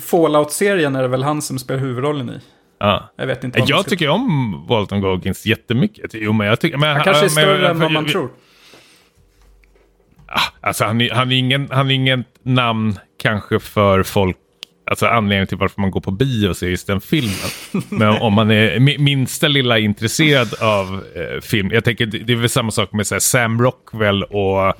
Fallout-serien 0.00 0.96
är 0.96 1.02
det 1.02 1.08
väl 1.08 1.22
han 1.22 1.42
som 1.42 1.58
spelar 1.58 1.80
huvudrollen 1.80 2.30
i. 2.30 2.40
Ja. 2.78 3.12
Jag 3.16 3.26
vet 3.26 3.44
inte 3.44 3.58
Jag 3.58 3.80
ska... 3.80 3.90
tycker 3.90 4.08
om 4.08 4.66
Walton 4.68 5.00
Goggins 5.00 5.46
jättemycket. 5.46 6.10
Jo, 6.14 6.32
men 6.32 6.46
jag 6.46 6.60
tycker... 6.60 6.78
Men, 6.78 6.96
han 6.96 7.04
kanske 7.04 7.24
är 7.24 7.28
större 7.28 7.58
men, 7.58 7.70
än 7.70 7.80
vad 7.80 7.92
man 7.92 8.02
jag, 8.02 8.12
tror. 8.12 8.30
Alltså 10.60 10.84
han 10.84 11.00
är, 11.00 11.10
han, 11.10 11.32
är 11.32 11.36
ingen, 11.36 11.68
han 11.70 11.90
är 11.90 11.94
ingen 11.94 12.24
namn 12.42 12.98
kanske 13.22 13.60
för 13.60 14.02
folk, 14.02 14.36
alltså 14.90 15.06
anledningen 15.06 15.46
till 15.46 15.56
varför 15.56 15.80
man 15.80 15.90
går 15.90 16.00
på 16.00 16.10
bio 16.10 16.48
och 16.48 16.56
ser 16.56 16.68
just 16.68 16.86
den 16.86 17.00
filmen. 17.00 17.50
Men 17.88 18.22
om 18.22 18.32
man 18.32 18.50
är 18.50 18.98
minsta 18.98 19.48
lilla 19.48 19.78
intresserad 19.78 20.54
av 20.60 21.04
eh, 21.14 21.40
film, 21.40 21.70
jag 21.72 21.84
tänker 21.84 22.06
det 22.06 22.32
är 22.32 22.36
väl 22.36 22.48
samma 22.48 22.70
sak 22.70 22.92
med 22.92 23.06
så 23.06 23.14
här, 23.14 23.20
Sam 23.20 23.62
Rockwell 23.62 24.22
och 24.22 24.74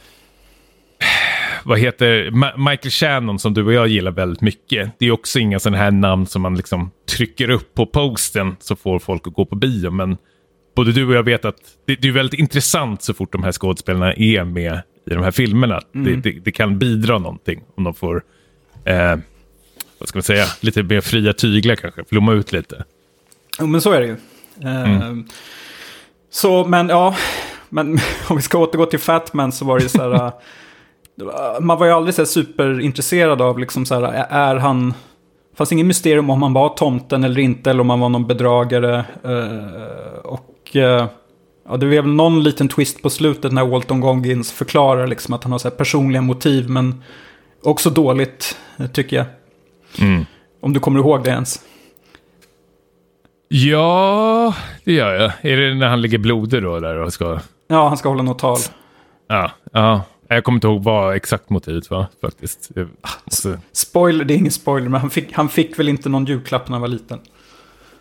vad 1.65 1.79
heter 1.79 2.31
Michael 2.71 2.91
Shannon 2.91 3.39
som 3.39 3.55
du 3.55 3.65
och 3.65 3.73
jag 3.73 3.89
gillar 3.89 4.11
väldigt 4.11 4.41
mycket. 4.41 4.91
Det 4.99 5.07
är 5.07 5.11
också 5.11 5.39
inga 5.39 5.59
sådana 5.59 5.79
här 5.79 5.91
namn 5.91 6.27
som 6.27 6.43
man 6.43 6.57
liksom 6.57 6.91
trycker 7.11 7.51
upp 7.51 7.75
på 7.75 7.87
posten 7.87 8.57
så 8.61 8.77
får 8.77 8.99
folk 8.99 9.27
att 9.27 9.35
gå 9.35 9.45
på 9.45 9.57
bio. 9.57 9.91
Men 9.91 10.17
både 10.77 10.93
du 10.93 11.07
och 11.07 11.15
jag 11.15 11.23
vet 11.23 11.45
att 11.45 11.57
det, 11.87 11.95
det 11.95 12.09
är 12.09 12.13
väldigt 12.13 12.41
intressant 12.41 13.03
så 13.03 13.15
fort 13.15 13.33
de 13.33 13.43
här 13.43 13.53
skådespelarna 13.53 14.15
är 14.15 14.45
med 14.45 14.83
i 15.11 15.15
de 15.15 15.25
här 15.25 15.31
filmerna. 15.31 15.81
Mm. 15.95 16.05
Det, 16.05 16.31
det, 16.31 16.41
det, 16.41 16.53
kan 16.53 16.79
bidra 16.79 17.19
någonting 17.19 17.63
om 17.75 17.85
de 17.85 17.95
får, 17.95 18.23
eh, 18.85 19.17
vad 19.99 20.09
ska 20.09 20.17
man 20.17 20.23
säga, 20.23 20.45
lite 20.61 20.83
mer 20.83 21.01
fria 21.01 21.33
tyglar 21.33 21.77
kanske, 21.77 22.05
flomma 22.05 22.33
ut 22.33 22.53
lite. 22.53 22.85
Jo, 23.59 23.67
men 23.67 23.81
så 23.81 23.93
är 23.93 24.01
det 24.01 24.07
ju. 24.07 24.17
Eh, 24.63 25.03
mm. 25.03 25.29
Så, 26.31 26.67
men 26.67 26.89
ja, 26.89 27.17
men 27.69 27.99
om 28.29 28.37
vi 28.37 28.43
ska 28.43 28.59
återgå 28.59 28.87
till 28.87 28.99
Fatman 28.99 29.53
så 29.53 29.65
var 29.65 29.79
det 29.79 29.83
ju 29.83 29.89
så 29.89 30.13
här, 30.13 30.33
man 31.61 31.79
var 31.79 31.87
ju 31.87 31.93
aldrig 31.93 32.15
så 32.15 32.27
superintresserad 32.27 33.43
av, 33.43 33.59
liksom 33.59 33.87
så 33.87 33.95
här, 33.95 34.27
är 34.31 34.57
han... 34.57 34.95
Det 35.51 35.57
fanns 35.57 35.73
ingen 35.73 35.87
mysterium 35.87 36.31
om 36.31 36.43
han 36.43 36.53
var 36.53 36.69
tomten 36.69 37.25
eller 37.25 37.41
inte, 37.41 37.71
eller 37.71 37.81
om 37.81 37.91
han 37.91 38.01
var 38.01 38.09
någon 38.09 38.27
bedragare. 38.27 39.05
Uh, 39.25 40.19
och 40.25 40.73
uh, 40.77 41.07
ja, 41.69 41.77
det 41.77 41.87
väl 41.87 42.07
någon 42.07 42.43
liten 42.43 42.69
twist 42.69 43.03
på 43.03 43.11
slutet 43.11 43.53
när 43.53 43.67
Walton 43.67 44.01
Goggins 44.01 44.53
förklarar 44.53 45.07
liksom 45.07 45.35
att 45.35 45.45
han 45.45 45.53
har 45.53 45.59
så 45.59 45.71
personliga 45.71 46.23
motiv, 46.23 46.71
men 46.71 47.03
också 47.63 47.91
dåligt, 47.91 48.59
tycker 48.93 49.17
jag. 49.17 49.27
Mm. 49.99 50.27
Om 50.61 50.73
du 50.73 50.81
kommer 50.81 51.01
ihåg 51.01 51.25
det 51.25 51.31
ens. 51.31 51.61
Ja, 53.49 54.55
det 54.85 54.93
gör 54.93 55.15
jag. 55.15 55.33
Är 55.43 55.57
det 55.57 55.75
när 55.75 55.89
han 55.89 56.03
ligger 56.03 56.19
blodig 56.19 56.63
då? 56.63 56.81
Där 56.81 56.97
och 56.97 57.13
ska... 57.13 57.39
Ja, 57.69 57.89
han 57.89 57.97
ska 57.97 58.09
hålla 58.09 58.23
något 58.23 58.39
tal. 58.39 58.59
Ja, 59.29 59.51
ja. 59.73 60.03
Jag 60.33 60.45
kommer 60.45 60.57
inte 60.57 60.67
ihåg 60.67 60.83
vad 60.83 61.17
exakt 61.17 61.51
motivet 61.51 61.91
var 61.91 62.07
faktiskt. 62.21 62.71
Måste... 63.25 63.61
Spoiler, 63.73 64.25
det 64.25 64.35
är 64.35 64.39
ingen 64.39 64.53
spoiler, 64.53 64.89
men 64.89 65.01
han 65.01 65.11
fick, 65.11 65.33
han 65.33 65.49
fick 65.49 65.79
väl 65.79 65.89
inte 65.89 66.09
någon 66.09 66.25
julklapp 66.25 66.69
när 66.69 66.73
han 66.73 66.81
var 66.81 66.89
liten. 66.89 67.21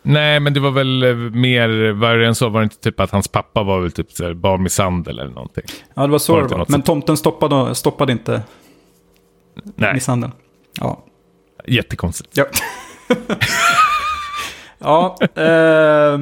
Nej, 0.02 0.40
men 0.40 0.54
det 0.54 0.60
var 0.60 0.72
väl 0.72 1.04
eh, 1.04 1.16
mer, 1.16 1.92
värre 1.92 2.28
än 2.28 2.36
så 2.36 2.50
var 2.50 2.60
det 2.60 2.64
inte 2.64 2.78
typ 2.78 3.00
att 3.00 3.12
hans 3.12 3.28
pappa 3.28 3.64
var 3.64 3.80
väl 3.80 3.92
typ 3.92 4.36
barnmisshandel 4.36 5.20
eller 5.20 5.32
någonting. 5.32 5.64
Ja, 5.94 6.02
det 6.02 6.08
var 6.08 6.20
så 6.20 6.34
var 6.34 6.42
det 6.42 6.56
var. 6.56 6.66
Men 6.70 6.82
tomten 6.82 7.18
stoppade, 7.18 7.76
stoppade 7.76 8.12
inte 8.12 8.42
Nej. 9.76 9.94
misshandeln. 9.94 10.34
Ja. 10.80 11.06
Jättekonstigt. 11.68 12.38
Ja. 12.38 12.46
ja, 14.80 15.18
eh, 15.36 16.20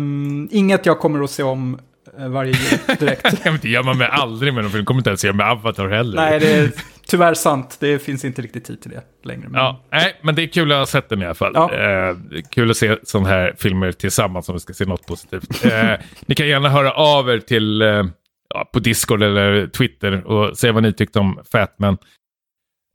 inget 0.52 0.86
jag 0.86 1.00
kommer 1.00 1.24
att 1.24 1.32
se 1.32 1.44
om 1.44 1.80
varje 2.18 2.52
jul 2.52 2.98
direkt. 3.00 3.44
det 3.62 3.70
gör 3.70 3.84
man 3.84 3.98
med 3.98 4.10
aldrig 4.10 4.54
med 4.54 4.64
någon 4.64 4.72
film. 4.72 4.86
kommer 4.86 5.00
inte 5.00 5.10
ens 5.10 5.24
göra 5.24 5.36
med 5.36 5.52
Avatar 5.52 5.90
heller. 5.90 6.16
Nej, 6.16 6.40
det 6.40 6.52
är 6.52 6.72
tyvärr 7.08 7.34
sant. 7.34 7.78
Det 7.80 8.00
finns 8.00 8.26
inte 8.26 8.42
riktigt 8.42 8.66
tid 8.66 8.82
till 8.82 8.92
det 8.92 9.04
längre. 9.24 9.50
Men... 9.50 9.62
Ja, 9.62 9.86
nej, 9.92 10.20
men 10.22 10.36
det 10.36 10.44
är 10.44 10.48
kul 10.48 10.72
att 10.72 10.78
ha 10.78 10.86
sett 10.86 11.10
den 11.10 11.22
i 11.22 11.26
alla 11.26 11.36
fall. 11.36 11.52
Ja. 11.56 11.74
Eh, 11.74 12.16
kul 12.52 12.72
att 12.72 12.78
se 12.78 12.96
sådana 13.04 13.30
här 13.30 13.56
filmer 13.58 13.92
tillsammans 13.92 14.50
om 14.50 14.56
vi 14.56 14.60
ska 14.60 14.74
se 14.74 14.86
något 14.86 15.06
positivt. 15.06 15.66
eh, 15.66 15.92
ni 16.26 16.36
kan 16.36 16.48
gärna 16.48 16.70
höra 16.70 16.92
av 16.92 17.30
er 17.30 17.40
till 17.40 17.82
eh, 17.82 18.06
ja, 18.54 18.70
på 18.74 18.80
Discord 18.80 19.24
eller 19.24 19.68
Twitter 19.68 20.28
och 20.28 20.58
säga 20.58 20.74
vad 20.74 20.84
ni 20.84 20.94
tyckte 20.94 21.20
om 21.20 21.40
Fatman. 21.52 21.98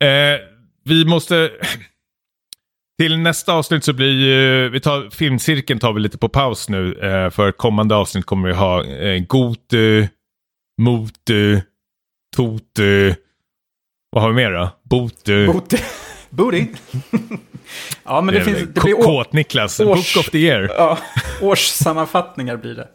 Eh, 0.03 0.39
vi 0.85 1.05
måste 1.05 1.51
Till 2.99 3.17
nästa 3.17 3.53
avsnitt 3.53 3.83
så 3.83 3.93
blir 3.93 4.11
ju, 4.11 4.69
vi 4.69 4.79
tar, 4.79 5.09
filmcirkeln 5.09 5.79
tar 5.79 5.93
vi 5.93 5.99
lite 5.99 6.17
på 6.17 6.29
paus 6.29 6.69
nu. 6.69 6.93
Eh, 6.93 7.29
för 7.29 7.51
kommande 7.51 7.95
avsnitt 7.95 8.25
kommer 8.25 8.47
vi 8.47 8.55
ha 8.55 8.83
eh, 8.83 9.23
Gotu, 9.23 10.07
Motu, 10.81 11.61
Totu. 12.35 13.15
Vad 14.11 14.23
har 14.23 14.29
vi 14.29 14.35
mer 14.35 14.51
då? 14.51 14.69
Botu. 14.83 15.47
Booty. 15.53 15.77
Booty. 16.29 16.67
ja, 18.03 18.21
men 18.21 18.33
det, 18.33 18.39
är 18.39 18.43
finns... 18.43 18.59
Det 18.59 18.81
blir 18.81 18.93
Kåt-Niklas, 18.93 19.83
Book 19.83 20.17
of 20.19 20.29
the 20.29 20.37
year. 20.37 20.71
ja, 20.77 20.97
årssammanfattningar 21.41 22.57
blir 22.57 22.75
det. 22.75 22.87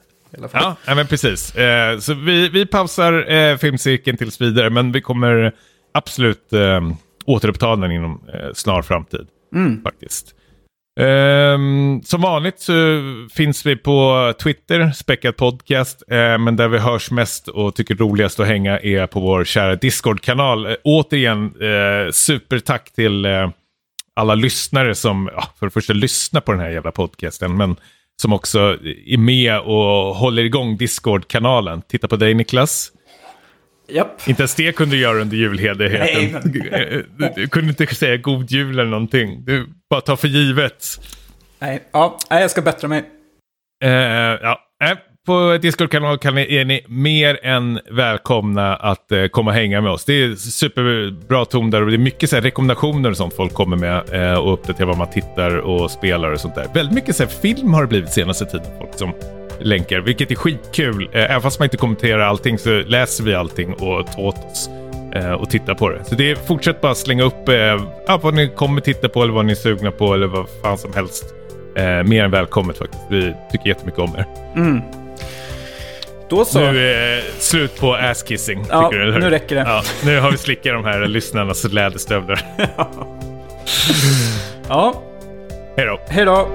Ja, 0.53 0.77
ja 0.87 0.95
men 0.95 1.07
precis. 1.07 1.55
Eh, 1.55 1.99
så 1.99 2.15
vi, 2.15 2.49
vi 2.49 2.67
pausar 2.67 3.33
eh, 3.33 3.57
filmcirkeln 3.57 4.17
tills 4.17 4.41
vidare, 4.41 4.71
men 4.71 4.93
vi 4.93 5.01
kommer 5.01 5.55
absolut 5.93 6.53
eh, 6.53 6.81
återuppta 7.25 7.77
den 7.77 7.93
inom 7.93 8.21
eh, 8.35 8.53
snar 8.55 8.83
framtid. 8.83 9.27
Mm. 9.55 9.83
Faktiskt. 9.83 10.35
Um, 11.01 12.03
som 12.05 12.21
vanligt 12.21 12.61
så 12.61 12.73
finns 13.35 13.67
vi 13.67 13.77
på 13.77 14.33
Twitter, 14.43 14.91
Späckat 14.91 15.37
Podcast, 15.37 16.03
Uh, 16.13 16.39
men 16.39 16.57
där 16.57 16.69
vi 16.69 16.79
hörs 16.79 17.11
mest 17.11 17.49
och 17.49 17.75
tycker 17.75 17.95
roligast 17.95 18.41
att 18.41 18.47
hänga 18.47 18.79
är 18.79 19.07
på 19.07 19.21
vår 19.21 19.45
kära 19.45 19.77
Discord-kanal. 19.77 20.67
Uh, 20.67 20.75
återigen, 20.85 21.63
uh, 21.63 22.11
supertack 22.11 22.93
till 22.93 23.27
alla 24.17 24.35
lyssnare 24.35 24.95
som, 24.95 25.31
för 25.59 25.67
det 25.67 25.71
första 25.71 25.93
lyssnar 25.93 26.41
på 26.41 26.53
den 26.53 26.61
här 26.61 26.71
jävla 26.71 26.93
podcasten, 26.93 27.57
men 27.57 27.77
som 28.23 28.33
också 28.33 28.59
är 29.07 29.19
med 29.19 29.61
och 29.61 30.17
håller 30.17 30.45
igång 30.45 30.77
Discord-kanalen. 30.77 31.83
Titta 31.89 32.09
på 32.09 32.17
dig 32.17 32.35
Niklas. 32.35 32.93
Japp. 33.89 34.29
Inte 34.29 34.43
ens 34.43 34.55
det 34.55 34.73
kunde 34.77 34.97
du 34.97 35.01
göra 35.03 35.19
under 35.21 35.37
julledigheten. 35.37 36.41
Nej, 36.71 37.05
Du, 37.19 37.33
du 37.37 37.49
kunde 37.49 37.69
inte 37.69 37.95
säga 37.95 38.17
god 38.17 38.51
jul 38.51 38.79
eller 38.79 38.91
någonting. 38.91 39.45
Du 39.45 39.67
bara 39.91 40.01
tar 40.01 40.17
för 40.17 40.29
givet. 40.29 40.85
Nej, 41.59 41.83
ja, 41.93 42.19
nej, 42.31 42.41
jag 42.41 42.51
ska 42.51 42.63
bättra 42.63 42.89
mig. 42.89 43.05
Eh, 43.85 43.91
ja. 43.91 44.59
eh, 44.85 44.99
På 45.27 45.59
Discord-kanalen 45.63 46.19
kan 46.19 46.35
ni, 46.35 46.57
är 46.57 46.65
ni 46.65 46.85
mer 46.89 47.39
än 47.43 47.81
välkomna 47.91 48.77
att 48.77 49.13
eh, 49.13 49.27
komma 49.27 49.51
och 49.51 49.57
hänga 49.57 49.81
med 49.81 49.91
oss. 49.93 50.05
Det 50.05 50.13
är 50.13 50.35
superbra 50.35 51.45
ton 51.45 51.71
där 51.71 51.83
och 51.83 51.89
det 51.89 51.97
är 51.97 51.99
mycket 51.99 52.31
så 52.31 52.37
här, 52.37 52.43
rekommendationer 52.43 53.11
och 53.11 53.17
sånt 53.17 53.35
folk 53.35 53.55
kommer 53.55 53.77
med 53.77 54.33
eh, 54.33 54.39
och 54.39 54.53
uppdaterar 54.53 54.87
vad 54.87 54.99
man 54.99 55.11
tittar 55.11 55.57
och 55.57 55.91
spelar 55.91 56.33
och 56.33 56.41
sånt 56.41 56.55
där. 56.55 56.67
Väldigt 56.75 56.95
mycket 56.95 57.17
så 57.17 57.23
här, 57.23 57.31
film 57.31 57.75
har 57.75 57.83
det 57.83 57.89
blivit 57.89 58.13
senaste 58.13 58.45
tiden. 58.45 58.67
Folk 58.79 58.95
som 58.95 59.13
länkar, 59.61 60.01
vilket 60.01 60.31
är 60.31 60.35
skitkul. 60.35 61.11
Eh, 61.13 61.25
även 61.25 61.41
fast 61.43 61.59
man 61.59 61.67
inte 61.67 61.77
kommenterar 61.77 62.19
allting 62.21 62.59
så 62.59 62.71
läser 62.87 63.25
vi 63.25 63.35
allting 63.35 63.73
och 63.73 64.07
tar 64.13 64.23
åt 64.23 64.37
oss 64.53 64.71
eh, 65.15 65.33
och 65.33 65.51
tittar 65.51 65.75
på 65.75 65.89
det. 65.89 66.05
Så 66.05 66.15
det 66.15 66.31
är, 66.31 66.35
fortsätt 66.35 66.81
bara 66.81 66.95
slänga 66.95 67.23
upp 67.23 67.49
eh, 67.49 68.19
vad 68.23 68.35
ni 68.35 68.49
kommer 68.49 68.81
titta 68.81 69.09
på 69.09 69.23
eller 69.23 69.33
vad 69.33 69.45
ni 69.45 69.53
är 69.53 69.57
sugna 69.57 69.91
på 69.91 70.15
eller 70.15 70.27
vad 70.27 70.47
fan 70.63 70.79
som 70.79 70.93
helst. 70.95 71.25
Eh, 71.77 72.03
mer 72.03 72.25
än 72.25 72.31
välkommet 72.31 72.79
faktiskt. 72.79 73.03
Vi 73.11 73.35
tycker 73.53 73.69
jättemycket 73.69 74.01
om 74.01 74.17
er. 74.17 74.25
Då 76.31 76.45
så. 76.45 76.59
Nu 76.61 76.67
är 76.67 76.73
det 77.17 77.23
slut 77.39 77.81
på 77.81 77.95
asskissing. 77.95 78.65
Ja, 78.71 78.89
du, 78.93 79.19
nu 79.19 79.31
räcker 79.31 79.55
det. 79.57 79.61
Ja, 79.61 79.83
nu 80.05 80.21
har 80.21 80.31
vi 80.31 80.37
slickat 80.39 80.73
de 80.73 80.85
här 80.85 81.07
lyssnarnas 81.07 81.65
läderstövlar. 81.65 82.41
Ja, 84.69 85.03
Hej 85.77 85.87
då. 85.87 86.01
hej 86.09 86.25
då. 86.25 86.49